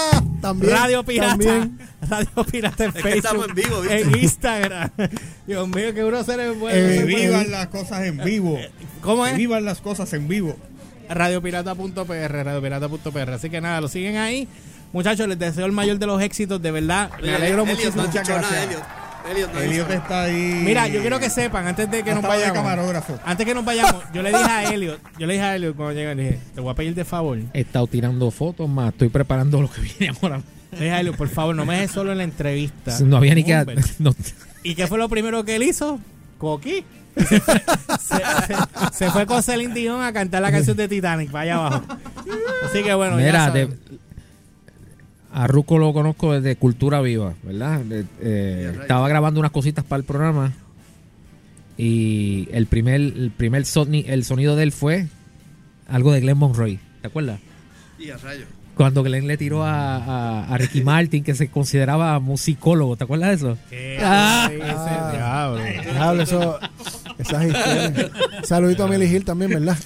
También, 0.40 0.72
Radio 0.72 1.04
Pirata. 1.04 1.30
también. 1.30 1.78
Radio 2.08 2.28
Pirata 2.50 2.84
en 2.84 2.90
Es 2.90 2.94
que 2.96 3.02
Facebook. 3.02 3.16
estamos 3.24 3.48
en 3.48 3.54
vivo, 3.54 3.80
¿viste? 3.80 4.00
En 4.00 4.18
Instagram. 4.18 4.90
Dios 5.46 5.68
mío, 5.68 5.94
qué 5.94 6.02
grosero 6.04 6.42
es 6.42 6.58
bueno. 6.58 6.76
Que 6.76 6.94
ese 6.96 7.04
vivan 7.04 7.50
las 7.52 7.68
cosas 7.68 8.04
en 8.04 8.18
vivo. 8.24 8.58
¿Cómo 9.02 9.24
Que 9.24 9.30
es? 9.30 9.36
vivan 9.36 9.64
las 9.64 9.80
cosas 9.80 10.12
en 10.14 10.26
vivo. 10.26 10.56
Radiopirata.pr, 11.14 12.32
radiopirata.pr. 12.44 13.30
Así 13.30 13.50
que 13.50 13.60
nada, 13.60 13.80
lo 13.80 13.88
siguen 13.88 14.16
ahí. 14.16 14.48
Muchachos, 14.92 15.26
les 15.28 15.38
deseo 15.38 15.66
el 15.66 15.72
mayor 15.72 15.98
de 15.98 16.06
los 16.06 16.20
éxitos, 16.22 16.60
de 16.60 16.70
verdad. 16.70 17.10
Me 17.22 17.34
alegro 17.34 17.64
muchísimo. 17.64 17.96
no 17.96 18.02
has 18.02 18.12
dicho 18.12 18.40
nada, 18.40 18.62
Elliot. 18.64 18.82
Elliot, 19.62 19.88
no 19.88 19.94
está 19.94 20.22
ahí. 20.24 20.62
Mira, 20.64 20.88
yo 20.88 21.00
quiero 21.00 21.18
que 21.20 21.30
sepan, 21.30 21.66
antes 21.66 21.88
de 21.90 22.02
que 22.02 22.10
Ha 22.10 22.14
nos 22.14 22.24
vayamos. 22.24 22.54
camarógrafo. 22.54 23.18
Antes 23.24 23.46
que 23.46 23.54
nos 23.54 23.64
vayamos, 23.64 24.02
yo 24.12 24.20
le 24.22 24.30
dije 24.30 24.42
a 24.50 24.72
Elliot, 24.74 25.00
yo 25.18 25.26
le 25.26 25.34
dije 25.34 25.44
a 25.44 25.56
Elliot 25.56 25.76
cuando 25.76 25.94
llegué, 25.94 26.14
le 26.14 26.22
dije, 26.24 26.38
te 26.54 26.60
voy 26.60 26.72
a 26.72 26.74
pedir 26.74 26.94
de 26.94 27.04
favor. 27.04 27.38
He 27.54 27.60
estado 27.60 27.86
tirando 27.86 28.30
fotos 28.30 28.68
más, 28.68 28.92
estoy 28.92 29.08
preparando 29.08 29.62
lo 29.62 29.70
que 29.70 29.80
viene 29.80 30.14
ahora. 30.20 30.42
Le 30.72 30.78
dije 30.78 30.90
a 30.90 31.00
Elliot, 31.00 31.16
por 31.16 31.28
favor, 31.28 31.54
no 31.54 31.64
me 31.64 31.74
dejes 31.76 31.92
solo 31.92 32.12
en 32.12 32.18
la 32.18 32.24
entrevista. 32.24 32.98
No 33.00 33.16
había 33.18 33.34
ni 33.34 33.44
que. 33.44 33.52
No- 34.00 34.14
¿Y 34.64 34.74
qué 34.74 34.86
fue 34.86 34.98
lo 34.98 35.08
primero 35.08 35.44
que 35.44 35.56
él 35.56 35.62
hizo? 35.62 35.98
Coqui. 36.42 36.84
Se 37.16 37.40
fue, 37.40 37.54
se- 38.00 38.16
se- 38.16 38.94
se 38.94 39.10
fue 39.12 39.26
con 39.26 39.42
Celine 39.44 39.72
Dion 39.74 40.02
a 40.02 40.12
cantar 40.12 40.42
la 40.42 40.50
canción 40.50 40.76
de 40.76 40.88
Titanic, 40.88 41.30
para 41.30 41.42
allá 41.42 41.54
abajo. 41.66 41.84
Así 42.68 42.82
que 42.82 42.92
bueno, 42.94 43.20
ya 43.20 43.26
Mira, 43.26 43.50
de- 43.52 43.68
a 45.32 45.46
Ruco 45.46 45.78
lo 45.78 45.92
conozco 45.92 46.32
desde 46.32 46.56
Cultura 46.56 47.00
Viva, 47.00 47.34
¿verdad? 47.44 47.78
De- 47.80 48.04
eh, 48.20 48.76
estaba 48.80 49.08
grabando 49.08 49.38
unas 49.40 49.52
cositas 49.52 49.84
para 49.84 49.98
el 50.00 50.04
programa 50.04 50.52
y 51.78 52.48
el 52.52 52.66
primer, 52.66 53.00
el 53.00 53.30
primer 53.36 53.62
soni- 53.64 54.04
el 54.08 54.24
sonido 54.24 54.56
de 54.56 54.64
él 54.64 54.72
fue 54.72 55.06
algo 55.88 56.12
de 56.12 56.20
Glenn 56.22 56.38
Monroy, 56.38 56.78
¿te 57.02 57.06
acuerdas? 57.06 57.38
Y 57.98 58.10
a 58.10 58.16
rayo. 58.16 58.46
Cuando 58.76 59.02
Glenn 59.02 59.26
le 59.26 59.36
tiró 59.36 59.64
a, 59.64 59.96
a- 59.96 60.44
a 60.54 60.58
Ricky 60.58 60.82
Martin, 60.82 61.22
que 61.22 61.34
se 61.34 61.48
consideraba 61.48 62.18
musicólogo, 62.20 62.96
¿te 62.96 63.04
acuerdas 63.04 63.28
de 63.28 63.34
eso? 63.36 63.58
Ah, 64.02 64.50
Ah, 64.62 65.10
diablo. 65.12 65.62
diablo, 65.92 66.22
eso, 66.22 66.58
esas 67.18 67.44
historias. 67.46 68.10
Saludito 68.44 68.84
a 68.84 68.88
Milly 68.88 69.04
Hill 69.14 69.24
también, 69.24 69.50
¿verdad? 69.50 69.76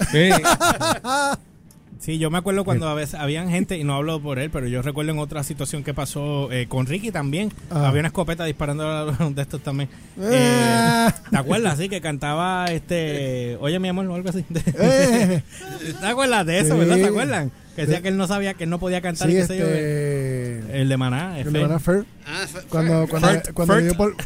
Sí, 1.99 2.19
yo 2.19 2.31
me 2.31 2.39
acuerdo 2.39 2.65
cuando 2.65 2.87
a 2.89 2.95
veces 2.95 3.15
habían 3.19 3.49
gente, 3.51 3.77
y 3.79 3.83
no 3.83 3.95
hablo 3.95 4.21
por 4.21 4.39
él, 4.39 4.51
pero 4.51 4.69
yo 4.69 4.81
recuerdo 4.83 5.11
en 5.11 5.19
otra 5.19 5.43
situación 5.43 5.83
que 5.83 5.93
pasó 5.93 6.53
eh, 6.53 6.67
con 6.69 6.87
Ricky 6.87 7.11
también. 7.11 7.53
Ah. 7.71 7.89
Había 7.89 8.01
una 8.01 8.09
escopeta 8.09 8.45
disparando 8.45 8.87
a 8.87 9.05
uno 9.19 9.31
de 9.33 9.43
estos 9.43 9.61
también. 9.63 9.89
Eh. 10.21 10.31
Eh, 10.31 11.13
¿Te 11.31 11.37
acuerdas? 11.37 11.79
Sí, 11.79 11.89
que 11.89 12.01
cantaba 12.01 12.67
este. 12.67 13.57
Oye, 13.61 13.81
mi 13.81 13.89
amor, 13.89 14.07
o 14.07 14.15
algo 14.15 14.29
así. 14.29 14.45
Eh. 14.79 15.43
¿Te 16.01 16.07
acuerdas 16.07 16.47
de 16.47 16.61
eso, 16.61 16.75
Sí. 16.75 16.79
verdad? 16.79 16.97
¿Te 16.97 17.07
acuerdan? 17.07 17.51
Que 17.77 17.83
decía 17.87 18.01
que 18.03 18.09
él 18.09 18.17
no 18.17 18.27
sabía, 18.27 18.55
que 18.55 18.65
él 18.65 18.71
no 18.71 18.79
podía 18.81 19.01
cantar. 19.01 19.29
Sí, 19.29 19.35
yo, 19.35 19.43
este. 19.43 20.81
el 20.81 20.89
de 20.89 20.97
Maná. 20.97 21.39
El 21.39 21.53
de 21.53 21.61
Maná 21.61 21.79
Fer. 21.79 22.05
Ah, 22.27 22.45
Fer- 22.53 22.65
Cuando, 22.69 23.07
Fer- 23.07 23.09
cuando, 23.09 23.29
Fert, 23.29 23.53
cuando, 23.53 23.77
le 23.77 23.83
dio 23.85 23.95
por, 23.97 24.17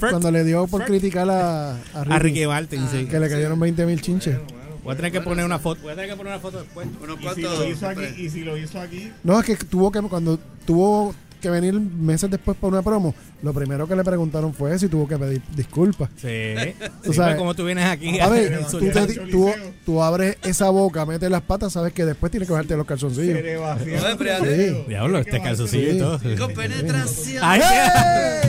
cuando 0.10 0.30
le 0.30 0.44
dio 0.44 0.66
por 0.66 0.80
Fert. 0.82 0.90
criticar 0.90 1.28
a, 1.30 1.72
a 1.72 1.76
Ricky, 2.04 2.12
A 2.12 2.18
Ricky 2.18 2.46
Martin, 2.46 2.88
sí. 2.92 3.06
que 3.06 3.18
le 3.18 3.28
cayeron 3.28 3.58
20 3.58 3.86
mil 3.86 4.00
chinches. 4.00 4.36
Voy 4.84 4.92
a 4.94 4.96
tener 4.96 5.12
que 5.12 5.20
poner 5.20 5.44
una 5.44 5.58
foto. 5.58 5.82
Voy 5.82 5.92
a 5.92 5.94
tener 5.94 6.10
que 6.10 6.16
poner 6.16 6.32
una 6.32 6.40
foto 6.40 6.58
después. 6.62 6.86
Unos 7.02 7.16
Y 7.16 7.18
si 7.18 7.24
cuantos. 7.42 7.58
lo 7.58 7.68
hizo 7.68 7.88
aquí, 7.88 8.04
y 8.18 8.30
si 8.30 8.40
lo 8.44 8.56
hizo 8.56 8.80
aquí, 8.80 9.10
No, 9.24 9.38
es 9.40 9.44
que 9.46 9.56
tuvo 9.56 9.90
que, 9.92 10.00
cuando 10.02 10.38
tuvo 10.66 11.14
que 11.40 11.50
venir 11.50 11.74
meses 11.74 12.30
después 12.30 12.56
para 12.56 12.68
una 12.74 12.82
promo, 12.82 13.14
lo 13.42 13.52
primero 13.52 13.88
que 13.88 13.96
le 13.96 14.04
preguntaron 14.04 14.54
fue 14.54 14.76
y 14.80 14.88
tuvo 14.88 15.08
que 15.08 15.18
pedir 15.18 15.42
disculpas. 15.56 16.08
Sí. 16.16 16.54
Tú 17.02 17.10
Sí, 17.12 17.16
sabes. 17.16 17.32
pues, 17.32 17.36
como 17.36 17.54
tú 17.54 17.64
vienes 17.64 17.86
aquí. 17.86 18.20
A 18.20 18.28
ver, 18.28 18.64
tú, 18.70 18.78
te- 18.78 19.06
tú- 19.30 19.52
tú 19.84 20.02
abres 20.02 20.36
esa 20.42 20.70
boca, 20.70 21.04
metes 21.06 21.30
las 21.30 21.42
patas, 21.42 21.72
sabes 21.72 21.92
que 21.92 22.04
después 22.04 22.30
tienes 22.30 22.46
que 22.46 22.52
bajarte 22.52 22.76
los 22.76 22.86
calzoncillos. 22.86 23.38
Sí. 23.38 24.84
Diablo, 24.88 25.18
este 25.18 25.40
calzoncillo 25.40 25.92
y 25.92 25.98
todo. 25.98 26.20
Con 26.38 26.54
penetración. 26.54 27.42
Ay, 27.44 27.60
¡Eh! 27.62 28.40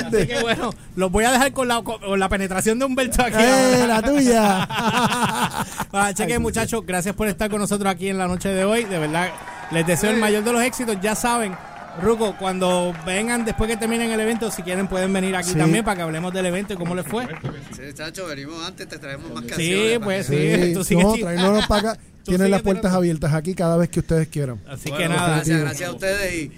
Así 0.06 0.26
que 0.26 0.40
bueno, 0.40 0.70
los 0.96 1.10
voy 1.12 1.24
a 1.24 1.32
dejar 1.32 1.52
con 1.52 1.68
la, 1.68 1.82
con 1.82 2.18
la 2.18 2.28
penetración 2.28 2.78
de 2.78 2.84
Humberto 2.86 3.22
aquí. 3.22 3.36
¡Eh, 3.38 3.84
la 3.86 4.02
tuya! 4.02 4.68
Ah, 5.92 6.12
cheque, 6.14 6.38
muchachos, 6.38 6.82
gracias 6.86 7.14
por 7.16 7.26
estar 7.26 7.50
con 7.50 7.58
nosotros 7.60 7.90
aquí 7.92 8.08
en 8.08 8.16
la 8.18 8.28
noche 8.28 8.48
de 8.50 8.64
hoy. 8.64 8.84
De 8.84 8.98
verdad, 8.98 9.28
les 9.72 9.84
deseo 9.86 10.10
el 10.10 10.18
mayor 10.18 10.44
de 10.44 10.52
los 10.52 10.62
éxitos. 10.62 10.96
Ya 11.02 11.14
saben, 11.16 11.52
Ruco, 12.00 12.36
cuando 12.38 12.94
vengan 13.06 13.44
después 13.44 13.70
que 13.70 13.76
terminen 13.76 14.10
el 14.10 14.20
evento, 14.20 14.50
si 14.50 14.62
quieren 14.62 14.86
pueden 14.88 15.12
venir 15.12 15.34
aquí 15.36 15.50
Sí. 15.50 15.58
también 15.58 15.84
para 15.84 15.96
que 15.96 16.02
hablemos 16.02 16.32
del 16.32 16.46
evento 16.46 16.74
y 16.74 16.76
cómo 16.76 16.94
les 16.94 17.06
fue. 17.06 17.26
Sí, 17.76 17.82
chacho, 17.94 18.26
venimos 18.26 18.62
antes, 18.66 18.88
te 18.88 18.98
traemos 18.98 19.30
más 19.32 19.44
Sí, 19.44 19.48
canciones. 19.50 19.98
pues 20.02 20.26
sí. 20.26 20.32
que- 20.36 20.70
tú 20.74 20.84
sigues 20.84 21.04
no, 21.04 21.12
tirando. 21.14 21.40
tráenos 21.42 21.66
para 21.66 21.90
acá. 21.92 22.00
Tienen 22.24 22.50
las 22.50 22.62
puertas 22.62 22.92
abiertas 22.92 23.32
aquí 23.34 23.54
cada 23.54 23.76
vez 23.76 23.88
que 23.88 24.00
ustedes 24.00 24.28
quieran. 24.28 24.60
Así 24.68 24.90
Bueno, 24.90 24.98
que 24.98 25.08
nada. 25.08 25.34
Gracias, 25.36 25.60
gracias 25.60 25.88
a 25.88 25.92
ustedes 25.92 26.34
y 26.34 26.52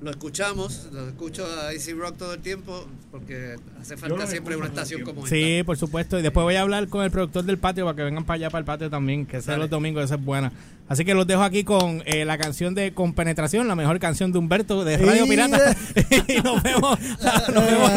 lo 0.00 0.10
escuchamos, 0.10 0.88
lo 0.92 1.08
escucho 1.08 1.46
a 1.46 1.72
Easy 1.72 1.92
Rock 1.92 2.16
todo 2.18 2.34
el 2.34 2.40
tiempo 2.40 2.86
porque 3.10 3.56
hace 3.80 3.96
falta 3.96 4.26
siempre 4.26 4.56
una 4.56 4.66
estación 4.66 5.02
como 5.02 5.24
esta. 5.24 5.34
Sí, 5.34 5.62
por 5.64 5.76
supuesto. 5.76 6.18
Y 6.18 6.22
después 6.22 6.44
voy 6.44 6.56
a 6.56 6.62
hablar 6.62 6.88
con 6.88 7.02
el 7.02 7.10
productor 7.10 7.44
del 7.44 7.58
patio 7.58 7.84
para 7.84 7.96
que 7.96 8.02
vengan 8.02 8.24
para 8.24 8.36
allá, 8.36 8.50
para 8.50 8.60
el 8.60 8.64
patio 8.66 8.90
también, 8.90 9.26
que 9.26 9.40
sea 9.40 9.56
los 9.56 9.70
domingos, 9.70 10.04
esa 10.04 10.16
es 10.16 10.24
buena. 10.24 10.52
Así 10.88 11.04
que 11.04 11.14
los 11.14 11.26
dejo 11.26 11.42
aquí 11.42 11.64
con 11.64 12.02
eh, 12.06 12.24
la 12.24 12.38
canción 12.38 12.74
de 12.74 12.92
Con 12.92 13.12
Penetración, 13.14 13.66
la 13.66 13.74
mejor 13.74 13.98
canción 13.98 14.32
de 14.32 14.38
Humberto 14.38 14.84
de 14.84 14.98
Radio. 14.98 15.26
Pirata. 15.26 15.76
y 16.28 16.40
nos 16.42 16.62
vemos. 16.62 16.98
Nos 17.54 17.66
vemos. 17.66 17.90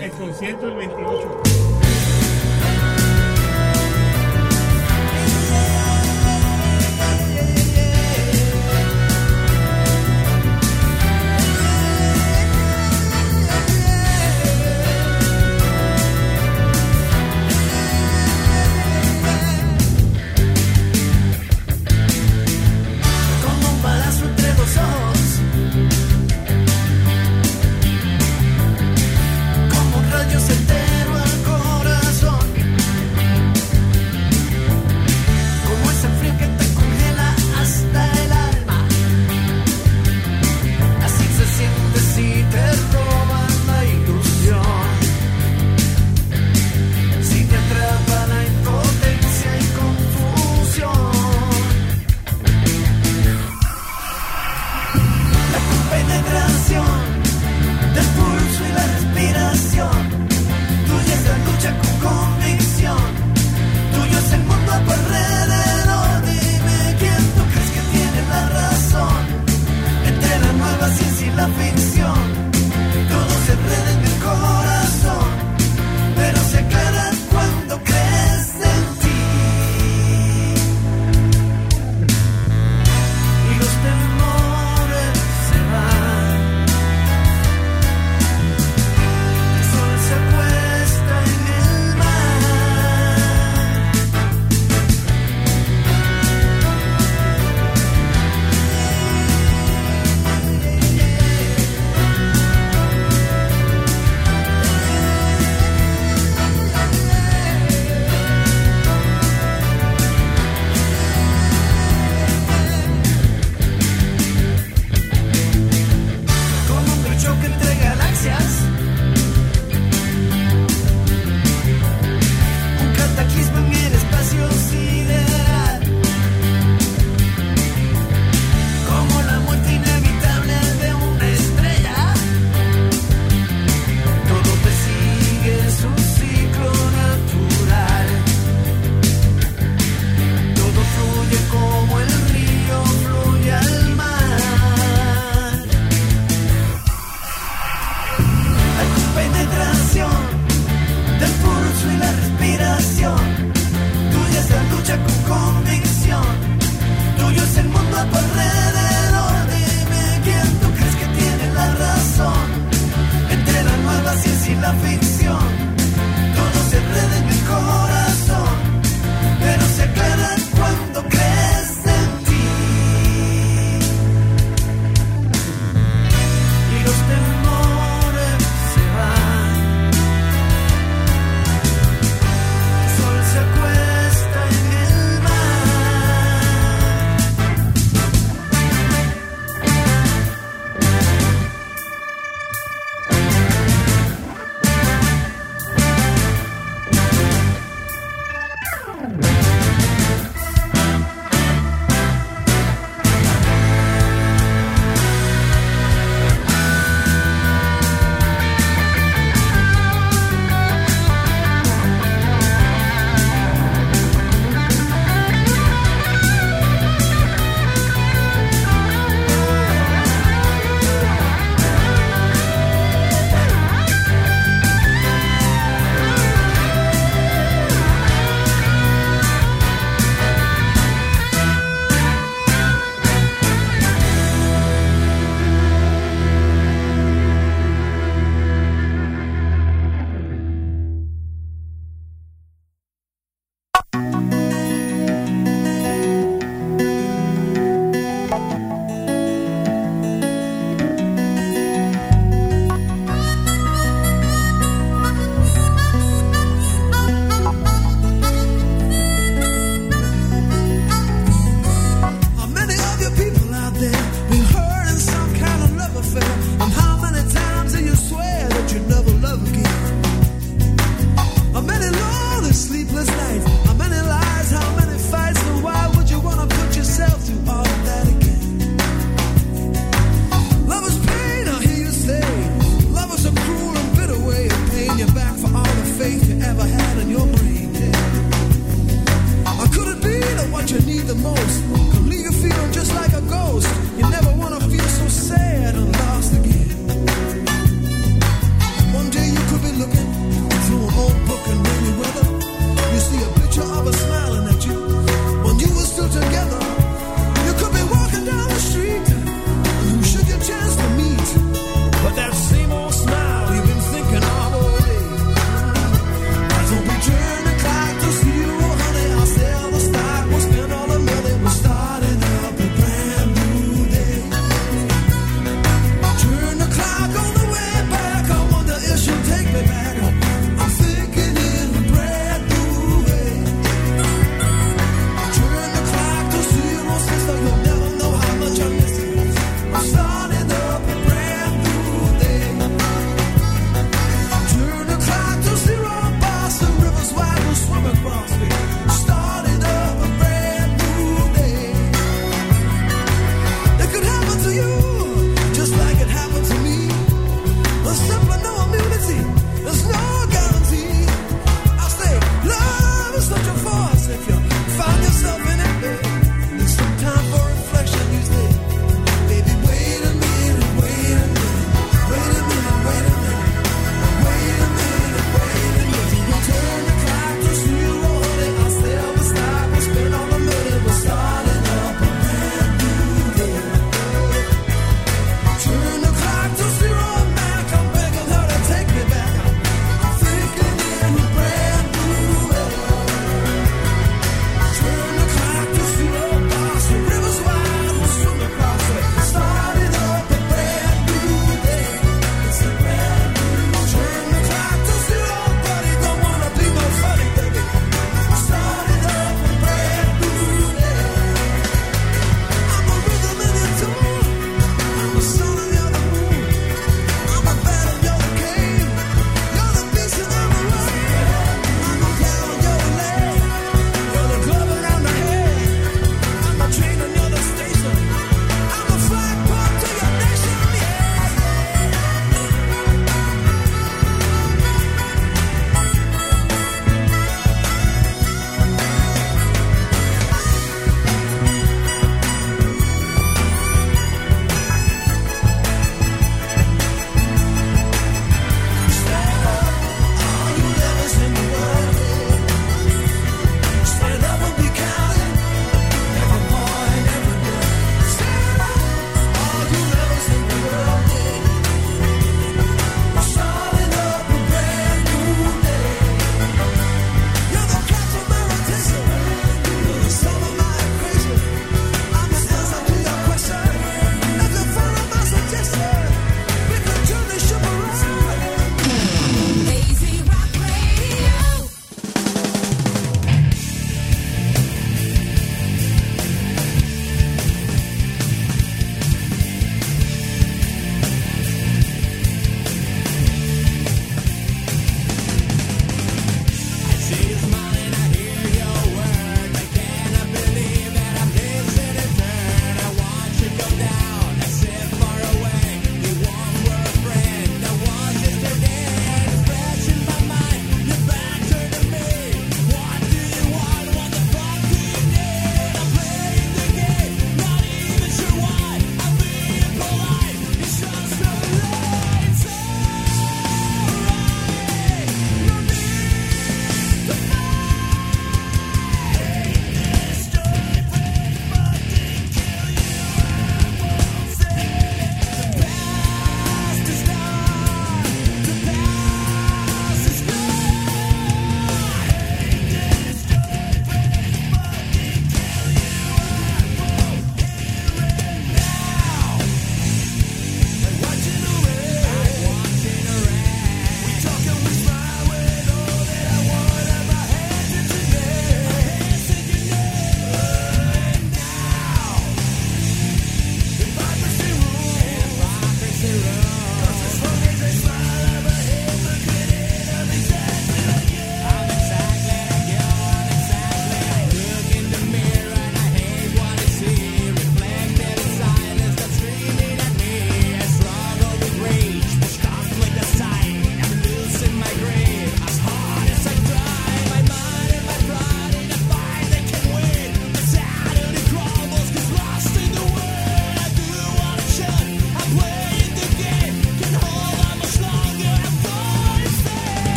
El 0.00 0.10
concierto 0.12 0.68
el 0.68 0.76
28. 0.76 1.49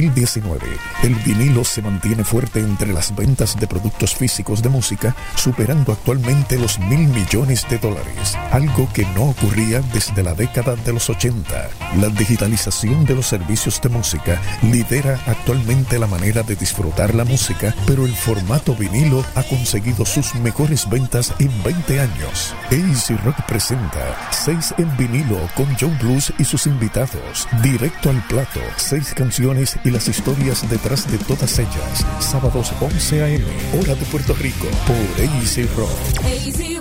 Bobby. 0.00 0.09
2019. 0.20 0.66
El 1.02 1.14
vinilo 1.16 1.64
se 1.64 1.82
mantiene 1.82 2.24
fuerte 2.24 2.60
entre 2.60 2.92
las 2.92 3.14
ventas 3.14 3.58
de 3.58 3.66
productos 3.66 4.14
físicos 4.14 4.62
de 4.62 4.68
música, 4.68 5.14
superando 5.34 5.92
actualmente 5.92 6.58
los 6.58 6.78
mil 6.78 7.08
millones 7.08 7.66
de 7.68 7.78
dólares, 7.78 8.36
algo 8.50 8.88
que 8.92 9.06
no 9.14 9.30
ocurría 9.30 9.80
desde 9.92 10.22
la 10.22 10.34
década 10.34 10.76
de 10.76 10.92
los 10.92 11.08
80. 11.08 11.70
La 12.00 12.08
digitalización 12.08 13.04
de 13.04 13.14
los 13.14 13.26
servicios 13.26 13.80
de 13.80 13.88
música 13.88 14.40
lidera 14.62 15.18
actualmente 15.26 15.98
la 15.98 16.06
manera 16.06 16.42
de 16.42 16.56
disfrutar 16.56 17.14
la 17.14 17.24
música, 17.24 17.74
pero 17.86 18.04
el 18.04 18.14
formato 18.14 18.74
vinilo 18.74 19.24
ha 19.34 19.42
conseguido 19.44 20.04
sus 20.04 20.34
mejores 20.36 20.88
ventas 20.88 21.34
en 21.38 21.50
20 21.62 22.00
años. 22.00 22.54
AC 22.70 23.24
Rock 23.24 23.42
presenta 23.46 24.30
6 24.32 24.74
en 24.78 24.96
vinilo 24.96 25.38
con 25.54 25.66
Joe 25.78 25.96
Blues 26.00 26.32
y 26.38 26.44
sus 26.44 26.66
invitados. 26.66 27.48
Directo 27.62 28.10
al 28.10 28.22
plato, 28.26 28.60
6 28.76 29.14
canciones 29.14 29.78
y 29.84 29.90
las 29.90 30.09
historias 30.10 30.68
detrás 30.68 31.10
de 31.10 31.18
todas 31.18 31.58
ellas. 31.58 32.04
Sábados 32.18 32.72
11 32.80 33.22
a.m. 33.22 33.44
hora 33.80 33.94
de 33.94 34.04
Puerto 34.06 34.34
Rico 34.34 34.66
por 34.86 34.96
AC 34.96 35.68
Rock. 35.76 35.90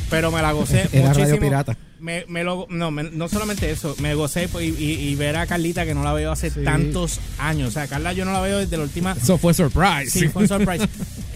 pero 0.09 0.31
me 0.31 0.41
la 0.41 0.51
gocé 0.53 0.81
Era 0.91 1.09
muchísimo. 1.09 1.25
Radio 1.25 1.39
Pirata. 1.39 1.77
Me, 1.99 2.23
me 2.29 2.45
lo, 2.45 2.65
no, 2.69 2.91
me- 2.91 3.03
no 3.03 3.27
solamente 3.27 3.69
eso, 3.69 3.93
me 3.99 4.15
gocé 4.15 4.47
y, 4.61 4.63
y- 4.63 5.09
y 5.09 5.15
ver 5.15 5.35
a 5.35 5.45
Carlita 5.45 5.85
que 5.85 5.93
no 5.93 6.01
la 6.03 6.13
veo 6.13 6.31
hace 6.31 6.49
tantos 6.49 7.19
años. 7.37 7.69
O 7.69 7.71
sea, 7.71 7.87
Carla 7.87 8.13
yo 8.13 8.23
no 8.23 8.31
la 8.31 8.39
veo 8.39 8.59
desde 8.59 8.77
la 8.77 8.83
última... 8.83 9.11
Eso 9.21 9.37
fue 9.37 9.53
surprise. 9.53 10.09
Sí, 10.11 10.29
fue 10.29 10.47
surprise. 10.47 10.87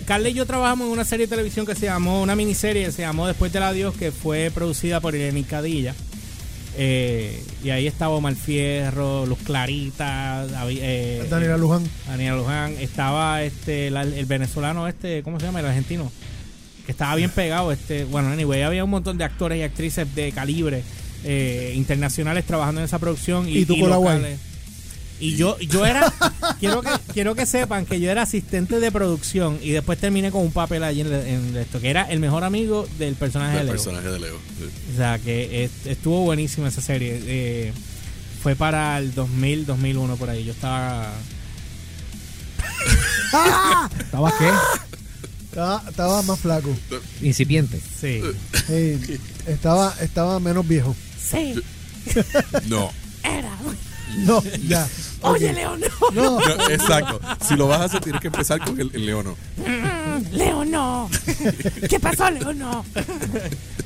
Carla 0.06 0.30
y 0.30 0.34
yo 0.34 0.46
trabajamos 0.46 0.88
en 0.88 0.94
una 0.94 1.04
serie 1.06 1.26
de 1.28 1.30
televisión 1.32 1.66
que 1.66 1.76
se 1.76 1.88
llamó, 1.88 2.22
una 2.22 2.36
miniserie 2.38 2.86
que 2.86 2.92
se 2.94 3.02
llamó 3.02 3.28
Después 3.28 3.52
del 3.52 3.64
Adiós, 3.64 3.94
que 3.96 4.12
fue 4.12 4.52
producida 4.54 5.02
por 5.02 5.16
Irene 5.16 5.44
Cadilla. 5.44 5.94
Eh, 6.78 7.44
y 7.64 7.70
ahí 7.70 7.86
estaba 7.88 8.16
Omar 8.16 8.36
Fierro, 8.36 9.26
Luz 9.26 9.40
Clarita, 9.44 10.46
David- 10.48 10.80
eh, 10.82 11.28
Daniela 11.30 11.58
Luján. 11.58 11.84
Daniela 12.08 12.36
Luján, 12.38 12.76
estaba 12.80 13.44
este 13.44 13.92
la- 13.92 14.02
el 14.04 14.26
venezolano 14.26 14.88
este, 14.88 15.22
¿cómo 15.24 15.40
se 15.40 15.46
llama? 15.46 15.60
El 15.60 15.68
argentino. 15.68 16.12
Que 16.86 16.92
estaba 16.92 17.16
bien 17.16 17.30
pegado, 17.30 17.72
este, 17.72 18.04
bueno, 18.06 18.30
anyway, 18.30 18.62
había 18.64 18.84
un 18.84 18.90
montón 18.90 19.18
de 19.18 19.24
actores 19.24 19.58
y 19.60 19.62
actrices 19.64 20.14
de 20.16 20.32
calibre 20.32 20.84
eh, 21.24 21.72
internacionales 21.76 22.44
trabajando 22.46 22.82
en 22.82 22.86
esa 22.86 23.00
producción 23.00 23.48
y, 23.48 23.60
Y 23.60 23.66
tú 23.66 23.80
con 23.80 23.90
la 23.90 23.96
guay. 23.96 24.18
locales. 24.18 24.40
Y 25.24 25.36
yo, 25.38 25.58
yo 25.60 25.86
era, 25.86 26.12
quiero 26.60 26.82
que, 26.82 26.90
quiero 27.14 27.34
que 27.36 27.46
sepan 27.46 27.86
que 27.86 28.00
yo 28.02 28.10
era 28.12 28.24
asistente 28.24 28.80
de 28.80 28.92
producción 28.92 29.58
y 29.62 29.70
después 29.72 29.98
terminé 30.00 30.32
con 30.32 30.42
un 30.42 30.52
papel 30.52 30.84
allí 30.84 31.02
en, 31.02 31.14
en 31.14 31.56
esto, 31.58 31.80
que 31.80 31.90
era 31.90 32.04
el 32.04 32.20
mejor 32.20 32.44
amigo 32.44 32.88
del 33.00 33.16
personaje 33.16 33.54
de 33.56 33.60
El 33.62 33.66
Leo. 33.68 33.76
personaje 33.76 34.10
de 34.10 34.20
Leo. 34.20 34.38
sí. 34.60 34.66
O 34.94 34.98
sea, 34.98 35.20
que 35.20 35.64
est- 35.64 35.88
estuvo 35.88 36.22
buenísima 36.24 36.68
esa 36.68 36.82
serie. 36.82 37.22
Eh, 37.26 37.74
fue 38.42 38.56
para 38.58 38.98
el 38.98 39.14
2000, 39.14 39.66
2001 39.66 40.16
por 40.18 40.30
ahí. 40.30 40.44
Yo 40.44 40.52
estaba... 40.52 41.14
¿Estabas 44.00 44.34
qué? 44.40 44.50
Estaba, 45.50 45.84
estaba 45.88 46.22
más 46.24 46.40
flaco. 46.40 46.76
Incipiente. 47.22 47.80
Sí. 48.00 48.22
Estaba, 49.48 49.94
estaba 50.02 50.40
menos 50.40 50.68
viejo. 50.68 50.96
Sí. 51.24 51.56
No. 52.68 52.92
Era. 53.24 53.56
No, 54.18 54.44
ya. 54.68 54.88
Oye, 55.24 55.50
Ok. 55.50 55.56
Leo, 55.56 55.78
no. 55.78 55.88
No. 56.14 56.40
No, 56.58 56.70
exacto. 56.70 57.20
Si 57.48 57.56
lo 57.56 57.68
vas 57.68 57.82
a 57.82 57.84
hacer, 57.86 58.02
tienes 58.02 58.22
que 58.22 58.28
empezar 58.28 58.60
con 58.60 58.80
el, 58.80 58.92
el 58.94 59.06
leono. 59.06 59.36
Mm, 59.58 60.36
Leo, 60.36 60.66
no. 60.66 61.10
¿Qué 61.90 62.00
pasó, 62.00 62.30
Leo, 62.30 62.54
no? 62.54 62.86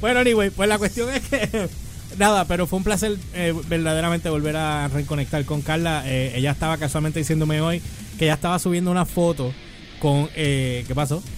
Bueno, 0.02 0.20
anyway, 0.20 0.50
pues 0.50 0.68
la 0.70 0.78
cuestión 0.78 1.10
es 1.14 1.22
que... 1.22 1.70
Nada, 2.18 2.46
pero 2.46 2.66
fue 2.68 2.78
un 2.78 2.84
placer 2.84 3.18
eh, 3.34 3.54
verdaderamente 3.68 4.30
volver 4.30 4.56
a 4.56 4.88
reconectar 4.88 5.46
con 5.46 5.62
Carla. 5.62 6.04
Eh, 6.06 6.34
ella 6.36 6.52
estaba 6.52 6.78
casualmente 6.78 7.20
diciéndome 7.20 7.62
hoy 7.62 7.82
que 8.18 8.26
ella 8.26 8.34
estaba 8.34 8.58
subiendo 8.60 8.90
una 8.90 9.06
foto 9.06 9.54
con... 10.00 10.30
Eh, 10.36 10.84
¿Qué 10.88 10.96
pasó? 10.96 11.22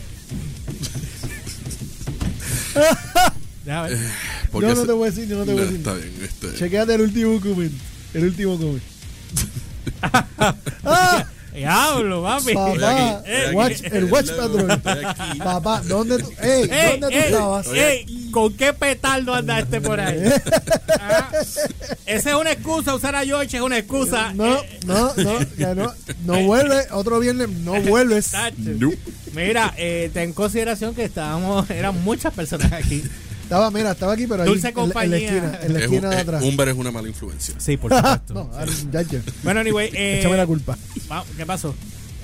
Déjame 3.66 3.90
ver. 3.90 4.00
Porque 4.52 4.68
Yo 4.70 4.76
no 4.76 4.82
se- 4.82 4.88
te 4.88 4.94
voy 4.94 5.08
a 5.08 5.12
decir, 5.12 5.28
yo 5.28 5.38
no 5.38 5.46
te 5.46 5.54
voy 5.54 5.62
a 5.62 5.66
No, 5.66 5.72
decir. 5.72 5.80
Está 5.88 5.94
bien. 5.96 6.14
Este, 6.24 6.54
Chequéate 6.58 6.96
el 6.96 7.02
último 7.02 7.40
comment. 7.42 7.74
El 8.14 8.24
último 8.24 8.58
comment. 8.58 8.82
Diablo, 11.54 12.24
papi. 12.24 12.54
Papá, 12.54 13.24
Eh, 13.26 13.50
watch, 13.54 13.82
el 13.84 14.06
watch 14.06 14.30
patrol. 14.32 14.72
aquí. 14.72 15.40
Papá, 15.40 15.82
¿dónde 15.86 16.20
tú, 16.20 16.32
ey, 16.42 16.70
Ey, 16.72 16.92
¿dónde 17.00 17.08
tú 17.08 17.14
ey, 17.14 17.20
estabas? 17.34 17.68
ey, 17.74 18.30
¿Con 18.32 18.54
qué 18.56 18.72
petardo 18.72 19.34
anda 19.34 19.60
este 19.60 19.82
por 19.82 20.00
ahí? 20.00 20.24
Ah, 21.02 21.30
Esa 22.06 22.30
es 22.30 22.36
una 22.36 22.52
excusa, 22.52 22.94
usar 22.94 23.16
a 23.16 23.24
George 23.26 23.56
es 23.58 23.64
una 23.64 23.78
excusa. 23.78 24.32
No, 24.34 24.58
Eh, 24.60 24.80
no, 24.86 25.14
no, 25.16 25.40
ya 25.58 25.74
no, 25.74 25.92
no 26.26 26.44
vuelve, 26.44 26.86
otro 26.92 27.20
viernes, 27.20 27.50
no 27.50 27.82
vuelves. 27.82 28.32
Mira, 29.34 29.74
eh, 29.78 30.12
ten 30.14 30.24
en 30.24 30.34
consideración 30.34 30.94
que 30.94 31.06
estábamos, 31.06 31.70
eran 31.70 32.04
muchas 32.04 32.34
personas 32.34 32.72
aquí. 32.74 33.04
Estaba, 33.50 33.72
mira, 33.72 33.92
estaba 33.94 34.14
aquí, 34.14 34.28
pero 34.28 34.44
ahí 34.44 34.50
Dulce 34.50 34.68
en, 34.68 34.76
la- 34.76 34.82
en 34.84 34.88
la 34.90 34.94
compañía. 34.94 35.18
esquina, 35.18 35.60
en 35.64 35.74
la 35.74 35.80
Es 35.80 35.86
esquina 35.86 36.10
de 36.10 36.16
eh, 36.16 36.20
atrás. 36.20 36.44
Humber 36.44 36.68
es 36.70 36.76
una 36.76 36.92
mala 36.92 37.08
influencia. 37.08 37.56
Sí, 37.58 37.78
por 37.78 37.92
supuesto. 37.96 38.34
no, 38.36 38.50
ah, 38.54 38.66
ya, 38.92 39.02
ya. 39.02 39.22
Bueno, 39.44 39.60
anyway, 39.62 39.90
eh, 39.94 40.20
Échame 40.20 40.38
la 40.38 40.46
culpa. 40.46 40.78
va- 41.12 41.24
¿Qué 41.36 41.46
pasó? 41.48 41.74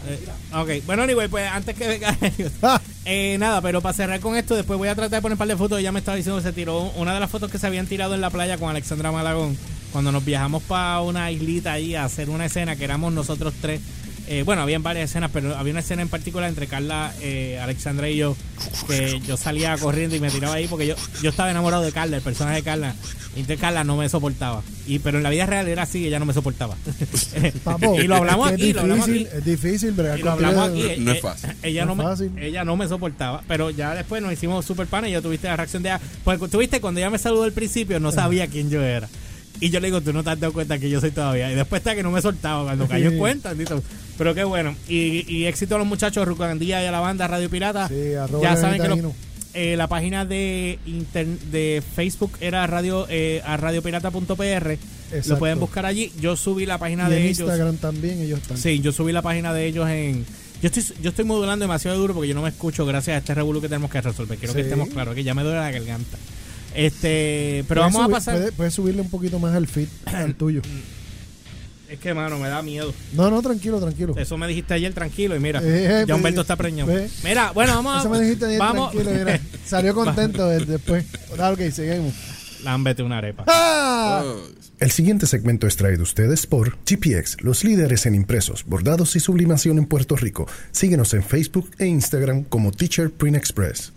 Eh, 0.08 0.20
ok, 0.54 0.86
bueno, 0.86 1.02
anyway, 1.02 1.28
pues 1.28 1.50
antes 1.50 1.76
que 1.76 1.88
venga 1.88 2.16
Ah, 2.62 2.80
Eh, 3.06 3.38
nada, 3.40 3.60
pero 3.62 3.82
para 3.82 3.94
cerrar 3.94 4.20
con 4.20 4.36
esto, 4.36 4.56
después 4.56 4.78
voy 4.78 4.88
a 4.88 4.94
tratar 4.94 5.18
de 5.18 5.22
poner 5.24 5.34
un 5.34 5.40
par 5.40 5.48
de 5.48 5.58
fotos. 5.58 5.80
Ella 5.80 5.92
me 5.92 5.98
estaba 5.98 6.16
diciendo 6.16 6.38
que 6.40 6.48
se 6.48 6.54
tiró 6.54 6.92
una 6.96 7.12
de 7.16 7.20
las 7.20 7.32
fotos 7.32 7.50
que 7.50 7.58
se 7.58 7.66
habían 7.66 7.88
tirado 7.88 8.14
en 8.14 8.22
la 8.22 8.30
playa 8.30 8.60
con 8.60 8.70
Alexandra 8.70 9.12
Malagón. 9.12 9.58
Cuando 9.92 10.12
nos 10.12 10.24
viajamos 10.24 10.62
para 10.62 11.02
una 11.02 11.32
islita 11.32 11.74
ahí 11.74 11.96
a 11.96 12.04
hacer 12.04 12.30
una 12.30 12.46
escena 12.46 12.76
que 12.76 12.84
éramos 12.84 13.14
nosotros 13.14 13.52
tres. 13.60 13.82
Eh, 14.28 14.44
bueno, 14.44 14.62
habían 14.62 14.82
varias 14.84 15.10
escenas, 15.10 15.30
pero 15.32 15.56
había 15.56 15.72
una 15.72 15.82
escena 15.82 16.02
en 16.02 16.10
particular 16.10 16.50
entre 16.50 16.68
Carla, 16.68 17.14
eh, 17.22 17.60
Alexandra 17.62 18.10
y 18.10 18.18
yo. 18.18 18.36
Que 18.88 19.20
yo 19.28 19.38
salía 19.38 19.78
corriendo 19.78 20.16
y 20.16 20.20
me 20.20 20.30
tiraba 20.32 20.56
ahí 20.56 20.68
porque 20.68 20.88
yo, 20.88 20.96
yo 21.22 21.30
estaba 21.30 21.52
enamorado 21.52 21.84
de 21.84 21.92
Carla, 21.92 22.18
el 22.18 22.24
personaje 22.24 22.58
de 22.58 22.64
Carla. 22.64 22.96
Y 23.36 23.42
entonces 23.42 23.60
Carla 23.60 23.84
no 23.84 23.98
me 23.98 24.08
soportaba. 24.08 24.64
Y, 24.88 25.00
pero 25.00 25.18
en 25.18 25.24
la 25.24 25.30
vida 25.30 25.46
real 25.46 25.68
era 25.68 25.84
así, 25.84 26.08
ella 26.08 26.20
no 26.20 26.26
me 26.26 26.34
soportaba. 26.34 26.76
papo, 27.64 28.00
y 28.00 28.08
lo 28.08 28.16
hablamos 28.16 28.52
aquí, 28.52 28.72
lo 28.74 28.82
hablamos 28.82 29.08
difícil, 29.08 29.28
aquí. 29.28 29.38
Es 29.38 29.46
difícil, 29.46 29.92
bregar 29.92 30.20
Y 30.20 30.24
lo 30.24 30.32
hablamos 30.32 30.70
aquí. 30.70 30.82
No- 30.82 30.90
eh, 30.90 30.98
no 31.00 31.12
es 31.12 31.18
eh, 31.18 31.22
fácil. 31.22 31.50
Ella 31.62 31.86
No 31.86 31.96
no, 31.96 32.14
es 32.14 32.20
me, 32.32 32.46
ella 32.48 32.64
no 32.64 32.78
me 32.78 32.88
soportaba, 32.88 33.44
pero 33.48 33.70
ya 33.70 33.94
después 33.94 34.22
nos 34.22 34.32
hicimos 34.32 34.66
super 34.66 34.88
panes 34.88 35.10
y 35.10 35.14
yo 35.14 35.22
tuviste 35.22 35.48
la 35.48 35.58
reacción 35.58 35.84
de 35.84 35.90
ella. 35.90 36.02
Pues 36.24 36.40
tuviste 36.50 36.80
cuando 36.80 37.00
ella 37.00 37.10
me 37.10 37.18
saludó 37.18 37.44
al 37.44 37.52
principio, 37.52 38.00
no 38.00 38.12
sabía 38.12 38.48
quién 38.48 38.70
yo 38.70 38.82
era. 38.82 39.10
Y 39.60 39.70
yo 39.70 39.80
le 39.80 39.88
digo, 39.88 40.02
tú 40.02 40.12
no 40.14 40.24
te 40.24 40.30
has 40.32 40.40
dado 40.40 40.54
cuenta 40.54 40.78
que 40.80 40.90
yo 40.90 41.00
soy 41.00 41.12
todavía. 41.12 41.52
Y 41.52 41.56
después 41.56 41.80
está 41.80 41.96
que 41.96 42.04
no 42.04 42.12
me 42.12 42.22
soltaba 42.22 42.64
cuando 42.66 42.88
cayó 42.88 43.10
en 43.10 43.18
cuenta. 43.18 43.50
bendito. 43.50 43.82
Pero 44.18 44.34
qué 44.36 44.44
bueno. 44.44 44.76
Y, 44.88 45.26
y 45.34 45.46
éxito 45.46 45.76
a 45.76 45.78
los 45.78 45.88
muchachos 45.88 46.28
Rucandía 46.28 46.84
y 46.84 46.86
a 46.88 46.92
la 46.92 47.00
banda 47.00 47.28
Radio 47.28 47.50
Pirata. 47.50 47.88
Sí, 47.88 48.12
ya 48.42 48.56
saben 48.58 48.82
que 48.82 48.88
lo- 48.88 48.94
Taíno. 48.96 49.14
eh, 49.54 49.76
la 49.78 49.88
página 49.88 50.26
de 50.26 50.80
inter- 50.86 51.26
de 51.52 51.82
Facebook 51.96 52.32
era 52.42 52.66
radio 52.68 53.08
eh, 53.10 53.42
a 53.46 53.58
radiopirata.pr. 53.58 54.78
Lo 55.28 55.40
pueden 55.40 55.60
buscar 55.60 55.86
allí. 55.86 56.12
Yo 56.20 56.36
subí 56.36 56.66
la 56.66 56.78
página 56.78 57.08
Y 57.08 57.12
de 57.12 57.18
en 57.18 57.24
ellos. 57.24 57.40
Instagram 57.40 57.78
también 57.78 58.20
ellos 58.22 58.40
están. 58.42 58.58
Sí, 58.58 58.80
yo 58.82 58.92
subí 58.92 59.12
la 59.12 59.22
página 59.22 59.54
de 59.54 59.66
ellos 59.68 59.88
en. 59.90 60.26
Yo 60.62 60.68
estoy, 60.70 60.84
yo 61.02 61.10
estoy 61.10 61.26
modulando 61.26 61.64
demasiado 61.64 61.98
duro 61.98 62.14
porque 62.14 62.30
yo 62.30 62.34
no 62.36 62.42
me 62.42 62.50
escucho 62.50 62.86
gracias 62.86 63.16
a 63.16 63.18
este 63.20 63.34
revuelo 63.36 63.62
que 63.62 63.68
tenemos 63.70 63.92
que 63.92 64.02
resolver. 64.02 64.38
Quiero 64.38 64.54
que 64.54 64.62
estemos 64.62 64.90
claros, 64.90 65.14
que 65.14 65.24
ya 65.24 65.34
me 65.34 65.44
duele 65.44 65.60
la 65.60 65.70
garganta. 65.72 66.18
Este, 66.76 67.64
pero 67.68 67.82
vamos 67.82 68.04
a 68.04 68.10
pasar. 68.10 68.36
Puedes, 68.36 68.52
puedes 68.54 68.74
subirle 68.74 69.02
un 69.02 69.10
poquito 69.10 69.40
más 69.40 69.56
al 69.56 69.68
feed, 69.68 69.88
al 70.06 70.36
tuyo. 70.36 70.62
Es 71.90 72.00
que, 72.00 72.14
mano, 72.14 72.40
me 72.40 72.50
da 72.50 72.62
miedo. 72.64 72.94
No, 73.14 73.30
no, 73.30 73.42
tranquilo, 73.42 73.80
tranquilo. 73.80 74.16
Eso 74.18 74.38
me 74.38 74.48
dijiste 74.48 74.74
ayer 74.74 74.92
tranquilo 74.94 75.36
y 75.36 75.40
mira, 75.40 75.62
Eh, 75.64 76.00
ya 76.02 76.06
pues, 76.08 76.18
Humberto 76.18 76.42
está 76.42 76.56
preñado. 76.56 76.92
ve. 76.92 77.08
Mira, 77.24 77.52
bueno, 77.52 77.76
vamos 77.76 77.96
a. 77.96 78.00
Eso 78.00 78.10
me 78.10 78.20
dijiste 78.22 78.46
ayer, 78.46 78.60
vamos. 78.60 78.92
tranquilo, 78.92 79.18
mira. 79.18 79.40
Salió 79.66 79.94
contento 79.94 80.48
de- 80.50 80.66
después. 80.66 81.06
Ahora, 81.32 81.52
ok, 81.52 81.60
seguimos. 81.72 82.14
Lámbete 82.64 83.04
una 83.04 83.20
arepa. 83.20 83.44
¡Ah! 83.48 84.24
El 84.80 84.92
siguiente 84.92 85.28
segmento 85.28 85.68
es 85.68 85.78
traído 85.78 86.02
a 86.02 86.04
ustedes 86.04 86.48
por 86.48 86.78
GPX, 86.86 87.38
los 87.44 87.64
líderes 87.64 88.06
en 88.08 88.16
impresos, 88.16 88.66
bordados 88.66 89.16
y 89.16 89.20
sublimación 89.20 89.78
en 89.78 89.86
Puerto 89.86 90.16
Rico. 90.18 90.48
Síguenos 90.72 91.14
en 91.14 91.24
Facebook 91.24 91.70
e 91.78 91.86
Instagram 91.86 92.44
como 92.44 92.72
Teacher 92.72 93.12
Print 93.12 93.38
Express. 93.38 93.94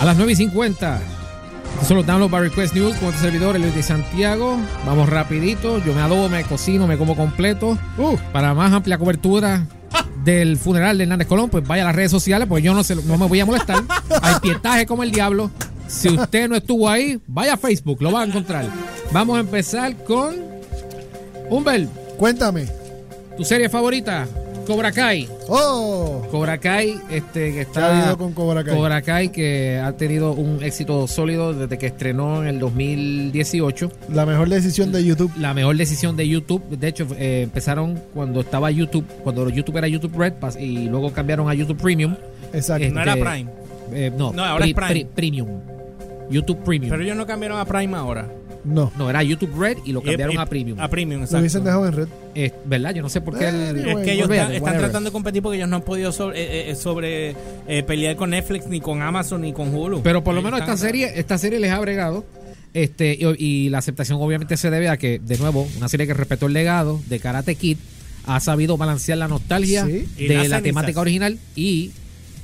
A 0.00 0.04
las 0.04 0.16
9 0.16 0.32
y 0.32 0.36
50. 0.36 1.00
Estos 1.74 1.88
son 1.88 1.96
los 1.98 2.06
Download 2.06 2.30
by 2.30 2.42
Request 2.48 2.74
News 2.74 2.96
con 2.96 3.08
este 3.10 3.20
servidor, 3.20 3.56
el 3.56 3.74
de 3.74 3.82
Santiago. 3.82 4.58
Vamos 4.86 5.08
rapidito. 5.08 5.78
Yo 5.84 5.94
me 5.94 6.00
adobo, 6.00 6.28
me 6.28 6.42
cocino, 6.44 6.86
me 6.86 6.96
como 6.98 7.16
completo. 7.16 7.78
Para 8.32 8.54
más 8.54 8.72
amplia 8.72 8.98
cobertura 8.98 9.66
del 10.24 10.56
funeral 10.58 10.98
de 10.98 11.04
Hernández 11.04 11.26
Colón, 11.28 11.48
pues 11.50 11.66
vaya 11.66 11.82
a 11.82 11.86
las 11.86 11.94
redes 11.96 12.10
sociales, 12.10 12.46
porque 12.48 12.62
yo 12.62 12.74
no, 12.74 12.82
se, 12.84 12.94
lo- 12.96 13.02
no 13.02 13.16
me 13.16 13.26
voy 13.26 13.40
a 13.40 13.46
molestar. 13.46 13.82
Hay 14.22 14.34
pietaje 14.42 14.86
como 14.86 15.02
el 15.02 15.10
diablo. 15.10 15.50
Si 15.86 16.08
usted 16.08 16.48
no 16.48 16.56
estuvo 16.56 16.88
ahí, 16.88 17.18
vaya 17.26 17.54
a 17.54 17.56
Facebook, 17.56 18.00
lo 18.02 18.12
va 18.12 18.22
a 18.22 18.24
encontrar. 18.24 18.66
Vamos 19.12 19.36
a 19.36 19.40
empezar 19.40 19.96
con... 20.04 20.36
Humbert. 21.48 21.90
Cuéntame. 22.16 22.66
¿Tu 23.36 23.44
serie 23.44 23.68
favorita? 23.68 24.26
Cobra 24.70 24.92
Kai. 24.92 25.28
¡Oh! 25.48 26.22
Cobra 26.30 26.58
Kai, 26.58 26.94
este, 27.10 27.46
que 27.48 27.52
¿Qué 27.52 27.58
ha 27.58 27.62
está. 27.62 27.98
habido 28.02 28.16
con 28.18 28.32
Cobra 28.32 28.62
Kai? 28.62 28.76
Cobra 28.76 29.02
Kai, 29.02 29.28
que 29.30 29.80
ha 29.82 29.96
tenido 29.96 30.30
un 30.32 30.62
éxito 30.62 31.08
sólido 31.08 31.52
desde 31.52 31.76
que 31.76 31.86
estrenó 31.86 32.42
en 32.42 32.48
el 32.48 32.58
2018. 32.60 33.90
La 34.12 34.24
mejor 34.26 34.48
decisión 34.48 34.92
de 34.92 35.04
YouTube. 35.04 35.32
La 35.38 35.54
mejor 35.54 35.76
decisión 35.76 36.16
de 36.16 36.28
YouTube. 36.28 36.62
De 36.70 36.86
hecho, 36.86 37.06
eh, 37.18 37.42
empezaron 37.42 38.00
cuando 38.14 38.40
estaba 38.42 38.70
YouTube, 38.70 39.04
cuando 39.24 39.48
YouTube 39.48 39.76
era 39.78 39.88
YouTube 39.88 40.16
Red 40.16 40.34
pas- 40.40 40.60
y 40.60 40.88
luego 40.88 41.12
cambiaron 41.12 41.48
a 41.50 41.54
YouTube 41.54 41.76
Premium. 41.80 42.14
Exacto. 42.52 42.84
Este, 42.84 42.94
No 42.94 43.02
era 43.02 43.14
Prime. 43.14 43.50
eh, 43.92 44.12
no, 44.16 44.32
No, 44.32 44.44
ahora 44.44 44.66
es 44.66 44.72
Pri- 44.72 44.74
Prime. 44.86 44.90
Pri- 44.92 45.04
Premium. 45.16 45.48
YouTube 46.30 46.58
Premium. 46.64 46.90
Pero 46.90 47.02
ellos 47.02 47.16
no 47.16 47.26
cambiaron 47.26 47.58
a 47.58 47.64
Prime 47.64 47.96
ahora. 47.96 48.28
No. 48.64 48.92
No, 48.98 49.08
era 49.08 49.22
YouTube 49.22 49.58
Red 49.58 49.78
y 49.84 49.92
lo 49.92 50.02
cambiaron 50.02 50.34
y- 50.34 50.38
a 50.38 50.46
Premium. 50.46 50.78
a 50.80 50.88
Premium, 50.88 51.20
Lo 51.20 51.24
exacto. 51.24 51.40
hubiesen 51.40 51.64
dejado 51.64 51.86
en 51.86 51.92
red. 51.94 52.08
Eh, 52.34 52.52
¿Verdad? 52.66 52.94
Yo 52.94 53.02
no 53.02 53.08
sé 53.08 53.20
por 53.20 53.38
qué. 53.38 53.48
el- 53.48 53.76
Es 53.88 53.96
que 54.04 54.12
ellos 54.12 54.28
Olvídate, 54.28 54.56
están, 54.56 54.78
tratando 54.78 55.08
de 55.10 55.12
competir 55.12 55.42
porque 55.42 55.56
ellos 55.56 55.68
no 55.68 55.76
han 55.76 55.82
podido 55.82 56.12
sobre, 56.12 56.40
eh, 56.42 56.70
eh, 56.70 56.74
sobre 56.76 57.34
eh, 57.66 57.82
pelear 57.86 58.16
con 58.16 58.30
Netflix, 58.30 58.66
ni 58.66 58.80
con 58.80 59.00
Amazon, 59.02 59.40
ni 59.42 59.52
con 59.52 59.74
Hulu. 59.74 60.02
Pero 60.02 60.22
por 60.22 60.34
lo 60.34 60.40
Ellos 60.40 60.52
menos 60.52 60.60
esta 60.68 60.76
serie, 60.76 61.12
esta 61.16 61.38
serie 61.38 61.58
les 61.58 61.70
ha 61.72 61.80
bregado. 61.80 62.24
Este, 62.72 63.18
y, 63.18 63.44
y 63.44 63.68
la 63.70 63.78
aceptación 63.78 64.18
obviamente 64.20 64.56
se 64.56 64.70
debe 64.70 64.88
a 64.88 64.96
que, 64.96 65.18
de 65.18 65.38
nuevo, 65.38 65.66
una 65.76 65.88
serie 65.88 66.06
que 66.06 66.14
respetó 66.14 66.46
el 66.46 66.52
legado 66.52 67.00
de 67.08 67.18
Karate 67.18 67.56
Kid 67.56 67.78
ha 68.26 68.38
sabido 68.38 68.76
balancear 68.76 69.18
la 69.18 69.26
nostalgia 69.26 69.86
Sí. 69.86 70.06
De 70.28 70.48
la 70.48 70.60
temática 70.62 71.00
original 71.00 71.38
y 71.56 71.90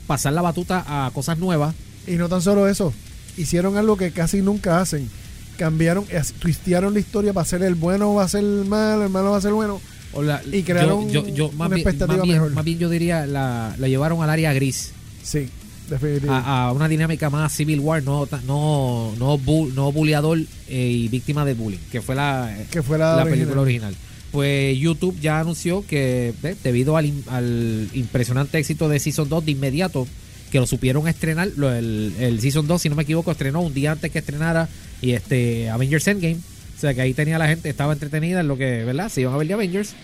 pasar 0.06 0.32
la 0.32 0.42
batuta 0.42 0.84
a 1.06 1.10
cosas 1.12 1.38
nuevas. 1.38 1.74
Y 2.08 2.12
no 2.12 2.28
tan 2.28 2.40
solo 2.42 2.66
eso, 2.68 2.92
hicieron 3.36 3.76
algo 3.76 3.96
que 3.96 4.10
casi 4.10 4.40
nunca 4.42 4.80
hacen. 4.80 5.08
Cambiaron, 5.58 6.04
as- 6.16 6.32
twistearon 6.32 6.92
la 6.94 7.00
historia 7.00 7.32
para 7.32 7.44
ser 7.44 7.62
el 7.62 7.74
bueno 7.74 8.14
va 8.14 8.24
a 8.24 8.28
ser 8.28 8.44
el 8.44 8.64
malo, 8.66 9.04
el 9.04 9.10
malo 9.10 9.30
va 9.30 9.38
a 9.38 9.40
ser 9.40 9.48
el 9.48 9.54
bueno. 9.54 9.80
O 10.12 10.22
la- 10.22 10.40
Y 10.52 10.62
crearon 10.62 11.08
yo, 11.10 11.26
yo- 11.26 11.34
yo 11.34 11.52
más, 11.52 11.66
una 11.66 11.76
bien, 11.76 11.78
expectativa 11.88 12.16
más, 12.18 12.22
bien, 12.24 12.36
mejor. 12.38 12.52
más 12.52 12.64
bien 12.64 12.78
yo 12.78 12.88
diría 12.88 13.26
la, 13.26 13.74
la 13.78 13.88
llevaron 13.88 14.22
al 14.22 14.30
área 14.30 14.52
gris. 14.52 14.92
Sí, 15.22 15.48
definitivamente. 15.90 16.48
A, 16.48 16.66
a 16.68 16.72
una 16.72 16.88
dinámica 16.88 17.28
más 17.30 17.52
Civil 17.54 17.80
War, 17.80 18.02
no 18.02 18.26
no 18.46 19.12
no, 19.18 19.38
bu- 19.38 19.72
no 19.74 19.92
bulleador 19.92 20.38
eh, 20.68 20.88
y 20.90 21.08
víctima 21.08 21.44
de 21.44 21.54
bullying, 21.54 21.78
que 21.90 22.00
fue 22.00 22.14
la, 22.14 22.54
Que 22.70 22.82
fue 22.82 22.98
la 22.98 23.16
original. 23.16 23.30
película 23.38 23.60
original. 23.62 23.96
Pues 24.32 24.78
YouTube 24.78 25.18
ya 25.20 25.40
anunció 25.40 25.84
que 25.86 26.34
debido 26.62 26.96
al, 26.96 27.12
al 27.28 27.88
impresionante 27.94 28.58
éxito 28.58 28.88
de 28.88 28.98
Season 29.00 29.28
2 29.28 29.44
de 29.46 29.52
inmediato, 29.52 30.06
que 30.50 30.58
lo 30.60 30.66
supieron 30.66 31.08
estrenar, 31.08 31.48
lo- 31.56 31.72
el, 31.72 32.14
el 32.18 32.40
Season 32.40 32.66
2, 32.66 32.82
si 32.82 32.88
no 32.88 32.94
me 32.94 33.02
equivoco, 33.02 33.30
estrenó 33.32 33.60
un 33.60 33.74
día 33.74 33.92
antes 33.92 34.10
que 34.10 34.18
estrenara 34.20 34.68
y 35.02 35.12
este 35.12 35.68
Avengers 35.70 36.06
Endgame. 36.08 36.36
O 36.76 36.80
sea 36.80 36.92
que 36.94 37.00
ahí 37.00 37.14
tenía 37.14 37.38
la 37.38 37.48
gente, 37.48 37.68
estaba 37.70 37.92
entretenida 37.94 38.40
en 38.40 38.48
lo 38.48 38.56
que, 38.56 38.84
¿verdad? 38.84 39.08
Se 39.08 39.22
iban 39.22 39.34
a 39.34 39.36
ver 39.38 39.46
de 39.48 39.54
Avengers. 39.54 39.94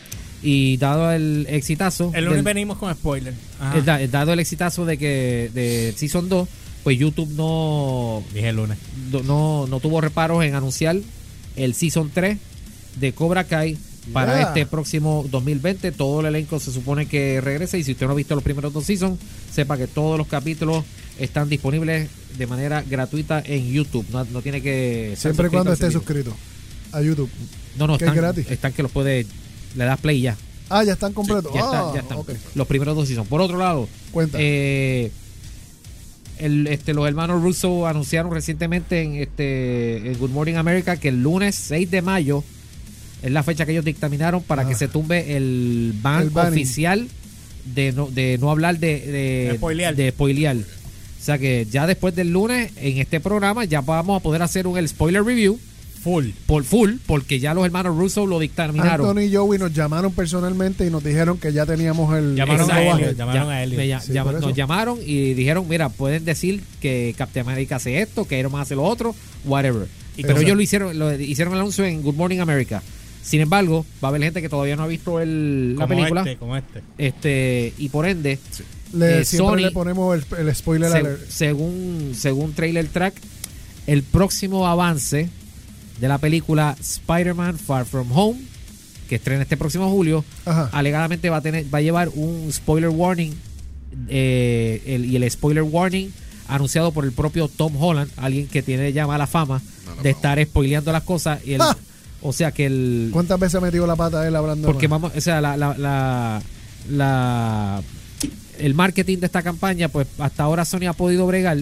Y 0.44 0.76
dado 0.78 1.12
el 1.12 1.46
exitazo. 1.48 2.06
El 2.06 2.12
del- 2.12 2.24
lunes 2.24 2.42
venimos 2.44 2.76
con 2.78 2.92
spoiler. 2.92 3.32
Ajá. 3.60 3.80
da- 3.82 4.06
dado 4.08 4.32
el 4.32 4.40
exitazo 4.40 4.84
de 4.84 4.98
que 4.98 5.50
de 5.54 5.94
Season 5.96 6.28
2, 6.28 6.48
pues 6.82 6.98
YouTube 6.98 7.28
no, 7.36 8.24
Dije 8.34 8.48
el 8.48 8.56
lunes. 8.56 8.76
no, 9.12 9.22
no, 9.22 9.66
no 9.68 9.78
tuvo 9.80 10.00
reparos 10.00 10.42
en 10.44 10.56
anunciar 10.56 10.96
el 11.54 11.74
Season 11.74 12.10
3 12.12 12.38
de 12.98 13.12
Cobra 13.12 13.44
Kai 13.44 13.76
para 14.12 14.34
Yeah. 14.36 14.48
este 14.48 14.66
próximo 14.66 15.24
2020. 15.30 15.92
Todo 15.92 16.20
el 16.20 16.26
elenco 16.26 16.58
se 16.60 16.72
supone 16.72 17.06
que 17.06 17.40
regrese 17.40 17.78
y 17.78 17.84
si 17.84 17.92
usted 17.92 18.06
no 18.06 18.12
ha 18.12 18.16
visto 18.16 18.34
los 18.34 18.42
primeros 18.44 18.72
dos 18.72 18.84
seasons, 18.84 19.18
sepa 19.52 19.76
que 19.76 19.86
todos 19.86 20.18
los 20.18 20.26
capítulos 20.26 20.84
están 21.18 21.48
disponibles 21.48 22.08
de 22.36 22.46
manera 22.46 22.82
gratuita 22.82 23.42
en 23.44 23.70
YouTube. 23.70 24.06
No, 24.10 24.24
no 24.24 24.42
tiene 24.42 24.60
que... 24.62 25.14
Siempre 25.16 25.48
y 25.48 25.50
cuando 25.50 25.72
esté 25.72 25.90
suscrito 25.90 26.34
a 26.92 27.00
YouTube. 27.02 27.30
No, 27.76 27.86
no, 27.86 27.96
que 27.98 28.04
es 28.04 28.10
están, 28.10 28.16
gratis. 28.22 28.50
están 28.50 28.72
que 28.72 28.82
los 28.82 28.90
puede... 28.90 29.26
Le 29.76 29.84
das 29.84 30.00
play 30.00 30.20
ya. 30.20 30.36
Ah, 30.68 30.82
ya 30.84 30.94
están 30.94 31.12
completos. 31.12 31.52
Ya, 31.54 31.60
Ah, 31.64 31.92
está, 31.94 31.94
ya 31.94 32.00
están. 32.00 32.38
Los 32.54 32.66
primeros 32.66 32.96
dos 32.96 33.06
seasons. 33.06 33.28
Por 33.28 33.40
otro 33.40 33.58
lado, 33.58 33.88
Cuenta. 34.10 34.38
eh, 34.40 35.10
el, 36.38 36.66
este, 36.66 36.92
los 36.94 37.06
hermanos 37.06 37.42
Russo 37.42 37.86
anunciaron 37.86 38.32
recientemente 38.32 39.02
en, 39.02 39.14
este, 39.16 39.98
en 40.10 40.18
Good 40.18 40.30
Morning 40.30 40.54
America 40.54 40.96
que 40.96 41.08
el 41.08 41.22
lunes 41.22 41.54
6 41.54 41.90
de 41.90 42.02
mayo 42.02 42.42
es 43.22 43.30
la 43.30 43.42
fecha 43.42 43.64
que 43.66 43.72
ellos 43.72 43.84
dictaminaron 43.84 44.42
para 44.42 44.66
que 44.66 44.74
se 44.74 44.88
tumbe 44.88 45.36
el 45.36 45.94
ban 46.02 46.28
oficial 46.36 47.08
de 47.74 47.92
no, 47.92 48.06
de 48.10 48.38
no 48.40 48.50
hablar 48.50 48.78
de, 48.78 48.98
de, 49.00 49.48
De 49.50 49.54
spoilear. 49.56 49.94
de 49.96 50.10
spoilear. 50.10 50.56
O 50.56 51.24
sea 51.24 51.38
que 51.38 51.66
ya 51.70 51.86
después 51.86 52.14
del 52.16 52.30
lunes 52.32 52.72
en 52.76 52.98
este 52.98 53.20
programa 53.20 53.64
ya 53.64 53.80
vamos 53.80 54.18
a 54.18 54.22
poder 54.22 54.42
hacer 54.42 54.66
un 54.66 54.76
el 54.76 54.88
spoiler 54.88 55.22
review 55.22 55.58
Full. 56.02 56.30
por 56.46 56.64
full 56.64 56.94
porque 57.06 57.38
ya 57.38 57.54
los 57.54 57.64
hermanos 57.64 57.96
Russo 57.96 58.26
lo 58.26 58.40
dictaminaron. 58.40 59.06
Anthony 59.06 59.20
y 59.30 59.36
Joey 59.36 59.56
nos 59.60 59.72
llamaron 59.72 60.12
personalmente 60.12 60.84
y 60.84 60.90
nos 60.90 61.04
dijeron 61.04 61.38
que 61.38 61.52
ya 61.52 61.64
teníamos 61.64 62.12
el. 62.18 62.34
Llamaron 62.34 62.68
el 62.68 62.76
a. 62.76 62.82
Elliot, 62.96 63.16
llamaron 63.16 63.48
Ya- 63.86 63.98
a 63.98 64.00
Sí, 64.00 64.12
por 64.24 64.34
eso. 64.34 64.48
nos 64.48 64.56
llamaron 64.56 64.98
y 65.06 65.34
dijeron, 65.34 65.68
mira, 65.68 65.90
pueden 65.90 66.24
decir 66.24 66.60
que 66.80 67.14
Captain 67.16 67.46
America 67.46 67.76
hace 67.76 68.02
esto, 68.02 68.24
que 68.26 68.36
Iron 68.40 68.50
Man 68.50 68.62
hace 68.62 68.74
lo 68.74 68.82
otro, 68.82 69.14
whatever. 69.44 69.86
Y 70.16 70.22
Pero 70.22 70.40
ellos 70.40 70.56
lo 70.56 70.62
hicieron, 70.62 70.98
lo 70.98 71.14
hicieron 71.14 71.54
el 71.54 71.60
anuncio 71.60 71.84
en 71.84 72.02
Good 72.02 72.16
Morning 72.16 72.40
America. 72.40 72.82
Sin 73.22 73.40
embargo, 73.40 73.86
va 74.02 74.08
a 74.08 74.10
haber 74.10 74.22
gente 74.22 74.42
que 74.42 74.48
todavía 74.48 74.74
no 74.76 74.82
ha 74.82 74.86
visto 74.88 75.20
el, 75.20 75.76
la 75.76 75.86
Como 75.86 75.96
película. 75.96 76.20
este, 76.22 76.36
como 76.36 76.56
este. 76.56 76.82
Este, 76.98 77.72
y 77.78 77.88
por 77.88 78.06
ende, 78.06 78.38
Le, 78.92 79.20
eh, 79.20 79.24
siempre 79.24 79.48
Sony, 79.62 79.66
le 79.66 79.70
ponemos 79.70 80.14
el, 80.16 80.46
el 80.48 80.54
spoiler 80.54 80.90
se- 80.90 80.98
alert. 80.98 81.28
según, 81.28 82.12
según 82.16 82.52
Trailer 82.52 82.88
Track, 82.88 83.14
el 83.86 84.02
próximo 84.02 84.66
avance 84.66 85.28
de 86.00 86.08
la 86.08 86.18
película 86.18 86.76
Spider-Man 86.80 87.58
Far 87.58 87.84
From 87.86 88.10
Home, 88.12 88.40
que 89.08 89.16
estrena 89.16 89.42
este 89.42 89.56
próximo 89.56 89.88
julio, 89.90 90.24
Ajá. 90.44 90.68
alegadamente 90.72 91.30
va 91.30 91.36
a 91.36 91.40
tener 91.42 91.64
va 91.72 91.78
a 91.78 91.82
llevar 91.82 92.08
un 92.14 92.48
spoiler 92.52 92.88
warning 92.90 93.32
eh, 94.08 94.82
el- 94.86 95.04
y 95.04 95.16
el 95.16 95.30
spoiler 95.30 95.62
warning 95.62 96.10
anunciado 96.48 96.92
por 96.92 97.04
el 97.04 97.12
propio 97.12 97.48
Tom 97.48 97.74
Holland 97.80 98.10
alguien 98.16 98.46
que 98.48 98.62
tiene 98.62 98.92
ya 98.92 99.06
mala 99.06 99.26
fama 99.26 99.60
de 100.02 100.10
estar 100.10 100.42
spoileando 100.42 100.90
las 100.92 101.02
cosas 101.04 101.40
y 101.46 101.54
el- 101.54 101.60
¡Ah! 101.60 101.76
O 102.22 102.32
sea 102.32 102.52
que 102.52 102.66
el 102.66 103.10
¿Cuántas 103.12 103.38
veces 103.40 103.56
ha 103.56 103.60
metido 103.60 103.86
la 103.86 103.96
pata 103.96 104.26
él 104.26 104.36
hablando? 104.36 104.66
porque 104.68 104.86
vamos 104.88 105.12
o 105.16 105.20
sea 105.20 105.40
la, 105.40 105.56
la, 105.56 105.76
la, 105.76 106.42
la- 106.90 107.82
el 108.58 108.74
marketing 108.74 109.18
de 109.18 109.26
esta 109.26 109.42
campaña 109.42 109.88
pues 109.88 110.06
hasta 110.18 110.42
ahora 110.44 110.64
Sony 110.64 110.86
ha 110.88 110.92
podido 110.92 111.26
bregar 111.26 111.58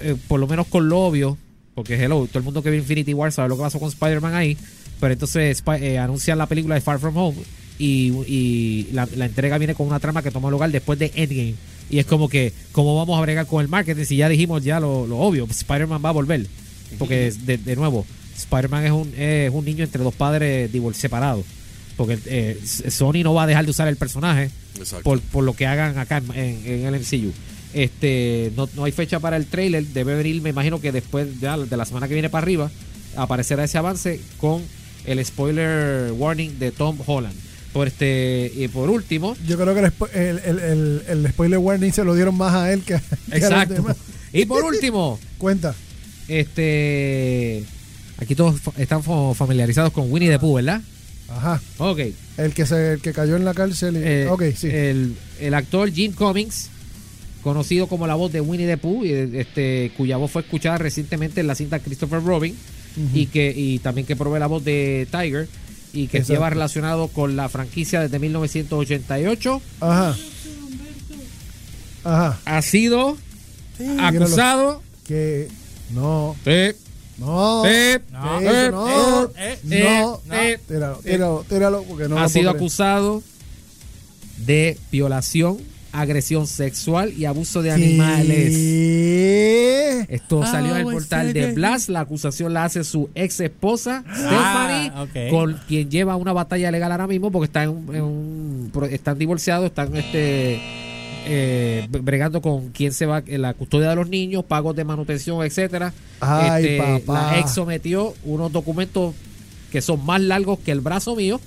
eh, 0.00 0.16
por 0.28 0.40
lo 0.40 0.46
menos 0.46 0.66
con 0.68 0.88
lo 0.88 1.00
obvio 1.00 1.36
porque 1.74 1.94
hello 2.02 2.26
todo 2.26 2.38
el 2.38 2.44
mundo 2.44 2.62
que 2.62 2.70
ve 2.70 2.76
Infinity 2.78 3.12
War 3.12 3.32
sabe 3.32 3.48
lo 3.48 3.56
que 3.56 3.62
pasó 3.62 3.78
con 3.78 3.88
Spider-Man 3.88 4.34
ahí 4.34 4.56
pero 5.00 5.12
entonces 5.12 5.62
eh, 5.80 5.98
anuncian 5.98 6.38
la 6.38 6.46
película 6.46 6.74
de 6.74 6.80
Far 6.80 6.98
From 6.98 7.16
Home 7.16 7.36
y, 7.78 8.12
y 8.26 8.88
la, 8.92 9.06
la 9.16 9.26
entrega 9.26 9.58
viene 9.58 9.74
con 9.74 9.86
una 9.86 10.00
trama 10.00 10.22
que 10.22 10.30
toma 10.30 10.48
lugar 10.50 10.70
después 10.70 10.98
de 10.98 11.12
Endgame. 11.14 11.54
Y 11.90 11.98
es 11.98 12.06
como 12.06 12.30
que 12.30 12.54
cómo 12.72 12.96
vamos 12.96 13.18
a 13.18 13.20
bregar 13.20 13.46
con 13.46 13.60
el 13.60 13.68
marketing 13.68 14.04
si 14.06 14.16
ya 14.16 14.30
dijimos 14.30 14.64
ya 14.64 14.80
lo, 14.80 15.06
lo 15.06 15.18
obvio 15.18 15.44
Spider-Man 15.50 16.00
va 16.02 16.08
a 16.08 16.12
volver 16.12 16.46
porque 16.98 17.30
de, 17.44 17.58
de 17.58 17.76
nuevo 17.76 18.06
Spider-Man 18.36 18.84
es 18.84 18.92
un, 18.92 19.12
es 19.16 19.50
un 19.52 19.64
niño 19.64 19.84
entre 19.84 20.02
dos 20.02 20.14
padres 20.14 20.70
separados 20.94 21.44
porque 21.96 22.18
eh, 22.26 22.60
Sony 22.90 23.22
no 23.24 23.32
va 23.32 23.44
a 23.44 23.46
dejar 23.46 23.64
de 23.64 23.70
usar 23.70 23.88
el 23.88 23.96
personaje 23.96 24.50
Exacto. 24.78 25.02
por, 25.02 25.20
por 25.20 25.44
lo 25.44 25.54
que 25.54 25.66
hagan 25.66 25.96
acá 25.98 26.18
en, 26.34 26.60
en- 26.66 26.86
el 26.86 27.00
MCU. 27.00 27.32
Este, 27.72 28.52
no, 28.56 28.68
no 28.76 28.84
hay 28.84 28.92
fecha 28.92 29.18
para 29.18 29.36
el 29.38 29.46
trailer, 29.46 29.84
debe 29.86 30.14
venir, 30.14 30.40
me 30.42 30.50
imagino 30.50 30.78
que 30.80 30.92
después 30.92 31.40
ya 31.40 31.56
de 31.56 31.76
la 31.76 31.84
semana 31.86 32.06
que 32.08 32.12
viene 32.14 32.28
para 32.30 32.42
arriba 32.42 32.70
aparecerá 33.16 33.64
ese 33.64 33.78
avance 33.78 34.20
con 34.38 34.62
el 35.06 35.24
spoiler 35.24 36.12
warning 36.12 36.58
de 36.58 36.70
Tom 36.70 36.98
Holland. 37.06 37.34
Por 37.72 37.86
este 37.88 38.52
y 38.54 38.68
por 38.68 38.88
último, 38.90 39.34
Yo 39.46 39.56
creo 39.58 39.74
que 39.74 39.80
el, 40.18 40.38
el, 40.38 40.58
el, 40.58 41.02
el- 41.08 41.28
spoiler 41.32 41.58
warning 41.58 41.92
se 41.92 42.04
lo 42.04 42.14
dieron 42.14 42.34
más 42.36 42.54
a 42.54 42.72
él 42.72 42.80
que, 42.82 42.94
que 42.94 42.94
a 42.94 42.98
los 43.30 43.32
Exacto. 43.42 43.74
demás. 43.74 43.96
Y 44.34 44.44
por 44.44 44.64
último, 44.64 45.18
Cuenta. 45.38 45.74
este. 46.28 47.64
Aquí 48.18 48.34
todos 48.34 48.56
están 48.78 49.02
fa- 49.02 49.34
familiarizados 49.34 49.92
con 49.92 50.10
Winnie 50.10 50.30
the 50.30 50.38
Pooh, 50.38 50.54
¿verdad? 50.54 50.80
Ajá. 51.28 51.60
Ok. 51.78 52.00
El 52.38 52.54
que 52.54 52.66
se 52.66 52.92
el 52.94 53.00
que 53.00 53.12
cayó 53.12 53.36
en 53.36 53.44
la 53.44 53.52
cárcel. 53.54 53.96
y- 53.96 54.00
Eh, 54.02 54.26
ok, 54.30 54.42
sí. 54.56 54.68
el, 54.68 55.16
el 55.40 55.54
actor 55.54 55.90
Jim 55.92 56.12
Cummings, 56.12 56.68
conocido 57.42 57.86
como 57.88 58.06
la 58.06 58.14
voz 58.14 58.32
de 58.32 58.40
Winnie 58.40 58.66
the 58.66 58.76
Pooh, 58.78 59.04
este, 59.04 59.92
cuya 59.96 60.16
voz 60.16 60.30
fue 60.30 60.42
escuchada 60.42 60.78
recientemente 60.78 61.40
en 61.40 61.46
la 61.46 61.54
cinta 61.54 61.78
Christopher 61.80 62.22
Robin, 62.22 62.56
y 63.12 63.26
que 63.26 63.52
y 63.54 63.78
también 63.80 64.06
que 64.06 64.16
provee 64.16 64.38
la 64.40 64.46
voz 64.46 64.64
de 64.64 65.06
Tiger, 65.10 65.48
y 65.92 66.06
que 66.08 66.18
Exacto. 66.18 66.32
lleva 66.34 66.50
relacionado 66.50 67.08
con 67.08 67.36
la 67.36 67.48
franquicia 67.48 68.00
desde 68.00 68.18
1988, 68.18 69.60
Ajá. 69.80 70.16
Ajá. 72.04 72.40
ha 72.44 72.62
sido 72.62 73.16
acusado 73.98 74.82
Que. 75.06 75.48
No. 75.92 76.34
Sí. 76.44 76.72
Que 77.16 77.22
No. 77.22 77.64
Eh, 77.66 78.00
no. 78.12 78.40
eh, 78.40 78.70
no. 78.70 79.30
eh, 79.36 79.58
eh, 79.70 80.58
Tíralo, 80.66 80.98
tíralo, 81.02 81.44
tíralo, 81.48 81.82
porque 81.84 82.08
no 82.08 82.18
ha 82.18 82.22
lo 82.24 82.28
sido 82.28 82.42
creer. 82.50 82.56
acusado 82.56 83.22
de 84.38 84.76
violación, 84.92 85.56
agresión 85.92 86.46
sexual 86.46 87.12
y 87.16 87.24
abuso 87.24 87.62
de 87.62 87.70
¿Qué? 87.70 87.74
animales. 87.74 88.54
Esto 90.10 90.42
Ah, 90.42 90.50
salió 90.50 90.72
en 90.72 90.76
el 90.78 90.82
pues, 90.84 90.96
portal 90.96 91.32
de 91.32 91.48
sí. 91.48 91.52
Blast. 91.54 91.88
La 91.88 92.00
acusación 92.00 92.52
la 92.52 92.64
hace 92.64 92.84
su 92.84 93.08
ex 93.14 93.40
esposa, 93.40 94.04
Ah, 94.06 95.06
Stephanie, 95.10 95.30
con 95.30 95.58
quien 95.66 95.90
lleva 95.90 96.16
una 96.16 96.32
batalla 96.34 96.70
legal 96.70 96.92
ahora 96.92 97.06
mismo 97.06 97.30
porque 97.32 97.46
están, 97.46 97.62
en 97.64 97.70
un- 97.70 97.94
en 97.94 98.02
un- 98.02 98.70
pro- 98.72 98.84
están 98.86 99.18
divorciados, 99.18 99.66
están 99.66 99.96
este 99.96 100.60
eh, 101.26 101.86
bregando 101.90 102.40
con 102.40 102.70
quién 102.70 102.92
se 102.92 103.06
va 103.06 103.22
en 103.26 103.42
la 103.42 103.54
custodia 103.54 103.90
de 103.90 103.96
los 103.96 104.08
niños, 104.08 104.44
pagos 104.44 104.74
de 104.76 104.84
manutención, 104.84 105.44
etcétera. 105.44 105.92
Ay, 106.20 106.64
Este, 106.66 107.00
papá. 107.06 107.32
La 107.32 107.38
ex 107.40 107.52
sometió 107.52 108.14
unos 108.24 108.52
documentos 108.52 109.14
que 109.70 109.80
son 109.82 110.04
más 110.06 110.20
largos 110.20 110.58
que 110.60 110.72
el 110.72 110.80
brazo 110.80 111.14
mío. 111.16 111.40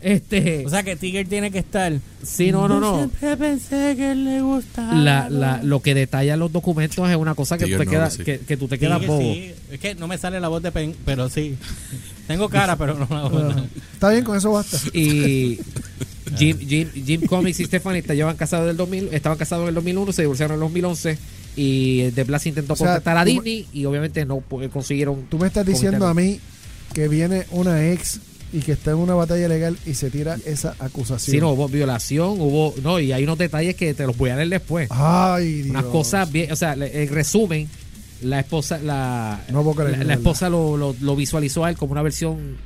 Este, 0.00 0.64
O 0.64 0.70
sea 0.70 0.82
que 0.82 0.96
Tiger 0.96 1.28
tiene 1.28 1.50
que 1.50 1.58
estar. 1.58 1.92
Sí, 2.22 2.50
no, 2.50 2.68
no, 2.68 2.74
Yo 2.76 2.80
no. 2.80 2.96
Siempre 2.96 3.36
pensé 3.36 3.94
que 3.96 4.14
le 4.14 4.40
gustaba. 4.40 4.94
la, 4.94 5.28
la, 5.28 5.62
lo 5.62 5.80
que 5.82 5.92
detallan 5.94 6.38
los 6.38 6.50
documentos 6.50 7.08
es 7.10 7.16
una 7.16 7.34
cosa 7.34 7.58
que, 7.58 7.66
tú 7.66 7.76
te, 7.84 7.84
no, 7.84 8.10
sí. 8.10 8.24
que, 8.24 8.38
que 8.38 8.56
tú 8.56 8.66
te 8.66 8.78
quedas 8.78 9.06
bobo. 9.06 9.20
sí. 9.20 9.52
Es 9.70 9.78
que 9.78 9.94
no 9.94 10.08
me 10.08 10.16
sale 10.16 10.40
la 10.40 10.48
voz 10.48 10.62
de 10.62 10.72
Pen, 10.72 10.94
pero 11.04 11.28
sí. 11.28 11.56
Tengo 12.26 12.48
cara, 12.48 12.76
pero 12.76 12.94
no 12.94 13.06
la 13.10 13.28
voz. 13.28 13.54
Ah, 13.56 13.64
Está 13.92 14.10
bien, 14.10 14.24
con 14.24 14.36
eso 14.38 14.52
basta. 14.52 14.78
Y 14.94 15.58
Jim, 16.36 16.58
Jim, 16.58 16.88
Jim 17.04 17.20
Comics 17.26 17.60
y 17.60 17.64
Stephanie 17.64 18.02
te 18.02 18.14
llevan 18.16 18.36
casados 18.36 18.66
del 18.66 18.76
2000, 18.76 19.08
estaban 19.12 19.38
casados 19.38 19.62
en 19.64 19.68
el 19.68 19.74
2001, 19.74 20.12
se 20.12 20.22
divorciaron 20.22 20.54
en 20.56 20.62
el 20.62 20.68
2011 20.68 21.18
y 21.56 22.10
The 22.12 22.24
Blast 22.24 22.46
intentó 22.46 22.74
O 22.74 22.76
sea, 22.76 22.86
contactar 22.86 23.18
a 23.18 23.24
Disney 23.24 23.66
y 23.72 23.84
obviamente 23.84 24.24
no 24.24 24.40
consiguieron. 24.72 25.24
Tú 25.28 25.38
me 25.38 25.46
estás 25.48 25.66
diciendo 25.66 26.06
a 26.06 26.14
mí 26.14 26.40
que 26.94 27.08
viene 27.08 27.46
una 27.50 27.90
ex 27.90 28.20
y 28.52 28.60
que 28.60 28.72
está 28.72 28.92
en 28.92 28.96
una 28.98 29.14
batalla 29.14 29.46
legal 29.48 29.76
y 29.84 29.94
se 29.94 30.10
tira 30.10 30.36
esa 30.46 30.74
acusación. 30.78 31.34
Sí, 31.34 31.40
no, 31.40 31.50
hubo 31.50 31.68
violación, 31.68 32.40
hubo. 32.40 32.74
No, 32.82 32.98
y 32.98 33.12
hay 33.12 33.24
unos 33.24 33.36
detalles 33.38 33.74
que 33.74 33.92
te 33.92 34.06
los 34.06 34.16
voy 34.16 34.30
a 34.30 34.36
leer 34.36 34.48
después. 34.48 34.88
Ay, 34.90 35.62
Dios. 35.62 35.70
Unas 35.70 35.84
cosas 35.84 36.32
bien. 36.32 36.50
O 36.52 36.56
sea, 36.56 36.72
en 36.74 37.08
resumen, 37.10 37.68
la 38.22 38.40
esposa 38.40 38.78
la, 38.78 39.40
No 39.52 39.62
puedo 39.62 39.84
creer, 39.84 40.06
la, 40.06 40.14
esposa 40.14 40.48
lo, 40.48 40.76
lo, 40.78 40.96
lo 41.00 41.14
visualizó 41.16 41.64
a 41.64 41.70
él 41.70 41.76
como 41.76 41.92
una 41.92 42.02
versión 42.02 42.56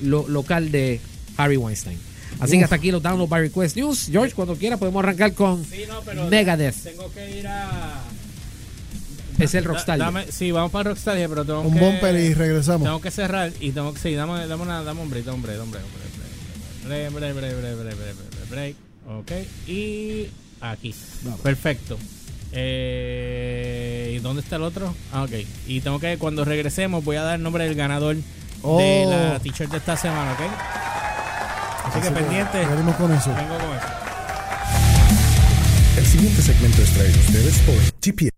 lo- 0.00 0.28
local 0.28 0.70
de 0.70 1.00
Harry 1.36 1.56
Weinstein. 1.56 1.98
Así 2.40 2.52
que 2.52 2.58
Uf. 2.58 2.64
hasta 2.64 2.76
aquí 2.76 2.90
los 2.90 3.02
Download 3.02 3.28
by 3.28 3.42
Request 3.42 3.76
News. 3.76 4.08
George, 4.10 4.34
cuando 4.34 4.56
quiera 4.56 4.76
podemos 4.76 5.02
arrancar 5.02 5.32
con 5.34 5.64
Megadeth. 6.30 6.74
Tengo 6.82 7.12
que 7.12 7.38
ir 7.38 7.46
a. 7.46 8.00
Es 9.38 9.54
el 9.54 9.64
Rockstar. 9.64 9.98
Da- 9.98 10.06
dame- 10.06 10.26
sí, 10.30 10.50
vamos 10.50 10.70
para 10.72 10.90
Rockstar, 10.90 11.16
pero 11.28 11.44
tengo 11.44 11.60
Un 11.62 11.74
que. 11.74 11.80
bumper 11.80 12.14
y 12.16 12.34
regresamos. 12.34 12.84
Tengo 12.84 13.00
que 13.00 13.10
cerrar 13.10 13.52
y 13.60 13.70
tengo 13.72 13.92
que. 13.94 14.00
Sí, 14.00 14.14
dame, 14.14 14.46
dame, 14.46 14.62
una, 14.62 14.82
dame 14.82 15.00
un 15.02 15.10
break, 15.10 15.24
dame 15.24 15.36
un 15.36 15.42
break, 15.42 15.62
un 15.62 15.70
break. 15.70 15.84
Break, 16.86 17.12
break, 17.12 17.34
break, 17.34 17.56
break, 17.60 17.76
break, 17.76 17.96
break, 17.96 18.50
break. 18.50 18.76
Ok. 19.08 19.32
Y 19.68 20.28
aquí. 20.60 20.94
Perfecto. 21.42 21.98
Eh, 22.52 24.14
¿Y 24.16 24.18
dónde 24.20 24.40
está 24.42 24.56
el 24.56 24.62
otro? 24.62 24.94
Ah, 25.12 25.22
ok. 25.24 25.32
Y 25.66 25.80
tengo 25.80 25.98
que, 26.00 26.16
cuando 26.18 26.44
regresemos, 26.44 27.04
voy 27.04 27.16
a 27.16 27.22
dar 27.22 27.36
el 27.36 27.42
nombre 27.42 27.64
del 27.64 27.74
ganador 27.74 28.16
de 28.16 28.22
Oh. 28.62 29.10
la 29.10 29.38
t-shirt 29.40 29.70
de 29.70 29.78
esta 29.78 29.96
semana, 29.96 30.32
¿ok? 30.32 30.40
Así, 31.86 31.98
Así 31.98 32.08
que 32.08 32.14
pendiente. 32.14 32.66
venimos 32.66 32.96
con 32.96 33.12
eso. 33.12 33.34
Vengo 33.34 33.58
con 33.58 33.76
eso. 33.76 33.86
El 35.98 36.06
siguiente 36.06 36.42
segmento 36.42 36.82
es 36.82 36.90
traído 36.92 37.16
a 37.16 37.20
ustedes 37.20 37.58
por 37.60 37.76
GPX. 38.02 38.30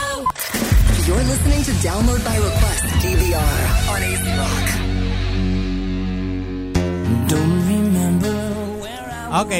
You're 1.07 1.23
listening 1.25 1.63
to 1.65 1.73
Download 1.87 2.25
by 2.25 2.39
Request 2.39 2.85
DVR 3.03 3.91
on 3.91 4.03
AC 4.03 4.25
Rock. 4.39 4.69
Ok, 9.45 9.53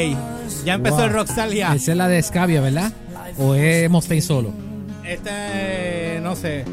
ya 0.65 0.73
empezó 0.75 0.95
Wow. 0.97 1.05
el 1.05 1.13
Rockstar 1.13 1.49
ya. 1.51 1.73
Esa 1.75 1.91
es 1.91 1.97
la 1.97 2.07
de 2.07 2.21
Scavia, 2.23 2.61
¿verdad? 2.61 2.91
¿O 3.37 3.53
es 3.55 3.89
Mustaine 3.89 4.21
solo? 4.21 4.51
Este, 5.03 6.19
no 6.23 6.35
sé. 6.35 6.65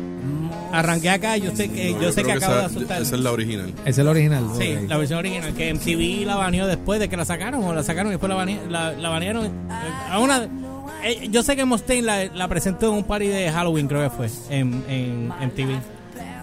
Arranqué 0.72 1.10
acá, 1.10 1.36
yo 1.36 1.54
sé 1.56 1.68
que, 1.70 1.92
yo 2.00 2.12
sé 2.12 2.22
que 2.22 2.32
acabo 2.32 2.52
de 2.54 2.58
esa, 2.60 2.66
asustar. 2.66 3.02
esa 3.02 3.14
es 3.16 3.20
la 3.22 3.32
original. 3.32 3.72
Esa 3.84 4.00
es 4.00 4.04
la 4.04 4.10
original. 4.10 4.44
Sí, 4.58 4.76
ok. 4.82 4.88
la 4.88 4.96
versión 4.98 5.18
original, 5.18 5.52
que 5.54 5.74
MTV 5.74 6.26
la 6.26 6.36
baneó 6.36 6.66
después 6.66 7.00
de 7.00 7.08
que 7.08 7.16
la 7.16 7.24
sacaron, 7.24 7.62
o 7.64 7.74
la 7.74 7.82
sacaron 7.82 8.08
y 8.08 8.14
después 8.14 8.28
la, 8.30 8.36
bane- 8.36 8.60
la, 8.68 8.92
la 8.92 9.08
banearon. 9.08 9.50
A 10.10 10.18
una, 10.18 10.48
eh, 11.04 11.28
yo 11.30 11.42
sé 11.42 11.56
que 11.56 11.64
Mustaine 11.64 12.02
la, 12.06 12.24
la 12.26 12.48
presentó 12.48 12.88
en 12.88 12.94
un 12.98 13.04
party 13.04 13.26
de 13.26 13.50
Halloween, 13.50 13.88
creo 13.88 14.02
que 14.08 14.16
fue, 14.16 14.28
en, 14.50 14.82
en 14.88 15.28
MTV. 15.28 15.78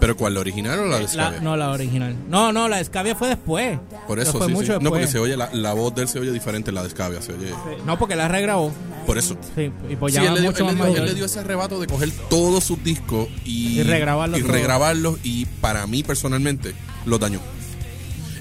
¿Pero 0.00 0.16
cuál? 0.16 0.34
¿La 0.34 0.40
original 0.40 0.78
o 0.78 0.86
la 0.86 0.98
de 0.98 1.08
Scavia? 1.08 1.40
no, 1.40 1.56
la 1.56 1.70
original. 1.70 2.14
No, 2.28 2.52
no, 2.52 2.68
la 2.68 2.76
de 2.78 2.84
Scavia 2.84 3.14
fue 3.16 3.28
después. 3.28 3.78
Por 4.06 4.20
eso, 4.20 4.32
fue 4.38 4.46
sí, 4.46 4.52
mucho 4.52 4.78
sí. 4.78 4.84
No, 4.84 4.90
porque 4.90 5.06
se 5.08 5.18
oye, 5.18 5.36
la, 5.36 5.50
la 5.52 5.72
voz 5.72 5.94
de 5.94 6.02
él 6.02 6.08
se 6.08 6.18
oye 6.20 6.30
diferente 6.32 6.70
en 6.70 6.76
la 6.76 6.82
de 6.84 6.90
Scavia. 6.90 7.20
Se 7.22 7.32
oye. 7.32 7.52
No, 7.84 7.98
porque 7.98 8.14
la 8.16 8.28
regrabó. 8.28 8.72
Por 9.06 9.18
eso. 9.18 9.36
Sí, 9.56 9.70
y 9.90 9.96
pues 9.96 10.14
Sí, 10.14 10.20
ya 10.20 10.28
él, 10.28 10.34
le 10.34 10.40
dio, 10.42 10.50
mucho 10.50 10.60
él 10.62 10.66
le 10.66 10.72
más 10.74 10.86
dio- 10.86 10.92
mayor. 10.92 10.98
él 11.00 11.04
le 11.06 11.14
dio 11.14 11.24
ese 11.24 11.40
arrebato 11.40 11.80
de 11.80 11.86
coger 11.86 12.10
todos 12.30 12.62
sus 12.64 12.82
discos 12.84 13.28
y, 13.44 13.80
Y 13.80 13.82
regrabarlos 13.82 14.38
y 14.38 14.42
regrabarlos 14.42 15.18
y 15.24 15.46
para 15.46 15.86
mí 15.86 16.02
personalmente 16.02 16.74
los 17.06 17.18
dañó. 17.18 17.40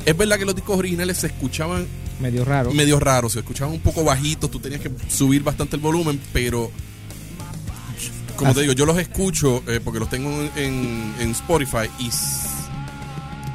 Es 0.05 0.15
verdad 0.15 0.37
que 0.37 0.45
los 0.45 0.55
discos 0.55 0.77
originales 0.77 1.17
se 1.17 1.27
escuchaban 1.27 1.85
Medio 2.19 2.45
raro. 2.45 2.71
medio 2.71 2.99
raros, 2.99 3.33
se 3.33 3.39
escuchaban 3.39 3.73
un 3.73 3.79
poco 3.81 4.03
bajitos, 4.03 4.49
tú 4.49 4.59
tenías 4.59 4.81
que 4.81 4.91
subir 5.09 5.43
bastante 5.43 5.75
el 5.75 5.81
volumen, 5.81 6.19
pero 6.33 6.71
como 8.37 8.53
te 8.53 8.61
digo, 8.61 8.73
yo 8.73 8.85
los 8.85 8.97
escucho 8.97 9.63
eh, 9.67 9.79
porque 9.83 9.99
los 9.99 10.09
tengo 10.09 10.29
en, 10.55 11.13
en 11.19 11.31
Spotify 11.31 11.89
y 11.99 12.09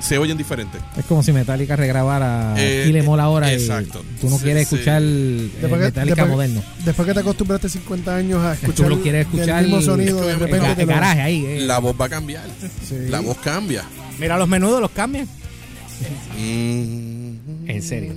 se 0.02 0.18
oyen 0.18 0.36
diferentes. 0.36 0.80
Es 0.96 1.04
como 1.04 1.22
si 1.22 1.32
Metallica 1.32 1.76
regrabara 1.76 2.54
Eh, 2.58 2.82
Kill 2.86 2.96
Em 2.96 3.08
All 3.08 3.20
ahora 3.20 3.52
exacto. 3.52 4.02
y 4.16 4.20
tú 4.20 4.28
no 4.30 4.36
Sí, 4.38 4.42
quieres 4.44 4.66
sí. 4.68 4.74
escuchar 4.74 5.00
Después 5.02 5.70
que- 5.70 5.78
Metallica 5.78 6.14
después- 6.16 6.30
moderno. 6.30 6.62
Después 6.84 7.06
que 7.08 7.14
te 7.14 7.20
acostumbraste 7.20 7.68
50 7.68 8.16
años 8.16 8.42
a 8.44 8.54
escuchar 8.54 8.88
lo 8.88 9.00
quieres 9.00 9.26
el 9.28 9.32
escuchar 9.34 9.62
mismo 9.62 9.78
el- 9.78 9.84
sonido, 9.84 10.20
de 10.26 10.34
repente 10.34 10.66
el 10.82 10.88
lo- 10.88 10.94
garaje 10.94 11.20
ahí. 11.20 11.46
eh. 11.46 11.60
La 11.60 11.78
voz 11.78 11.94
va 12.00 12.06
a 12.06 12.08
cambiar. 12.08 12.44
Sí. 12.88 12.96
La 13.08 13.20
voz 13.20 13.36
cambia. 13.38 13.84
Mira, 14.18 14.36
los 14.38 14.48
menudos 14.48 14.80
los 14.80 14.90
cambian. 14.90 15.28
En 16.36 17.82
serio. 17.82 18.12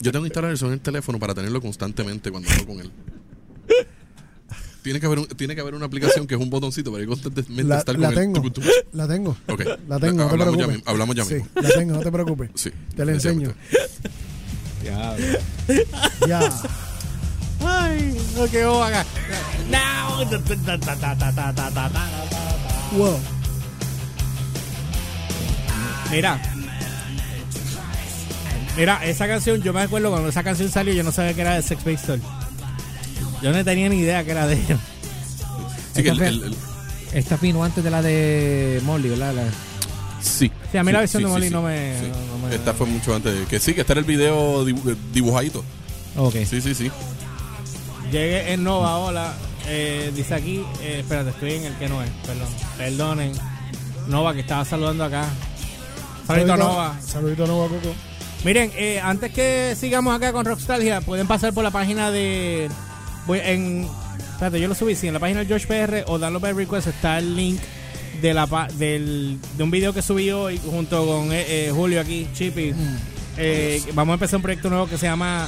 Yo 0.00 0.12
tengo 0.12 0.24
que 0.24 0.28
instalar 0.28 0.50
eso 0.52 0.66
en 0.66 0.72
el 0.72 0.80
teléfono 0.80 1.18
para 1.18 1.34
tenerlo 1.34 1.60
constantemente 1.60 2.30
cuando 2.30 2.50
hablo 2.50 2.66
con 2.66 2.80
él. 2.80 2.90
Tiene 4.82 4.98
que, 4.98 5.04
haber 5.04 5.18
un, 5.18 5.26
tiene 5.26 5.54
que 5.54 5.60
haber 5.60 5.74
una 5.74 5.84
aplicación 5.84 6.26
que 6.26 6.34
es 6.34 6.40
un 6.40 6.48
botoncito 6.48 6.90
para 6.90 7.02
ir 7.02 7.08
constantemente 7.08 7.64
la, 7.64 7.78
estar 7.80 7.98
la 7.98 8.08
con 8.08 8.16
tengo. 8.16 8.42
La 8.92 9.06
tengo. 9.06 9.36
Okay. 9.46 9.66
La 9.86 9.98
tengo. 9.98 10.24
La, 10.24 10.30
hablamos, 10.30 10.56
te. 10.56 10.72
Ya, 10.72 10.82
hablamos 10.86 11.16
ya 11.16 11.24
sí, 11.24 11.34
mismo. 11.34 11.48
La 11.54 11.68
tengo, 11.68 11.94
no 11.96 12.00
te 12.00 12.10
preocupes. 12.10 12.50
Sí, 12.54 12.70
te 12.96 13.04
la 13.04 13.12
enseño. 13.12 13.52
Ya. 14.82 15.16
Ya. 16.26 16.40
Ay, 17.62 18.16
lo 18.34 18.48
que 18.48 18.64
vos 18.64 18.86
hagas. 18.86 19.06
No. 19.70 20.00
Wow. 22.96 23.20
Mira, 26.10 26.40
Mira, 28.76 29.04
esa 29.04 29.26
canción, 29.26 29.62
yo 29.62 29.72
me 29.72 29.82
acuerdo 29.82 30.10
cuando 30.10 30.28
esa 30.28 30.42
canción 30.42 30.70
salió, 30.70 30.94
yo 30.94 31.02
no 31.02 31.12
sabía 31.12 31.34
que 31.34 31.40
era 31.42 31.54
de 31.54 31.62
Sex 31.62 31.82
Pistols. 31.82 32.22
Yo 33.42 33.52
no 33.52 33.64
tenía 33.64 33.88
ni 33.88 33.96
idea 33.98 34.24
que 34.24 34.30
era 34.30 34.46
de 34.46 34.54
ellos. 34.54 34.80
Sí, 35.94 36.02
que 36.02 36.08
el- 36.10 36.14
Esta, 36.20 36.28
el- 36.28 36.42
el- 36.44 36.56
esta 37.12 37.36
vino 37.36 37.64
antes 37.64 37.82
de 37.82 37.90
la 37.90 38.00
de 38.02 38.80
Molly, 38.84 39.08
¿verdad? 39.08 39.34
La- 39.34 39.42
sí. 40.22 40.50
Sí, 40.70 40.78
a 40.78 40.84
mí 40.84 40.92
la 40.92 40.98
Sí, 40.98 41.00
versión 41.02 41.20
sí, 41.22 41.24
de 41.26 41.30
Molly 41.32 41.46
sí. 41.48 41.52
no 41.52 41.62
me- 41.62 41.98
Sí. 42.00 42.06
no 42.40 42.48
me- 42.48 42.54
Esta 42.54 42.72
fue 42.74 42.86
mucho 42.86 43.14
antes. 43.14 43.34
de- 43.38 43.44
Que 43.46 43.58
sí, 43.58 43.74
que 43.74 43.80
este 43.80 43.92
era 43.92 44.00
el 44.00 44.06
video 44.06 44.64
dibu- 44.66 44.96
dibujadito. 45.12 45.64
Ok. 46.16 46.34
Sí, 46.48 46.60
sí, 46.60 46.74
sí. 46.74 46.90
Llegué 48.12 48.52
en 48.52 48.64
Nova, 48.64 48.96
hola. 48.98 49.34
Eh, 49.66 50.10
dice 50.14 50.34
aquí, 50.34 50.64
eh, 50.80 50.98
espérate, 51.00 51.30
estoy 51.30 51.54
en 51.54 51.64
el 51.64 51.74
que 51.76 51.88
no 51.88 52.02
es, 52.02 52.10
perdón. 52.26 52.48
Perdonen. 52.78 53.32
Nova, 54.08 54.32
que 54.32 54.40
estaba 54.40 54.64
saludando 54.64 55.04
acá. 55.04 55.26
Saludito 56.26 56.52
a 56.52 56.56
Nova. 56.56 57.00
Saludito 57.04 57.44
a 57.44 57.46
Nova 57.46 57.68
Coco. 57.68 57.94
Miren, 58.44 58.70
eh, 58.74 59.00
antes 59.02 59.32
que 59.32 59.74
sigamos 59.78 60.16
acá 60.16 60.32
con 60.32 60.46
Rockstalgia, 60.46 61.02
pueden 61.02 61.26
pasar 61.26 61.52
por 61.52 61.62
la 61.62 61.70
página 61.70 62.10
de. 62.10 62.68
Voy 63.26 63.38
en. 63.42 63.86
Espérate, 64.32 64.58
yo 64.60 64.68
lo 64.68 64.74
subí, 64.74 64.94
sí, 64.94 65.06
en 65.08 65.12
la 65.14 65.20
página 65.20 65.40
del 65.40 65.48
George 65.48 65.66
PR 65.66 66.04
o 66.10 66.18
Download 66.18 66.40
by 66.40 66.52
Request 66.54 66.86
está 66.86 67.18
el 67.18 67.36
link 67.36 67.60
de 68.22 68.32
la 68.32 68.46
pa- 68.46 68.68
del, 68.68 69.38
de 69.58 69.62
un 69.62 69.70
video 69.70 69.92
que 69.92 70.00
subí 70.00 70.30
hoy 70.30 70.58
junto 70.58 71.06
con 71.06 71.30
eh, 71.32 71.44
eh, 71.66 71.70
Julio 71.74 72.00
aquí, 72.00 72.26
Chippy. 72.32 72.72
Eh, 73.36 73.82
vamos 73.92 74.12
a 74.12 74.14
empezar 74.14 74.36
un 74.38 74.42
proyecto 74.42 74.70
nuevo 74.70 74.86
que 74.86 74.96
se 74.96 75.06
llama 75.06 75.46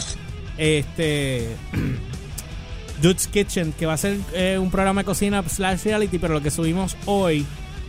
este 0.58 1.48
Dude's 3.00 3.26
Kitchen, 3.28 3.72
que 3.72 3.86
va 3.86 3.94
a 3.94 3.98
ser 3.98 4.18
eh, 4.34 4.58
un 4.60 4.70
programa 4.70 5.00
de 5.00 5.06
cocina 5.06 5.42
slash 5.48 5.84
reality, 5.84 6.18
pero 6.18 6.34
lo 6.34 6.42
que 6.42 6.50
subimos 6.50 6.94
hoy 7.06 7.46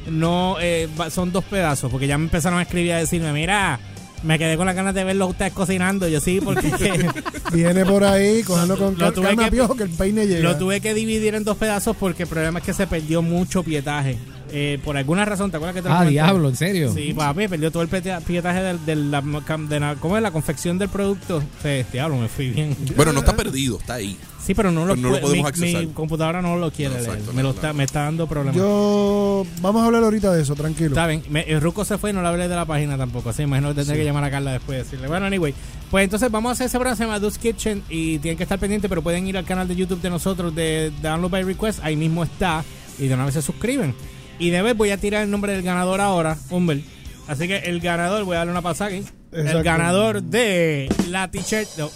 no 0.10 0.56
eh, 0.62 0.88
son 1.12 1.34
dos 1.34 1.44
pedazos, 1.44 1.92
porque 1.92 2.08
ya 2.08 2.18
me 2.18 2.24
empezaron 2.26 2.60
a 2.60 2.62
escribir 2.64 2.94
a 2.94 2.98
decirme, 3.00 3.34
mira, 3.34 3.78
me 4.24 4.40
quedé 4.40 4.56
con 4.58 4.66
las 4.66 4.76
ganas 4.76 4.94
de 4.96 5.04
verlos 5.04 5.30
ustedes 5.30 5.54
cocinando. 5.54 6.08
Yo 6.08 6.20
sí, 6.20 6.40
porque 6.44 6.72
Viene 7.54 7.86
por 7.86 8.04
ahí, 8.04 8.44
cogiendo 8.44 8.78
con 8.78 8.98
Lo 8.98 9.12
tuve 9.12 9.28
calma 9.28 9.46
que- 9.46 9.52
piojo 9.52 9.76
que 9.76 9.84
el 9.84 9.90
peine 9.90 10.26
llega. 10.28 10.42
lo 10.42 10.58
tuve 10.58 10.82
que 10.82 10.94
dividir 10.94 11.36
en 11.36 11.44
dos 11.44 11.58
pedazos 11.58 11.96
porque 11.98 12.24
el 12.24 12.30
problema 12.30 12.60
es 12.60 12.66
que 12.66 12.74
se 12.74 12.88
perdió 12.88 13.22
mucho 13.22 13.64
pietaje. 13.64 14.18
Eh, 14.56 14.78
por 14.86 14.96
alguna 14.96 15.26
razón, 15.26 15.50
¿te 15.50 15.58
acuerdas 15.58 15.74
que 15.76 15.82
te 15.82 15.88
lo 15.90 15.96
Ah, 15.96 15.98
comenté? 16.00 16.12
diablo, 16.12 16.48
¿en 16.50 16.56
serio? 16.56 16.94
Sí, 16.94 17.12
papi, 17.14 17.48
perdió 17.48 17.72
todo 17.72 17.82
el 17.82 17.90
pietaje 17.90 18.62
del- 18.62 18.86
de, 18.86 18.96
la, 18.96 19.22
de 19.22 19.80
la- 19.80 19.96
¿cómo 19.96 20.16
es? 20.16 20.22
la 20.22 20.30
confección 20.30 20.78
del 20.78 20.90
producto. 20.90 21.42
Sí, 21.64 21.84
diablo, 21.92 22.18
me 22.18 22.28
fui 22.28 22.52
bien. 22.52 22.78
Bueno, 22.96 23.14
no 23.14 23.20
está 23.22 23.36
perdido, 23.36 23.80
está 23.80 23.96
ahí. 23.96 24.16
Sí, 24.46 24.54
pero 24.54 24.72
no 24.72 24.86
lo, 24.86 24.94
Pero 24.96 25.08
no 25.08 25.16
lo 25.16 25.22
podemos 25.22 25.44
mi, 25.44 25.50
accesar. 25.50 25.86
mi 25.88 25.94
computadora 25.94 26.42
no 26.42 26.58
lo 26.58 26.70
quiere 26.70 26.94
No, 26.96 27.00
leer. 27.00 27.10
exacto, 27.12 27.34
me, 27.34 27.42
lo 27.44 27.50
está, 27.52 27.74
me 27.74 27.84
está 27.86 28.04
dando 28.04 28.28
problemas. 28.28 28.58
Yo. 28.58 29.46
Vamos 29.62 29.82
a 29.82 29.86
hablar 29.86 30.04
ahorita 30.04 30.32
de 30.34 30.42
eso, 30.44 30.54
tranquilo. 30.54 30.90
Está 30.90 31.08
bien. 31.08 31.24
Me- 31.30 31.44
el 31.50 31.60
Ruco 31.62 31.84
se 31.86 31.98
fue 31.98 32.10
y 32.12 32.14
no 32.14 32.22
le 32.22 32.28
hablé 32.28 32.48
de 32.48 32.56
la 32.56 32.66
página 32.66 32.96
tampoco. 32.98 33.30
Así 33.30 33.42
imagino 33.44 33.70
que 33.70 33.76
tendré 33.76 33.96
Sí. 33.96 34.00
que 34.02 34.06
llamar 34.06 34.26
a 34.26 34.30
Carla 34.30 34.52
después 34.52 34.78
y 34.80 34.84
decirle. 34.84 35.08
Bueno, 35.08 35.26
anyway. 35.26 35.54
Pues 35.90 36.04
entonces 36.04 36.30
vamos 36.30 36.50
a 36.50 36.54
hacer 36.54 36.68
ese 36.68 36.78
programa, 36.78 36.96
se 36.98 37.04
llama 37.06 37.20
Dude's 37.20 37.38
Kitchen 37.38 37.84
y 37.90 38.20
tienen 38.20 38.38
que 38.38 38.44
estar 38.44 38.60
pendientes, 38.60 38.88
pero 38.90 39.02
pueden 39.02 39.26
ir 39.26 39.38
al 39.38 39.46
canal 39.46 39.68
de 39.68 39.76
YouTube 39.78 40.02
de 40.02 40.10
nosotros 40.10 40.54
de 40.54 40.92
Download 41.02 41.32
by 41.32 41.44
Request. 41.44 41.80
Ahí 41.84 41.96
mismo 41.96 42.24
está. 42.24 42.64
Y 43.00 43.08
de 43.08 43.14
una 43.16 43.26
vez 43.26 43.34
se 43.36 43.42
suscriben. 43.42 43.96
Y 44.40 44.50
de 44.50 44.62
vez 44.62 44.76
voy 44.76 44.92
a 44.92 44.98
tirar 44.98 45.24
el 45.24 45.32
nombre 45.32 45.54
del 45.54 45.64
ganador 45.64 46.02
ahora, 46.02 46.38
Humber. 46.50 46.82
Así 47.28 47.48
que 47.48 47.58
el 47.58 47.80
ganador, 47.80 48.26
voy 48.26 48.36
a 48.36 48.40
darle 48.40 48.52
una 48.52 48.62
pasada 48.62 48.90
aquí. 48.90 49.06
El 49.32 49.64
ganador 49.64 50.22
de 50.22 50.94
la 51.10 51.32
t-shirt. 51.32 51.70
no. 51.78 51.90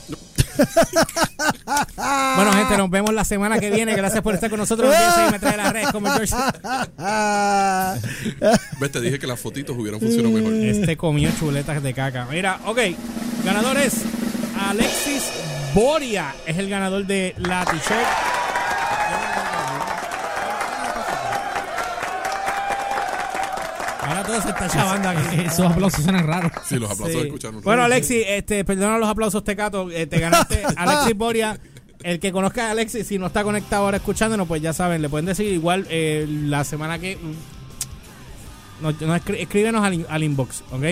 bueno, 2.36 2.52
gente, 2.54 2.78
nos 2.78 2.90
vemos 2.90 3.14
la 3.14 3.24
semana 3.24 3.60
que 3.60 3.70
viene. 3.70 3.96
Gracias 3.96 4.24
por 4.24 4.34
estar 4.34 4.50
con 4.50 4.58
nosotros. 4.60 4.92
Seguirme 5.16 5.38
en 5.38 5.58
las 5.58 5.74
redes 5.74 5.92
como 5.92 6.10
George. 6.10 6.34
Ves, 8.80 8.92
te 8.92 9.02
dije 9.02 9.20
que 9.20 9.28
las 9.28 9.40
fotitos 9.40 9.78
hubieran 9.78 10.00
funcionado 10.00 10.34
mejor. 10.34 10.54
Este 10.54 10.98
comió 10.98 11.30
chuletas 11.38 11.84
de 11.84 11.94
caca. 11.94 12.28
Mira, 12.32 12.60
ok. 12.66 12.80
Ganador 13.46 13.78
es 13.78 14.02
Alexis 14.60 15.24
Boria. 15.74 16.34
Es 16.46 16.58
el 16.58 16.70
ganador 16.70 17.06
de 17.06 17.36
la 17.38 17.66
t-shirt. 17.66 18.47
Ahora 24.18 24.28
todo 24.28 24.42
se 24.42 24.50
está 24.50 24.68
chavando 24.68 25.10
aquí. 25.10 25.40
Esos 25.46 25.60
aplausos 25.72 26.04
suenan 26.04 26.26
raros. 26.28 26.52
Sí, 26.68 26.76
los 26.78 26.90
aplausos 26.92 27.22
Sí. 27.22 27.28
escucharon. 27.28 27.62
Bueno, 27.62 27.84
Alexis, 27.84 28.24
este, 28.28 28.64
perdona 28.66 28.98
los 28.98 29.10
aplausos, 29.10 29.44
Tecato. 29.44 29.90
Eh, 29.92 30.08
te 30.08 30.20
ganaste 30.20 30.64
Alexis 30.78 31.16
Boria. 31.16 31.60
El 32.04 32.20
que 32.20 32.32
conozca 32.32 32.68
a 32.68 32.72
Alexis, 32.72 33.08
si 33.08 33.18
no 33.18 33.28
está 33.28 33.44
conectado 33.44 33.86
ahora 33.86 33.98
escuchándonos, 33.98 34.48
pues 34.48 34.62
ya 34.62 34.72
saben, 34.72 35.02
le 35.02 35.10
pueden 35.10 35.26
decir 35.26 35.48
igual 35.52 35.88
eh, 35.90 36.26
la 36.30 36.64
semana 36.64 37.00
que. 37.00 37.16
mm, 37.18 38.84
No, 38.84 38.92
no, 38.92 39.16
escri- 39.18 39.40
escríbenos 39.42 39.84
al, 39.84 39.94
in- 39.96 40.06
al 40.08 40.24
inbox, 40.24 40.64
¿ok? 40.72 40.84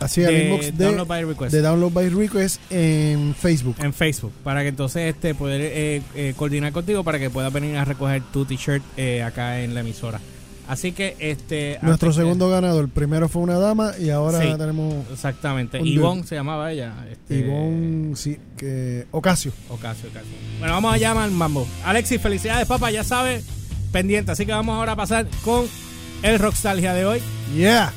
Así 0.00 0.24
al 0.24 0.32
De 0.34 0.44
inbox 0.44 0.76
de 0.78 0.84
Download 0.84 1.06
by 1.06 1.24
Request. 1.24 1.52
de 1.54 1.60
Download 1.62 1.92
by 1.92 2.08
Request 2.08 2.60
en 2.70 3.34
Facebook. 3.34 3.76
En 3.80 3.92
Facebook, 3.92 4.32
para 4.44 4.62
que 4.62 4.68
entonces 4.68 5.12
este 5.14 5.34
poder 5.34 5.60
eh, 5.62 6.02
eh, 6.14 6.34
coordinar 6.36 6.72
contigo 6.72 7.02
para 7.04 7.18
que 7.18 7.30
puedas 7.30 7.52
venir 7.52 7.76
a 7.76 7.84
recoger 7.84 8.22
tu 8.32 8.44
t-shirt 8.44 8.82
eh, 8.96 9.22
acá 9.22 9.60
en 9.60 9.74
la 9.74 9.80
emisora. 9.80 10.20
Así 10.66 10.92
que 10.92 11.14
este. 11.18 11.78
Nuestro 11.82 12.08
que- 12.10 12.16
segundo 12.16 12.48
ganador. 12.48 12.88
Primero 12.88 13.28
fue 13.28 13.42
una 13.42 13.58
dama 13.58 13.92
y 13.98 14.08
ahora 14.10 14.40
Sí, 14.40 14.48
tenemos. 14.56 14.94
Exactamente. 15.12 15.78
Ivonne 15.82 16.24
se 16.24 16.34
llamaba 16.36 16.72
ella. 16.72 16.94
Este, 17.10 17.38
Ivonne, 17.40 18.16
sí, 18.16 18.38
que. 18.56 19.06
Ocasio. 19.10 19.52
Ocasio, 19.68 20.08
Ocasio. 20.08 20.30
Bueno, 20.58 20.74
vamos 20.74 20.94
a 20.94 20.96
llamar 20.96 21.24
al 21.24 21.30
mambo. 21.32 21.66
Alexis, 21.84 22.20
felicidades, 22.20 22.66
papá. 22.66 22.90
Ya 22.90 23.04
sabes, 23.04 23.44
pendiente. 23.92 24.32
Así 24.32 24.46
que 24.46 24.52
vamos 24.52 24.74
ahora 24.74 24.92
a 24.92 24.96
pasar 24.96 25.26
con 25.44 25.66
el 26.22 26.38
Rockstalgia 26.38 26.94
de 26.94 27.04
hoy. 27.04 27.20
Yeah. 27.54 27.92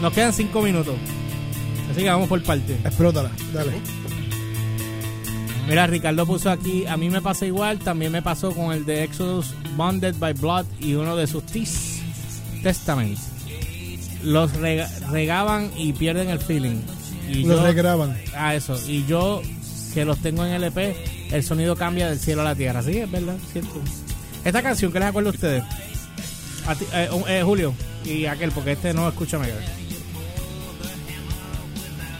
Nos 0.00 0.12
quedan 0.12 0.32
cinco 0.32 0.62
minutos. 0.62 0.94
Así 1.90 2.02
que 2.02 2.08
vamos 2.08 2.28
por 2.28 2.40
parte. 2.44 2.74
Explótala. 2.84 3.30
Dale. 3.52 3.72
Mira, 5.68 5.86
Ricardo 5.86 6.24
puso 6.26 6.50
aquí, 6.50 6.86
a 6.86 6.96
mí 6.96 7.10
me 7.10 7.20
pasa 7.20 7.44
igual, 7.44 7.78
también 7.78 8.10
me 8.10 8.22
pasó 8.22 8.52
con 8.52 8.72
el 8.72 8.86
de 8.86 9.04
Exodus 9.04 9.52
Bonded 9.76 10.14
by 10.18 10.32
Blood 10.32 10.64
y 10.80 10.94
uno 10.94 11.14
de 11.14 11.26
sus 11.26 11.44
tis 11.44 12.00
Testaments. 12.62 13.20
Los 14.24 14.52
rega- 14.56 14.88
regaban 15.10 15.70
y 15.76 15.92
pierden 15.92 16.30
el 16.30 16.38
feeling. 16.40 16.80
Y 17.28 17.44
Los 17.44 17.58
yo- 17.58 17.62
regraban. 17.66 18.16
Ah, 18.34 18.54
eso. 18.54 18.76
Y 18.88 19.04
yo, 19.06 19.42
que 19.92 20.04
los 20.06 20.18
tengo 20.18 20.44
en 20.44 20.52
LP, 20.54 20.96
el 21.30 21.44
sonido 21.44 21.76
cambia 21.76 22.08
del 22.08 22.18
cielo 22.18 22.40
a 22.40 22.44
la 22.44 22.54
tierra. 22.54 22.82
Sí, 22.82 22.96
es 22.98 23.10
verdad, 23.10 23.36
cierto. 23.52 23.80
Esta 24.44 24.62
canción, 24.62 24.90
¿qué 24.90 24.98
les 25.00 25.08
acuerdo 25.08 25.28
a 25.28 25.32
ustedes? 25.32 25.62
A 26.66 26.74
ti- 26.74 26.86
eh, 26.94 27.08
eh, 27.28 27.42
Julio 27.44 27.74
y 28.06 28.24
aquel, 28.24 28.50
porque 28.52 28.72
este 28.72 28.94
no 28.94 29.06
escucha 29.06 29.38
Mega. 29.38 29.54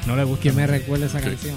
No 0.07 0.17
le 0.17 0.25
gusta. 0.25 0.43
¿Quién 0.43 0.57
me 0.57 0.67
recuerda 0.67 1.07
esa 1.07 1.21
canción? 1.21 1.57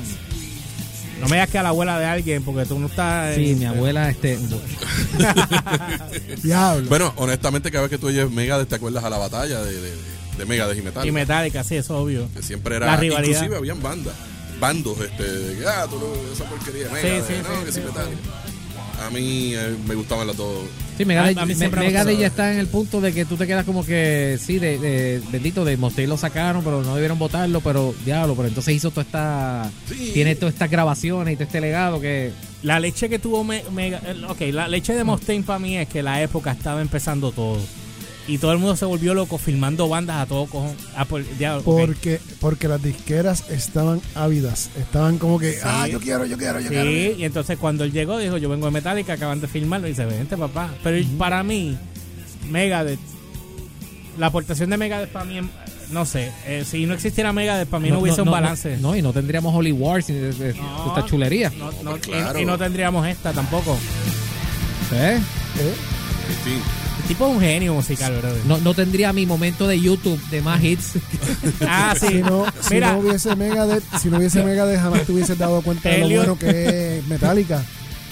No 1.22 1.28
me 1.30 1.36
digas 1.38 1.50
que 1.50 1.58
a 1.58 1.64
la 1.64 1.70
abuela 1.70 1.98
de 2.00 2.06
alguien, 2.06 2.44
porque 2.44 2.66
tú 2.66 2.78
no 2.80 2.88
estás. 2.88 3.36
Sí, 3.36 3.52
en- 3.52 3.60
mi 3.60 3.66
abuela, 3.66 4.10
este. 4.10 4.38
Diablo. 6.44 6.88
Bueno, 6.90 7.14
honestamente, 7.18 7.72
cada 7.72 7.84
vez 7.84 7.92
que 7.92 7.98
tú 7.98 8.08
oyes 8.08 8.30
Megadeth, 8.30 8.70
te 8.70 8.76
acuerdas 8.76 9.04
a 9.04 9.10
la 9.10 9.18
batalla 9.18 9.62
de, 9.64 9.74
de, 9.80 9.92
de 10.38 10.46
Megadeth 10.46 10.78
y 10.78 10.82
Metallica. 10.82 11.08
Y 11.08 11.12
Metallica, 11.12 11.64
sí, 11.64 11.76
eso 11.76 11.96
es 11.96 12.02
obvio. 12.04 12.28
Que 12.36 12.42
siempre 12.42 12.76
era. 12.78 12.88
La 12.88 12.98
rivalidad. 12.98 13.30
Inclusive 13.34 13.58
habían 13.58 13.82
bandas. 13.82 14.14
Bandos, 14.60 15.00
este, 15.00 15.24
de 15.24 15.58
que, 15.60 15.66
ah, 15.68 15.88
tú 15.90 15.98
no, 15.98 16.34
esa 16.34 16.44
porquería 16.46 16.86
de 16.88 16.92
Megadeth, 16.92 17.28
sí, 17.28 17.34
no, 17.42 17.60
sí, 17.60 17.66
que 17.66 17.72
sí. 17.72 17.80
sí 17.80 17.86
Metallica. 17.88 18.22
A 19.02 19.10
mí 19.10 19.54
eh, 19.56 19.76
me 19.88 19.96
gustaban 19.96 20.28
las 20.28 20.38
dos. 20.38 20.60
Sí, 20.98 21.06
Megadeth, 21.06 21.38
A- 21.38 21.46
mí 21.46 21.54
Me- 21.54 21.56
siempre 21.60 21.80
me 21.80 21.88
Megadeth 21.88 22.10
gustó. 22.10 22.22
ya 22.22 22.28
está 22.28 22.54
en 22.54 22.60
el 22.60 22.68
punto 22.68 23.02
de 23.02 23.14
que 23.14 23.26
tú 23.26 23.36
te 23.38 23.48
quedas 23.48 23.66
como 23.66 23.84
que, 23.86 24.38
sí, 24.40 24.60
de, 24.60 24.78
de- 24.78 25.22
bendito, 25.32 25.66
de 25.66 25.78
Mustaine 25.78 26.08
lo 26.10 26.18
sacaron, 26.18 26.64
pero 26.64 26.84
no 26.84 26.94
debieron 26.94 27.18
votarlo, 27.18 27.62
pero 27.62 27.96
diablo, 28.06 28.36
pero 28.36 28.48
entonces 28.48 28.76
hizo 28.76 28.92
toda 28.92 29.02
esta, 29.04 29.72
tiene 30.14 30.36
todas 30.36 30.54
estas 30.54 30.70
grabaciones 30.70 31.34
y 31.34 31.36
todo 31.38 31.46
este 31.46 31.62
legado 31.62 32.00
que... 32.00 32.32
La 32.64 32.80
leche 32.80 33.10
que 33.10 33.18
tuvo 33.18 33.44
Me- 33.44 33.64
Mega. 33.72 34.00
el- 34.08 34.24
Ok, 34.26 34.42
la 34.52 34.68
leche 34.68 34.94
de 34.94 35.04
Mustaine 35.04 35.44
para 35.44 35.58
mí 35.58 35.78
es 35.78 35.88
que 35.88 36.04
la 36.04 36.22
época 36.22 36.52
estaba 36.52 36.82
empezando 36.82 37.32
todo. 37.32 37.58
Y 38.32 38.38
todo 38.38 38.54
el 38.54 38.60
mundo 38.60 38.78
se 38.78 38.86
volvió 38.86 39.14
loco 39.14 39.38
filmando 39.38 39.90
bandas 39.90 40.22
a 40.22 40.26
todo 40.26 40.46
cojón. 40.46 40.72
Ah, 40.96 41.04
por. 41.04 41.22
Porque, 41.66 42.22
porque 42.40 42.70
las 42.70 42.82
disqueras 42.82 43.44
estaban 43.50 44.00
ávidas. 44.16 44.70
Estaban 44.80 45.18
como 45.18 45.38
que, 45.38 45.52
Sí. 45.52 45.60
ah, 45.66 45.86
yo 45.90 46.00
quiero, 46.00 46.26
yo 46.26 46.38
quiero, 46.38 46.62
yo 46.62 46.70
quiero. 46.70 46.86
Sí, 46.90 47.16
y 47.18 47.26
entonces 47.26 47.58
cuando 47.58 47.84
él 47.84 47.92
llegó, 47.92 48.18
dijo: 48.20 48.38
Yo 48.38 48.48
vengo 48.48 48.68
de 48.68 48.72
Metallica, 48.72 49.14
acaban 49.14 49.42
de 49.42 49.50
filmarlo. 49.50 49.88
Y 49.88 49.90
dice: 49.90 50.06
Vente, 50.06 50.38
papá. 50.38 50.70
Pero 50.82 51.06
para 51.18 51.44
mí, 51.44 51.78
Megadeth, 52.50 53.00
la 54.18 54.28
aportación 54.28 54.70
de 54.70 54.78
Megadeth 54.78 55.10
para 55.10 55.26
mí, 55.26 55.42
no 55.92 56.06
sé, 56.06 56.32
eh, 56.48 56.64
si 56.66 56.86
no 56.86 56.94
existiera 56.94 57.34
Megadeth, 57.34 57.68
para 57.68 57.82
mí 57.82 57.90
no, 57.90 58.00
hubiese 58.00 58.22
un 58.22 58.32
balance. 58.32 58.78
No, 58.78 58.96
y 58.96 59.02
no 59.02 59.12
tendríamos 59.12 59.54
Holy 59.54 59.74
Wars 59.74 60.10
y 60.10 60.14
de- 60.14 60.32
de- 60.32 60.54
No, 60.54 60.88
esta 60.96 61.06
chulería. 61.06 61.52
No, 61.58 61.70
no, 61.84 61.98
y- 61.98 62.00
claro. 62.00 62.40
y, 62.40 62.46
no 62.46 62.58
tendríamos 62.58 63.06
esta 63.08 63.34
tampoco. 63.34 63.78
¿Eh? 64.94 65.20
Sí. 66.46 66.52
Tipo 67.12 67.28
es 67.28 67.34
un 67.36 67.42
genio 67.42 67.74
musical, 67.74 68.16
brother. 68.22 68.46
No, 68.46 68.58
no 68.60 68.74
tendría 68.74 69.12
mi 69.12 69.26
momento 69.26 69.68
de 69.68 69.78
YouTube 69.78 70.18
de 70.30 70.42
más 70.42 70.64
hits. 70.64 70.94
Ah, 71.68 71.94
sí. 72.00 72.08
Si 72.08 72.14
no, 72.22 72.46
si 72.62 72.76
Mira. 72.76 72.94
no 72.94 73.00
hubiese 73.00 73.36
Megadeth, 73.36 73.84
si 74.02 74.08
no 74.08 74.18
hubiese 74.18 74.42
Megadeth, 74.42 74.80
jamás 74.80 75.02
te 75.02 75.12
hubieses 75.12 75.38
dado 75.38 75.62
cuenta 75.62 75.90
de 75.90 75.98
lo 75.98 76.08
bueno 76.08 76.40
que 76.40 77.00
es 77.00 77.08
Metallica. 77.08 77.66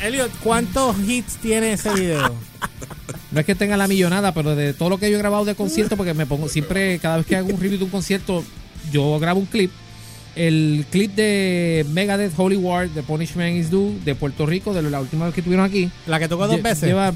Elliot, 0.04 0.30
¿cuántos 0.44 0.98
hits 1.08 1.38
tiene 1.38 1.74
ese 1.74 1.94
video? 1.94 2.36
No 3.32 3.40
es 3.40 3.46
que 3.46 3.56
tenga 3.56 3.78
la 3.78 3.88
millonada, 3.88 4.34
pero 4.34 4.54
de 4.54 4.74
todo 4.74 4.90
lo 4.90 4.98
que 4.98 5.10
yo 5.10 5.16
he 5.16 5.20
grabado 5.20 5.46
de 5.46 5.56
concierto, 5.56 5.96
porque 5.96 6.14
me 6.14 6.26
pongo 6.26 6.50
siempre, 6.50 7.00
cada 7.00 7.16
vez 7.18 7.26
que 7.26 7.38
hago 7.38 7.48
un 7.54 7.62
review 7.62 7.78
de 7.78 7.86
un 7.86 7.92
concierto, 7.92 8.44
yo 8.92 9.18
grabo 9.18 9.40
un 9.40 9.46
clip. 9.46 9.72
El 10.40 10.86
clip 10.90 11.14
de 11.16 11.86
Megadeth 11.92 12.32
Holy 12.38 12.56
War 12.56 12.90
de 12.90 13.04
Punishment 13.04 13.58
is 13.58 13.70
Due 13.70 13.94
de 14.06 14.16
Puerto 14.16 14.46
Rico, 14.46 14.74
de 14.74 14.82
la 14.84 15.02
última 15.02 15.26
vez 15.26 15.36
que 15.36 15.42
tuvieron 15.42 15.66
aquí. 15.66 15.92
¿La 16.08 16.18
que 16.18 16.30
tocó 16.30 16.48
dos 16.48 16.62
veces? 16.62 16.84
Lleva, 16.88 17.14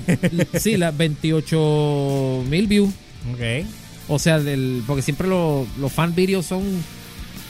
sí, 0.59 0.75
las 0.75 0.95
28 0.97 2.43
mil 2.49 2.67
views. 2.67 2.89
Ok. 3.33 3.65
O 4.09 4.19
sea, 4.19 4.39
del, 4.39 4.83
porque 4.85 5.01
siempre 5.01 5.27
lo- 5.29 5.65
los 5.79 5.91
fan 5.93 6.13
videos 6.13 6.45
son 6.45 6.63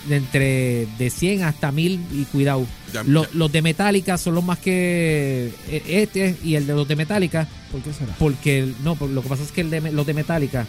de 0.08 0.18
entre 0.18 0.86
de 1.00 1.10
100 1.10 1.44
hasta 1.44 1.72
1000 1.72 2.00
y 2.14 2.26
cuidado. 2.26 2.68
Ya, 2.94 3.02
Lo- 3.04 3.24
ya. 3.24 3.30
Los 3.34 3.52
de 3.52 3.62
Metallica 3.64 4.18
son 4.20 4.36
los 4.36 4.44
más 4.44 4.60
que 4.60 5.52
eh, 5.70 5.84
este 5.88 6.36
y 6.44 6.54
el 6.56 6.68
de 6.68 6.74
los 6.74 6.88
de 6.88 6.96
Metallica 6.96 7.48
¿Por 7.72 7.82
qué 7.82 7.94
será? 7.94 8.14
porque 8.20 8.72
no, 8.84 8.96
por- 8.96 9.10
lo 9.10 9.24
que 9.24 9.30
pasa 9.30 9.42
es 9.42 9.52
que 9.52 9.62
el 9.62 9.72
de, 9.72 9.92
los 9.92 10.06
de 10.06 10.14
Metallica 10.14 10.68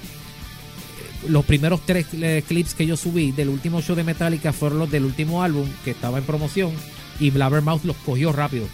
los 1.28 1.44
primeros 1.44 1.80
tres 1.86 2.06
eh, 2.12 2.42
clips 2.46 2.74
que 2.74 2.86
yo 2.86 2.96
subí 2.96 3.32
del 3.32 3.48
último 3.48 3.80
show 3.80 3.96
de 3.96 4.04
Metallica 4.04 4.52
fueron 4.52 4.78
los 4.78 4.90
del 4.90 5.04
último 5.04 5.42
álbum 5.42 5.66
que 5.84 5.92
estaba 5.92 6.18
en 6.18 6.24
promoción 6.24 6.72
y 7.20 7.30
Blabbermouth 7.30 7.84
los 7.84 7.96
cogió 7.98 8.32
rápido 8.32 8.66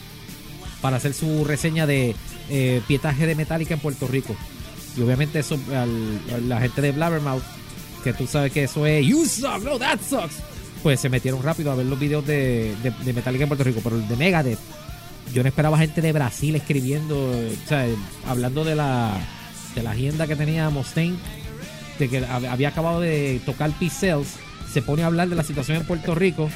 para 0.80 0.96
hacer 0.96 1.12
su 1.14 1.44
reseña 1.44 1.86
de 1.86 2.14
eh, 2.48 2.80
pietaje 2.88 3.26
de 3.26 3.34
Metallica 3.34 3.74
en 3.74 3.80
Puerto 3.80 4.06
Rico. 4.08 4.34
Y 4.96 5.02
obviamente 5.02 5.38
eso 5.38 5.58
al- 5.74 6.48
la 6.48 6.60
gente 6.60 6.80
de 6.80 6.92
Blabbermouth, 6.92 7.42
que 8.02 8.12
tú 8.12 8.26
sabes 8.26 8.50
que 8.52 8.64
eso 8.64 8.86
es 8.86 9.06
You 9.06 9.24
suck, 9.26 9.62
no, 9.62 9.78
that 9.78 10.00
sucks. 10.08 10.36
Pues 10.82 10.98
se 10.98 11.10
metieron 11.10 11.42
rápido 11.42 11.70
a 11.70 11.74
ver 11.74 11.84
los 11.86 12.00
videos 12.00 12.26
de, 12.26 12.74
de, 13.04 13.12
Metallica 13.12 13.44
en 13.44 13.48
Puerto 13.48 13.64
Rico. 13.64 13.80
Pero 13.84 13.96
el 13.96 14.08
de 14.08 14.16
Megadeth, 14.16 14.58
yo 15.34 15.42
no 15.42 15.48
esperaba 15.50 15.78
gente 15.78 16.00
de 16.00 16.12
Brasil 16.12 16.56
escribiendo, 16.56 17.16
o 17.20 17.68
sea, 17.68 17.86
hablando 18.26 18.64
de 18.64 18.74
la, 18.74 19.12
de 19.74 19.82
la 19.82 19.90
agenda 19.90 20.26
que 20.26 20.34
tenía 20.36 20.70
Mustaine, 20.70 21.16
que 22.08 22.20
hab- 22.22 22.48
había 22.50 22.68
acabado 22.68 23.00
de 23.00 23.40
tocar 23.44 23.70
Pixels, 23.78 24.28
se 24.72 24.82
pone 24.82 25.02
a 25.02 25.06
hablar 25.06 25.28
de 25.28 25.36
la 25.36 25.42
situación 25.42 25.78
en 25.78 25.84
Puerto 25.84 26.14
Rico 26.14 26.48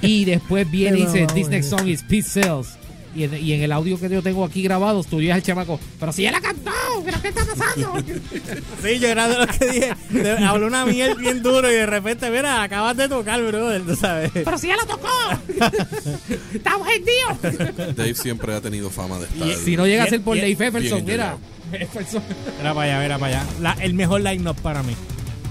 y 0.00 0.24
después 0.24 0.70
viene 0.70 0.98
y 0.98 1.06
dice, 1.06 1.26
this 1.34 1.48
next 1.48 1.70
song 1.70 1.86
is 1.88 2.02
Pixels. 2.02 2.76
Y 3.14 3.24
en, 3.24 3.34
y 3.36 3.52
en 3.52 3.62
el 3.62 3.72
audio 3.72 4.00
que 4.00 4.08
yo 4.08 4.22
tengo 4.22 4.42
aquí 4.44 4.62
grabado, 4.62 5.04
tú 5.04 5.16
oyes 5.18 5.34
al 5.34 5.42
chamaco, 5.42 5.78
pero 6.00 6.12
si 6.12 6.22
ya 6.22 6.32
la 6.32 6.40
cantó, 6.40 6.70
¿pero 7.04 7.20
qué 7.20 7.28
está 7.28 7.44
pasando? 7.44 7.92
Sí, 8.82 8.98
yo 8.98 9.08
era 9.08 9.28
de 9.28 9.36
los 9.38 9.46
que 9.58 9.66
dije. 9.70 9.92
de- 10.10 10.30
habló 10.44 10.66
una 10.66 10.84
miel 10.86 11.14
bien 11.16 11.42
duro 11.42 11.70
y 11.70 11.74
de 11.74 11.86
repente, 11.86 12.30
mira, 12.30 12.62
acabas 12.62 12.96
de 12.96 13.08
tocar, 13.08 13.42
brother, 13.42 13.82
tú 13.82 13.94
sabes. 13.96 14.30
Pero 14.32 14.56
si 14.58 14.68
ya 14.68 14.76
la 14.76 14.84
tocó. 14.86 15.08
Estamos 16.54 16.88
hendidos. 16.88 17.96
Dave 17.96 18.14
siempre 18.14 18.54
ha 18.54 18.60
tenido 18.60 18.90
fama 18.90 19.18
de 19.18 19.24
estar. 19.26 19.64
si 19.64 19.76
no 19.76 19.86
llega 19.86 20.04
a 20.04 20.06
ser 20.08 20.22
por 20.22 20.36
Y- 20.36 20.40
Dave 20.40 20.50
y- 20.50 20.52
Efferson, 20.54 21.04
bien 21.04 21.18
mira. 21.18 21.36
Efferson. 21.72 22.22
Mira 22.58 22.74
para 22.74 22.82
allá, 22.94 23.02
mira 23.02 23.18
para 23.18 23.40
allá. 23.40 23.50
La- 23.60 23.76
el 23.80 23.94
mejor 23.94 24.20
line-up 24.22 24.56
para 24.62 24.82
mí. 24.82 24.94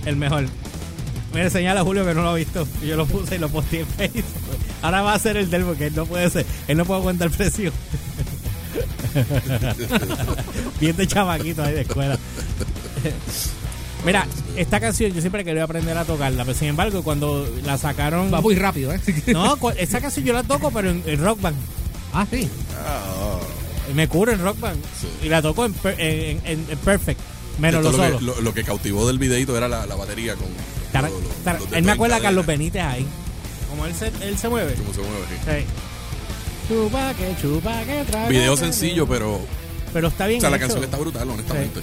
El 0.05 0.15
mejor. 0.15 0.45
Mira, 1.33 1.49
señala 1.49 1.81
a 1.81 1.83
Julio 1.83 2.05
que 2.05 2.13
no 2.13 2.23
lo 2.23 2.29
ha 2.29 2.35
visto. 2.35 2.67
Y 2.83 2.87
Yo 2.87 2.97
lo 2.97 3.05
puse 3.05 3.35
y 3.35 3.39
lo 3.39 3.47
posteé 3.49 3.81
en 3.81 3.87
Facebook. 3.87 4.25
Ahora 4.81 5.01
va 5.01 5.13
a 5.13 5.19
ser 5.19 5.37
el 5.37 5.49
del 5.49 5.63
porque 5.63 5.87
él 5.87 5.93
no 5.95 6.05
puede 6.05 6.29
ser. 6.29 6.45
Él 6.67 6.77
no 6.77 6.85
puede 6.85 6.99
aguantar 7.01 7.29
precio. 7.29 7.71
Bien 10.79 10.95
de 10.95 11.07
chamaquito 11.07 11.63
ahí 11.63 11.73
de 11.73 11.81
escuela. 11.81 12.17
Mira, 14.05 14.25
esta 14.57 14.79
canción 14.79 15.11
yo 15.13 15.21
siempre 15.21 15.43
quería 15.43 15.63
aprender 15.63 15.95
a 15.97 16.05
tocarla, 16.05 16.43
pero 16.43 16.57
sin 16.57 16.69
embargo, 16.69 17.03
cuando 17.03 17.47
la 17.63 17.77
sacaron. 17.77 18.33
Va 18.33 18.41
muy 18.41 18.55
rápido, 18.55 18.91
¿eh? 18.93 18.99
No, 19.27 19.57
esa 19.77 20.01
canción 20.01 20.25
yo 20.25 20.33
la 20.33 20.43
toco, 20.43 20.71
pero 20.71 20.89
en, 20.89 21.03
en 21.05 21.23
Rock 21.23 21.41
Band. 21.41 21.57
Ah, 22.13 22.25
sí. 22.29 22.49
Ah, 22.83 23.39
Me 23.95 24.07
curo 24.07 24.31
en 24.31 24.41
Rock 24.41 24.59
Band. 24.59 24.79
Y 25.23 25.29
la 25.29 25.41
toco 25.41 25.65
en, 25.65 25.73
per- 25.73 25.99
en, 25.99 26.41
en- 26.45 26.65
en 26.69 26.77
Perfect. 26.79 27.19
Menos 27.59 27.83
lo 27.83 27.91
lo, 27.91 27.97
solo. 27.97 28.17
que, 28.17 28.23
lo, 28.25 28.41
lo 28.41 28.53
que 28.53 28.63
cautivó 28.63 29.05
del 29.07 29.19
videito 29.19 29.55
era 29.55 29.67
la, 29.67 29.85
la 29.85 29.95
batería 29.95 30.35
con. 30.35 30.47
Él 31.73 31.83
me 31.83 31.91
acuerda 31.91 32.15
a 32.15 32.19
30 32.19 32.21
Carlos 32.21 32.45
Benítez 32.45 32.81
ahí. 32.81 33.05
Como 33.71 33.85
él 33.87 33.95
se, 33.95 34.11
él 34.21 34.37
se 34.37 34.49
mueve. 34.49 34.73
Cómo 34.75 34.93
se 34.93 35.01
mueve, 35.01 35.25
sí. 35.29 35.35
Sí. 35.45 35.65
Chupa 36.67 37.13
que 37.15 37.35
chupa 37.41 37.81
que 37.83 38.03
traga. 38.05 38.27
Video 38.29 38.55
sencillo, 38.55 39.07
pero. 39.07 39.39
Pero 39.93 40.07
está 40.09 40.27
bien 40.27 40.37
O 40.37 40.41
sea, 40.41 40.49
la 40.51 40.59
canción 40.59 40.83
está 40.83 40.97
brutal, 40.97 41.27
honestamente. 41.29 41.79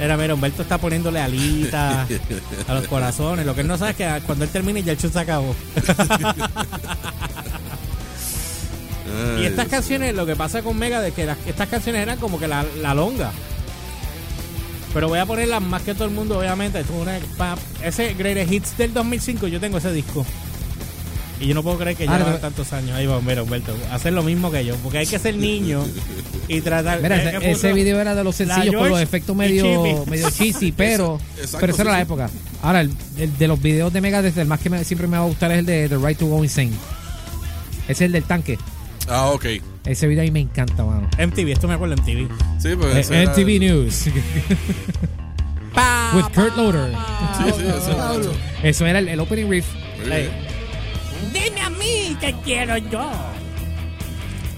Mira, 0.00 0.16
mira, 0.16 0.32
Humberto 0.34 0.62
está 0.62 0.78
poniéndole 0.78 1.20
alitas 1.20 2.08
a 2.68 2.74
los 2.74 2.86
corazones. 2.88 3.44
Lo 3.44 3.54
que 3.54 3.60
él 3.62 3.66
no 3.68 3.76
sabe 3.76 3.90
es 3.90 3.96
que 3.96 4.22
cuando 4.26 4.44
él 4.44 4.50
termine 4.50 4.82
ya 4.82 4.92
el 4.92 4.98
show 4.98 5.10
se 5.10 5.18
acabó. 5.18 5.54
y 9.40 9.44
estas 9.44 9.68
canciones, 9.68 10.14
lo 10.14 10.24
que 10.26 10.36
pasa 10.36 10.62
con 10.62 10.78
Mega 10.78 11.00
de 11.00 11.12
que 11.12 11.24
las- 11.26 11.38
estas 11.46 11.68
canciones 11.68 12.02
eran 12.02 12.18
como 12.18 12.38
que 12.38 12.46
la, 12.48 12.64
la 12.80 12.94
longa. 12.94 13.32
Pero 14.94 15.08
voy 15.08 15.18
a 15.18 15.26
ponerlas 15.26 15.60
más 15.62 15.82
que 15.82 15.94
todo 15.94 16.04
el 16.04 16.10
mundo, 16.12 16.38
obviamente. 16.38 16.80
Es 16.80 16.86
una- 16.90 17.18
ese 17.82 18.14
Greatest 18.14 18.52
Hits 18.52 18.78
del 18.78 18.94
2005, 18.94 19.46
yo 19.48 19.58
tengo 19.60 19.78
ese 19.78 19.92
disco. 19.92 20.24
Y 21.40 21.46
yo 21.46 21.54
no 21.54 21.62
puedo 21.62 21.78
creer 21.78 21.96
que 21.96 22.04
Ah, 22.08 22.18
llevan 22.18 22.32
no. 22.32 22.38
tantos 22.38 22.72
años. 22.72 22.92
Ahí 22.96 23.06
va, 23.06 23.20
mira, 23.20 23.42
Humberto. 23.44 23.72
Hacer 23.92 24.12
lo 24.12 24.22
mismo 24.24 24.50
que 24.50 24.64
yo. 24.64 24.74
Porque 24.76 24.98
hay 24.98 25.06
que 25.06 25.18
ser 25.20 25.36
niño 25.36 25.84
y 26.48 26.60
tratar. 26.60 27.00
Mira, 27.00 27.16
eh, 27.38 27.50
ese, 27.52 27.72
video 27.72 28.00
era 28.00 28.14
de 28.16 28.24
los 28.24 28.34
sencillos 28.34 28.74
por 28.74 28.88
los 28.90 29.00
efectos 29.00 29.36
medio, 29.36 30.04
medio 30.06 30.30
cheesy, 30.36 30.72
pero, 30.72 31.20
Exacto, 31.36 31.58
pero 31.60 31.72
esa 31.72 31.82
era 31.82 31.92
la 31.92 32.00
época. 32.00 32.28
Ahora, 32.62 32.80
el, 32.80 32.90
el 33.18 33.38
de 33.38 33.46
los 33.48 33.62
videos 33.62 33.92
de 33.92 34.00
Megadeth, 34.00 34.36
el 34.36 34.48
más 34.48 34.58
que 34.60 34.68
me- 34.68 34.82
siempre 34.84 35.06
me 35.06 35.16
va 35.16 35.22
a 35.24 35.26
gustar 35.26 35.52
es 35.52 35.58
el 35.60 35.66
de 35.66 35.88
The 35.88 35.96
Right 35.98 36.18
to 36.18 36.26
Go 36.26 36.42
Insane. 36.42 36.72
Es 37.86 38.00
el 38.00 38.10
del 38.12 38.24
tanque. 38.24 38.58
Ah, 39.08 39.26
ok. 39.30 39.46
Ese 39.86 40.06
video 40.08 40.22
a 40.22 40.24
mí 40.26 40.30
me 40.32 40.40
encanta, 40.40 40.84
mano. 40.84 41.08
MTV, 41.18 41.52
esto 41.52 41.68
me 41.68 41.74
acuerdo 41.74 41.94
de 41.94 42.02
MTV. 42.02 42.28
Sí, 42.60 42.68
pues. 42.76 42.94
Eh, 42.96 43.00
ese 43.00 43.22
era- 43.22 43.30
MTV 43.32 43.60
News. 43.60 44.06
With 46.14 46.24
Kurt 46.34 46.56
Loder. 46.56 46.92
Sí, 47.36 47.44
sí, 47.58 47.64
eso. 47.68 48.32
Eso 48.62 48.86
era 48.86 48.98
el, 48.98 49.08
el 49.08 49.20
opening 49.20 49.48
riff. 49.48 49.66
Muy 50.00 50.08
bien. 50.08 50.47
Dime 51.32 51.60
a 51.60 51.70
mí 51.70 52.16
que 52.20 52.34
quiero 52.44 52.76
yo. 52.78 53.10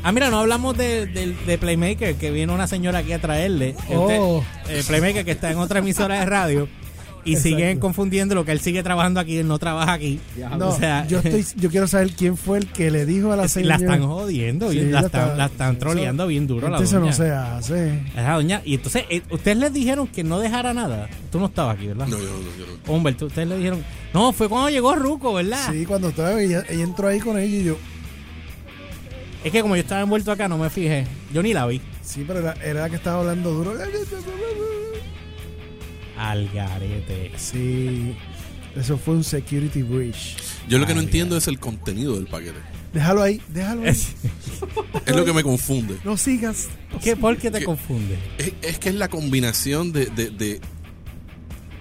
Ah, 0.02 0.12
mira, 0.12 0.30
no 0.30 0.38
hablamos 0.38 0.76
de, 0.78 1.06
de- 1.06 1.34
de 1.46 1.58
Playmaker, 1.58 2.14
que 2.14 2.30
vino 2.30 2.54
una 2.54 2.66
señora 2.66 3.00
aquí 3.00 3.12
a 3.12 3.18
traerle. 3.20 3.74
Oh. 3.90 4.42
Este, 4.62 4.80
eh, 4.80 4.84
Playmaker 4.86 5.24
que 5.26 5.32
está 5.32 5.50
en 5.50 5.58
otra 5.58 5.80
emisora 5.80 6.20
de 6.20 6.26
radio. 6.26 6.68
Y 7.24 7.32
Exacto. 7.34 7.48
siguen 7.50 7.78
confundiendo 7.80 8.34
lo 8.34 8.44
que 8.46 8.52
él 8.52 8.60
sigue 8.60 8.82
trabajando 8.82 9.20
aquí, 9.20 9.36
él 9.36 9.46
no 9.46 9.58
trabaja 9.58 9.92
aquí. 9.92 10.18
No, 10.58 10.68
o 10.70 10.76
sea, 10.78 11.06
yo, 11.06 11.18
estoy, 11.18 11.44
yo 11.56 11.68
quiero 11.70 11.86
saber 11.86 12.12
quién 12.12 12.36
fue 12.36 12.58
el 12.58 12.66
que 12.66 12.90
le 12.90 13.04
dijo 13.04 13.30
a 13.32 13.36
la 13.36 13.42
la 13.42 13.48
señora. 13.48 13.76
están 13.76 14.06
jodiendo, 14.06 14.70
Sí, 14.70 14.76
bien, 14.78 14.92
la, 14.92 15.00
la 15.02 15.06
están, 15.06 15.22
está- 15.22 15.36
la 15.36 15.44
están 15.46 15.70
eso- 15.72 15.78
troleando 15.80 16.26
bien 16.26 16.46
duro 16.46 16.66
a 16.66 16.70
la 16.70 16.78
Eso 16.80 16.96
doña. 16.98 17.10
no 17.10 17.16
se 17.16 17.30
hace. 17.30 18.00
Esa 18.16 18.32
doña. 18.32 18.62
Y 18.64 18.74
entonces, 18.74 19.04
eh, 19.10 19.22
ustedes 19.30 19.56
les 19.58 19.72
dijeron 19.72 20.06
que 20.06 20.24
no 20.24 20.38
dejara 20.38 20.72
nada. 20.72 21.08
Tú 21.30 21.38
no 21.38 21.46
estabas 21.46 21.76
aquí, 21.76 21.88
¿verdad? 21.88 22.06
No, 22.06 22.16
yo 22.18 22.24
no, 22.24 22.40
yo 22.58 22.66
no. 22.86 22.92
Humberto, 22.94 23.26
ustedes 23.26 23.48
le 23.48 23.56
dijeron. 23.58 23.84
No, 24.14 24.32
fue 24.32 24.48
cuando 24.48 24.70
llegó 24.70 24.94
Ruco, 24.96 25.34
¿verdad? 25.34 25.60
Sí, 25.72 25.84
cuando 25.84 26.08
estaba, 26.08 26.40
ella, 26.40 26.64
ella 26.70 26.84
entró 26.84 27.08
ahí 27.08 27.20
con 27.20 27.38
ella 27.38 27.56
y 27.56 27.64
yo. 27.64 27.76
Es 29.44 29.52
que 29.52 29.62
como 29.62 29.76
yo 29.76 29.82
estaba 29.82 30.00
envuelto 30.02 30.32
acá, 30.32 30.48
no 30.48 30.58
me 30.58 30.68
fijé. 30.70 31.06
Yo 31.32 31.42
ni 31.42 31.52
la 31.54 31.66
vi. 31.66 31.80
Sí, 32.02 32.24
pero 32.26 32.40
era, 32.40 32.54
era 32.64 32.80
la 32.80 32.90
que 32.90 32.96
estaba 32.96 33.20
hablando 33.20 33.50
duro. 33.52 33.72
Al 36.20 36.48
garete. 36.50 37.32
Sí, 37.38 38.14
eso 38.76 38.98
fue 38.98 39.14
un 39.14 39.24
security 39.24 39.82
breach. 39.82 40.36
Yo 40.68 40.78
lo 40.78 40.86
que 40.86 40.94
no 40.94 41.00
entiendo 41.00 41.36
es 41.36 41.48
el 41.48 41.58
contenido 41.58 42.14
del 42.16 42.26
paquete. 42.26 42.58
Déjalo 42.92 43.22
ahí, 43.22 43.40
déjalo 43.48 43.82
ahí. 43.82 43.88
Es 45.06 45.16
lo 45.16 45.24
que 45.24 45.32
me 45.32 45.42
confunde. 45.42 45.96
No 46.04 46.16
sigas. 46.16 46.68
¿Qué, 47.02 47.16
¿Por 47.16 47.36
qué 47.38 47.50
te 47.50 47.60
Que- 47.60 47.64
confunde? 47.64 48.18
Es, 48.38 48.52
es 48.62 48.78
que 48.78 48.90
es 48.90 48.94
la 48.96 49.08
combinación 49.08 49.92
de, 49.92 50.06
de, 50.06 50.30
de, 50.30 50.60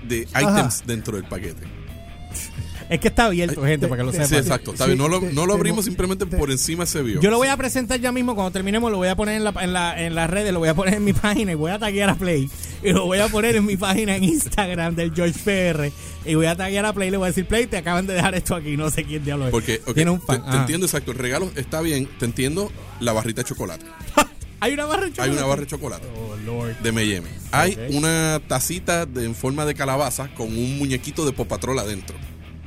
de 0.08 0.28
Ajá. 0.34 0.52
items 0.60 0.84
dentro 0.88 1.18
del 1.18 1.26
paquete. 1.26 1.64
Es 2.90 3.00
que 3.00 3.08
está 3.10 3.26
abierto, 3.26 3.64
gente, 3.64 3.88
para 3.88 4.02
que 4.02 4.06
lo 4.06 4.12
Sí, 4.12 4.18
sepan. 4.18 4.38
exacto. 4.40 4.72
Está 4.72 4.88
bien. 4.88 4.98
No 4.98 5.08
lo, 5.08 5.22
no 5.22 5.46
lo 5.46 5.54
abrimos 5.54 5.86
simplemente 5.86 6.26
por 6.26 6.50
encima 6.50 6.86
se 6.88 7.04
vio. 7.04 7.22
Yo 7.22 7.30
lo 7.30 7.38
voy 7.38 7.48
a 7.48 7.56
presentar 7.56 8.00
ya 8.00 8.12
mismo 8.12 8.34
cuando 8.34 8.50
terminemos, 8.52 8.90
lo 8.92 8.98
voy 8.98 9.08
a 9.10 9.16
poner 9.16 9.36
en, 9.36 9.44
la, 9.44 9.54
en, 9.62 9.74
la, 9.74 10.02
en 10.04 10.16
las 10.16 10.28
redes, 10.30 10.52
lo 10.52 10.60
voy 10.60 10.70
a 10.70 10.74
poner 10.74 10.96
en 10.96 11.04
mi 11.04 11.14
página 11.14 11.52
y 11.52 11.56
voy 11.56 11.70
a 11.72 11.78
taguear 11.78 12.10
a 12.10 12.16
Play. 12.16 12.50
Y 12.84 12.92
lo 12.92 13.06
voy 13.06 13.20
a 13.20 13.28
poner 13.28 13.56
en 13.56 13.66
mi 13.66 13.78
página 13.78 14.16
en 14.16 14.24
Instagram 14.24 14.96
del 14.96 15.14
George 15.14 15.40
PR. 15.46 15.92
Y 16.26 16.34
voy 16.36 16.48
a 16.48 16.56
taguear 16.56 16.86
a 16.86 16.94
Play 16.94 17.10
y 17.10 17.12
le 17.12 17.18
voy 17.18 17.26
a 17.26 17.28
decir, 17.30 17.46
Play, 17.46 17.68
te 17.68 17.78
acaban 17.78 18.08
de 18.08 18.14
dejar 18.14 18.34
esto 18.36 18.56
aquí, 18.56 18.76
no 18.76 18.90
sé 18.90 19.04
quién 19.04 19.24
diablo 19.24 19.46
es. 19.46 19.52
Porque, 19.52 19.82
ok, 19.86 19.94
Tiene 19.94 20.12
un 20.12 20.20
te, 20.20 20.26
fan. 20.26 20.44
te 20.44 20.50
Ajá. 20.50 20.60
entiendo 20.62 20.86
exacto. 20.88 21.12
El 21.12 21.18
regalo 21.20 21.52
está 21.56 21.82
bien. 21.82 22.08
Te 22.18 22.26
entiendo 22.26 22.72
la 23.00 23.14
barrita 23.14 23.44
de 23.44 23.50
chocolate. 23.50 23.86
Hay 24.62 24.74
una 24.74 24.86
barra 24.86 25.02
de 25.04 25.08
Hay 25.08 25.12
chocolate. 25.14 25.38
una 25.38 25.46
barra 25.46 25.62
de 25.62 25.68
chocolate. 25.68 26.08
Oh, 26.18 26.36
Lord. 26.46 26.78
De 26.80 26.90
M&M. 26.90 27.28
Hay 27.52 27.78
una 27.92 28.42
tacita 28.48 29.06
de, 29.06 29.26
en 29.26 29.36
forma 29.36 29.66
de 29.66 29.74
calabaza 29.76 30.34
con 30.34 30.48
un 30.48 30.78
muñequito 30.78 31.26
de 31.26 31.32
Popatrol 31.32 31.80
adentro. 31.80 32.18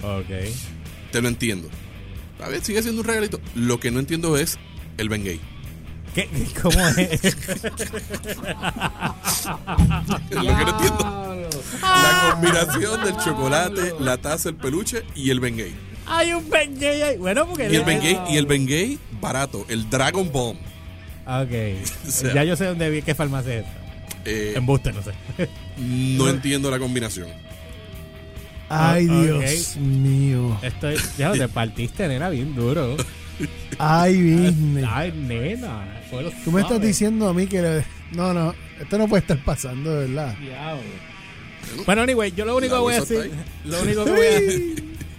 Ok. 0.03 0.27
Te 1.11 1.23
lo 1.23 1.29
entiendo. 1.29 1.69
A 2.43 2.49
ver, 2.49 2.65
sigue 2.65 2.83
siendo 2.83 3.03
un 3.03 3.07
regalito. 3.07 3.41
Lo 3.55 3.79
que 3.79 3.91
no 3.91 4.01
entiendo 4.01 4.37
es 4.37 4.59
el 4.99 5.09
Bengay. 5.09 5.41
¿Qué? 6.15 6.29
¿Cómo 6.63 6.79
es? 6.89 7.25
Es 10.31 10.37
lo 10.37 10.57
que 10.57 10.65
no 10.65 10.71
entiendo. 10.71 11.39
La 11.81 12.31
combinación 12.33 13.05
del 13.05 13.17
chocolate, 13.17 13.95
la 13.99 14.17
taza, 14.19 14.51
el 14.51 14.57
peluche 14.57 15.03
y 15.15 15.31
el 15.31 15.41
Bengay. 15.41 15.73
Hay 16.07 16.33
un 16.33 16.49
Bengay 16.49 17.03
ahí. 17.03 17.17
Bueno, 17.17 17.47
porque... 17.47 17.71
Y 17.71 17.77
el 17.77 17.85
Bengay, 17.85 18.19
y 18.31 18.37
el 18.37 18.47
Bengay 18.47 18.99
barato, 19.21 19.65
el 19.69 19.89
Dragon 19.89 20.31
Bomb. 20.31 20.59
Ok. 21.27 21.51
O 22.07 22.11
sea, 22.11 22.35
ya 22.35 22.45
yo 22.45 22.57
sé 22.57 22.67
dónde 22.67 22.91
vi 22.91 23.03
qué 23.03 23.15
farmacia 23.15 23.61
es. 23.61 23.67
Eh, 24.25 24.53
Embuste, 24.57 24.93
no 24.93 25.03
sé. 25.03 25.13
no 25.79 26.29
entiendo 26.29 26.71
la 26.71 26.79
combinación. 26.79 27.29
Ay, 28.75 29.07
Ah, 29.11 29.23
Dios 29.23 29.77
mío. 29.77 30.59
Estoy, 30.63 30.97
ya 31.19 31.33
te 31.33 31.49
partiste, 31.49 32.09
nena, 32.09 32.29
bien 32.31 32.55
duro. 32.55 32.97
Ay, 33.79 34.15
business. 34.33 34.87
Ay, 34.89 35.13
nena. 35.13 35.85
Tú 36.45 36.53
me 36.53 36.61
estás 36.63 36.81
diciendo 36.81 37.29
a 37.29 37.35
mí 37.35 37.47
que... 37.47 37.61
le- 37.63 37.85
No, 38.13 38.33
no. 38.33 38.55
Esto 38.81 38.99
no 38.99 39.09
puede 39.09 39.21
estar 39.21 39.39
pasando, 39.45 39.93
de 39.95 40.09
verdad. 40.09 40.35
Bueno, 41.87 42.03
anyway, 42.03 42.33
yo 42.33 42.45
lo 42.45 42.57
único 42.57 42.75
que 42.77 42.81
voy 42.81 42.95
a 42.95 43.01
decir, 43.01 43.31
lo 43.65 43.83
único 43.83 44.05
que 44.05 44.11
voy 44.11 44.27
a, 44.27 44.41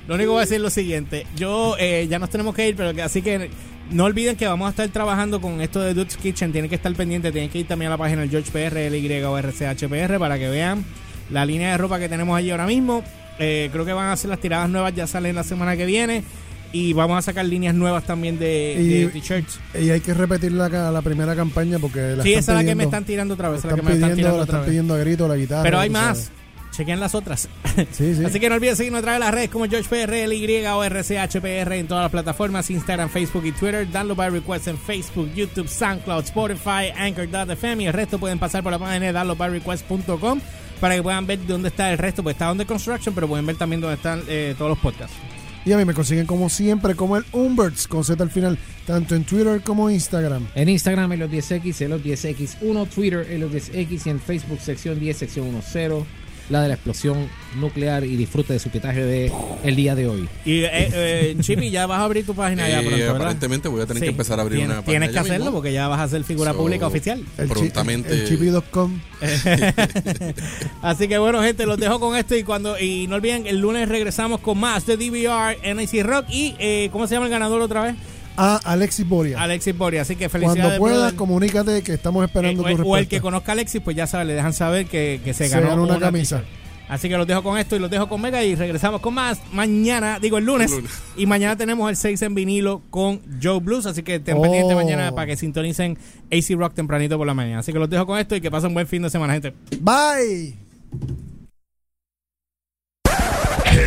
lo 0.07 0.15
único 0.15 0.17
que 0.17 0.25
voy 0.27 0.37
a 0.37 0.41
decir 0.41 0.55
es 0.57 0.61
lo 0.61 0.69
siguiente. 0.69 1.25
Yo 1.35 1.75
eh, 1.79 2.07
ya 2.09 2.19
nos 2.19 2.29
tenemos 2.29 2.53
que 2.53 2.67
ir, 2.69 2.75
pero 2.75 2.93
que, 2.93 3.01
así 3.01 3.21
que 3.21 3.49
no 3.91 4.03
olviden 4.05 4.35
que 4.35 4.45
vamos 4.47 4.67
a 4.67 4.69
estar 4.71 4.87
trabajando 4.89 5.39
con 5.41 5.61
esto 5.61 5.79
de 5.81 5.93
Dude's 5.93 6.17
Kitchen. 6.17 6.51
Tienen 6.51 6.69
que 6.69 6.75
estar 6.75 6.93
pendientes, 6.93 7.31
tienen 7.31 7.49
que 7.49 7.59
ir 7.59 7.67
también 7.67 7.87
a 7.87 7.91
la 7.91 7.97
página 7.97 8.21
del 8.21 8.29
George 8.29 8.51
PR, 8.51 8.75
LY 8.91 9.23
o 9.23 9.37
RCHPR 9.37 10.19
para 10.19 10.37
que 10.37 10.49
vean 10.49 10.83
la 11.29 11.45
línea 11.45 11.71
de 11.71 11.77
ropa 11.77 11.97
que 11.99 12.09
tenemos 12.09 12.37
allí 12.37 12.51
ahora 12.51 12.65
mismo. 12.67 13.03
Eh, 13.39 13.69
creo 13.71 13.85
que 13.85 13.93
van 13.93 14.07
a 14.07 14.13
hacer 14.13 14.29
las 14.29 14.39
tiradas 14.39 14.69
nuevas, 14.69 14.93
ya 14.95 15.07
salen 15.07 15.35
la 15.35 15.43
semana 15.43 15.75
que 15.75 15.85
viene. 15.85 16.23
Y 16.71 16.93
vamos 16.93 17.19
a 17.19 17.21
sacar 17.21 17.45
líneas 17.45 17.75
nuevas 17.75 18.03
también 18.03 18.39
de, 18.39 19.09
Y- 19.13 19.19
t-shirts. 19.19 19.59
Y 19.79 19.91
hay 19.91 19.99
que 20.01 20.13
repetir 20.15 20.51
la, 20.53 20.69
la 20.69 21.01
primera 21.03 21.35
campaña 21.35 21.77
porque 21.77 22.15
la 22.17 22.23
Sí, 22.23 22.33
esa 22.33 22.53
es 22.53 22.57
la 22.57 22.63
que 22.65 22.73
me 22.73 22.85
están 22.85 23.05
tirando 23.05 23.35
otra 23.35 23.49
vez. 23.49 23.63
la 23.63 23.69
están 23.71 23.79
que 23.79 23.85
me 23.85 23.93
están 23.93 24.09
pidiendo, 24.09 24.15
tirando 24.15 24.37
la 24.37 24.43
están 24.43 24.65
pidiendo 24.65 24.93
a 24.95 24.97
grito 24.97 25.27
la 25.27 25.35
guitarra. 25.35 25.61
Pero 25.63 25.79
hay 25.79 25.89
más. 25.91 26.17
sabes. 26.17 26.31
Chequen 26.71 26.99
las 26.99 27.13
otras. 27.13 27.47
Sí, 27.91 28.15
sí. 28.15 28.25
Así 28.25 28.39
que 28.39 28.49
no 28.49 28.55
olviden 28.55 28.75
seguirnos 28.75 28.99
a 28.99 29.01
través 29.03 29.19
de 29.19 29.25
las 29.25 29.33
redes 29.35 29.49
como 29.51 29.65
GeorgePR, 29.67 30.27
LY 30.27 30.65
o 30.67 30.83
RCHPR 30.83 31.73
en 31.73 31.87
todas 31.87 32.03
las 32.03 32.11
plataformas, 32.11 32.69
Instagram, 32.71 33.09
Facebook 33.09 33.45
y 33.45 33.51
Twitter. 33.51 33.87
Download 33.91 34.17
by 34.17 34.29
request 34.31 34.67
en 34.67 34.77
Facebook, 34.79 35.31
YouTube, 35.35 35.67
SoundCloud, 35.67 36.23
Spotify, 36.23 36.89
Anchor.fm 36.97 37.83
y 37.83 37.85
el 37.85 37.93
resto 37.93 38.17
pueden 38.17 38.39
pasar 38.39 38.63
por 38.63 38.71
la 38.71 38.79
página 38.79 39.05
de 39.05 39.11
downloadbyrequest.com 39.13 40.39
para 40.83 40.95
que 40.95 41.01
puedan 41.01 41.25
ver 41.25 41.39
dónde 41.47 41.69
está 41.69 41.93
el 41.93 41.97
resto. 41.97 42.23
Pues 42.23 42.33
está 42.33 42.51
Under 42.51 42.67
Construction, 42.67 43.15
pero 43.15 43.25
pueden 43.25 43.45
ver 43.45 43.55
también 43.55 43.79
dónde 43.79 43.95
están 43.95 44.21
eh, 44.27 44.53
todos 44.57 44.67
los 44.71 44.79
podcasts. 44.79 45.15
Y 45.63 45.71
a 45.71 45.77
mí 45.77 45.85
me 45.85 45.93
consiguen 45.93 46.25
como 46.25 46.49
siempre, 46.49 46.93
como 46.93 47.15
el 47.15 47.23
Umberts, 47.31 47.87
con 47.87 48.03
Z 48.03 48.21
al 48.21 48.29
final, 48.29 48.59
tanto 48.85 49.15
en 49.15 49.23
Twitter 49.23 49.61
como 49.61 49.89
Instagram. 49.89 50.45
En 50.55 50.67
Instagram, 50.67 51.13
en 51.13 51.19
los 51.19 51.31
10X, 51.31 51.85
en 51.85 51.89
los 51.89 52.03
10X1, 52.03 52.89
Twitter, 52.89 53.25
en 53.29 53.39
los 53.39 53.51
10X 53.53 54.07
y 54.07 54.09
en 54.09 54.19
Facebook, 54.19 54.59
sección 54.59 54.99
10, 54.99 55.15
sección 55.15 55.51
10, 55.51 56.03
la 56.49 56.61
de 56.61 56.67
la 56.67 56.73
explosión 56.73 57.29
nuclear 57.59 58.03
y 58.03 58.15
disfrute 58.15 58.53
de 58.53 58.59
su 58.59 58.69
pitaje 58.69 59.03
de 59.03 59.31
el 59.63 59.75
día 59.75 59.95
de 59.95 60.07
hoy. 60.07 60.27
Y 60.45 60.61
eh, 60.63 60.69
eh, 60.71 61.35
Chippy, 61.39 61.69
ya 61.69 61.85
vas 61.87 61.99
a 61.99 62.03
abrir 62.03 62.25
tu 62.25 62.33
página 62.35 62.67
ya 62.67 62.79
Eh, 62.79 62.81
pronto, 62.81 62.97
¿verdad? 62.97 63.15
aparentemente 63.15 63.67
voy 63.69 63.81
a 63.81 63.85
tener 63.85 64.03
que 64.03 64.09
empezar 64.09 64.39
a 64.39 64.41
abrir 64.41 64.59
una 64.65 64.75
página 64.81 64.85
Tienes 64.85 65.09
que 65.11 65.19
hacerlo 65.19 65.45
mismo. 65.45 65.51
porque 65.53 65.71
ya 65.73 65.87
vas 65.87 65.99
a 66.01 66.07
ser 66.07 66.23
figura 66.23 66.51
So, 66.51 66.57
pública 66.57 66.87
oficial. 66.87 67.23
El 67.37 67.47
Prontamente. 67.47 68.13
El 68.13 68.27
chipi.com. 68.27 68.99
Así 70.81 71.07
que 71.07 71.17
bueno, 71.17 71.41
gente, 71.41 71.65
los 71.65 71.77
dejo 71.77 71.99
con 71.99 72.15
esto 72.15 72.35
y 72.35 72.43
cuando 72.43 72.77
y 72.79 73.07
no 73.07 73.15
olviden, 73.15 73.47
el 73.47 73.59
lunes 73.59 73.87
regresamos 73.87 74.39
con 74.41 74.59
más 74.59 74.85
de 74.85 74.97
DVR, 74.97 75.57
NIC 75.75 76.03
Rock 76.03 76.25
y 76.29 76.55
eh, 76.59 76.89
¿cómo 76.91 77.07
se 77.07 77.15
llama 77.15 77.27
el 77.27 77.31
ganador 77.31 77.61
otra 77.61 77.83
vez? 77.83 77.95
A 78.37 78.57
Alexis 78.63 79.07
Boria. 79.07 79.41
Alexis 79.41 79.77
Boria. 79.77 80.01
Así 80.01 80.15
que 80.15 80.27
felicidades. 80.29 80.61
Cuando 80.63 80.79
puedas, 80.79 80.97
brother. 80.99 81.15
comunícate 81.15 81.81
que 81.83 81.93
estamos 81.93 82.23
esperando 82.25 82.67
Eh, 82.67 82.75
tu 82.75 82.81
o, 82.83 82.91
o 82.91 82.97
el 82.97 83.07
que 83.07 83.17
respuesta. 83.17 83.21
conozca 83.21 83.51
a 83.51 83.53
Alexis, 83.53 83.81
pues 83.81 83.95
ya 83.95 84.07
sabe, 84.07 84.25
le 84.25 84.33
dejan 84.33 84.53
saber 84.53 84.85
que, 84.87 85.21
que 85.23 85.33
se 85.33 85.47
Se 85.47 85.55
ganó, 85.55 85.69
ganó 85.69 85.83
una 85.83 85.99
camisa. 85.99 86.43
Así 86.89 87.07
que 87.09 87.17
los 87.17 87.25
dejo 87.25 87.41
con 87.41 87.57
esto 87.57 87.75
y 87.75 87.79
los 87.79 87.89
dejo 87.89 88.07
con 88.09 88.21
Mega 88.21 88.43
y 88.43 88.55
regresamos 88.55 88.99
con 89.01 89.13
más 89.13 89.39
mañana, 89.53 90.19
digo 90.19 90.37
el 90.37 90.45
lunes. 90.45 90.69
El 90.71 90.77
lunes. 90.79 90.91
Y 91.17 91.25
mañana 91.25 91.55
tenemos 91.55 91.89
el 91.89 91.95
6 91.95 92.21
en 92.23 92.35
vinilo 92.35 92.81
con 92.89 93.21
Joe 93.41 93.59
Blues. 93.59 93.85
Así 93.85 94.03
que 94.03 94.15
estén 94.15 94.37
Oh. 94.37 94.41
pendientes 94.41 94.75
mañana 94.75 95.11
para 95.13 95.27
que 95.27 95.37
sintonicen 95.37 95.97
AC 96.31 96.55
Rock 96.57 96.73
tempranito 96.73 97.17
por 97.17 97.25
la 97.25 97.33
mañana. 97.33 97.59
Así 97.59 97.71
que 97.71 97.79
los 97.79 97.89
dejo 97.89 98.05
con 98.05 98.19
esto 98.19 98.35
y 98.35 98.41
que 98.41 98.51
pasen 98.51 98.69
un 98.69 98.73
buen 98.73 98.87
fin 98.87 99.01
de 99.01 99.09
semana, 99.09 99.33
gente. 99.33 99.53
Bye. 99.79 100.55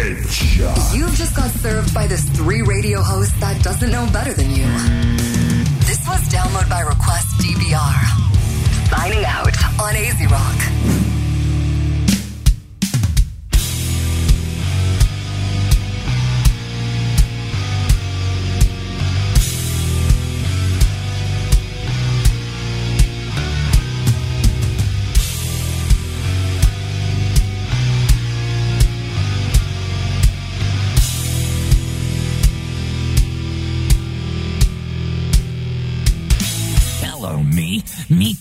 You've 0.06 1.16
just 1.16 1.34
got 1.34 1.50
served 1.50 1.92
by 1.92 2.06
this 2.06 2.22
three 2.30 2.62
radio 2.62 3.02
host 3.02 3.38
that 3.40 3.60
doesn't 3.64 3.90
know 3.90 4.08
better 4.12 4.32
than 4.32 4.50
you. 4.50 4.66
This 5.84 6.06
was 6.06 6.22
Download 6.28 6.68
by 6.70 6.82
Request 6.82 7.40
DVR. 7.40 8.88
Signing 8.88 9.24
out 9.24 9.80
on 9.80 9.96
AZ 9.96 10.30
Rock. 10.30 11.05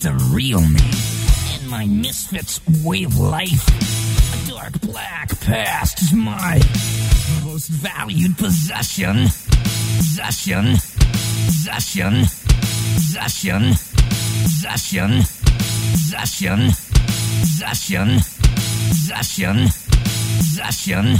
The 0.06 0.14
real 0.32 0.61
me. 0.61 0.86
and 1.56 1.68
my 1.68 1.88
misfits 1.88 2.61
way 2.84 3.06
of 3.06 3.18
life. 3.18 3.65
A 4.36 4.48
dark 4.52 4.80
black 4.82 5.30
past 5.41 5.99
is 5.99 6.14
my 6.14 6.61
most 7.44 7.69
valued 7.69 8.38
possession. 8.38 9.26
Possession. 9.98 10.77
Possession. 11.48 12.26
Possession. 12.94 13.73
Possession. 14.44 15.23
Possession. 15.91 16.60
Possession. 17.41 18.19
Possession. 18.90 19.57
Possession. 20.38 21.18